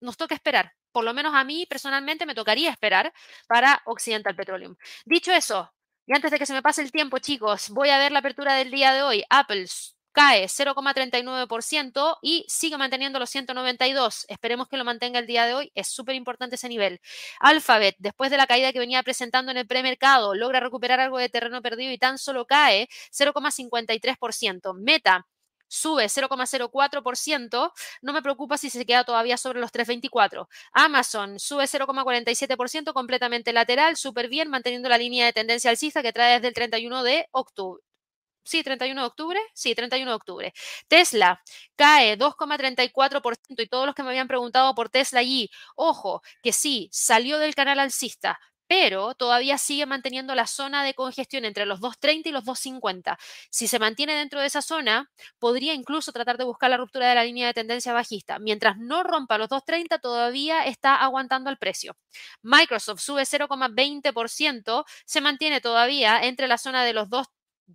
Nos 0.00 0.16
toca 0.16 0.34
esperar. 0.34 0.74
Por 0.92 1.04
lo 1.04 1.14
menos 1.14 1.34
a 1.34 1.44
mí 1.44 1.66
personalmente 1.66 2.26
me 2.26 2.34
tocaría 2.34 2.70
esperar 2.70 3.12
para 3.46 3.82
Occidental 3.84 4.34
Petroleum. 4.34 4.76
Dicho 5.04 5.32
eso, 5.32 5.72
y 6.06 6.14
antes 6.14 6.30
de 6.30 6.38
que 6.38 6.46
se 6.46 6.52
me 6.52 6.62
pase 6.62 6.82
el 6.82 6.90
tiempo, 6.90 7.18
chicos, 7.18 7.70
voy 7.70 7.90
a 7.90 7.98
ver 7.98 8.10
la 8.12 8.18
apertura 8.18 8.54
del 8.54 8.70
día 8.70 8.92
de 8.92 9.02
hoy. 9.02 9.24
Apple 9.30 9.66
cae 10.12 10.48
0,39% 10.48 12.18
y 12.22 12.44
sigue 12.48 12.78
manteniendo 12.78 13.18
los 13.18 13.30
192. 13.30 14.26
Esperemos 14.28 14.68
que 14.68 14.76
lo 14.76 14.84
mantenga 14.84 15.18
el 15.18 15.26
día 15.26 15.46
de 15.46 15.54
hoy. 15.54 15.72
Es 15.74 15.88
súper 15.88 16.14
importante 16.14 16.56
ese 16.56 16.68
nivel. 16.68 17.00
Alphabet, 17.40 17.96
después 17.98 18.30
de 18.30 18.36
la 18.36 18.46
caída 18.46 18.72
que 18.72 18.78
venía 18.78 19.02
presentando 19.02 19.50
en 19.52 19.58
el 19.58 19.66
premercado, 19.66 20.34
logra 20.34 20.60
recuperar 20.60 21.00
algo 21.00 21.18
de 21.18 21.28
terreno 21.28 21.62
perdido 21.62 21.92
y 21.92 21.98
tan 21.98 22.18
solo 22.18 22.46
cae 22.46 22.88
0,53%. 23.12 24.74
Meta 24.74 25.26
sube 25.70 26.06
0,04%, 26.06 27.72
no 28.02 28.12
me 28.12 28.22
preocupa 28.22 28.58
si 28.58 28.70
se 28.70 28.84
queda 28.84 29.04
todavía 29.04 29.36
sobre 29.36 29.60
los 29.60 29.72
3,24. 29.72 30.48
Amazon 30.72 31.38
sube 31.38 31.64
0,47%, 31.64 32.92
completamente 32.92 33.52
lateral, 33.52 33.96
súper 33.96 34.28
bien, 34.28 34.50
manteniendo 34.50 34.88
la 34.88 34.98
línea 34.98 35.26
de 35.26 35.32
tendencia 35.32 35.70
alcista 35.70 36.02
que 36.02 36.12
trae 36.12 36.34
desde 36.34 36.48
el 36.48 36.54
31 36.54 37.02
de 37.04 37.28
octubre, 37.30 37.82
Sí, 38.46 38.62
31 38.62 39.02
de 39.02 39.06
octubre. 39.08 39.38
Sí, 39.54 39.74
31 39.74 40.10
de 40.12 40.16
octubre. 40.16 40.52
Tesla 40.88 41.40
cae 41.76 42.16
2,34% 42.16 43.62
y 43.62 43.68
todos 43.68 43.86
los 43.86 43.94
que 43.94 44.02
me 44.02 44.08
habían 44.10 44.28
preguntado 44.28 44.74
por 44.74 44.88
Tesla 44.88 45.20
allí, 45.20 45.50
ojo, 45.76 46.22
que 46.42 46.52
sí, 46.52 46.88
salió 46.92 47.38
del 47.38 47.54
canal 47.54 47.78
alcista, 47.78 48.38
pero 48.66 49.14
todavía 49.14 49.58
sigue 49.58 49.84
manteniendo 49.84 50.34
la 50.34 50.46
zona 50.46 50.84
de 50.84 50.94
congestión 50.94 51.44
entre 51.44 51.66
los 51.66 51.80
2.30 51.80 52.28
y 52.30 52.32
los 52.32 52.44
2.50. 52.44 53.18
Si 53.50 53.66
se 53.68 53.78
mantiene 53.80 54.14
dentro 54.14 54.40
de 54.40 54.46
esa 54.46 54.62
zona, 54.62 55.10
podría 55.38 55.74
incluso 55.74 56.12
tratar 56.12 56.38
de 56.38 56.44
buscar 56.44 56.70
la 56.70 56.76
ruptura 56.76 57.08
de 57.08 57.14
la 57.16 57.24
línea 57.24 57.48
de 57.48 57.54
tendencia 57.54 57.92
bajista. 57.92 58.38
Mientras 58.38 58.76
no 58.78 59.02
rompa 59.02 59.38
los 59.38 59.48
2.30, 59.48 59.98
todavía 60.00 60.64
está 60.66 60.96
aguantando 60.96 61.50
el 61.50 61.58
precio. 61.58 61.96
Microsoft 62.42 63.00
sube 63.00 63.26
0,20%, 63.26 64.84
se 65.04 65.20
mantiene 65.20 65.60
todavía 65.60 66.20
entre 66.22 66.46
la 66.48 66.58
zona 66.58 66.84
de 66.84 66.92
los 66.92 67.08
2 67.10 67.26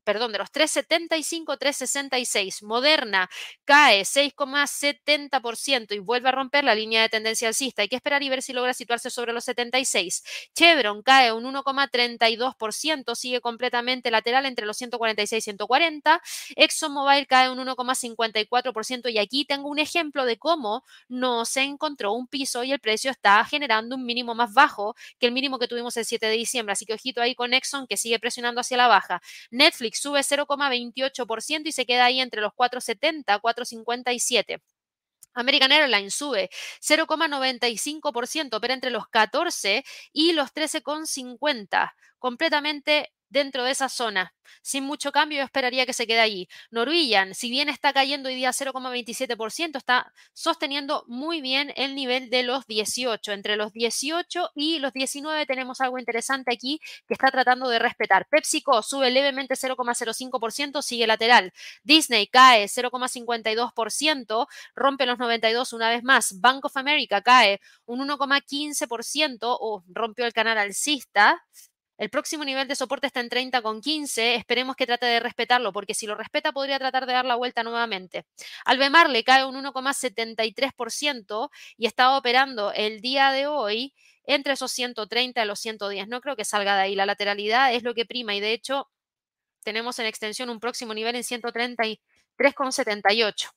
perdón, 0.04 0.32
de 0.32 0.40
los 0.40 0.52
3,75, 0.52 1.58
3,66. 1.58 2.64
Moderna 2.64 3.30
cae 3.66 4.02
6,70% 4.02 5.96
y 5.96 6.00
vuelve 6.00 6.30
a 6.30 6.32
romper 6.32 6.64
la 6.64 6.76
línea 6.76 7.02
de 7.02 7.10
tendencia 7.10 7.48
alcista. 7.48 7.82
Hay 7.82 7.88
que 7.88 7.96
esperar 7.96 8.24
y 8.24 8.30
ver 8.30 8.42
si 8.42 8.54
logra 8.54 8.74
situarse 8.74 9.10
sobre 9.10 9.34
los 9.34 9.46
76. 9.46 10.24
Chevron 10.54 11.02
cae 11.04 11.32
un 11.32 11.46
1,32%, 11.46 13.16
sigue 13.16 13.42
completamente 13.42 14.12
lateral 14.12 14.46
entre 14.46 14.66
los 14.66 14.78
146 14.78 15.42
y 15.42 15.46
140. 15.46 16.22
ExxonMobil 16.56 17.28
cae 17.28 17.50
un 17.50 17.60
1,54% 17.60 19.12
y 19.12 19.18
aquí 19.18 19.46
tengo 19.46 19.70
un 19.70 19.80
ejemplo 19.80 20.26
de 20.26 20.38
cómo 20.38 20.84
no 21.08 21.46
se 21.46 21.62
encontró 21.62 22.14
un 22.14 22.28
piso 22.28 22.64
y 22.64 22.72
el 22.72 22.80
precio 22.80 23.12
está 23.12 23.44
generando 23.46 23.96
un 23.96 24.06
mínimo 24.06 24.36
más 24.36 24.54
bajo 24.54 24.96
que 25.20 25.28
el 25.28 25.32
mínimo 25.32 25.60
que 25.60 25.68
tuvimos 25.68 25.96
el 25.98 26.06
7 26.06 26.26
de 26.26 26.34
diciembre. 26.34 26.74
Así 26.74 26.86
que 26.86 26.94
ojito 26.94 27.22
ahí 27.22 27.36
con 27.36 27.54
Exxon 27.54 27.88
que 27.88 27.98
sigue 27.98 28.20
presionando 28.20 28.62
hacia 28.62 28.78
la 28.78 28.88
baja. 28.88 29.22
Netflix 29.52 29.85
sube 29.94 30.22
0,28% 30.22 31.62
y 31.66 31.72
se 31.72 31.86
queda 31.86 32.06
ahí 32.06 32.20
entre 32.20 32.42
los 32.42 32.54
4,70, 32.54 33.40
4,57. 33.40 34.62
American 35.36 35.72
Airlines 35.72 36.16
sube 36.16 36.50
0,95%, 36.82 38.60
pero 38.60 38.74
entre 38.74 38.90
los 38.90 39.08
14 39.08 39.84
y 40.14 40.32
los 40.34 40.54
13,50, 40.54 41.92
completamente 42.20 43.12
dentro 43.30 43.64
de 43.64 43.72
esa 43.72 43.90
zona. 43.90 44.34
Sin 44.62 44.84
mucho 44.84 45.12
cambio, 45.12 45.40
yo 45.40 45.44
esperaría 45.44 45.86
que 45.86 45.94
se 45.94 46.08
quede 46.08 46.20
allí. 46.20 46.48
Norwegian, 46.72 47.34
si 47.34 47.50
bien 47.50 47.70
está 47.70 47.94
cayendo 47.94 48.30
hoy 48.30 48.36
día 48.36 48.52
0,27%, 48.52 49.78
está 49.78 50.12
sosteniendo 50.34 51.04
muy 51.08 51.42
bien 51.42 51.74
el 51.76 51.96
nivel 51.96 52.30
de 52.30 52.44
los 52.44 52.66
18. 52.68 53.32
Entre 53.32 53.56
los 53.56 53.74
18 53.74 54.52
y 54.56 54.80
los 54.80 54.94
19 54.94 55.46
tenemos 55.46 55.82
algo 55.82 56.00
interesante 56.00 56.54
aquí 56.54 56.80
que 57.08 57.14
está 57.14 57.32
tratando 57.32 57.70
de 57.70 57.80
respetar. 57.80 58.28
PepsiCo 58.28 58.82
sube 58.82 59.12
levemente 59.12 59.56
0,05%, 59.56 60.82
sigue 60.82 61.08
lateral. 61.08 61.54
Disney 61.84 62.28
cae 62.28 62.66
0,52%, 62.68 64.48
rompe 64.76 65.06
los 65.06 65.20
92 65.20 65.74
una 65.74 65.90
vez 65.90 66.04
más. 66.04 66.40
Bank 66.40 66.66
of 66.66 66.78
America 66.78 67.22
cae 67.22 67.60
un 67.86 68.00
1,15% 68.08 69.38
o 69.60 69.84
rompió 69.88 70.26
el 70.26 70.34
canal 70.34 70.58
alcista. 70.58 71.44
El 71.98 72.10
próximo 72.10 72.44
nivel 72.44 72.68
de 72.68 72.76
soporte 72.76 73.08
está 73.08 73.22
en 73.22 73.30
30,15. 73.30 74.36
Esperemos 74.36 74.76
que 74.76 74.86
trate 74.86 75.06
de 75.06 75.22
respetarlo, 75.22 75.72
porque 75.72 75.94
si 75.94 76.08
lo 76.08 76.16
respeta 76.16 76.52
podría 76.52 76.78
tratar 76.78 77.06
de 77.06 77.14
dar 77.14 77.24
la 77.26 77.36
vuelta 77.36 77.64
nuevamente. 77.64 78.26
Albemar 78.66 79.10
le 79.10 79.24
cae 79.24 79.46
un 79.46 79.56
1,73% 79.56 81.50
y 81.78 81.86
está 81.86 82.18
operando 82.18 82.74
el 82.74 83.00
día 83.02 83.32
de 83.32 83.48
hoy 83.48 83.94
entre 84.26 84.54
esos 84.54 84.72
130 84.72 85.44
y 85.44 85.48
los 85.48 85.60
110. 85.60 86.08
No 86.08 86.22
creo 86.22 86.36
que 86.36 86.46
salga 86.46 86.76
de 86.76 86.82
ahí. 86.84 86.96
La 86.96 87.06
lateralidad 87.06 87.74
es 87.74 87.84
lo 87.84 87.94
que 87.94 88.06
prima 88.06 88.36
y 88.36 88.40
de 88.42 88.54
hecho 88.54 88.90
tenemos 89.64 90.00
en 90.00 90.06
extensión 90.06 90.50
un 90.50 90.60
próximo 90.60 90.94
nivel 90.94 91.16
en 91.16 91.24
133,78. 91.24 93.52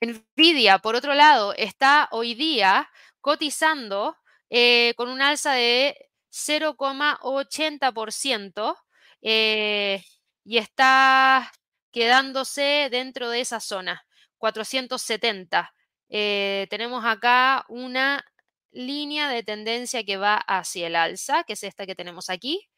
Nvidia, 0.00 0.78
por 0.78 0.94
otro 0.94 1.14
lado, 1.14 1.54
está 1.54 2.08
hoy 2.10 2.34
día 2.34 2.90
cotizando 3.20 4.16
eh, 4.50 4.94
con 4.96 5.08
un 5.08 5.22
alza 5.22 5.52
de 5.52 6.10
0,80% 6.32 8.76
eh, 9.20 10.02
y 10.44 10.58
está 10.58 11.52
quedándose 11.92 12.88
dentro 12.90 13.30
de 13.30 13.40
esa 13.40 13.60
zona, 13.60 14.04
470. 14.38 15.72
Eh, 16.08 16.66
tenemos 16.70 17.04
acá 17.04 17.64
una 17.68 18.24
línea 18.70 19.28
de 19.28 19.42
tendencia 19.42 20.04
que 20.04 20.16
va 20.16 20.36
hacia 20.36 20.86
el 20.86 20.96
alza, 20.96 21.44
que 21.44 21.52
es 21.52 21.62
esta 21.62 21.86
que 21.86 21.94
tenemos 21.94 22.30
aquí. 22.30 22.68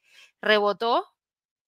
Rebotó, 0.40 1.06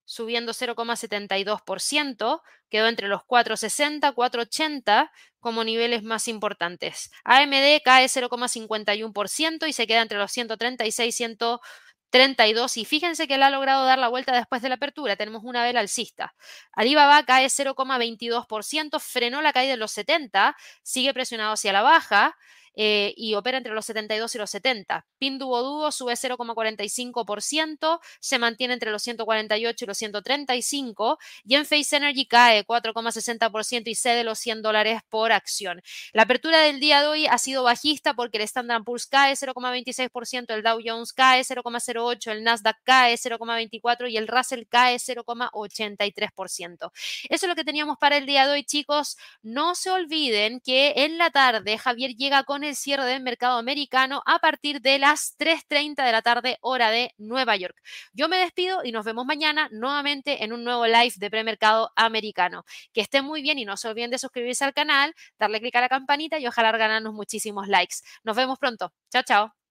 subiendo 0.06 0.54
0,72%, 0.54 2.40
quedó 2.70 2.88
entre 2.88 3.08
los 3.08 3.24
460, 3.24 4.12
480 4.12 5.12
como 5.40 5.64
niveles 5.64 6.02
más 6.02 6.28
importantes. 6.28 7.10
AMD 7.24 7.82
cae 7.84 8.08
0,51% 8.08 9.66
y 9.68 9.72
se 9.74 9.86
queda 9.86 10.00
entre 10.02 10.16
los 10.18 10.32
136, 10.32 11.14
132 11.14 12.76
y 12.78 12.84
fíjense 12.84 13.28
que 13.28 13.34
él 13.34 13.42
ha 13.42 13.50
logrado 13.50 13.84
dar 13.84 13.98
la 13.98 14.08
vuelta 14.08 14.34
después 14.34 14.62
de 14.62 14.68
la 14.70 14.76
apertura. 14.76 15.16
Tenemos 15.16 15.42
una 15.44 15.62
vela 15.64 15.80
alcista. 15.80 16.34
Alibaba 16.72 17.24
cae 17.24 17.46
0,22%, 17.46 19.00
frenó 19.00 19.42
la 19.42 19.52
caída 19.52 19.72
de 19.72 19.76
los 19.76 19.92
70, 19.92 20.56
sigue 20.82 21.12
presionado 21.12 21.52
hacia 21.52 21.72
la 21.72 21.82
baja. 21.82 22.36
Eh, 22.78 23.14
y 23.16 23.34
opera 23.34 23.56
entre 23.56 23.72
los 23.72 23.86
72 23.86 24.34
y 24.34 24.38
los 24.38 24.50
70. 24.50 25.06
Pinduoduo 25.18 25.90
sube 25.90 26.12
0,45%, 26.12 28.00
se 28.20 28.38
mantiene 28.38 28.74
entre 28.74 28.90
los 28.90 29.02
148 29.02 29.84
y 29.84 29.88
los 29.88 29.96
135 29.96 31.18
y 31.44 31.54
en 31.54 31.64
Face 31.64 31.96
Energy 31.96 32.26
cae 32.26 32.66
4,60% 32.66 33.84
y 33.86 33.94
cede 33.94 34.24
los 34.24 34.38
100 34.38 34.60
dólares 34.60 35.00
por 35.08 35.32
acción. 35.32 35.80
La 36.12 36.24
apertura 36.24 36.60
del 36.60 36.78
día 36.78 37.00
de 37.00 37.08
hoy 37.08 37.26
ha 37.26 37.38
sido 37.38 37.62
bajista 37.62 38.12
porque 38.12 38.36
el 38.36 38.44
Standard 38.44 38.84
Poor's 38.84 39.06
cae 39.06 39.32
0,26%, 39.34 40.54
el 40.54 40.62
Dow 40.62 40.78
Jones 40.84 41.14
cae 41.14 41.42
0,08%, 41.44 42.30
el 42.30 42.44
Nasdaq 42.44 42.76
cae 42.84 43.14
0,24% 43.14 44.10
y 44.10 44.18
el 44.18 44.28
Russell 44.28 44.64
cae 44.68 44.96
0,83%. 44.96 46.90
Eso 47.30 47.46
es 47.46 47.48
lo 47.48 47.54
que 47.54 47.64
teníamos 47.64 47.96
para 47.98 48.18
el 48.18 48.26
día 48.26 48.46
de 48.46 48.52
hoy, 48.52 48.64
chicos. 48.64 49.16
No 49.42 49.74
se 49.74 49.90
olviden 49.90 50.60
que 50.60 50.92
en 50.96 51.16
la 51.16 51.30
tarde 51.30 51.78
Javier 51.78 52.14
llega 52.16 52.44
con 52.44 52.65
el 52.66 52.76
cierre 52.76 53.04
del 53.04 53.22
mercado 53.22 53.58
americano 53.58 54.22
a 54.26 54.38
partir 54.38 54.80
de 54.80 54.98
las 54.98 55.36
3.30 55.38 56.04
de 56.04 56.12
la 56.12 56.22
tarde, 56.22 56.58
hora 56.60 56.90
de 56.90 57.12
Nueva 57.18 57.56
York. 57.56 57.76
Yo 58.12 58.28
me 58.28 58.38
despido 58.38 58.84
y 58.84 58.92
nos 58.92 59.04
vemos 59.04 59.24
mañana 59.26 59.68
nuevamente 59.72 60.44
en 60.44 60.52
un 60.52 60.64
nuevo 60.64 60.86
live 60.86 61.14
de 61.16 61.30
premercado 61.30 61.90
americano. 61.96 62.64
Que 62.92 63.00
estén 63.00 63.24
muy 63.24 63.42
bien 63.42 63.58
y 63.58 63.64
no 63.64 63.76
se 63.76 63.88
olviden 63.88 64.10
de 64.10 64.18
suscribirse 64.18 64.64
al 64.64 64.74
canal, 64.74 65.14
darle 65.38 65.60
clic 65.60 65.74
a 65.76 65.80
la 65.80 65.88
campanita 65.88 66.38
y 66.38 66.46
ojalá 66.46 66.72
ganarnos 66.76 67.14
muchísimos 67.14 67.68
likes. 67.68 67.96
Nos 68.24 68.36
vemos 68.36 68.58
pronto. 68.58 68.92
Chao, 69.10 69.22
chao. 69.22 69.65